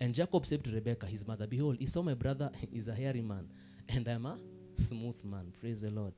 And 0.00 0.12
Jacob 0.12 0.44
said 0.46 0.64
to 0.64 0.72
Rebekah, 0.72 1.06
his 1.06 1.26
mother, 1.26 1.46
Behold, 1.46 1.76
Esau 1.80 2.02
my 2.02 2.14
brother 2.14 2.50
is 2.72 2.88
a 2.88 2.94
hairy 2.94 3.20
man, 3.20 3.48
and 3.88 4.08
I'm 4.08 4.26
a 4.26 4.36
smooth 4.76 5.22
man. 5.22 5.52
Praise 5.60 5.82
the 5.82 5.90
Lord. 5.90 6.14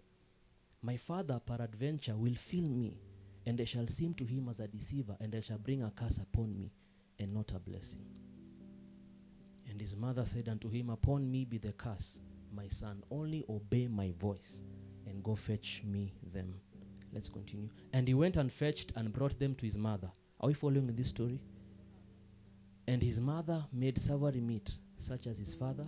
My 0.80 0.96
father, 0.96 1.38
peradventure, 1.44 2.16
will 2.16 2.34
fill 2.34 2.68
me, 2.68 2.96
and 3.44 3.60
I 3.60 3.64
shall 3.64 3.86
seem 3.86 4.14
to 4.14 4.24
him 4.24 4.48
as 4.48 4.60
a 4.60 4.68
deceiver, 4.68 5.16
and 5.20 5.34
I 5.34 5.40
shall 5.40 5.58
bring 5.58 5.82
a 5.82 5.90
curse 5.90 6.16
upon 6.16 6.56
me, 6.56 6.72
and 7.18 7.34
not 7.34 7.52
a 7.52 7.58
blessing. 7.58 8.06
And 9.68 9.78
his 9.80 9.94
mother 9.96 10.24
said 10.24 10.48
unto 10.48 10.70
him, 10.70 10.88
Upon 10.88 11.30
me 11.30 11.44
be 11.44 11.58
the 11.58 11.72
curse, 11.72 12.20
my 12.54 12.68
son, 12.68 13.02
only 13.10 13.44
obey 13.50 13.86
my 13.88 14.12
voice 14.18 14.62
and 15.06 15.22
go 15.22 15.34
fetch 15.34 15.82
me 15.84 16.14
them. 16.32 16.54
Let's 17.14 17.28
continue. 17.28 17.68
And 17.92 18.08
he 18.08 18.14
went 18.14 18.36
and 18.36 18.52
fetched 18.52 18.92
and 18.96 19.12
brought 19.12 19.38
them 19.38 19.54
to 19.54 19.64
his 19.64 19.78
mother. 19.78 20.10
Are 20.40 20.48
we 20.48 20.54
following 20.54 20.92
this 20.94 21.08
story? 21.08 21.40
And 22.88 23.00
his 23.00 23.20
mother 23.20 23.64
made 23.72 23.98
savory 23.98 24.40
meat, 24.40 24.74
such 24.98 25.26
as 25.28 25.38
his 25.38 25.54
father 25.54 25.86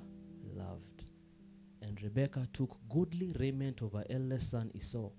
loved. 0.54 1.04
And 1.82 2.00
Rebekah 2.00 2.48
took 2.52 2.76
goodly 2.88 3.34
raiment 3.38 3.82
of 3.82 3.92
her 3.92 4.04
eldest 4.08 4.50
son 4.50 4.70
Esau, 4.72 5.10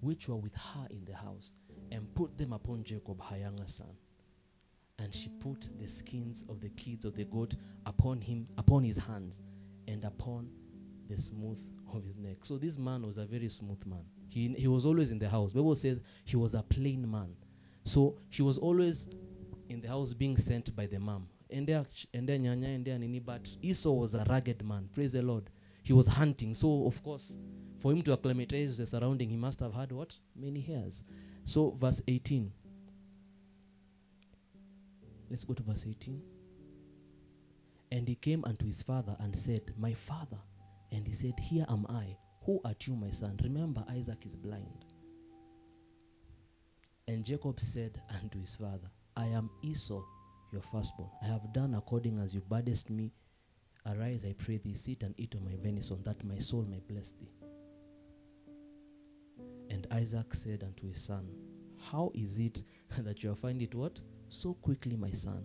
which 0.00 0.28
were 0.28 0.36
with 0.36 0.54
her 0.54 0.86
in 0.90 1.04
the 1.04 1.14
house, 1.14 1.52
and 1.92 2.12
put 2.14 2.36
them 2.36 2.52
upon 2.52 2.82
Jacob, 2.82 3.22
her 3.22 3.38
younger 3.38 3.66
son. 3.66 3.94
And 4.98 5.14
she 5.14 5.30
put 5.40 5.68
the 5.78 5.88
skins 5.88 6.44
of 6.48 6.60
the 6.60 6.68
kids 6.70 7.04
of 7.04 7.14
the 7.14 7.24
goat 7.24 7.54
upon 7.86 8.20
him, 8.20 8.46
upon 8.58 8.82
his 8.82 8.96
hands, 8.96 9.40
and 9.88 10.04
upon 10.04 10.50
the 11.08 11.16
smooth 11.16 11.60
of 11.92 12.04
his 12.04 12.16
neck. 12.16 12.38
So 12.42 12.58
this 12.58 12.78
man 12.78 13.02
was 13.06 13.18
a 13.18 13.24
very 13.24 13.48
smooth 13.48 13.84
man. 13.86 14.04
He, 14.32 14.48
he 14.56 14.66
was 14.66 14.86
always 14.86 15.10
in 15.10 15.18
the 15.18 15.28
house. 15.28 15.52
Bible 15.52 15.74
says 15.74 16.00
he 16.24 16.36
was 16.36 16.54
a 16.54 16.62
plain 16.62 17.08
man. 17.10 17.34
So 17.84 18.16
he 18.30 18.40
was 18.40 18.56
always 18.56 19.08
in 19.68 19.82
the 19.82 19.88
house 19.88 20.14
being 20.14 20.38
sent 20.38 20.74
by 20.74 20.86
the 20.86 20.98
mom. 20.98 21.28
Endea 21.50 21.84
endea 22.14 22.38
nyanya, 22.38 23.24
but 23.26 23.46
Esau 23.60 23.90
was 23.90 24.14
a 24.14 24.24
rugged 24.30 24.64
man. 24.64 24.88
Praise 24.94 25.12
the 25.12 25.20
Lord. 25.20 25.50
He 25.82 25.92
was 25.92 26.06
hunting. 26.06 26.54
So 26.54 26.86
of 26.86 27.02
course, 27.02 27.32
for 27.80 27.92
him 27.92 28.00
to 28.02 28.12
acclimatize 28.12 28.78
the 28.78 28.86
surrounding, 28.86 29.28
he 29.28 29.36
must 29.36 29.60
have 29.60 29.74
had 29.74 29.92
what? 29.92 30.14
Many 30.34 30.62
hairs. 30.62 31.02
So 31.44 31.76
verse 31.78 32.00
18. 32.08 32.50
Let's 35.28 35.44
go 35.44 35.52
to 35.52 35.62
verse 35.62 35.84
18. 35.86 36.22
And 37.90 38.08
he 38.08 38.14
came 38.14 38.44
unto 38.46 38.64
his 38.64 38.80
father 38.80 39.14
and 39.18 39.36
said, 39.36 39.74
My 39.76 39.92
father. 39.92 40.38
And 40.90 41.06
he 41.06 41.12
said, 41.12 41.34
Here 41.38 41.66
am 41.68 41.84
I. 41.90 42.16
Who 42.44 42.60
art 42.64 42.86
you, 42.86 42.96
my 42.96 43.10
son? 43.10 43.38
Remember, 43.42 43.84
Isaac 43.88 44.26
is 44.26 44.34
blind. 44.34 44.84
And 47.06 47.24
Jacob 47.24 47.60
said 47.60 48.00
unto 48.20 48.40
his 48.40 48.56
father, 48.56 48.90
I 49.16 49.26
am 49.26 49.50
Esau, 49.62 50.02
your 50.52 50.62
firstborn. 50.62 51.10
I 51.22 51.26
have 51.26 51.52
done 51.52 51.74
according 51.74 52.18
as 52.18 52.34
you 52.34 52.40
badest 52.48 52.90
me. 52.90 53.12
Arise, 53.86 54.24
I 54.24 54.32
pray 54.32 54.58
thee, 54.58 54.74
sit 54.74 55.02
and 55.02 55.14
eat 55.18 55.34
of 55.34 55.42
my 55.42 55.56
venison, 55.62 56.02
that 56.04 56.24
my 56.24 56.38
soul 56.38 56.64
may 56.68 56.80
bless 56.88 57.12
thee. 57.12 57.30
And 59.70 59.86
Isaac 59.90 60.34
said 60.34 60.62
unto 60.62 60.88
his 60.88 61.02
son, 61.02 61.28
How 61.90 62.10
is 62.14 62.38
it 62.38 62.62
that 62.98 63.22
you 63.22 63.34
found 63.34 63.62
it 63.62 63.74
what? 63.74 64.00
So 64.28 64.54
quickly, 64.54 64.96
my 64.96 65.10
son. 65.10 65.44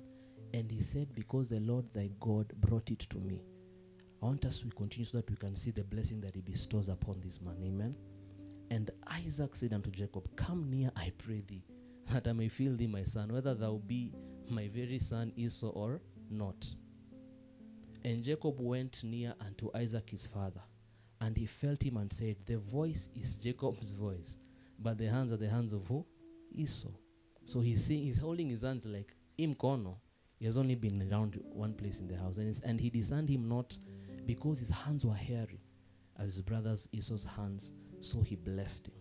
And 0.53 0.71
he 0.71 0.79
said, 0.79 1.13
Because 1.13 1.49
the 1.49 1.59
Lord 1.59 1.85
thy 1.93 2.09
God 2.19 2.53
brought 2.59 2.89
it 2.91 2.99
to 3.09 3.17
me. 3.17 3.41
I 4.21 4.25
want 4.25 4.45
us 4.45 4.59
to 4.61 4.69
continue 4.69 5.05
so 5.05 5.17
that 5.17 5.29
we 5.29 5.35
can 5.35 5.55
see 5.55 5.71
the 5.71 5.83
blessing 5.83 6.21
that 6.21 6.35
he 6.35 6.41
bestows 6.41 6.89
upon 6.89 7.21
this 7.21 7.39
man. 7.41 7.55
Amen. 7.63 7.95
And 8.69 8.91
Isaac 9.07 9.55
said 9.55 9.73
unto 9.73 9.91
Jacob, 9.91 10.27
Come 10.35 10.69
near, 10.69 10.91
I 10.95 11.11
pray 11.17 11.43
thee, 11.47 11.63
that 12.11 12.27
I 12.27 12.33
may 12.33 12.49
feel 12.49 12.75
thee, 12.75 12.87
my 12.87 13.03
son, 13.03 13.31
whether 13.31 13.53
thou 13.53 13.81
be 13.85 14.13
my 14.49 14.67
very 14.69 14.99
son 14.99 15.31
Esau 15.35 15.69
or 15.69 16.01
not. 16.29 16.65
And 18.03 18.23
Jacob 18.23 18.59
went 18.59 19.03
near 19.03 19.33
unto 19.39 19.69
Isaac 19.75 20.09
his 20.09 20.25
father, 20.25 20.61
and 21.21 21.37
he 21.37 21.45
felt 21.45 21.83
him 21.83 21.97
and 21.97 22.11
said, 22.11 22.37
The 22.45 22.57
voice 22.57 23.09
is 23.15 23.35
Jacob's 23.35 23.91
voice, 23.91 24.37
but 24.79 24.97
the 24.97 25.07
hands 25.07 25.31
are 25.31 25.37
the 25.37 25.49
hands 25.49 25.73
of 25.73 25.87
who? 25.87 26.05
Esau. 26.53 26.89
So 27.43 27.61
he's 27.61 27.83
saying 27.85 28.03
he's 28.03 28.17
holding 28.17 28.49
his 28.49 28.63
hands 28.63 28.85
like 28.85 29.13
him 29.37 29.55
kono. 29.55 29.95
He 30.39 30.45
has 30.45 30.57
only 30.57 30.75
been 30.75 31.09
around 31.11 31.39
one 31.51 31.73
place 31.73 31.99
in 31.99 32.07
the 32.07 32.17
house, 32.17 32.37
and, 32.37 32.59
and 32.63 32.79
he 32.79 32.89
discerned 32.89 33.29
him 33.29 33.47
not 33.47 33.75
because 34.27 34.59
his 34.59 34.69
hands 34.69 35.05
were 35.05 35.15
hairy, 35.15 35.61
as 36.19 36.35
his 36.35 36.41
brother's 36.41 36.87
Esau's 36.91 37.25
hands. 37.25 37.71
So 38.01 38.21
he 38.21 38.35
blessed 38.35 38.87
him. 38.87 38.93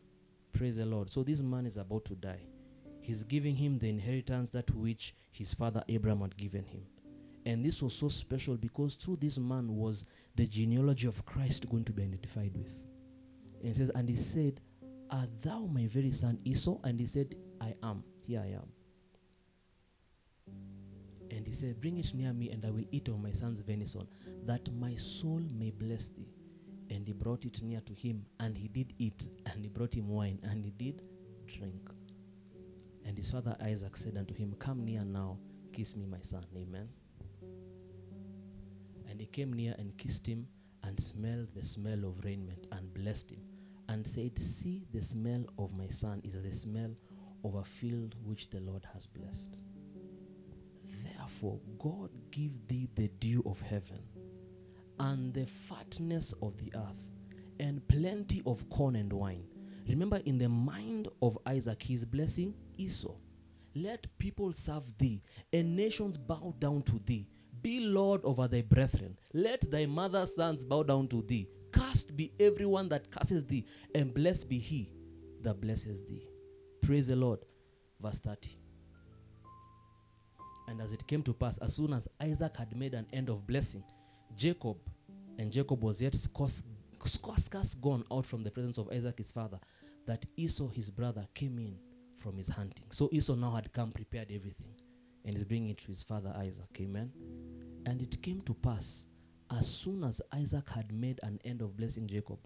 Praise 0.53 0.77
the 0.77 0.86
Lord. 0.86 1.12
So 1.12 1.23
this 1.23 1.43
man 1.43 1.66
is 1.66 1.77
about 1.77 2.07
to 2.07 2.15
die. 2.15 2.47
He's 3.03 3.24
giving 3.24 3.55
him 3.55 3.78
the 3.78 3.90
inheritance 3.90 4.51
that 4.51 4.74
which 4.74 5.15
his 5.32 5.53
father 5.53 5.85
Abraham 5.89 6.23
had 6.23 6.36
given 6.36 6.65
him. 6.65 6.82
And 7.44 7.65
this 7.65 7.82
was 7.82 7.94
so 7.94 8.09
special 8.09 8.57
because 8.57 8.94
through 8.94 9.16
this 9.16 9.39
man 9.39 9.77
was 9.77 10.05
the 10.35 10.47
genealogy 10.47 11.07
of 11.07 11.24
Christ 11.27 11.69
going 11.69 11.85
to 11.85 11.93
be 11.93 12.03
identified 12.03 12.57
with. 12.57 12.74
And 13.61 13.70
it 13.70 13.77
says, 13.77 13.90
And 13.94 14.09
he 14.09 14.16
said, 14.16 14.61
Art 15.11 15.31
thou 15.43 15.66
my 15.66 15.86
very 15.86 16.11
son 16.11 16.39
Esau? 16.44 16.78
And 16.82 16.98
he 16.98 17.07
said, 17.07 17.36
I 17.61 17.74
am. 17.82 18.03
Here 18.27 18.40
I 18.40 18.55
am. 18.55 18.76
And 21.36 21.46
he 21.46 21.52
said, 21.52 21.80
Bring 21.82 21.98
it 21.98 22.14
near 22.14 22.32
me, 22.32 22.50
and 22.50 22.64
I 22.64 22.70
will 22.70 22.86
eat 22.90 23.08
of 23.08 23.20
my 23.20 23.30
son's 23.30 23.60
venison, 23.60 24.08
that 24.46 24.72
my 24.74 24.94
soul 24.96 25.42
may 25.52 25.70
bless 25.70 26.08
thee. 26.08 26.32
And 26.88 27.06
he 27.06 27.12
brought 27.12 27.44
it 27.44 27.62
near 27.62 27.80
to 27.80 27.92
him, 27.92 28.24
and 28.40 28.56
he 28.56 28.68
did 28.68 28.94
eat, 28.98 29.28
and 29.44 29.62
he 29.62 29.68
brought 29.68 29.94
him 29.94 30.08
wine, 30.08 30.38
and 30.44 30.64
he 30.64 30.70
did 30.70 31.02
drink. 31.46 31.90
And 33.04 33.18
his 33.18 33.30
father 33.30 33.54
Isaac 33.62 33.98
said 33.98 34.16
unto 34.16 34.32
him, 34.34 34.54
Come 34.58 34.84
near 34.84 35.04
now, 35.04 35.36
kiss 35.72 35.94
me, 35.94 36.06
my 36.06 36.20
son. 36.22 36.46
Amen. 36.56 36.88
And 39.10 39.20
he 39.20 39.26
came 39.26 39.52
near 39.52 39.74
and 39.78 39.96
kissed 39.98 40.26
him, 40.26 40.46
and 40.84 40.98
smelled 40.98 41.48
the 41.54 41.64
smell 41.64 42.04
of 42.06 42.24
raiment, 42.24 42.66
and 42.72 42.94
blessed 42.94 43.32
him, 43.32 43.42
and 43.90 44.06
said, 44.06 44.38
See, 44.38 44.86
the 44.90 45.02
smell 45.02 45.44
of 45.58 45.76
my 45.76 45.88
son 45.88 46.22
is 46.24 46.32
the 46.32 46.52
smell 46.52 46.92
of 47.44 47.56
a 47.56 47.64
field 47.64 48.14
which 48.24 48.48
the 48.48 48.60
Lord 48.60 48.86
has 48.94 49.04
blessed. 49.04 49.58
Therefore, 51.36 51.60
God 51.78 52.08
give 52.30 52.66
thee 52.66 52.88
the 52.94 53.08
dew 53.08 53.42
of 53.44 53.60
heaven, 53.60 54.00
and 54.98 55.34
the 55.34 55.44
fatness 55.44 56.32
of 56.40 56.56
the 56.56 56.72
earth, 56.74 56.96
and 57.60 57.86
plenty 57.88 58.42
of 58.46 58.66
corn 58.70 58.96
and 58.96 59.12
wine. 59.12 59.44
Remember, 59.86 60.22
in 60.24 60.38
the 60.38 60.48
mind 60.48 61.08
of 61.20 61.38
Isaac, 61.44 61.82
he 61.82 61.92
is 61.92 62.06
blessing 62.06 62.54
Esau. 62.78 63.16
Let 63.74 64.06
people 64.16 64.50
serve 64.54 64.84
thee, 64.96 65.22
and 65.52 65.76
nations 65.76 66.16
bow 66.16 66.54
down 66.58 66.80
to 66.84 66.98
thee. 67.04 67.28
Be 67.60 67.80
Lord 67.80 68.22
over 68.24 68.48
thy 68.48 68.62
brethren. 68.62 69.18
Let 69.34 69.70
thy 69.70 69.84
mother's 69.84 70.34
sons 70.34 70.64
bow 70.64 70.84
down 70.84 71.08
to 71.08 71.20
thee. 71.20 71.50
Cursed 71.70 72.16
be 72.16 72.32
everyone 72.40 72.88
that 72.88 73.10
curses 73.10 73.44
thee, 73.44 73.66
and 73.94 74.14
blessed 74.14 74.48
be 74.48 74.58
he 74.58 74.90
that 75.42 75.60
blesses 75.60 76.02
thee. 76.06 76.26
Praise 76.80 77.08
the 77.08 77.16
Lord. 77.16 77.40
Verse 78.00 78.20
30. 78.20 78.56
And 80.68 80.80
as 80.80 80.93
it 80.93 81.06
came 81.06 81.22
to 81.22 81.32
pass, 81.32 81.59
as 81.59 81.74
soon 81.74 81.93
as 81.93 82.09
Isaac 82.20 82.56
had 82.56 82.76
made 82.76 82.94
an 82.94 83.06
end 83.12 83.28
of 83.28 83.47
blessing, 83.47 83.84
Jacob, 84.36 84.76
and 85.38 85.52
Jacob 85.52 85.82
was 85.82 86.02
yet 86.02 86.14
scarce, 86.14 86.62
gone 87.80 88.05
out 88.10 88.26
from 88.26 88.43
the 88.43 88.51
presence 88.51 88.78
of 88.78 88.90
Isaac 88.90 89.18
his 89.18 89.30
father, 89.30 89.60
that 90.06 90.26
Esau 90.36 90.68
his 90.68 90.90
brother 90.90 91.26
came 91.34 91.59
in 91.59 91.76
from 92.18 92.36
his 92.36 92.48
hunting. 92.48 92.86
So 92.90 93.09
Esau 93.12 93.34
now 93.34 93.52
had 93.52 93.72
come, 93.72 93.93
prepared 93.93 94.30
everything, 94.32 94.74
and 95.24 95.36
is 95.36 95.44
bringing 95.44 95.70
it 95.70 95.78
to 95.78 95.88
his 95.88 96.02
father 96.02 96.34
Isaac. 96.36 96.66
Amen. 96.80 97.12
And 97.86 98.02
it 98.02 98.20
came 98.22 98.40
to 98.43 98.55
pass, 98.55 99.06
as 99.56 99.68
soon 99.68 100.02
as 100.02 100.20
Isaac 100.32 100.68
had 100.68 100.93
made 100.93 101.20
an 101.22 101.38
end 101.44 101.62
of 101.62 101.76
blessing 101.76 102.09
Jacob, 102.09 102.38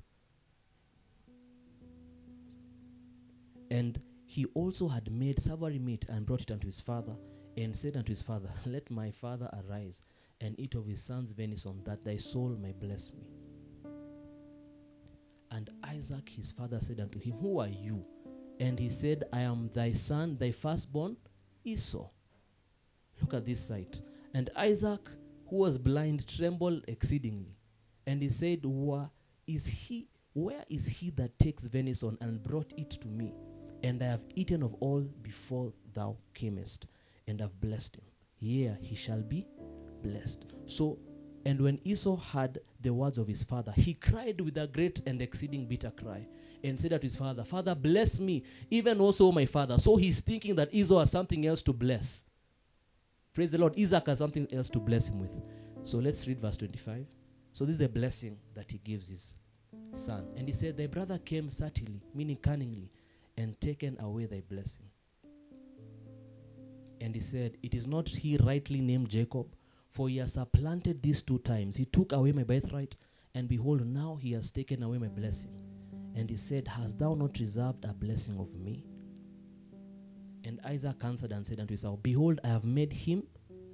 and 3.71 4.01
he 4.27 4.45
also 4.55 4.89
had 4.89 5.11
made 5.11 5.41
savory 5.41 5.79
meat 5.79 6.05
and 6.09 6.27
brought 6.27 6.43
it 6.43 6.51
unto 6.51 6.67
his 6.67 6.81
father, 6.81 7.17
and 7.57 7.77
said 7.77 7.97
unto 7.97 8.11
his 8.11 8.23
father, 8.23 8.51
Let 8.67 8.91
my 8.91 9.11
father 9.11 9.51
arise 9.53 10.03
and 10.41 10.59
eat 10.59 10.75
of 10.75 10.87
his 10.87 11.03
son's 11.03 11.33
venison, 11.33 11.83
that 11.85 12.05
thy 12.05 12.17
soul 12.17 12.57
may 12.61 12.73
bless 12.73 13.13
me. 13.13 13.27
And 15.51 15.69
Isaac 15.85 16.29
his 16.29 16.53
father 16.53 16.79
said 16.81 17.01
unto 17.01 17.19
him, 17.19 17.35
Who 17.41 17.59
are 17.59 17.69
you? 17.69 18.05
And 18.59 18.79
he 18.79 18.89
said, 18.89 19.25
I 19.33 19.41
am 19.41 19.71
thy 19.75 19.93
son, 19.93 20.37
thy 20.39 20.51
firstborn, 20.51 21.17
Esau. 21.65 22.09
Look 23.21 23.35
at 23.35 23.45
this 23.45 23.61
sight. 23.61 24.01
And 24.33 24.51
Isaac, 24.57 25.09
who 25.49 25.57
was 25.57 25.77
blind, 25.77 26.27
trembled 26.27 26.85
exceedingly. 26.87 27.57
And 28.07 28.23
he 28.23 28.29
said, 28.29 28.61
Where 28.65 29.11
is 29.47 29.67
he? 29.67 30.09
Where 30.33 30.65
is 30.69 30.87
he 30.87 31.11
that 31.11 31.39
takes 31.39 31.65
venison 31.65 32.17
and 32.21 32.43
brought 32.43 32.73
it 32.77 32.91
to 32.91 33.09
me? 33.09 33.35
And 33.83 34.03
I 34.03 34.07
have 34.07 34.25
eaten 34.37 34.63
of 34.63 34.75
all 34.75 35.01
before 35.23 35.73
thou 35.93 36.17
camest, 36.35 36.87
and 37.31 37.41
have 37.41 37.59
blessed 37.61 37.97
him. 37.97 38.05
Yea, 38.41 38.77
he 38.81 38.95
shall 38.95 39.23
be 39.23 39.47
blessed. 40.03 40.45
So, 40.67 40.99
and 41.47 41.61
when 41.61 41.79
Esau 41.85 42.17
heard 42.17 42.59
the 42.81 42.93
words 42.93 43.17
of 43.17 43.29
his 43.29 43.43
father, 43.43 43.73
he 43.75 43.95
cried 43.95 44.41
with 44.41 44.59
a 44.59 44.67
great 44.67 45.01
and 45.07 45.23
exceeding 45.23 45.67
bitter 45.67 45.91
cry, 45.91 46.27
and 46.63 46.79
said 46.79 46.93
unto 46.93 47.05
his 47.05 47.17
father, 47.17 47.45
Father, 47.45 47.75
bless 47.75 48.21
me, 48.21 48.43
even 48.71 49.01
also 49.01 49.33
my 49.33 49.47
father. 49.47 49.79
So 49.79 49.97
he's 49.97 50.21
thinking 50.21 50.57
that 50.57 50.75
Esau 50.75 50.99
has 50.99 51.11
something 51.11 51.47
else 51.47 51.63
to 51.63 51.73
bless. 51.73 52.25
Praise 53.33 53.53
the 53.53 53.59
Lord. 53.59 53.79
Isaac 53.79 54.07
has 54.07 54.19
something 54.19 54.47
else 54.53 54.69
to 54.71 54.81
bless 54.81 55.09
him 55.09 55.21
with. 55.21 55.41
So 55.85 55.99
let's 55.99 56.27
read 56.27 56.41
verse 56.41 56.59
25. 56.59 57.07
So 57.53 57.65
this 57.65 57.77
is 57.77 57.83
a 57.83 57.89
blessing 57.89 58.37
that 58.55 58.71
he 58.71 58.79
gives 58.79 59.09
his 59.09 59.37
son. 59.93 60.27
And 60.37 60.47
he 60.47 60.53
said, 60.53 60.77
Thy 60.77 60.87
brother 60.87 61.19
came 61.19 61.49
subtly, 61.49 62.03
meaning 62.15 62.37
cunningly, 62.37 62.91
and 63.39 63.59
taken 63.61 63.99
away 64.01 64.27
thy 64.27 64.43
blessing. 64.51 64.90
And 67.01 67.15
he 67.15 67.21
said, 67.21 67.57
It 67.63 67.75
is 67.75 67.87
not 67.87 68.09
he 68.09 68.37
rightly 68.37 68.81
named 68.81 69.09
Jacob, 69.09 69.47
For 69.91 70.09
he 70.09 70.19
has 70.19 70.35
supplanted 70.35 71.03
these 71.03 71.23
two 71.23 71.39
times. 71.39 71.77
He 71.77 71.85
took 71.87 72.13
away 72.13 72.33
my 72.33 72.45
birthright, 72.45 72.97
and 73.35 73.49
behold, 73.49 73.87
now 73.87 74.19
he 74.21 74.33
has 74.33 74.51
taken 74.51 74.83
away 74.83 74.99
my 74.99 75.09
blessing. 75.09 75.51
And 76.15 76.29
he 76.29 76.37
said, 76.37 76.69
Hast 76.69 76.99
thou 76.99 77.15
not 77.15 77.39
reserved 77.39 77.85
a 77.85 77.93
blessing 77.93 78.39
of 78.39 78.55
me? 78.55 78.85
And 80.45 80.61
Isaac 80.65 80.97
answered 81.05 81.33
and 81.33 81.47
said 81.47 81.61
unto 81.61 81.75
Esau, 81.75 81.97
Behold, 81.97 82.41
I 82.45 82.49
have 82.49 82.65
made 82.65 82.93
him 82.93 83.25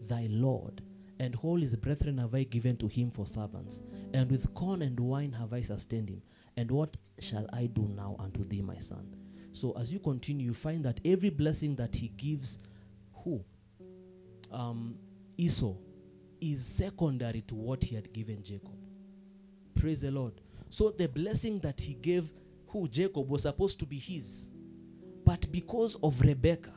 thy 0.07 0.27
Lord, 0.31 0.83
and 1.19 1.37
all 1.43 1.61
his 1.61 1.75
brethren 1.77 2.19
have 2.19 2.35
I 2.35 2.43
given 2.45 2.77
to 2.79 2.89
him 2.89 3.11
for 3.11 3.27
servants, 3.27 3.83
and 4.13 4.31
with 4.31 4.53
corn 4.55 4.83
and 4.83 4.99
wine 4.99 5.33
have 5.33 5.53
I 5.53 5.63
sustained 5.63 6.09
him. 6.11 6.23
And 6.57 6.71
what 6.71 6.97
shall 7.19 7.47
I 7.53 7.67
do 7.67 7.83
now 7.97 8.17
unto 8.19 8.45
thee, 8.45 8.63
my 8.63 8.79
son? 8.79 9.15
So 9.53 9.73
as 9.73 9.93
you 9.93 9.99
continue, 9.99 10.47
you 10.47 10.55
find 10.55 10.85
that 10.85 11.01
every 11.05 11.31
blessing 11.31 11.77
that 11.77 11.95
he 11.95 12.09
gives, 12.09 12.59
who? 13.27 13.45
Um, 14.53 14.95
Esau, 15.37 15.75
is 16.41 16.65
secondary 16.65 17.41
to 17.43 17.55
what 17.55 17.83
he 17.83 17.95
had 17.95 18.13
given 18.13 18.43
Jacob. 18.43 18.77
Praise 19.75 20.03
the 20.03 20.11
Lord. 20.11 20.35
So 20.71 20.91
the 20.91 21.09
blessing 21.09 21.59
that 21.61 21.81
he 21.81 21.95
gave, 21.95 22.31
who 22.69 22.89
Jacob 22.89 23.29
was 23.29 23.43
supposed 23.43 23.79
to 23.81 23.87
be 23.87 23.99
his. 23.99 24.47
But 25.25 25.51
because 25.51 25.97
of 26.03 26.21
Rebecca, 26.21 26.73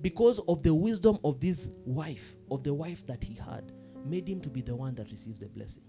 because 0.00 0.40
of 0.48 0.62
the 0.62 0.74
wisdom 0.74 1.18
of 1.24 1.40
this 1.40 1.68
wife, 1.84 2.36
of 2.50 2.62
the 2.64 2.72
wife 2.72 3.06
that 3.06 3.22
he 3.22 3.34
had, 3.34 3.72
made 4.04 4.28
him 4.28 4.40
to 4.40 4.48
be 4.48 4.62
the 4.62 4.74
one 4.74 4.94
that 4.94 5.10
receives 5.10 5.38
the 5.38 5.48
blessing. 5.48 5.82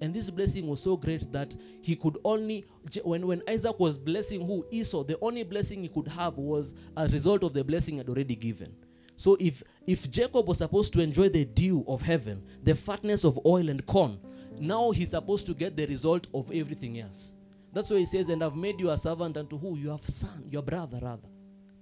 And 0.00 0.14
this 0.14 0.30
blessing 0.30 0.66
was 0.66 0.82
so 0.82 0.96
great 0.96 1.30
that 1.32 1.54
he 1.82 1.94
could 1.94 2.18
only, 2.24 2.64
when, 3.04 3.26
when 3.26 3.42
Isaac 3.46 3.78
was 3.78 3.98
blessing 3.98 4.46
who? 4.46 4.64
Esau, 4.70 5.04
the 5.04 5.18
only 5.20 5.42
blessing 5.42 5.82
he 5.82 5.88
could 5.88 6.08
have 6.08 6.38
was 6.38 6.74
a 6.96 7.06
result 7.08 7.44
of 7.44 7.52
the 7.52 7.62
blessing 7.62 7.94
he 7.94 7.98
had 7.98 8.08
already 8.08 8.34
given. 8.34 8.74
So 9.20 9.36
if, 9.38 9.62
if 9.86 10.10
Jacob 10.10 10.48
was 10.48 10.56
supposed 10.56 10.94
to 10.94 11.00
enjoy 11.02 11.28
the 11.28 11.44
dew 11.44 11.84
of 11.86 12.00
heaven, 12.00 12.42
the 12.62 12.74
fatness 12.74 13.22
of 13.22 13.38
oil 13.44 13.68
and 13.68 13.84
corn, 13.84 14.18
now 14.58 14.92
he's 14.92 15.10
supposed 15.10 15.44
to 15.44 15.52
get 15.52 15.76
the 15.76 15.86
result 15.86 16.26
of 16.32 16.50
everything 16.50 16.98
else. 16.98 17.34
That's 17.70 17.90
why 17.90 17.98
he 17.98 18.06
says, 18.06 18.30
And 18.30 18.42
I've 18.42 18.56
made 18.56 18.80
you 18.80 18.88
a 18.88 18.96
servant 18.96 19.36
unto 19.36 19.58
who? 19.58 19.76
you 19.76 19.90
have 19.90 20.08
son, 20.08 20.44
your 20.50 20.62
brother, 20.62 21.00
rather. 21.02 21.28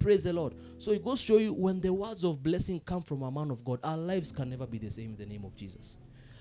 Praise 0.00 0.24
the 0.24 0.32
Lord. 0.32 0.56
So 0.78 0.90
it 0.90 1.04
goes 1.04 1.20
to 1.20 1.26
show 1.26 1.36
you 1.36 1.52
when 1.52 1.80
the 1.80 1.92
words 1.92 2.24
of 2.24 2.42
blessing 2.42 2.80
come 2.80 3.02
from 3.02 3.22
a 3.22 3.30
man 3.30 3.52
of 3.52 3.64
God, 3.64 3.78
our 3.84 3.96
lives 3.96 4.32
can 4.32 4.50
never 4.50 4.66
be 4.66 4.78
the 4.78 4.90
same 4.90 5.10
in 5.10 5.16
the 5.16 5.26
name 5.26 5.44
of 5.44 5.54
Jesus. 5.54 5.96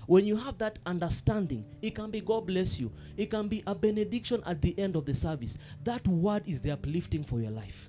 When 0.08 0.26
you 0.26 0.34
have 0.34 0.58
that 0.58 0.80
understanding, 0.84 1.64
it 1.80 1.94
can 1.94 2.10
be 2.10 2.20
God 2.22 2.44
bless 2.48 2.80
you. 2.80 2.90
It 3.16 3.30
can 3.30 3.46
be 3.46 3.62
a 3.68 3.74
benediction 3.76 4.42
at 4.44 4.60
the 4.60 4.76
end 4.76 4.96
of 4.96 5.04
the 5.04 5.14
service. 5.14 5.58
That 5.84 6.08
word 6.08 6.42
is 6.44 6.60
the 6.60 6.72
uplifting 6.72 7.22
for 7.22 7.40
your 7.40 7.52
life. 7.52 7.88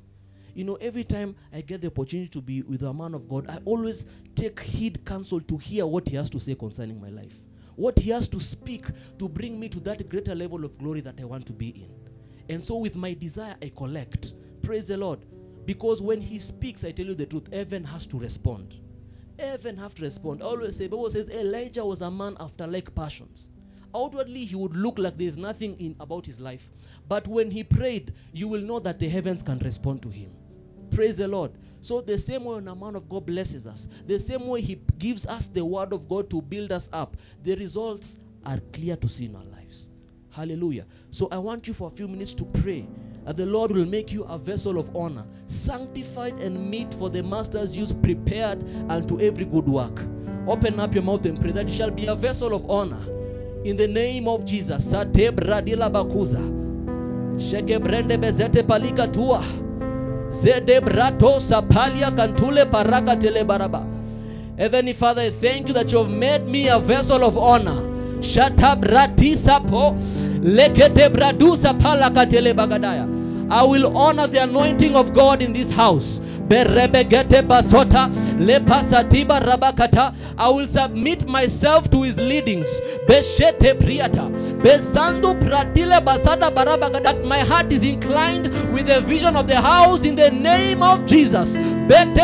You 0.59 0.65
know, 0.65 0.75
every 0.81 1.05
time 1.05 1.37
I 1.53 1.61
get 1.61 1.79
the 1.79 1.87
opportunity 1.87 2.27
to 2.27 2.41
be 2.41 2.63
with 2.63 2.81
a 2.81 2.93
man 2.93 3.13
of 3.13 3.29
God, 3.29 3.49
I 3.49 3.59
always 3.63 4.05
take 4.35 4.59
heed 4.59 5.05
counsel 5.05 5.39
to 5.39 5.57
hear 5.57 5.87
what 5.87 6.09
he 6.09 6.17
has 6.17 6.29
to 6.31 6.39
say 6.41 6.53
concerning 6.53 6.99
my 6.99 7.07
life. 7.07 7.39
What 7.77 7.97
he 7.97 8.09
has 8.09 8.27
to 8.27 8.41
speak 8.41 8.85
to 9.19 9.29
bring 9.29 9.57
me 9.57 9.69
to 9.69 9.79
that 9.79 10.09
greater 10.09 10.35
level 10.35 10.65
of 10.65 10.77
glory 10.77 10.99
that 10.99 11.17
I 11.17 11.23
want 11.23 11.45
to 11.45 11.53
be 11.53 11.69
in. 11.69 12.53
And 12.53 12.65
so 12.65 12.75
with 12.75 12.97
my 12.97 13.13
desire, 13.13 13.55
I 13.61 13.71
collect. 13.73 14.33
Praise 14.61 14.87
the 14.87 14.97
Lord. 14.97 15.19
Because 15.65 16.01
when 16.01 16.19
he 16.19 16.37
speaks, 16.39 16.83
I 16.83 16.91
tell 16.91 17.05
you 17.05 17.15
the 17.15 17.25
truth, 17.25 17.47
heaven 17.53 17.85
has 17.85 18.05
to 18.07 18.19
respond. 18.19 18.75
Heaven 19.37 19.77
have 19.77 19.95
to 19.95 20.01
respond. 20.01 20.43
I 20.43 20.47
always 20.47 20.75
say, 20.75 20.87
Bible 20.87 21.09
says 21.09 21.29
Elijah 21.29 21.85
was 21.85 22.01
a 22.01 22.11
man 22.11 22.35
after 22.37 22.67
like 22.67 22.93
passions. 22.93 23.47
Outwardly, 23.95 24.43
he 24.43 24.57
would 24.57 24.75
look 24.75 24.99
like 24.99 25.17
there's 25.17 25.37
nothing 25.37 25.79
in 25.79 25.95
about 26.01 26.25
his 26.25 26.37
life. 26.37 26.69
But 27.07 27.29
when 27.29 27.49
he 27.49 27.63
prayed, 27.63 28.13
you 28.33 28.49
will 28.49 28.59
know 28.59 28.79
that 28.79 28.99
the 28.99 29.07
heavens 29.07 29.41
can 29.41 29.59
respond 29.59 30.01
to 30.01 30.09
him. 30.09 30.31
Praise 30.91 31.17
the 31.17 31.27
Lord. 31.27 31.51
So 31.81 32.01
the 32.01 32.17
same 32.17 32.43
way 32.43 32.55
when 32.55 32.67
a 32.67 32.75
man 32.75 32.95
of 32.95 33.07
God 33.07 33.25
blesses 33.25 33.65
us, 33.65 33.87
the 34.05 34.19
same 34.19 34.47
way 34.47 34.61
he 34.61 34.79
gives 34.97 35.25
us 35.25 35.47
the 35.47 35.63
word 35.63 35.93
of 35.93 36.09
God 36.09 36.29
to 36.29 36.41
build 36.41 36.71
us 36.71 36.89
up, 36.91 37.15
the 37.43 37.55
results 37.55 38.17
are 38.45 38.59
clear 38.73 38.95
to 38.97 39.07
see 39.07 39.25
in 39.25 39.35
our 39.35 39.45
lives. 39.45 39.87
Hallelujah. 40.31 40.85
So 41.11 41.27
I 41.31 41.37
want 41.37 41.67
you 41.67 41.73
for 41.73 41.87
a 41.87 41.91
few 41.91 42.07
minutes 42.07 42.33
to 42.35 42.45
pray 42.45 42.85
that 43.25 43.37
the 43.37 43.45
Lord 43.45 43.71
will 43.71 43.85
make 43.85 44.11
you 44.11 44.23
a 44.23 44.37
vessel 44.37 44.77
of 44.77 44.95
honor, 44.95 45.25
sanctified 45.47 46.33
and 46.39 46.69
meet 46.69 46.93
for 46.93 47.09
the 47.09 47.23
master's 47.23 47.75
use, 47.75 47.91
prepared 47.91 48.63
unto 48.89 49.19
every 49.19 49.45
good 49.45 49.67
work. 49.67 50.01
Open 50.47 50.79
up 50.79 50.93
your 50.93 51.03
mouth 51.03 51.25
and 51.25 51.39
pray 51.39 51.51
that 51.51 51.67
you 51.67 51.75
shall 51.75 51.91
be 51.91 52.07
a 52.07 52.15
vessel 52.15 52.53
of 52.53 52.69
honor. 52.69 53.01
In 53.63 53.75
the 53.75 53.87
name 53.87 54.27
of 54.27 54.45
Jesus. 54.45 54.89
Sate 54.89 55.31
bradila 55.31 55.89
bakuza. 55.91 56.39
Sheke 57.37 57.79
brende 57.79 58.17
bezete 58.17 58.63
palika 58.63 59.11
tua. 59.11 59.43
Zede 60.31 60.81
brato 60.81 61.39
sapalia 61.39 62.11
kantule 62.11 62.65
paraka 62.65 63.19
tele 63.19 63.43
baraba. 63.43 63.83
Heavenly 64.57 64.93
Father, 64.93 65.21
I 65.23 65.29
thank 65.31 65.67
you 65.67 65.73
that 65.73 65.91
you 65.91 65.99
have 65.99 66.09
made 66.09 66.45
me 66.45 66.67
a 66.67 66.79
vessel 66.79 67.23
of 67.23 67.37
honor. 67.37 67.81
Shata 68.19 68.75
bratisa 68.79 69.59
po 69.69 69.95
lekete 70.41 71.09
bradusa 71.09 71.73
palakatele 71.79 72.53
bagadaya. 72.53 73.18
I 73.51 73.63
will 73.63 73.97
honor 73.97 74.27
the 74.27 74.43
anointing 74.43 74.95
of 74.95 75.11
God 75.13 75.41
in 75.41 75.53
this 75.53 75.71
house. 75.71 76.21
I 76.51 76.63
will 80.49 80.67
submit 80.67 81.27
myself 81.27 81.89
to 81.91 82.03
his 82.03 82.17
leadings. 82.17 82.69
That 87.03 87.25
my 87.25 87.39
heart 87.39 87.71
is 87.71 87.83
inclined 87.83 88.49
with 88.73 88.87
the 88.87 89.01
vision 89.01 89.35
of 89.35 89.47
the 89.47 89.61
house 89.61 90.03
in 90.03 90.15
the 90.15 90.31
name 90.31 90.81
of 90.81 91.05
Jesus. 91.05 91.55
It 91.91 92.19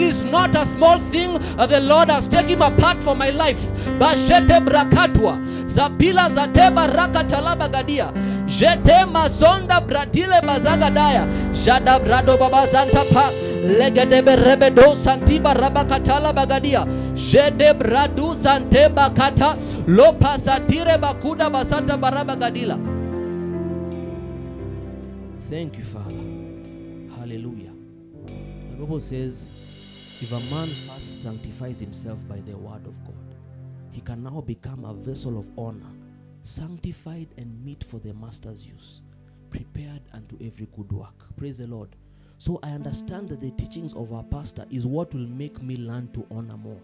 is 0.00 0.24
not 0.24 0.56
a 0.56 0.66
small 0.66 0.98
thing 0.98 1.34
that 1.56 1.68
the 1.68 1.78
Lord 1.80 2.10
has 2.10 2.28
taken 2.28 2.60
apart 2.62 3.00
for 3.00 3.14
my 3.14 3.30
life. 3.30 3.60
Zapila 5.68 6.28
zateba 6.30 6.88
rakatala 6.88 7.54
bagadia. 7.56 8.12
Jete 8.46 9.04
masonda 9.06 9.80
bratile 9.80 10.40
bazagadaya. 10.42 11.26
Jada 11.52 12.00
brado 12.00 12.36
baba 12.36 12.66
zanta 12.66 13.04
pa. 13.12 13.30
Legedebe 13.30 14.34
rebedo 14.36 14.94
santiba 14.96 15.54
rabakatala 15.54 16.32
bagadia. 16.34 16.84
Jede 17.14 17.72
bradu 17.74 18.34
sante 18.34 18.88
bakata. 18.88 19.56
Lopa 19.86 20.38
satire 20.38 20.98
bakuda 20.98 21.48
basanta 21.48 21.96
barabagadila. 21.96 22.78
Thank 25.48 25.78
you, 25.78 25.84
Father. 25.84 25.99
Bible 28.90 29.00
says, 29.02 29.44
if 30.20 30.32
a 30.32 30.52
man 30.52 30.66
first 30.66 31.22
sanctifies 31.22 31.78
himself 31.78 32.18
by 32.28 32.40
the 32.40 32.56
word 32.56 32.84
of 32.88 33.04
God, 33.04 33.36
he 33.92 34.00
can 34.00 34.24
now 34.24 34.40
become 34.40 34.84
a 34.84 34.92
vessel 34.92 35.38
of 35.38 35.46
honor, 35.56 35.92
sanctified 36.42 37.28
and 37.36 37.64
meet 37.64 37.84
for 37.84 38.00
the 38.00 38.12
master's 38.14 38.66
use, 38.66 39.02
prepared 39.48 40.02
unto 40.12 40.36
every 40.44 40.66
good 40.74 40.90
work. 40.90 41.14
Praise 41.36 41.58
the 41.58 41.68
Lord. 41.68 41.94
So 42.38 42.58
I 42.64 42.70
understand 42.70 43.28
that 43.28 43.40
the 43.40 43.52
teachings 43.52 43.94
of 43.94 44.12
our 44.12 44.24
pastor 44.24 44.66
is 44.72 44.86
what 44.86 45.14
will 45.14 45.20
make 45.20 45.62
me 45.62 45.76
learn 45.76 46.10
to 46.14 46.26
honor 46.32 46.56
more. 46.56 46.80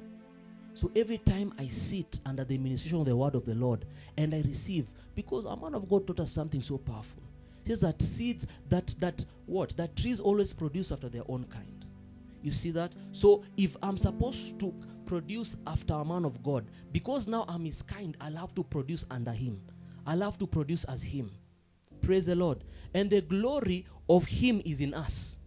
So 0.75 0.93
every 0.95 1.19
time 1.19 1.55
I 1.59 1.67
sit 1.67 2.21
under 2.25 2.45
the 2.45 2.57
ministration 2.57 3.01
of 3.01 3.07
the 3.07 3.17
word 3.17 3.35
of 3.35 3.47
the 3.47 3.57
Lord 3.57 3.85
and 4.17 4.33
I 4.33 4.43
receive, 4.43 4.87
because 5.17 5.45
a 5.45 5.57
man 5.57 5.75
of 5.75 5.89
God 5.89 6.07
taught 6.07 6.21
us 6.21 6.31
something 6.31 6.63
so 6.63 6.79
powerful. 6.79 7.25
He 7.65 7.71
says 7.73 7.81
that 7.81 8.01
seeds, 8.01 8.47
that 8.69 8.95
that 9.01 9.25
what? 9.47 9.71
That 9.77 9.97
trees 9.97 10.21
always 10.21 10.53
produce 10.53 10.93
after 10.93 11.09
their 11.09 11.25
own 11.29 11.47
kind. 11.51 11.76
You 12.47 12.53
see 12.53 12.71
that? 12.71 12.95
So 13.11 13.43
if 13.57 13.77
I'm 13.83 13.99
supposed 13.99 14.61
to 14.61 14.73
produce 15.05 15.57
after 15.67 15.95
a 15.95 16.05
man 16.05 16.25
of 16.25 16.41
God, 16.45 16.65
because 16.93 17.27
now 17.27 17.45
I'm 17.49 17.65
his 17.65 17.83
kind, 17.83 18.17
I'll 18.21 18.37
have 18.37 18.55
to 18.55 18.63
produce 18.63 19.05
under 19.11 19.33
him. 19.33 19.61
I'll 20.07 20.21
have 20.21 20.39
to 20.39 20.47
produce 20.47 20.85
as 20.85 21.03
him. 21.03 21.33
Praise 22.03 22.27
the 22.27 22.37
Lord. 22.37 22.63
And 22.95 23.11
the 23.11 23.21
glory 23.21 23.85
of 24.09 24.27
him 24.27 24.63
is 24.65 24.81
in 24.81 24.95
us. 24.95 25.39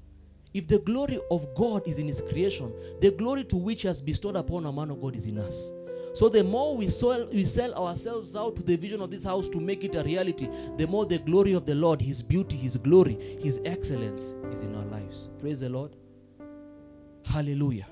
If 0.54 0.68
the 0.68 0.80
glory 0.80 1.22
of 1.32 1.48
God 1.56 1.88
is 1.88 2.00
in 2.00 2.08
his 2.10 2.20
creation, 2.20 2.74
the 3.00 3.12
glory 3.12 3.46
to 3.46 3.56
which 3.56 3.84
he 3.84 3.88
has 3.88 4.02
bestowed 4.02 4.36
upon 4.36 4.66
a 4.66 4.72
man 4.74 4.92
of 4.92 5.02
God 5.02 5.16
is 5.16 5.26
in 5.26 5.38
us. 5.38 5.72
So 6.16 6.28
the 6.28 6.44
more 6.44 6.76
we 6.76 6.90
sell, 6.90 7.30
we 7.32 7.46
sell 7.46 7.74
ourselves 7.76 8.36
out 8.36 8.58
to 8.58 8.64
the 8.64 8.76
vision 8.76 9.00
of 9.00 9.10
this 9.10 9.24
house 9.24 9.48
to 9.50 9.62
make 9.62 9.86
it 9.86 9.96
a 9.96 10.04
reality, 10.04 10.50
the 10.76 10.86
more 10.86 11.06
the 11.06 11.20
glory 11.20 11.54
of 11.54 11.66
the 11.66 11.76
Lord, 11.76 12.02
his 12.02 12.22
beauty, 12.22 12.58
his 12.58 12.76
glory, 12.76 13.40
his 13.42 13.62
excellence 13.64 14.36
is 14.52 14.64
in 14.64 14.76
our 14.76 14.86
lives. 14.86 15.30
Praise 15.40 15.62
the 15.62 15.70
Lord. 15.70 15.96
Hallelujah. 17.30 17.86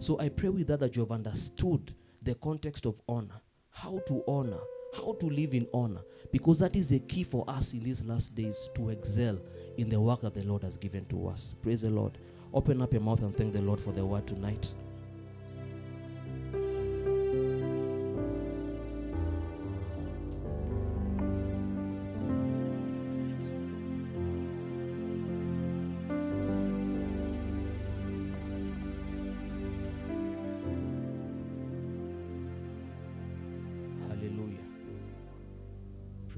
So 0.00 0.18
I 0.18 0.28
pray 0.28 0.48
with 0.48 0.66
that 0.66 0.80
that 0.80 0.96
you 0.96 1.02
have 1.02 1.12
understood 1.12 1.94
the 2.22 2.34
context 2.34 2.86
of 2.86 3.00
honor, 3.08 3.40
how 3.70 4.00
to 4.08 4.24
honor, 4.26 4.58
how 4.96 5.16
to 5.20 5.26
live 5.26 5.54
in 5.54 5.68
honor, 5.72 6.00
because 6.32 6.58
that 6.58 6.74
is 6.74 6.90
a 6.90 6.98
key 6.98 7.22
for 7.22 7.48
us 7.48 7.72
in 7.72 7.84
these 7.84 8.02
last 8.02 8.34
days 8.34 8.68
to 8.74 8.88
excel 8.88 9.38
in 9.78 9.88
the 9.88 10.00
work 10.00 10.22
that 10.22 10.34
the 10.34 10.42
Lord 10.42 10.64
has 10.64 10.76
given 10.76 11.04
to 11.06 11.28
us. 11.28 11.54
Praise 11.62 11.82
the 11.82 11.90
Lord. 11.90 12.18
Open 12.52 12.82
up 12.82 12.92
your 12.92 13.02
mouth 13.02 13.22
and 13.22 13.36
thank 13.36 13.52
the 13.52 13.62
Lord 13.62 13.80
for 13.80 13.92
the 13.92 14.04
word 14.04 14.26
tonight. 14.26 14.74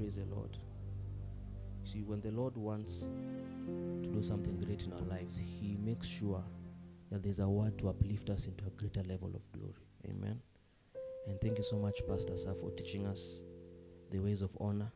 Praise 0.05 0.17
the 0.17 0.35
Lord. 0.35 0.55
See, 1.83 2.03
when 2.03 2.21
the 2.21 2.29
Lord 2.29 2.55
wants 2.55 3.07
to 4.03 4.07
do 4.07 4.21
something 4.21 4.55
great 4.63 4.83
in 4.83 4.93
our 4.93 5.01
lives, 5.01 5.35
He 5.35 5.79
makes 5.83 6.07
sure 6.07 6.43
that 7.11 7.23
there's 7.23 7.39
a 7.39 7.47
word 7.47 7.79
to 7.79 7.89
uplift 7.89 8.29
us 8.29 8.45
into 8.45 8.65
a 8.65 8.69
greater 8.69 9.01
level 9.01 9.31
of 9.33 9.51
glory. 9.51 9.73
Amen. 10.07 10.39
And 11.27 11.41
thank 11.41 11.57
you 11.57 11.63
so 11.63 11.77
much, 11.77 12.01
Pastor 12.07 12.37
Sir, 12.37 12.53
for 12.53 12.69
teaching 12.69 13.07
us 13.07 13.39
the 14.11 14.19
ways 14.19 14.43
of 14.43 14.51
honor. 14.59 14.91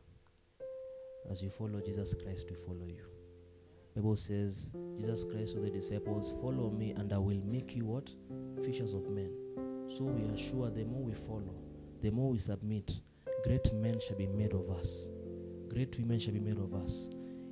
As 1.28 1.42
you 1.42 1.50
follow 1.50 1.80
Jesus 1.80 2.14
Christ, 2.14 2.46
we 2.48 2.54
follow 2.54 2.86
you. 2.86 3.02
Bible 3.96 4.14
says, 4.14 4.68
Jesus 4.96 5.24
Christ 5.24 5.54
to 5.54 5.60
the 5.60 5.70
disciples, 5.70 6.34
follow 6.40 6.70
me 6.70 6.92
and 6.92 7.12
I 7.12 7.18
will 7.18 7.42
make 7.44 7.74
you 7.74 7.84
what? 7.84 8.08
Fishers 8.64 8.94
of 8.94 9.10
men. 9.10 9.32
So 9.88 10.04
we 10.04 10.32
are 10.32 10.38
sure 10.38 10.70
the 10.70 10.84
more 10.84 11.02
we 11.02 11.14
follow, 11.14 11.56
the 12.00 12.10
more 12.10 12.30
we 12.30 12.38
submit, 12.38 12.92
great 13.42 13.72
men 13.72 13.98
shall 14.00 14.16
be 14.16 14.26
made 14.26 14.52
of 14.52 14.70
us. 14.70 15.06
Great 15.68 15.98
women 15.98 16.18
shall 16.18 16.32
be 16.32 16.40
made 16.40 16.58
of 16.58 16.74
us. 16.74 17.08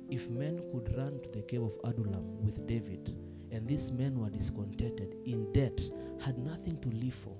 If 0.09 0.29
men 0.29 0.61
could 0.71 0.95
run 0.97 1.19
to 1.23 1.29
the 1.29 1.41
cave 1.43 1.61
of 1.61 1.77
Adullam 1.83 2.43
with 2.43 2.65
David, 2.67 3.15
and 3.51 3.67
these 3.67 3.91
men 3.91 4.19
were 4.19 4.29
discontented, 4.29 5.15
in 5.25 5.51
debt, 5.53 5.81
had 6.23 6.37
nothing 6.37 6.79
to 6.81 6.89
live 6.89 7.13
for, 7.13 7.35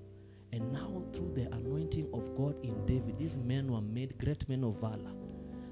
and 0.51 0.71
now 0.71 1.03
through 1.13 1.34
the 1.35 1.51
anointing 1.55 2.07
of 2.13 2.35
God 2.35 2.55
in 2.63 2.85
David, 2.85 3.19
these 3.19 3.38
men 3.38 3.71
were 3.71 3.81
made 3.81 4.17
great 4.17 4.47
men 4.49 4.63
of 4.63 4.80
valor. 4.80 5.13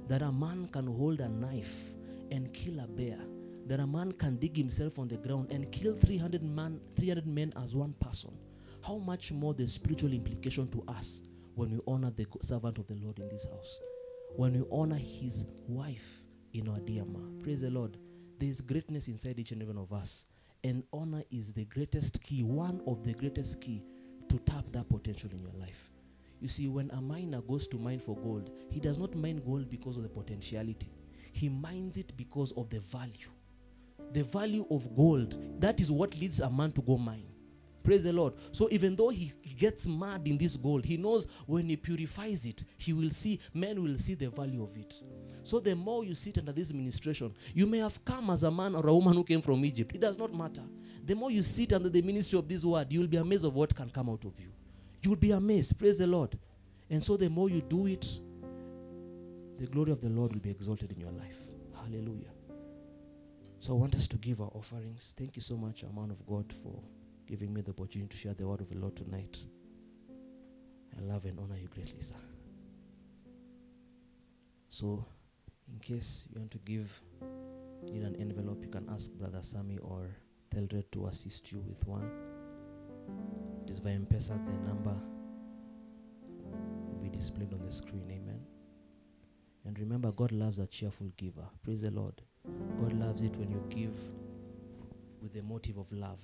That 0.08 0.22
a 0.22 0.32
man 0.32 0.70
can 0.72 0.88
hold 0.88 1.20
a 1.22 1.30
knife 1.30 1.94
and 2.32 2.54
kill 2.54 2.80
a 2.80 2.88
bear. 2.88 3.18
That 3.66 3.80
a 3.80 3.88
man 3.88 4.12
can 4.14 4.38
dig 4.38 4.56
himself 4.56 5.00
on 5.00 5.08
the 5.08 5.18
ground 5.18 5.52
and 5.52 5.72
kill 5.72 5.96
300 5.96 6.44
man, 6.44 6.80
300 6.96 7.26
men 7.28 7.54
as 7.62 7.76
one 7.76 7.94
person. 8.00 8.32
How 8.82 8.98
much 8.98 9.32
more 9.32 9.54
the 9.54 9.68
spiritual 9.68 10.14
implication 10.14 10.70
to 10.70 10.84
us 10.88 11.22
when 11.58 11.72
we 11.72 11.80
honor 11.88 12.12
the 12.12 12.26
servant 12.44 12.78
of 12.78 12.88
the 12.88 12.94
Lord 12.96 13.18
in 13.18 13.28
this 13.30 13.46
house, 13.46 13.80
when 14.36 14.54
we 14.54 14.64
honor 14.72 14.98
his 14.98 15.46
wife 15.68 16.24
in 16.54 16.70
our 16.70 16.80
dear 16.80 17.04
ma. 17.04 17.20
Praise 17.42 17.62
the 17.62 17.72
Lord. 17.72 17.98
There 18.40 18.48
is 18.48 18.62
greatness 18.62 19.08
inside 19.08 19.40
each 19.40 19.52
and 19.52 19.62
every 19.64 19.74
one 19.74 19.84
of 19.84 19.92
us, 19.92 20.26
and 20.64 20.84
honor 20.94 21.24
is 21.32 21.54
the 21.54 21.66
greatest 21.66 22.22
key, 22.22 22.44
one 22.44 22.80
of 22.86 23.04
the 23.04 23.14
greatest 23.14 23.60
key 23.60 23.82
to 24.30 24.38
tap 24.40 24.66
that 24.72 24.88
potential 24.88 25.32
in 25.32 25.40
your 25.40 25.54
life. 25.60 25.90
You 26.40 26.48
see, 26.48 26.68
when 26.68 26.92
a 26.92 27.02
miner 27.02 27.42
goes 27.42 27.68
to 27.70 27.78
mine 27.78 28.00
for 28.00 28.16
gold, 28.16 28.52
he 28.70 28.80
does 28.80 29.00
not 29.00 29.16
mine 29.16 29.42
gold 29.44 29.68
because 29.68 29.98
of 29.98 30.04
the 30.04 30.10
potentiality. 30.10 30.92
He 31.34 31.50
mines 31.50 31.98
it 31.98 32.16
because 32.16 32.52
of 32.52 32.70
the 32.70 32.82
value. 32.82 33.30
The 34.14 34.24
value 34.24 34.68
of 34.70 34.96
gold, 34.96 35.36
that 35.60 35.80
is 35.80 35.92
what 35.92 36.16
leads 36.16 36.40
a 36.40 36.50
man 36.52 36.72
to 36.74 36.82
go 36.82 36.98
mine. 36.98 37.26
Praise 37.88 38.04
the 38.04 38.12
Lord. 38.12 38.34
So 38.52 38.68
even 38.70 38.98
though 38.98 39.08
he, 39.08 39.32
he 39.40 39.56
gets 39.56 39.88
mad 39.88 40.28
in 40.28 40.38
this 40.38 40.58
gold, 40.58 40.84
he 40.84 40.98
knows 40.98 41.26
when 41.46 41.70
he 41.70 41.78
purifies 41.78 42.46
it, 42.46 42.66
he 42.76 42.92
will 42.92 43.12
see, 43.12 43.40
men 43.54 43.82
will 43.82 43.98
see 43.98 44.14
the 44.14 44.30
value 44.30 44.62
of 44.62 44.76
it. 44.76 45.02
So 45.46 45.62
the 45.62 45.74
more 45.74 46.04
you 46.04 46.14
sit 46.14 46.38
under 46.38 46.52
this 46.52 46.74
ministration, 46.74 47.34
you 47.54 47.66
may 47.66 47.78
have 47.78 48.04
come 48.04 48.30
as 48.30 48.44
a 48.44 48.52
man 48.52 48.76
or 48.76 48.86
a 48.86 48.94
woman 48.94 49.14
who 49.14 49.24
came 49.24 49.42
from 49.42 49.64
Egypt. 49.64 49.96
It 49.96 50.02
does 50.02 50.18
not 50.18 50.34
matter. 50.34 50.64
The 51.06 51.16
more 51.16 51.32
you 51.32 51.42
sit 51.42 51.72
under 51.72 51.88
the 51.88 52.02
ministry 52.02 52.38
of 52.38 52.50
this 52.50 52.66
word, 52.66 52.92
you 52.92 53.00
will 53.00 53.08
be 53.08 53.16
amazed 53.16 53.46
of 53.46 53.56
what 53.56 53.74
can 53.74 53.90
come 53.90 54.10
out 54.10 54.26
of 54.26 54.38
you. 54.38 54.50
You 55.02 55.12
will 55.12 55.18
be 55.18 55.32
amazed. 55.32 55.80
Praise 55.80 56.00
the 56.00 56.08
Lord. 56.08 56.38
And 56.90 57.02
so 57.02 57.16
the 57.16 57.30
more 57.30 57.50
you 57.50 57.62
do 57.62 57.88
it, 57.88 58.06
the 59.60 59.68
glory 59.68 59.94
of 59.94 60.02
the 60.02 60.10
Lord 60.10 60.34
will 60.34 60.42
be 60.42 60.50
exalted 60.50 60.92
in 60.92 61.00
your 61.00 61.14
life. 61.14 61.38
Hallelujah. 61.74 62.34
So 63.62 63.72
I 63.72 63.76
want 63.78 63.96
us 63.96 64.10
to 64.10 64.18
give 64.18 64.42
our 64.42 64.52
offerings. 64.54 65.14
Thank 65.18 65.38
you 65.38 65.42
so 65.42 65.56
much, 65.56 65.86
man 65.96 66.12
of 66.12 66.28
God, 66.28 66.54
for 66.62 66.82
giving 67.28 67.54
me 67.54 67.62
the 67.62 67.72
opportunity 67.72 68.10
to 68.10 68.18
share 68.18 68.34
the 68.34 68.48
word 68.48 68.62
of 68.62 68.70
the 68.70 68.78
Lord 68.78 68.96
tonight. 68.96 69.38
I 70.98 71.02
love 71.02 71.26
and 71.26 71.38
honor 71.40 71.58
you 71.58 71.68
greatly, 71.68 72.02
sir. 72.02 72.16
So, 74.70 75.06
in 75.72 75.80
case 75.80 76.26
you 76.30 76.40
want 76.40 76.52
to 76.52 76.58
give, 76.60 77.02
need 77.84 78.04
an 78.04 78.16
envelope, 78.20 78.60
you 78.64 78.70
can 78.70 78.88
ask 78.90 79.12
Brother 79.12 79.40
Sammy 79.42 79.78
or 79.80 80.16
Teldred 80.54 80.86
to 80.94 81.08
assist 81.08 81.52
you 81.52 81.60
with 81.60 81.86
one. 81.86 82.10
It 83.66 83.72
is 83.72 83.80
via 83.80 83.94
M-Pesa. 83.96 84.30
The 84.46 84.68
number 84.68 84.96
will 86.88 87.00
be 87.02 87.10
displayed 87.10 87.54
on 87.54 87.66
the 87.66 87.72
screen. 87.72 88.10
Amen. 88.10 88.40
And 89.66 89.78
remember, 89.80 90.12
God 90.12 90.32
loves 90.32 90.60
a 90.60 90.68
cheerful 90.68 91.08
giver. 91.18 91.46
Praise 91.64 91.82
the 91.82 91.92
Lord. 91.92 92.22
God 92.80 92.94
loves 92.94 93.22
it 93.22 93.36
when 93.36 93.52
you 93.52 93.62
give 93.70 93.98
with 95.22 95.34
the 95.34 95.42
motive 95.42 95.78
of 95.78 95.92
love. 95.92 96.22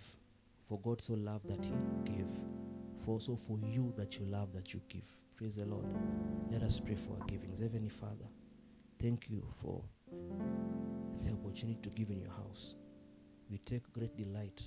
For 0.67 0.79
God 0.79 1.01
so 1.01 1.13
loved 1.13 1.49
that 1.49 1.65
He 1.65 1.73
gave. 2.05 2.27
For 3.05 3.19
so 3.19 3.35
for 3.35 3.59
you 3.59 3.93
that 3.97 4.17
you 4.17 4.25
love 4.25 4.53
that 4.53 4.73
you 4.73 4.81
give. 4.87 5.07
Praise 5.35 5.55
the 5.55 5.65
Lord. 5.65 5.85
Let 6.51 6.63
us 6.63 6.79
pray 6.79 6.95
for 6.95 7.17
our 7.19 7.25
givings. 7.27 7.59
Heavenly 7.59 7.89
Father, 7.89 8.25
thank 9.01 9.29
you 9.29 9.45
for 9.61 9.83
the 11.21 11.31
opportunity 11.31 11.79
to 11.81 11.89
give 11.89 12.09
in 12.09 12.21
your 12.21 12.31
house. 12.31 12.75
We 13.49 13.57
take 13.59 13.91
great 13.91 14.15
delight 14.15 14.61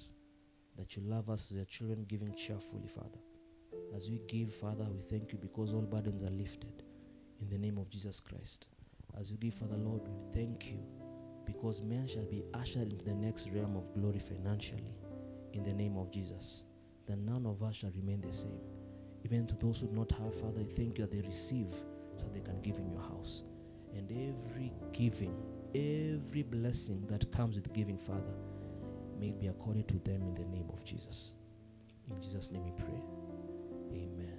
that 0.76 0.96
you 0.96 1.02
love 1.02 1.30
us 1.30 1.46
as 1.50 1.56
your 1.56 1.64
children, 1.64 2.04
giving 2.08 2.34
cheerfully, 2.34 2.88
Father. 2.88 3.18
As 3.94 4.10
we 4.10 4.20
give, 4.28 4.54
Father, 4.54 4.86
we 4.90 5.00
thank 5.08 5.32
you 5.32 5.38
because 5.38 5.72
all 5.72 5.80
burdens 5.80 6.22
are 6.22 6.30
lifted 6.30 6.82
in 7.40 7.48
the 7.48 7.58
name 7.58 7.78
of 7.78 7.88
Jesus 7.88 8.20
Christ. 8.20 8.66
As 9.18 9.30
we 9.30 9.38
give, 9.38 9.54
Father, 9.54 9.76
Lord, 9.76 10.02
we 10.06 10.34
thank 10.34 10.66
you 10.66 10.78
because 11.46 11.80
men 11.80 12.06
shall 12.06 12.24
be 12.24 12.44
ushered 12.52 12.92
into 12.92 13.04
the 13.04 13.14
next 13.14 13.48
realm 13.50 13.76
of 13.76 13.94
glory 13.94 14.18
financially 14.18 14.94
in 15.56 15.64
the 15.64 15.72
name 15.72 15.96
of 15.96 16.10
Jesus. 16.10 16.62
That 17.06 17.18
none 17.18 17.46
of 17.46 17.62
us 17.62 17.76
shall 17.76 17.90
remain 17.96 18.20
the 18.20 18.32
same. 18.32 18.60
Even 19.24 19.46
to 19.46 19.54
those 19.54 19.80
who 19.80 19.86
do 19.88 19.96
not 19.96 20.10
have, 20.12 20.34
Father, 20.34 20.60
I 20.60 20.74
thank 20.76 20.98
you 20.98 21.06
that 21.06 21.12
they 21.12 21.20
receive 21.26 21.74
so 22.16 22.24
they 22.32 22.40
can 22.40 22.60
give 22.62 22.76
in 22.76 22.90
your 22.90 23.00
house. 23.00 23.42
And 23.94 24.10
every 24.10 24.72
giving, 24.92 25.34
every 25.74 26.42
blessing 26.42 27.04
that 27.08 27.30
comes 27.32 27.56
with 27.56 27.72
giving, 27.72 27.98
Father, 27.98 28.34
may 29.18 29.30
be 29.30 29.46
accorded 29.46 29.88
to 29.88 29.98
them 29.98 30.22
in 30.22 30.34
the 30.34 30.44
name 30.44 30.68
of 30.72 30.84
Jesus. 30.84 31.32
In 32.10 32.20
Jesus' 32.20 32.50
name 32.50 32.64
we 32.64 32.72
pray. 32.72 33.02
Amen. 33.92 34.35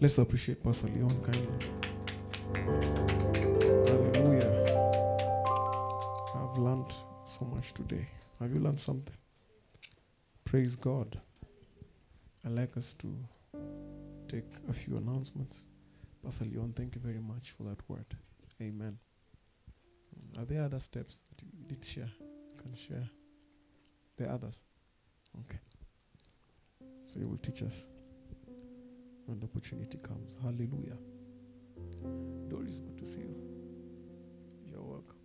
Let's 0.00 0.16
appreciate 0.18 0.62
Pastor 0.62 0.86
Leon 0.86 1.10
kindly. 1.24 1.66
Hallelujah. 3.84 4.52
I've 6.36 6.56
learned 6.56 6.94
so 7.26 7.44
much 7.44 7.74
today. 7.74 8.08
Have 8.38 8.54
you 8.54 8.60
learned 8.60 8.78
something? 8.78 9.16
Praise 10.44 10.76
God. 10.76 11.20
I'd 12.46 12.52
like 12.52 12.76
us 12.76 12.94
to 13.00 13.12
take 14.28 14.44
a 14.68 14.72
few 14.72 14.98
announcements. 14.98 15.66
Pastor 16.24 16.44
Leon, 16.44 16.74
thank 16.76 16.94
you 16.94 17.00
very 17.04 17.20
much 17.20 17.50
for 17.56 17.64
that 17.64 17.80
word. 17.88 18.06
Amen. 18.62 18.96
Are 20.38 20.44
there 20.44 20.62
other 20.62 20.78
steps 20.78 21.22
that 21.28 21.42
you 21.42 21.48
did 21.66 21.84
share? 21.84 22.10
You 22.20 22.62
can 22.62 22.72
share. 22.76 23.10
There 24.16 24.28
are 24.28 24.34
others. 24.34 24.62
Okay. 25.40 25.58
So 27.08 27.18
you 27.18 27.26
will 27.26 27.38
teach 27.38 27.62
us 27.62 27.88
when 29.28 29.38
the 29.40 29.44
opportunity 29.44 29.98
comes. 29.98 30.38
Hallelujah. 30.42 30.96
Doris, 32.48 32.78
good 32.80 32.96
to 32.96 33.06
see 33.06 33.20
you. 33.20 33.36
You're 34.64 34.82
welcome. 34.82 35.18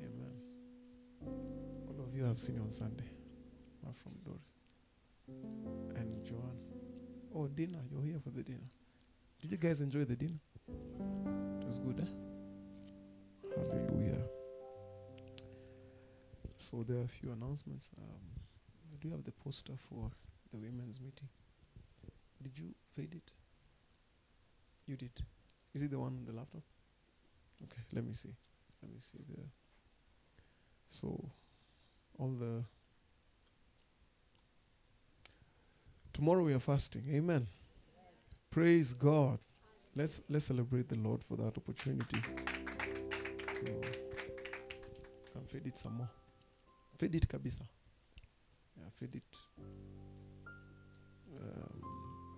Amen. 0.00 0.34
All 1.24 2.04
of 2.04 2.14
you 2.16 2.24
have 2.24 2.40
seen 2.40 2.56
you 2.56 2.62
on 2.62 2.70
Sunday. 2.70 3.08
Apart 3.80 3.96
from 3.96 4.12
Doris. 4.24 4.50
And 5.94 6.24
Joanne. 6.24 6.58
Oh, 7.32 7.46
dinner. 7.46 7.78
You're 7.92 8.02
here 8.02 8.18
for 8.18 8.30
the 8.30 8.42
dinner. 8.42 8.68
Did 9.40 9.52
you 9.52 9.56
guys 9.56 9.80
enjoy 9.80 10.04
the 10.04 10.16
dinner? 10.16 10.40
It 11.60 11.66
was 11.66 11.78
good, 11.78 12.00
eh? 12.00 13.48
Hallelujah. 13.54 14.18
So 16.58 16.84
there 16.86 16.96
are 16.96 17.04
a 17.04 17.08
few 17.08 17.30
announcements. 17.30 17.90
Um, 17.98 18.20
do 19.00 19.06
you 19.06 19.14
have 19.14 19.22
the 19.22 19.30
poster 19.30 19.74
for 19.88 20.10
the 20.50 20.56
women's 20.58 21.00
meeting? 21.00 21.28
Did 22.46 22.58
you 22.60 22.74
fade 22.94 23.12
it? 23.12 23.32
You 24.86 24.96
did. 24.96 25.10
Is 25.74 25.82
it 25.82 25.90
the 25.90 25.98
one 25.98 26.12
on 26.18 26.24
the 26.24 26.32
laptop? 26.32 26.62
Okay, 27.60 27.82
let 27.92 28.04
me 28.06 28.12
see. 28.12 28.32
Let 28.80 28.92
me 28.92 29.00
see 29.00 29.18
the. 29.28 29.42
So, 30.86 31.28
all 32.20 32.28
the. 32.28 32.62
Tomorrow 36.12 36.44
we 36.44 36.54
are 36.54 36.60
fasting. 36.60 37.02
Amen. 37.10 37.48
Praise 38.48 38.92
God. 38.92 39.40
Let's 39.96 40.20
let's 40.28 40.44
celebrate 40.44 40.88
the 40.88 40.98
Lord 40.98 41.24
for 41.24 41.36
that 41.38 41.58
opportunity. 41.58 42.22
So, 45.32 45.40
fade 45.48 45.66
it 45.66 45.78
some 45.78 45.94
more. 45.94 46.10
Fade 46.96 47.16
it, 47.16 47.28
kabisa. 47.28 47.66
Yeah, 48.78 48.84
fade 49.00 49.16
it. 49.16 49.95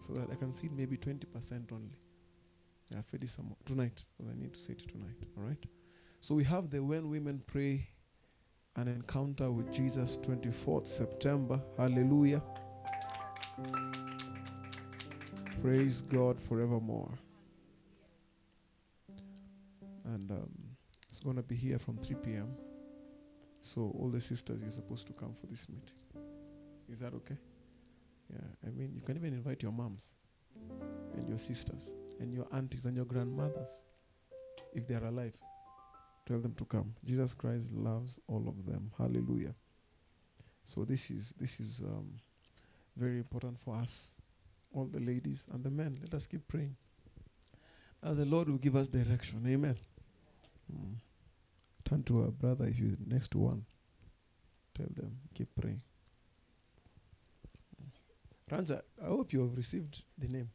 So 0.08 0.14
that 0.14 0.30
I 0.32 0.36
can 0.36 0.54
see 0.54 0.70
maybe 0.74 0.96
20% 0.96 1.70
only. 1.70 1.98
Yeah, 2.90 3.00
it 3.12 3.28
some 3.28 3.54
tonight 3.66 4.06
because 4.16 4.32
I 4.32 4.40
need 4.40 4.54
to 4.54 4.60
say 4.60 4.72
it 4.72 4.88
tonight. 4.88 5.22
All 5.36 5.44
right. 5.44 5.62
So 6.22 6.34
we 6.34 6.44
have 6.44 6.70
the 6.70 6.82
When 6.82 7.10
Women 7.10 7.42
Pray 7.46 7.86
an 8.76 8.88
encounter 8.88 9.50
with 9.50 9.70
Jesus 9.70 10.16
24th 10.22 10.86
September. 10.86 11.60
Hallelujah. 11.76 12.40
Praise 15.60 16.00
God 16.02 16.40
forevermore. 16.40 17.12
And 20.06 20.30
um, 20.30 20.50
it's 21.10 21.20
going 21.20 21.36
to 21.36 21.42
be 21.42 21.54
here 21.54 21.78
from 21.78 21.98
3 21.98 22.16
p.m. 22.24 22.48
So, 23.60 23.94
all 23.98 24.08
the 24.08 24.20
sisters, 24.20 24.62
you're 24.62 24.70
supposed 24.70 25.06
to 25.08 25.12
come 25.12 25.34
for 25.34 25.46
this 25.46 25.68
meeting. 25.68 25.96
Is 26.90 27.00
that 27.00 27.12
okay? 27.12 27.36
Yeah, 28.32 28.40
I 28.66 28.70
mean, 28.70 28.92
you 28.94 29.02
can 29.02 29.16
even 29.16 29.32
invite 29.32 29.62
your 29.62 29.72
moms 29.72 30.12
and 31.16 31.28
your 31.28 31.38
sisters 31.38 31.90
and 32.20 32.32
your 32.32 32.46
aunties 32.52 32.84
and 32.84 32.96
your 32.96 33.06
grandmothers 33.06 33.82
if 34.74 34.86
they 34.86 34.94
are 34.94 35.06
alive. 35.06 35.34
Tell 36.26 36.38
them 36.38 36.54
to 36.54 36.64
come. 36.64 36.94
Jesus 37.04 37.32
Christ 37.32 37.70
loves 37.72 38.20
all 38.28 38.44
of 38.48 38.66
them. 38.66 38.90
Hallelujah. 38.98 39.54
So 40.64 40.84
this 40.84 41.10
is 41.10 41.32
this 41.40 41.60
is 41.60 41.80
um, 41.80 42.20
very 42.96 43.16
important 43.16 43.58
for 43.58 43.76
us, 43.76 44.12
all 44.74 44.84
the 44.84 45.00
ladies 45.00 45.46
and 45.52 45.64
the 45.64 45.70
men. 45.70 45.98
Let 46.02 46.12
us 46.12 46.26
keep 46.26 46.46
praying. 46.46 46.76
Now 48.02 48.12
the 48.12 48.26
Lord 48.26 48.50
will 48.50 48.58
give 48.58 48.76
us 48.76 48.88
direction. 48.88 49.42
Amen. 49.46 49.76
Mm. 50.70 50.96
Turn 51.84 52.02
to 52.04 52.24
a 52.24 52.30
brother 52.30 52.66
if 52.66 52.78
you 52.78 52.96
next 53.06 53.34
one. 53.34 53.64
Tell 54.74 54.88
them 54.94 55.16
keep 55.34 55.48
praying. 55.58 55.80
Ranja, 58.48 58.82
I 59.02 59.06
hope 59.06 59.32
you 59.32 59.40
have 59.40 59.56
received 59.56 60.02
the 60.16 60.28
name. 60.28 60.50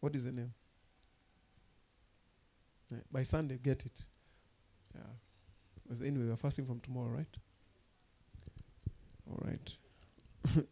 What 0.00 0.14
is 0.14 0.24
the 0.24 0.32
name? 0.32 0.52
By 3.10 3.22
Sunday, 3.22 3.58
get 3.62 3.84
it. 3.84 4.04
Yeah. 4.94 5.02
Because 5.82 6.02
anyway, 6.02 6.26
we're 6.26 6.36
fasting 6.36 6.66
from 6.66 6.80
tomorrow, 6.80 7.10
right? 7.10 7.36
All 9.28 9.38
right. 9.44 9.76
uh, 10.56 10.62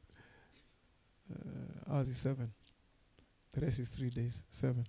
ours 1.93 2.09
is 2.09 2.17
seven. 2.17 2.51
The 3.53 3.61
rest 3.61 3.79
is 3.79 3.91
three 3.91 4.11
days. 4.11 4.43
Seven. 4.51 4.85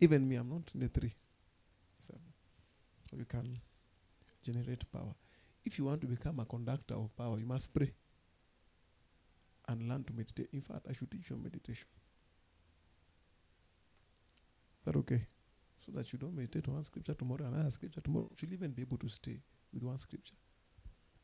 Even 0.00 0.28
me, 0.28 0.36
I'm 0.36 0.48
not 0.48 0.70
in 0.74 0.80
the 0.80 0.88
three. 0.88 1.12
Seven. 1.98 2.22
So 3.10 3.16
you 3.16 3.24
can 3.24 3.58
generate 4.44 4.90
power. 4.92 5.14
If 5.64 5.78
you 5.78 5.86
want 5.86 6.02
to 6.02 6.06
become 6.06 6.38
a 6.40 6.44
conductor 6.44 6.94
of 6.94 7.16
power, 7.16 7.38
you 7.38 7.46
must 7.46 7.72
pray 7.72 7.92
and 9.68 9.88
learn 9.88 10.04
to 10.04 10.12
meditate. 10.12 10.48
In 10.52 10.60
fact, 10.60 10.86
I 10.88 10.92
should 10.92 11.10
teach 11.10 11.30
you 11.30 11.36
meditation. 11.36 11.86
Is 14.78 14.84
that 14.84 14.96
okay? 14.96 15.26
So 15.84 15.92
that 15.92 16.12
you 16.12 16.18
don't 16.18 16.34
meditate 16.34 16.68
on 16.68 16.74
one 16.74 16.84
scripture 16.84 17.14
tomorrow, 17.14 17.44
and 17.44 17.54
another 17.54 17.70
scripture 17.70 18.00
tomorrow. 18.00 18.28
You 18.30 18.36
should 18.36 18.52
even 18.52 18.70
be 18.72 18.82
able 18.82 18.98
to 18.98 19.08
stay 19.08 19.40
with 19.72 19.82
one 19.82 19.98
scripture. 19.98 20.34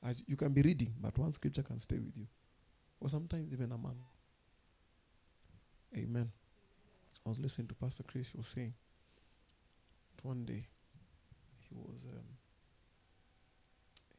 As 0.03 0.23
you 0.27 0.37
can 0.37 0.53
be 0.53 0.63
reading, 0.63 0.95
but 1.01 1.17
one 1.19 1.33
scripture 1.33 1.63
can 1.63 1.79
stay 1.79 1.99
with 1.99 2.17
you. 2.17 2.27
Or 3.01 3.09
sometimes 3.09 3.53
even 3.53 3.73
a 3.73 3.79
man. 3.79 3.97
Amen. 5.97 6.31
I 7.25 7.29
was 7.29 7.39
listening 7.39 7.69
to 7.69 7.75
Pastor 7.75 8.03
Chris, 8.03 8.31
he 8.31 8.39
was 8.39 8.49
saying 8.49 8.73
that 10.17 10.25
one 10.25 10.45
day 10.45 10.67
he 11.59 11.75
was 11.75 12.05
um, 12.05 12.25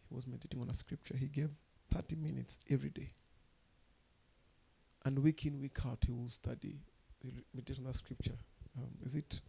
he 0.07 0.15
was 0.15 0.27
meditating 0.27 0.61
on 0.61 0.69
a 0.69 0.73
scripture. 0.73 1.15
He 1.17 1.27
gave 1.27 1.49
30 1.91 2.15
minutes 2.15 2.59
every 2.69 2.89
day. 2.89 3.13
And 5.05 5.19
week 5.19 5.45
in, 5.45 5.59
week 5.59 5.77
out, 5.85 6.03
he 6.05 6.11
will 6.11 6.29
study, 6.29 6.79
he'll 7.21 7.83
that 7.83 7.95
scripture. 7.95 8.37
Um, 8.77 8.89
is 9.03 9.15
it 9.15 9.41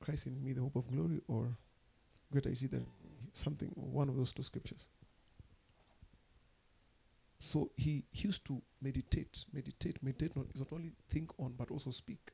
Christ 0.00 0.26
in 0.26 0.42
me, 0.42 0.52
the 0.52 0.60
hope 0.60 0.76
of 0.76 0.90
glory, 0.90 1.20
or 1.28 1.56
greater 2.30 2.50
is 2.50 2.60
he 2.60 2.66
than 2.66 2.86
something, 3.32 3.68
one 3.74 4.08
of 4.08 4.16
those 4.16 4.32
two 4.32 4.42
scriptures? 4.42 4.88
So 7.40 7.70
he, 7.76 8.04
he 8.12 8.28
used 8.28 8.44
to 8.46 8.60
meditate, 8.82 9.46
meditate, 9.52 10.02
meditate, 10.02 10.36
not, 10.36 10.46
not 10.54 10.68
only 10.72 10.92
think 11.08 11.30
on, 11.38 11.54
but 11.56 11.70
also 11.70 11.90
speak. 11.90 12.32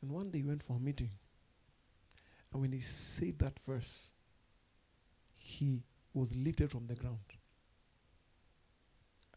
And 0.00 0.10
one 0.10 0.30
day 0.30 0.38
he 0.38 0.44
went 0.44 0.62
for 0.62 0.76
a 0.76 0.80
meeting. 0.80 1.10
And 2.52 2.62
when 2.62 2.72
he 2.72 2.80
said 2.80 3.38
that 3.40 3.58
verse, 3.66 4.12
he 5.34 5.82
was 6.14 6.34
lifted 6.34 6.70
from 6.70 6.86
the 6.86 6.94
ground. 6.94 7.18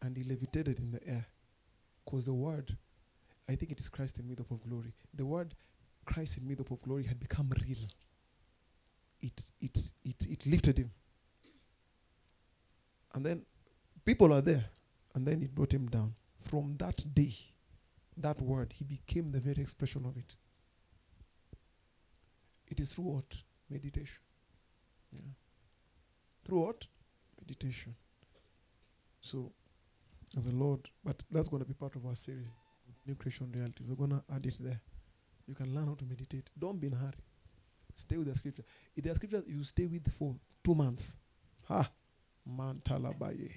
And 0.00 0.16
he 0.16 0.24
levitated 0.24 0.78
in 0.78 0.92
the 0.92 1.06
air. 1.06 1.26
Because 2.04 2.26
the 2.26 2.34
word, 2.34 2.76
I 3.48 3.54
think 3.54 3.72
it 3.72 3.80
is 3.80 3.88
Christ 3.88 4.18
in 4.18 4.28
me, 4.28 4.34
the 4.34 4.42
of 4.42 4.62
glory. 4.68 4.94
The 5.14 5.26
word 5.26 5.54
Christ 6.04 6.38
in 6.38 6.46
me, 6.46 6.54
the 6.54 6.62
of 6.62 6.82
glory, 6.82 7.04
had 7.04 7.20
become 7.20 7.52
real. 7.66 7.78
It, 9.20 9.42
it, 9.60 9.78
it, 10.04 10.26
it 10.28 10.46
lifted 10.46 10.78
him. 10.78 10.90
And 13.14 13.24
then 13.24 13.42
people 14.04 14.32
are 14.32 14.40
there. 14.40 14.64
And 15.14 15.26
then 15.26 15.42
it 15.42 15.54
brought 15.54 15.74
him 15.74 15.88
down. 15.88 16.14
From 16.40 16.76
that 16.78 17.02
day, 17.14 17.34
that 18.16 18.40
word, 18.40 18.72
he 18.72 18.84
became 18.84 19.30
the 19.30 19.40
very 19.40 19.60
expression 19.62 20.04
of 20.06 20.16
it. 20.16 20.36
It 22.68 22.80
is 22.80 22.90
through 22.90 23.04
what? 23.04 23.36
Meditation. 23.68 24.20
Yeah. 25.12 25.20
Through 26.44 26.60
what? 26.60 26.86
Meditation. 27.40 27.94
So, 29.20 29.52
as 30.36 30.46
a 30.46 30.50
Lord, 30.50 30.80
but 31.04 31.22
that's 31.30 31.48
going 31.48 31.62
to 31.62 31.68
be 31.68 31.74
part 31.74 31.96
of 31.96 32.06
our 32.06 32.14
series, 32.14 32.46
New 33.06 33.14
Creation 33.14 33.50
Realities. 33.52 33.86
We're 33.88 33.96
going 33.96 34.10
to 34.10 34.22
add 34.34 34.46
it 34.46 34.56
there. 34.60 34.80
You 35.46 35.54
can 35.54 35.74
learn 35.74 35.86
how 35.86 35.94
to 35.94 36.04
meditate. 36.04 36.48
Don't 36.58 36.80
be 36.80 36.86
in 36.86 36.92
a 36.92 36.96
hurry. 36.96 37.12
Stay 37.96 38.16
with 38.16 38.28
the 38.28 38.34
scripture. 38.34 38.62
If 38.96 39.04
there 39.04 39.12
are 39.12 39.16
scriptures 39.16 39.44
you 39.46 39.64
stay 39.64 39.86
with 39.86 40.10
for 40.16 40.36
two 40.64 40.74
months, 40.74 41.16
ha, 41.66 41.90
man 42.46 42.80
talabaye. 42.84 43.50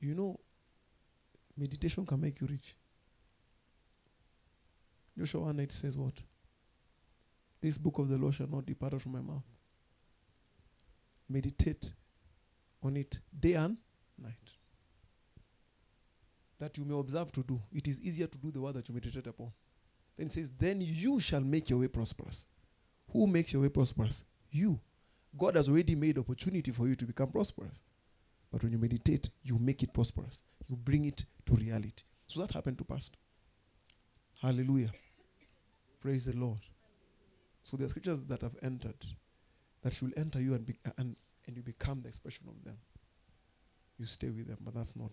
You 0.00 0.14
know, 0.14 0.38
meditation 1.56 2.06
can 2.06 2.20
make 2.20 2.40
you 2.40 2.46
rich. 2.46 2.76
Joshua 5.18 5.40
1 5.40 5.60
8 5.60 5.72
says 5.72 5.98
what? 5.98 6.14
This 7.60 7.78
book 7.78 7.98
of 7.98 8.08
the 8.08 8.18
law 8.18 8.30
shall 8.30 8.46
not 8.46 8.66
depart 8.66 9.00
from 9.00 9.12
my 9.12 9.20
mouth. 9.20 9.42
Meditate 11.28 11.92
on 12.82 12.96
it 12.96 13.18
day 13.38 13.54
and 13.54 13.76
night. 14.22 14.34
That 16.58 16.76
you 16.78 16.84
may 16.84 16.98
observe 16.98 17.32
to 17.32 17.42
do. 17.42 17.60
It 17.72 17.86
is 17.86 18.00
easier 18.00 18.26
to 18.26 18.38
do 18.38 18.50
the 18.50 18.60
word 18.60 18.74
that 18.74 18.88
you 18.88 18.94
meditate 18.94 19.26
upon. 19.26 19.52
Then 20.16 20.26
it 20.26 20.32
says, 20.32 20.50
Then 20.58 20.80
you 20.80 21.20
shall 21.20 21.40
make 21.40 21.68
your 21.68 21.80
way 21.80 21.88
prosperous. 21.88 22.46
Who 23.12 23.26
makes 23.26 23.52
your 23.52 23.62
way 23.62 23.68
prosperous? 23.68 24.24
You. 24.50 24.80
God 25.36 25.56
has 25.56 25.68
already 25.68 25.94
made 25.94 26.18
opportunity 26.18 26.70
for 26.70 26.88
you 26.88 26.96
to 26.96 27.04
become 27.04 27.30
prosperous. 27.30 27.82
But 28.50 28.62
when 28.62 28.72
you 28.72 28.78
meditate, 28.78 29.28
you 29.42 29.58
make 29.58 29.82
it 29.82 29.92
prosperous. 29.92 30.42
You 30.66 30.76
bring 30.76 31.04
it 31.04 31.24
to 31.44 31.54
reality. 31.54 32.04
So 32.26 32.40
that 32.40 32.52
happened 32.52 32.78
to 32.78 32.84
Pastor. 32.84 33.18
Hallelujah. 34.40 34.92
Praise 36.00 36.24
the 36.24 36.32
Lord. 36.32 36.60
So 37.64 37.76
there 37.76 37.86
are 37.86 37.90
scriptures 37.90 38.22
that 38.24 38.42
have 38.42 38.56
entered 38.62 39.04
that 39.82 39.92
should 39.92 40.14
enter 40.16 40.40
you 40.40 40.54
and, 40.54 40.66
be, 40.66 40.76
uh, 40.86 40.90
and, 40.98 41.16
and 41.46 41.56
you 41.56 41.62
become 41.62 42.00
the 42.02 42.08
expression 42.08 42.46
of 42.48 42.62
them. 42.64 42.76
You 43.98 44.06
stay 44.06 44.28
with 44.28 44.46
them, 44.46 44.58
but 44.60 44.74
that's 44.74 44.96
not 44.96 45.12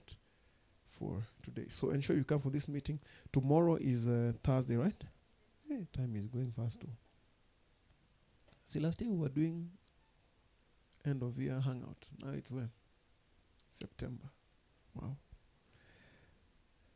for 0.99 1.22
today. 1.41 1.65
So 1.69 1.91
ensure 1.91 2.15
you 2.15 2.23
come 2.23 2.39
for 2.39 2.49
this 2.49 2.68
meeting. 2.68 2.99
Tomorrow 3.31 3.76
is 3.76 4.07
uh, 4.07 4.34
Thursday, 4.43 4.76
right? 4.76 5.01
Hey, 5.68 5.88
time 5.93 6.15
is 6.15 6.27
going 6.27 6.51
fast 6.51 6.80
too. 6.81 6.89
See, 8.65 8.80
last 8.80 9.01
year 9.01 9.10
we 9.10 9.18
were 9.18 9.30
doing 9.30 9.69
end 11.05 11.23
of 11.23 11.39
year 11.39 11.60
hangout. 11.60 12.05
Now 12.23 12.31
it's 12.31 12.51
when? 12.51 12.69
September. 13.72 14.26
Wow. 14.95 15.15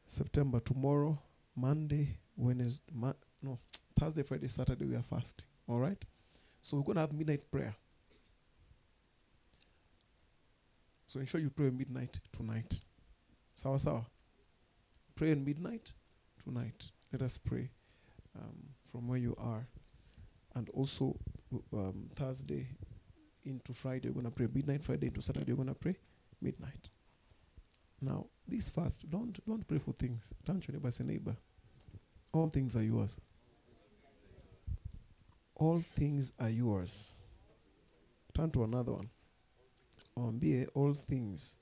September 0.06 0.60
tomorrow, 0.60 1.20
Monday, 1.56 2.18
Wednesday, 2.36 2.84
Ma- 2.94 3.14
no, 3.42 3.60
Thursday, 4.00 4.24
Friday, 4.24 4.48
Saturday, 4.48 4.86
we 4.86 4.96
are 4.96 5.02
fasting. 5.04 5.46
All 5.68 5.80
right? 5.80 6.02
So 6.62 6.78
we're 6.78 6.84
going 6.84 6.96
to 6.96 7.02
have 7.02 7.14
midnight 7.14 7.50
prayer. 7.52 7.76
So 11.08 11.22
ensure 11.22 11.40
you 11.40 11.50
pray 11.50 11.70
midnight 11.70 12.20
tonight. 12.34 12.82
Sawa 13.56 13.80
sawa. 13.80 14.06
Pray 15.16 15.32
at 15.32 15.40
midnight 15.40 15.94
tonight. 16.44 16.92
Let 17.12 17.22
us 17.22 17.38
pray 17.38 17.70
um, 18.38 18.58
from 18.92 19.08
where 19.08 19.18
you 19.18 19.36
are. 19.40 19.66
And 20.56 20.70
also 20.70 21.18
um, 21.74 22.10
Thursday 22.16 22.68
into 23.46 23.74
Friday, 23.74 24.06
you're 24.06 24.14
going 24.14 24.26
to 24.26 24.32
pray 24.32 24.48
midnight. 24.54 24.84
Friday 24.84 25.08
into 25.08 25.22
Saturday, 25.22 25.46
you're 25.48 25.56
going 25.56 25.70
to 25.70 25.76
pray 25.76 25.96
midnight. 26.42 26.90
Now, 28.02 28.26
this 28.48 28.70
fast, 28.70 29.10
don't 29.10 29.40
don't 29.48 29.68
pray 29.68 29.80
for 29.80 29.94
things. 29.94 30.34
Turn 30.46 30.60
to 30.60 30.68
your 30.68 30.80
neighbor, 30.80 30.92
say 30.92 31.04
neighbor. 31.04 31.36
All 32.34 32.50
things 32.50 32.76
are 32.76 32.84
yours. 32.84 33.18
All 35.56 35.84
things 35.96 36.34
are 36.40 36.50
yours. 36.50 37.12
Turn 38.36 38.52
to 38.52 38.64
another 38.64 38.92
one. 38.92 39.10
Be 40.40 40.66
all 40.74 40.94
things 40.94 41.58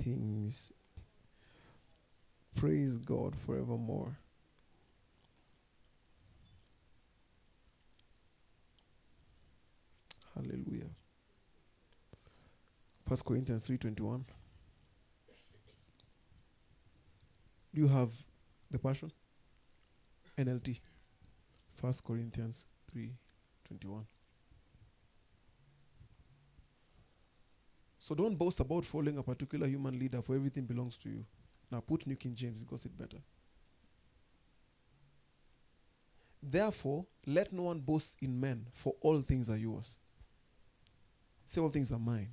things 0.00 0.72
praise 2.54 2.98
God 2.98 3.34
forevermore. 3.36 4.16
Hallelujah. 10.34 10.90
First 13.08 13.24
Corinthians 13.24 13.66
3:21. 13.66 14.24
Do 17.74 17.80
you 17.80 17.88
have 17.88 18.12
the 18.70 18.78
passion? 18.78 19.12
NLT. 20.36 20.80
First 21.74 22.04
Corinthians 22.04 22.66
3:21. 22.86 24.06
So 28.08 28.14
don't 28.14 28.36
boast 28.38 28.58
about 28.58 28.86
following 28.86 29.18
a 29.18 29.22
particular 29.22 29.66
human 29.66 29.98
leader 29.98 30.22
for 30.22 30.34
everything 30.34 30.64
belongs 30.64 30.96
to 30.96 31.10
you. 31.10 31.26
Now 31.70 31.80
put 31.80 32.06
New 32.06 32.16
King 32.16 32.34
James, 32.34 32.64
goes 32.64 32.86
it 32.86 32.96
better. 32.96 33.18
Therefore, 36.42 37.04
let 37.26 37.52
no 37.52 37.64
one 37.64 37.80
boast 37.80 38.16
in 38.22 38.40
men, 38.40 38.64
for 38.72 38.94
all 39.02 39.20
things 39.20 39.50
are 39.50 39.58
yours. 39.58 39.98
Say, 41.44 41.60
all 41.60 41.68
things 41.68 41.92
are 41.92 41.98
mine. 41.98 42.30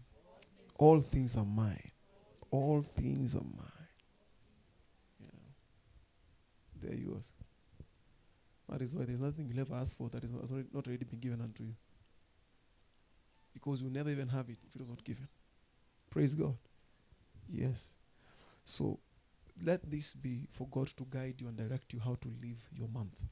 All 0.78 1.02
things 1.02 1.36
are 1.36 1.44
mine. 1.44 1.92
All 2.52 2.82
things 2.82 3.36
are 3.36 3.44
mine. 3.44 3.90
Yeah. 5.20 5.40
They're 6.82 7.00
yours. 7.00 7.34
That 8.70 8.82
is 8.82 8.96
why 8.96 9.04
there's 9.04 9.20
nothing 9.20 9.50
you'll 9.50 9.60
ever 9.60 9.76
ask 9.76 9.98
for 9.98 10.08
that 10.08 10.24
is 10.24 10.32
not, 10.32 10.50
already, 10.50 10.70
not 10.72 10.88
already 10.88 11.04
been 11.04 11.20
given 11.20 11.42
unto 11.42 11.64
you. 11.64 11.74
Because 13.54 13.82
you'll 13.82 13.92
never 13.92 14.10
even 14.10 14.30
have 14.30 14.48
it 14.48 14.60
if 14.66 14.74
it 14.74 14.80
was 14.80 14.88
not 14.88 15.04
given. 15.04 15.28
Praise 16.16 16.34
God. 16.34 16.56
Yes. 17.50 17.94
So 18.64 18.98
let 19.62 19.82
this 19.92 20.14
be 20.14 20.48
for 20.50 20.66
God 20.68 20.88
to 20.96 21.06
guide 21.10 21.36
you 21.40 21.50
and 21.50 21.58
direct 21.58 21.92
you 21.92 22.00
how 22.00 22.16
to 22.22 22.30
live 22.42 22.58
your 22.74 22.88
month. 22.88 23.26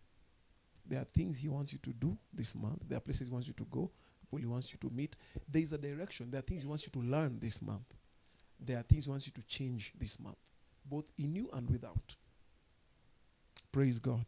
There 0.86 1.00
are 1.00 1.06
things 1.06 1.40
He 1.40 1.48
wants 1.48 1.72
you 1.72 1.80
to 1.80 1.92
do 1.94 2.18
this 2.34 2.54
month. 2.56 2.82
There 2.86 2.98
are 2.98 3.00
places 3.00 3.28
He 3.28 3.34
wants 3.34 3.48
you 3.48 3.54
to 3.54 3.64
go, 3.72 3.90
people 4.20 4.40
He 4.40 4.46
wants 4.46 4.74
you 4.74 4.80
to 4.82 4.94
meet. 4.94 5.16
There 5.50 5.62
is 5.62 5.72
a 5.72 5.78
direction. 5.78 6.30
There 6.30 6.40
are 6.40 6.42
things 6.42 6.64
He 6.64 6.68
wants 6.68 6.86
you 6.86 6.92
to 7.02 7.08
learn 7.08 7.40
this 7.40 7.62
month. 7.62 7.86
There 8.60 8.78
are 8.78 8.84
things 8.84 9.06
He 9.06 9.10
wants 9.10 9.28
you 9.28 9.32
to 9.32 9.42
change 9.44 9.94
this 9.98 10.20
month, 10.20 10.36
both 10.86 11.10
in 11.18 11.34
you 11.36 11.50
and 11.54 11.70
without. 11.70 12.16
Praise 13.72 13.98
God. 13.98 14.26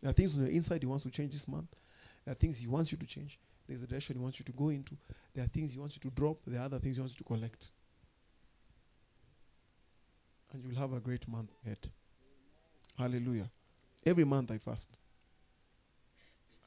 There 0.00 0.08
are 0.08 0.14
things 0.14 0.34
on 0.34 0.44
the 0.44 0.50
inside 0.50 0.82
He 0.82 0.86
wants 0.86 1.04
to 1.04 1.10
change 1.10 1.32
this 1.32 1.46
month. 1.46 1.76
There 2.24 2.32
are 2.32 2.36
things 2.36 2.58
He 2.58 2.68
wants 2.68 2.90
you 2.90 2.96
to 2.96 3.06
change. 3.06 3.38
There's 3.68 3.82
a 3.82 3.86
direction 3.86 4.16
He 4.16 4.22
wants 4.22 4.38
you 4.38 4.46
to 4.46 4.52
go 4.52 4.70
into. 4.70 4.96
There 5.34 5.44
are 5.44 5.48
things 5.48 5.74
He 5.74 5.78
wants 5.78 5.96
you 5.96 6.10
to 6.10 6.16
drop. 6.16 6.38
There 6.46 6.58
are 6.58 6.64
other 6.64 6.78
things 6.78 6.96
He 6.96 7.02
wants 7.02 7.12
you 7.12 7.18
to 7.18 7.24
collect. 7.24 7.68
And 10.52 10.64
you'll 10.64 10.80
have 10.80 10.92
a 10.92 11.00
great 11.00 11.28
month 11.28 11.50
ahead. 11.64 11.90
Hallelujah. 12.96 13.50
Every 14.04 14.24
month 14.24 14.50
I 14.50 14.58
fast. 14.58 14.88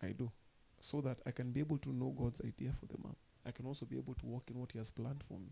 I 0.04 0.08
do. 0.08 0.32
So 0.80 1.02
that 1.02 1.18
I 1.26 1.32
can 1.32 1.52
be 1.52 1.60
able 1.60 1.78
to 1.80 1.90
know 1.90 2.14
God's 2.18 2.42
idea 2.42 2.72
for 2.80 2.86
the 2.86 2.98
month. 3.02 3.18
I 3.46 3.52
can 3.52 3.66
also 3.66 3.86
be 3.86 3.98
able 3.98 4.14
to 4.16 4.26
walk 4.26 4.50
in 4.50 4.60
what 4.60 4.72
He 4.72 4.78
has 4.78 4.92
planned 4.92 5.24
for 5.28 5.40
me. 5.40 5.52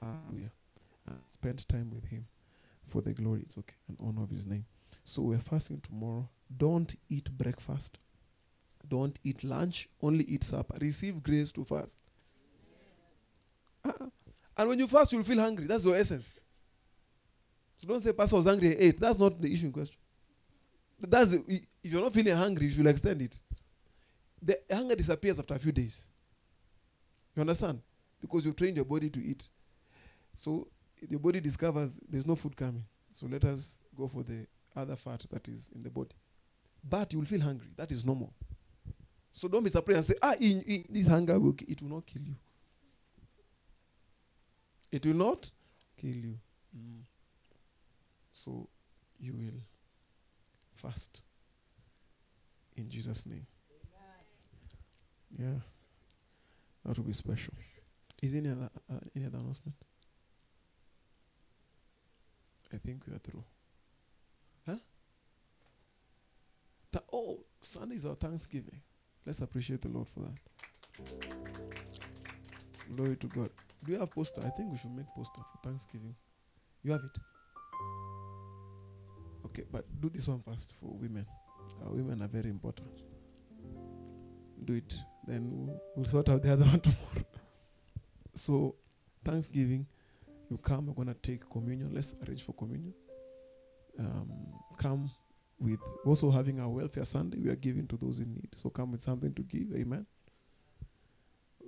Hallelujah. 0.00 0.50
Spend 1.28 1.68
time 1.68 1.90
with 1.94 2.04
Him 2.06 2.26
for 2.86 3.02
the 3.02 3.12
glory, 3.12 3.42
it's 3.42 3.58
okay, 3.58 3.74
and 3.88 3.96
honor 4.00 4.22
of 4.22 4.30
His 4.30 4.46
name. 4.46 4.64
So 5.04 5.22
we're 5.22 5.38
fasting 5.38 5.80
tomorrow. 5.80 6.28
Don't 6.56 6.94
eat 7.08 7.30
breakfast. 7.30 7.98
Don't 8.88 9.18
eat 9.24 9.44
lunch. 9.44 9.88
Only 10.02 10.24
eat 10.24 10.44
supper. 10.44 10.76
Receive 10.80 11.22
grace 11.22 11.52
to 11.52 11.64
fast. 11.64 11.98
Uh-uh. 13.84 14.06
And 14.56 14.68
when 14.68 14.78
you 14.78 14.86
fast, 14.86 15.12
you'll 15.12 15.24
feel 15.24 15.40
hungry. 15.40 15.66
That's 15.66 15.84
your 15.84 15.96
essence. 15.96 16.34
So 17.78 17.86
don't 17.88 18.02
say, 18.02 18.12
Pastor 18.12 18.36
was 18.36 18.44
hungry 18.46 18.72
at 18.72 18.80
8. 18.80 19.00
That's 19.00 19.18
not 19.18 19.40
the 19.40 19.52
issue 19.52 19.66
in 19.66 19.72
question. 19.72 19.96
That's 20.98 21.30
the, 21.30 21.44
if 21.82 21.92
you're 21.92 22.00
not 22.02 22.14
feeling 22.14 22.34
hungry, 22.36 22.66
you 22.66 22.72
should 22.72 22.86
extend 22.86 23.20
it. 23.22 23.38
The 24.42 24.58
hunger 24.70 24.94
disappears 24.94 25.38
after 25.38 25.54
a 25.54 25.58
few 25.58 25.72
days. 25.72 26.00
You 27.34 27.40
understand? 27.42 27.80
Because 28.20 28.46
you've 28.46 28.56
trained 28.56 28.76
your 28.76 28.86
body 28.86 29.10
to 29.10 29.22
eat. 29.22 29.48
So 30.34 30.68
the 31.02 31.18
body 31.18 31.40
discovers 31.40 31.98
there's 32.08 32.26
no 32.26 32.34
food 32.34 32.56
coming. 32.56 32.84
So 33.12 33.26
let 33.26 33.44
us 33.44 33.76
go 33.96 34.08
for 34.08 34.22
the 34.22 34.46
other 34.74 34.96
fat 34.96 35.24
that 35.30 35.46
is 35.48 35.70
in 35.74 35.82
the 35.82 35.90
body. 35.90 36.14
But 36.88 37.12
you 37.12 37.18
will 37.18 37.26
feel 37.26 37.40
hungry. 37.40 37.68
That 37.76 37.92
is 37.92 38.04
normal. 38.04 38.32
So 39.32 39.48
don't 39.48 39.62
be 39.64 39.70
surprised 39.70 39.98
and 39.98 40.06
say, 40.06 40.14
ah, 40.22 40.34
in, 40.40 40.62
in, 40.62 40.84
this 40.88 41.06
hunger 41.06 41.38
will 41.38 41.52
ki-" 41.52 41.66
it 41.68 41.82
will 41.82 41.90
not 41.90 42.06
kill 42.06 42.22
you. 42.22 42.34
It 44.90 45.04
will 45.04 45.14
not 45.14 45.50
kill 46.00 46.16
you. 46.16 46.38
Mm. 46.74 47.00
So 48.36 48.68
you 49.18 49.32
will 49.32 49.62
fast 50.74 51.22
in 52.76 52.90
Jesus' 52.90 53.24
name. 53.24 53.46
Yeah, 55.38 55.60
that 56.84 56.98
will 56.98 57.04
be 57.04 57.14
special. 57.14 57.54
Is 58.22 58.34
any 58.34 58.50
other 58.50 58.68
uh, 58.92 58.98
any 59.16 59.24
other 59.24 59.38
announcement? 59.38 59.74
I 62.74 62.76
think 62.76 63.06
we 63.06 63.14
are 63.14 63.18
through. 63.20 63.44
Huh? 64.66 64.76
Tha- 66.92 67.04
oh, 67.14 67.38
Sunday 67.62 67.96
is 67.96 68.04
our 68.04 68.16
Thanksgiving. 68.16 68.82
Let's 69.24 69.40
appreciate 69.40 69.80
the 69.80 69.88
Lord 69.88 70.08
for 70.08 70.20
that. 70.20 70.36
Glory 72.94 73.16
to 73.16 73.26
God. 73.28 73.50
Do 73.82 73.92
you 73.92 73.98
have 73.98 74.10
poster? 74.10 74.42
I 74.44 74.50
think 74.50 74.72
we 74.72 74.76
should 74.76 74.94
make 74.94 75.06
poster 75.16 75.40
for 75.40 75.68
Thanksgiving. 75.68 76.14
You 76.82 76.92
have 76.92 77.02
it. 77.02 77.18
Okay, 79.56 79.66
but 79.72 79.86
do 80.02 80.10
this 80.10 80.28
one 80.28 80.42
first 80.42 80.70
for 80.78 80.90
women. 80.92 81.24
Uh, 81.80 81.88
women 81.90 82.20
are 82.20 82.28
very 82.28 82.50
important. 82.50 82.90
Do 84.66 84.74
it. 84.74 84.94
Then 85.26 85.70
we'll, 85.96 86.04
sort 86.04 86.28
out 86.28 86.42
the 86.42 86.52
other 86.52 86.64
one 86.66 86.80
tomorrow. 86.80 87.26
So, 88.34 88.74
Thanksgiving, 89.24 89.86
you 90.50 90.58
come, 90.58 90.86
we're 90.86 90.92
going 90.92 91.08
to 91.08 91.14
take 91.14 91.48
communion. 91.48 91.90
Let's 91.94 92.14
arrange 92.26 92.44
for 92.44 92.52
communion. 92.52 92.92
Um, 93.98 94.30
come 94.76 95.10
with 95.58 95.80
also 96.04 96.30
having 96.30 96.60
our 96.60 96.68
welfare 96.68 97.06
Sunday. 97.06 97.38
We 97.38 97.48
are 97.48 97.56
giving 97.56 97.86
to 97.86 97.96
those 97.96 98.18
in 98.18 98.34
need. 98.34 98.50
So, 98.62 98.68
come 98.68 98.92
with 98.92 99.00
something 99.00 99.32
to 99.32 99.42
give. 99.42 99.74
Amen. 99.74 100.04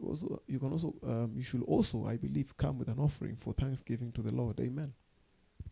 Also, 0.04 0.42
you 0.46 0.58
can 0.58 0.72
also, 0.72 0.94
um, 1.04 1.32
you 1.34 1.42
should 1.42 1.62
also, 1.62 2.06
I 2.06 2.18
believe, 2.18 2.54
come 2.58 2.78
with 2.78 2.88
an 2.88 2.98
offering 2.98 3.36
for 3.36 3.54
Thanksgiving 3.54 4.12
to 4.12 4.20
the 4.20 4.30
Lord. 4.30 4.60
Amen. 4.60 4.92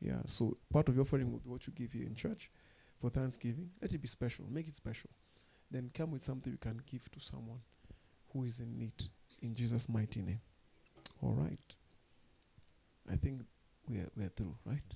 Yeah, 0.00 0.20
so 0.26 0.56
part 0.72 0.88
of 0.88 0.94
your 0.94 1.04
offering 1.04 1.30
will 1.30 1.38
be 1.38 1.48
what 1.48 1.66
you 1.66 1.72
give 1.72 1.92
here 1.92 2.06
in 2.06 2.14
church 2.14 2.50
for 2.98 3.10
Thanksgiving. 3.10 3.70
Let 3.80 3.92
it 3.92 3.98
be 3.98 4.08
special. 4.08 4.44
Make 4.50 4.68
it 4.68 4.76
special. 4.76 5.10
Then 5.70 5.90
come 5.94 6.10
with 6.10 6.22
something 6.22 6.52
you 6.52 6.58
can 6.58 6.80
give 6.90 7.10
to 7.12 7.20
someone 7.20 7.60
who 8.32 8.44
is 8.44 8.60
in 8.60 8.78
need 8.78 8.92
in 9.42 9.54
Jesus' 9.54 9.88
mighty 9.88 10.22
name. 10.22 10.40
All 11.22 11.34
right. 11.34 11.74
I 13.10 13.16
think 13.16 13.42
we 13.88 13.98
are, 13.98 14.08
we 14.16 14.24
are 14.24 14.30
through, 14.30 14.56
right? 14.64 14.94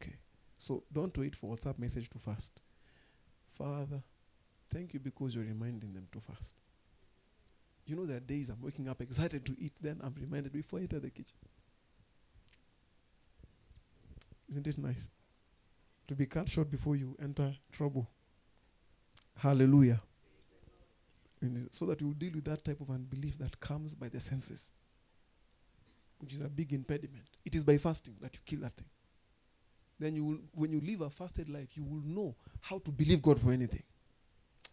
Okay. 0.00 0.16
So 0.58 0.84
don't 0.92 1.16
wait 1.16 1.34
for 1.34 1.54
WhatsApp 1.54 1.78
message 1.78 2.08
to 2.10 2.18
fast. 2.18 2.60
Father, 3.52 4.02
thank 4.72 4.94
you 4.94 5.00
because 5.00 5.34
you're 5.34 5.44
reminding 5.44 5.92
them 5.92 6.06
to 6.12 6.20
fast. 6.20 6.54
You 7.84 7.96
know, 7.96 8.06
there 8.06 8.18
are 8.18 8.20
days 8.20 8.48
I'm 8.48 8.60
waking 8.60 8.88
up 8.88 9.00
excited 9.00 9.44
to 9.46 9.56
eat, 9.58 9.72
then 9.80 10.00
I'm 10.02 10.14
reminded 10.20 10.52
before 10.52 10.78
I 10.78 10.82
enter 10.82 11.00
the 11.00 11.10
kitchen. 11.10 11.36
Isn't 14.52 14.66
it 14.66 14.78
nice? 14.78 15.08
To 16.08 16.14
be 16.14 16.26
cut 16.26 16.48
short 16.48 16.70
before 16.70 16.94
you 16.94 17.16
enter 17.22 17.54
trouble. 17.72 18.06
Hallelujah. 19.38 20.00
And 21.40 21.68
so 21.72 21.86
that 21.86 22.00
you 22.00 22.08
will 22.08 22.14
deal 22.14 22.32
with 22.34 22.44
that 22.44 22.64
type 22.64 22.80
of 22.80 22.90
unbelief 22.90 23.38
that 23.38 23.58
comes 23.58 23.94
by 23.94 24.08
the 24.08 24.20
senses, 24.20 24.70
which 26.18 26.34
is 26.34 26.42
a 26.42 26.48
big 26.48 26.72
impediment. 26.72 27.24
It 27.44 27.54
is 27.54 27.64
by 27.64 27.78
fasting 27.78 28.14
that 28.20 28.34
you 28.34 28.40
kill 28.44 28.60
that 28.60 28.76
thing. 28.76 28.86
Then 29.98 30.14
you 30.14 30.24
will, 30.24 30.38
when 30.54 30.72
you 30.72 30.80
live 30.80 31.00
a 31.00 31.10
fasted 31.10 31.48
life, 31.48 31.70
you 31.74 31.84
will 31.84 32.02
know 32.04 32.34
how 32.60 32.78
to 32.78 32.90
believe 32.90 33.22
God 33.22 33.40
for 33.40 33.52
anything. 33.52 33.82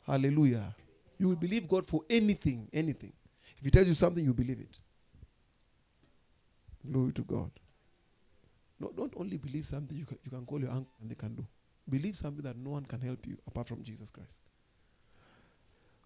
Hallelujah. 0.05 0.75
You 1.17 1.29
will 1.29 1.35
believe 1.35 1.67
God 1.67 1.85
for 1.85 2.03
anything, 2.09 2.67
anything. 2.73 3.13
If 3.57 3.63
He 3.63 3.71
tells 3.71 3.87
you 3.87 3.93
something, 3.93 4.23
you 4.23 4.33
believe 4.33 4.59
it. 4.59 4.77
Glory 6.91 7.13
to 7.13 7.21
God. 7.21 7.51
No, 8.79 8.91
don't 8.95 9.13
only 9.17 9.37
believe 9.37 9.65
something 9.65 9.97
you 9.97 10.05
can, 10.05 10.17
you 10.23 10.31
can 10.31 10.45
call 10.45 10.59
your 10.59 10.69
uncle 10.69 10.93
and 11.01 11.09
they 11.09 11.15
can 11.15 11.35
do. 11.35 11.45
Believe 11.89 12.17
something 12.17 12.43
that 12.43 12.57
no 12.57 12.71
one 12.71 12.85
can 12.85 13.01
help 13.01 13.25
you 13.25 13.37
apart 13.47 13.67
from 13.67 13.83
Jesus 13.83 14.09
Christ. 14.09 14.37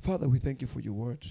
Father, 0.02 0.28
we 0.28 0.40
thank 0.40 0.62
you 0.62 0.68
for 0.68 0.80
your 0.80 0.94
word 0.94 1.26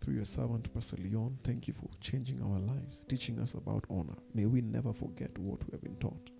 through 0.00 0.14
your 0.14 0.24
servant, 0.24 0.72
Pastor 0.72 0.96
Leon. 0.96 1.38
Thank 1.44 1.68
you 1.68 1.74
for 1.74 1.88
changing 2.00 2.40
our 2.42 2.58
lives, 2.58 3.02
teaching 3.08 3.38
us 3.38 3.54
about 3.54 3.84
honor. 3.90 4.16
May 4.34 4.46
we 4.46 4.60
never 4.60 4.92
forget 4.92 5.36
what 5.38 5.64
we 5.66 5.72
have 5.72 5.82
been 5.82 5.96
taught. 5.96 6.30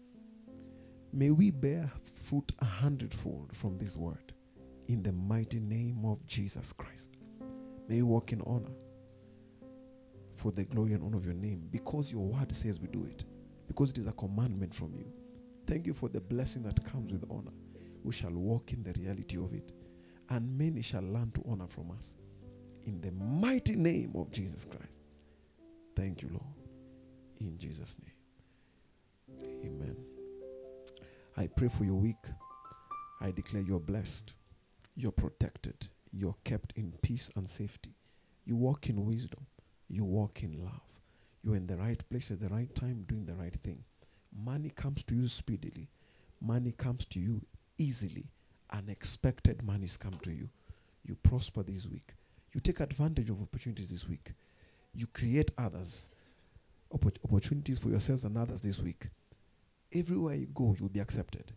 May 1.13 1.31
we 1.31 1.51
bear 1.51 1.91
fruit 2.15 2.53
a 2.61 2.65
hundredfold 2.65 3.57
from 3.57 3.79
this 3.79 3.97
word 3.97 4.33
in 4.89 5.03
the 5.03 5.13
mighty 5.13 5.61
name 5.61 6.05
of 6.05 6.27
Jesus 6.27 6.73
Christ. 6.73 7.11
May 7.89 7.97
we 7.97 8.03
walk 8.03 8.33
in 8.33 8.41
honor 8.43 8.73
for 10.35 10.53
the 10.53 10.65
glory 10.65 10.93
and 10.93 11.03
honor 11.03 11.17
of 11.17 11.25
your 11.25 11.35
name 11.35 11.67
because 11.71 12.13
your 12.13 12.23
word 12.23 12.55
says 12.55 12.81
we 12.81 12.89
do 12.89 13.05
it 13.05 13.25
because 13.69 13.91
it 13.91 13.99
is 13.99 14.07
a 14.07 14.13
commandment 14.13 14.75
from 14.75 14.95
you. 14.95 15.07
Thank 15.67 15.87
you 15.87 15.95
for 15.95 16.09
the 16.09 16.21
blessing 16.21 16.63
that 16.65 16.83
comes 16.91 17.13
with 17.13 17.25
honor. 17.31 17.53
We 18.03 18.13
shall 18.13 18.33
walk 18.33 18.73
in 18.73 18.83
the 18.83 18.93
reality 18.99 19.37
of 19.37 19.53
it, 19.53 19.73
and 20.31 20.59
many 20.59 20.83
shall 20.83 21.03
learn 21.03 21.31
to 21.33 21.45
honor 21.49 21.69
from 21.69 21.91
us. 21.93 22.17
In 22.87 23.01
the 23.01 23.13
mighty 23.13 23.77
name 23.77 24.13
of 24.17 24.31
Jesus 24.31 24.65
Christ. 24.65 25.01
Thank 25.95 26.23
you, 26.23 26.31
Lord. 26.31 26.45
In 27.41 27.59
Jesus' 27.59 27.97
name. 28.03 29.61
Amen. 29.65 29.97
I 31.37 31.47
pray 31.47 31.69
for 31.69 31.85
your 31.85 31.95
week. 31.95 32.17
I 33.21 33.31
declare 33.31 33.63
you're 33.63 33.81
blessed, 33.81 34.33
you're 34.97 35.13
protected, 35.13 35.89
you're 36.13 36.37
kept 36.45 36.73
in 36.77 36.95
peace 37.03 37.31
and 37.37 37.49
safety. 37.49 37.95
You 38.45 38.57
walk 38.57 38.89
in 38.89 39.05
wisdom, 39.05 39.47
you 39.89 40.05
walk 40.05 40.43
in 40.43 40.65
love. 40.65 40.88
You're 41.49 41.57
in 41.57 41.67
the 41.67 41.79
right 41.79 42.03
place 42.11 42.31
at 42.31 42.41
the 42.41 42.49
right 42.51 42.75
time, 42.75 43.07
doing 43.09 43.25
the 43.25 43.33
right 43.33 43.55
thing. 43.63 43.83
Money 44.45 44.69
comes 44.69 45.03
to 45.05 45.15
you 45.15 45.27
speedily, 45.29 45.89
money 46.43 46.73
comes 46.73 47.07
to 47.07 47.19
you 47.19 47.41
easily. 47.79 48.27
Unexpected 48.71 49.63
monies 49.63 49.97
come 49.97 50.13
to 50.25 50.31
you. 50.31 50.51
You 51.07 51.15
prosper 51.15 51.63
this 51.63 51.87
week. 51.87 52.13
You 52.53 52.61
take 52.61 52.81
advantage 52.81 53.31
of 53.31 53.41
opportunities 53.41 53.89
this 53.89 54.07
week. 54.07 54.35
You 54.93 55.07
create 55.07 55.51
others, 55.57 56.11
oppor- 56.93 57.17
opportunities 57.25 57.79
for 57.79 57.89
yourselves 57.89 58.25
and 58.25 58.37
others 58.37 58.61
this 58.61 58.83
week. 58.83 59.09
Everywhere 59.95 60.35
you 60.35 60.49
go, 60.55 60.77
you'll 60.79 60.91
be 60.91 61.01
accepted. 61.01 61.55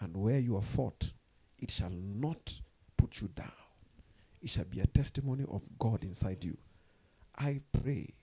And 0.00 0.16
where 0.16 0.38
you 0.38 0.56
are 0.56 0.62
fought, 0.62 1.12
it 1.58 1.70
shall 1.70 1.92
not 1.92 2.58
put 2.96 3.20
you 3.20 3.28
down. 3.28 3.52
It 4.40 4.48
shall 4.48 4.64
be 4.64 4.80
a 4.80 4.86
testimony 4.86 5.44
of 5.50 5.60
God 5.78 6.02
inside 6.02 6.42
you. 6.44 6.56
I 7.36 7.60
pray 7.82 8.14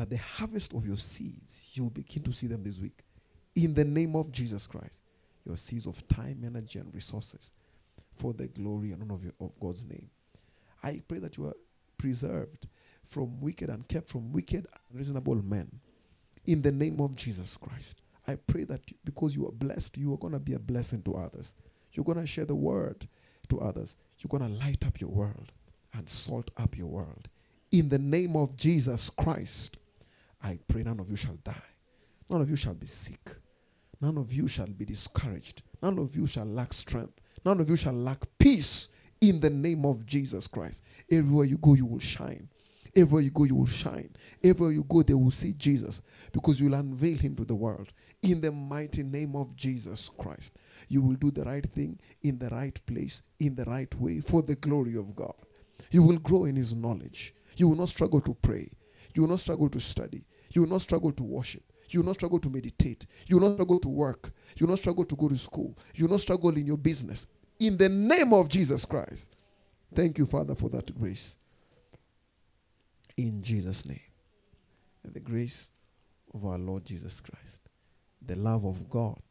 that 0.00 0.08
the 0.08 0.16
harvest 0.16 0.72
of 0.72 0.86
your 0.86 0.96
seeds, 0.96 1.72
you 1.74 1.82
will 1.82 1.90
begin 1.90 2.22
to 2.22 2.32
see 2.32 2.46
them 2.46 2.62
this 2.62 2.78
week. 2.78 3.00
In 3.54 3.74
the 3.74 3.84
name 3.84 4.16
of 4.16 4.32
Jesus 4.32 4.66
Christ. 4.66 4.98
Your 5.44 5.58
seeds 5.58 5.86
of 5.86 6.06
time, 6.08 6.42
energy, 6.42 6.78
and 6.78 6.94
resources 6.94 7.52
for 8.16 8.32
the 8.32 8.46
glory 8.46 8.92
and 8.92 9.02
honor 9.02 9.12
of, 9.12 9.24
your, 9.24 9.34
of 9.40 9.52
God's 9.60 9.84
name. 9.84 10.08
I 10.82 11.02
pray 11.06 11.18
that 11.18 11.36
you 11.36 11.48
are 11.48 11.56
preserved 11.98 12.66
from 13.08 13.42
wicked 13.42 13.68
and 13.68 13.86
kept 13.88 14.08
from 14.08 14.32
wicked 14.32 14.66
and 14.72 14.98
reasonable 14.98 15.34
men. 15.36 15.70
In 16.46 16.62
the 16.62 16.72
name 16.72 16.98
of 17.02 17.14
Jesus 17.14 17.58
Christ. 17.58 18.00
I 18.26 18.36
pray 18.36 18.64
that 18.64 18.80
because 19.04 19.36
you 19.36 19.46
are 19.46 19.52
blessed, 19.52 19.98
you 19.98 20.14
are 20.14 20.18
going 20.18 20.32
to 20.32 20.38
be 20.38 20.54
a 20.54 20.58
blessing 20.58 21.02
to 21.02 21.16
others. 21.16 21.54
You're 21.92 22.06
going 22.06 22.20
to 22.20 22.26
share 22.26 22.46
the 22.46 22.54
word 22.54 23.06
to 23.50 23.60
others. 23.60 23.96
You're 24.18 24.30
going 24.38 24.50
to 24.50 24.64
light 24.64 24.86
up 24.86 24.98
your 24.98 25.10
world 25.10 25.52
and 25.92 26.08
salt 26.08 26.50
up 26.56 26.78
your 26.78 26.86
world. 26.86 27.28
In 27.70 27.90
the 27.90 27.98
name 27.98 28.34
of 28.34 28.56
Jesus 28.56 29.10
Christ, 29.10 29.76
I 30.42 30.58
pray 30.68 30.82
none 30.82 31.00
of 31.00 31.10
you 31.10 31.16
shall 31.16 31.36
die. 31.44 31.54
None 32.28 32.40
of 32.40 32.50
you 32.50 32.56
shall 32.56 32.74
be 32.74 32.86
sick. 32.86 33.36
None 34.00 34.16
of 34.16 34.32
you 34.32 34.48
shall 34.48 34.66
be 34.66 34.84
discouraged. 34.84 35.62
None 35.82 35.98
of 35.98 36.16
you 36.16 36.26
shall 36.26 36.46
lack 36.46 36.72
strength. 36.72 37.20
None 37.44 37.60
of 37.60 37.68
you 37.68 37.76
shall 37.76 37.92
lack 37.92 38.24
peace 38.38 38.88
in 39.20 39.40
the 39.40 39.50
name 39.50 39.84
of 39.84 40.06
Jesus 40.06 40.46
Christ. 40.46 40.82
Everywhere 41.10 41.44
you 41.44 41.58
go, 41.58 41.74
you 41.74 41.86
will 41.86 41.98
shine. 41.98 42.48
Everywhere 42.96 43.22
you 43.22 43.30
go, 43.30 43.44
you 43.44 43.54
will 43.54 43.66
shine. 43.66 44.10
Everywhere 44.42 44.72
you 44.72 44.84
go, 44.84 45.02
they 45.02 45.14
will 45.14 45.30
see 45.30 45.52
Jesus 45.52 46.02
because 46.32 46.60
you 46.60 46.68
will 46.68 46.78
unveil 46.78 47.16
him 47.16 47.36
to 47.36 47.44
the 47.44 47.54
world. 47.54 47.92
In 48.22 48.40
the 48.40 48.50
mighty 48.50 49.02
name 49.02 49.36
of 49.36 49.54
Jesus 49.54 50.10
Christ, 50.18 50.52
you 50.88 51.02
will 51.02 51.14
do 51.14 51.30
the 51.30 51.44
right 51.44 51.64
thing 51.72 51.98
in 52.22 52.38
the 52.38 52.48
right 52.48 52.78
place, 52.86 53.22
in 53.38 53.54
the 53.54 53.64
right 53.64 53.94
way 53.96 54.20
for 54.20 54.42
the 54.42 54.56
glory 54.56 54.96
of 54.96 55.14
God. 55.14 55.34
You 55.90 56.02
will 56.02 56.18
grow 56.18 56.46
in 56.46 56.56
his 56.56 56.74
knowledge. 56.74 57.34
You 57.56 57.68
will 57.68 57.76
not 57.76 57.88
struggle 57.90 58.20
to 58.22 58.34
pray. 58.34 58.70
You 59.14 59.22
will 59.22 59.30
not 59.30 59.40
struggle 59.40 59.68
to 59.68 59.80
study. 59.80 60.24
You 60.52 60.62
will 60.62 60.68
not 60.68 60.82
struggle 60.82 61.12
to 61.12 61.22
worship. 61.22 61.62
You 61.88 62.00
will 62.00 62.06
not 62.06 62.16
struggle 62.16 62.38
to 62.40 62.50
meditate. 62.50 63.06
You 63.26 63.38
will 63.38 63.48
not 63.48 63.56
struggle 63.56 63.80
to 63.80 63.88
work. 63.88 64.32
You 64.56 64.66
will 64.66 64.72
not 64.72 64.78
struggle 64.78 65.04
to 65.04 65.16
go 65.16 65.28
to 65.28 65.36
school. 65.36 65.76
You 65.94 66.04
will 66.04 66.12
not 66.12 66.20
struggle 66.20 66.50
in 66.50 66.66
your 66.66 66.76
business. 66.76 67.26
In 67.58 67.76
the 67.76 67.88
name 67.88 68.32
of 68.32 68.48
Jesus 68.48 68.84
Christ. 68.84 69.36
Thank 69.94 70.18
you, 70.18 70.26
Father, 70.26 70.54
for 70.54 70.68
that 70.70 70.96
grace. 70.98 71.36
In 73.16 73.42
Jesus' 73.42 73.84
name. 73.84 74.00
And 75.02 75.14
the 75.14 75.20
grace 75.20 75.70
of 76.32 76.44
our 76.44 76.58
Lord 76.58 76.84
Jesus 76.84 77.20
Christ, 77.20 77.60
the 78.24 78.36
love 78.36 78.64
of 78.64 78.88
God, 78.88 79.22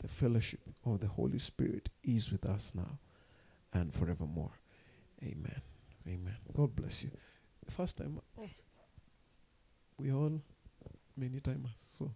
the 0.00 0.08
fellowship 0.08 0.60
of 0.84 1.00
the 1.00 1.06
Holy 1.08 1.38
Spirit 1.38 1.88
is 2.02 2.30
with 2.30 2.46
us 2.46 2.72
now 2.74 2.98
and 3.72 3.92
forevermore. 3.92 4.52
Amen. 5.22 5.60
Amen. 6.06 6.36
God 6.54 6.76
bless 6.76 7.02
you. 7.02 7.10
First 7.70 7.96
time, 7.96 8.20
oh, 8.38 8.50
we 9.98 10.12
all 10.12 10.40
many 11.16 11.40
timers. 11.40 11.72
So 11.90 12.14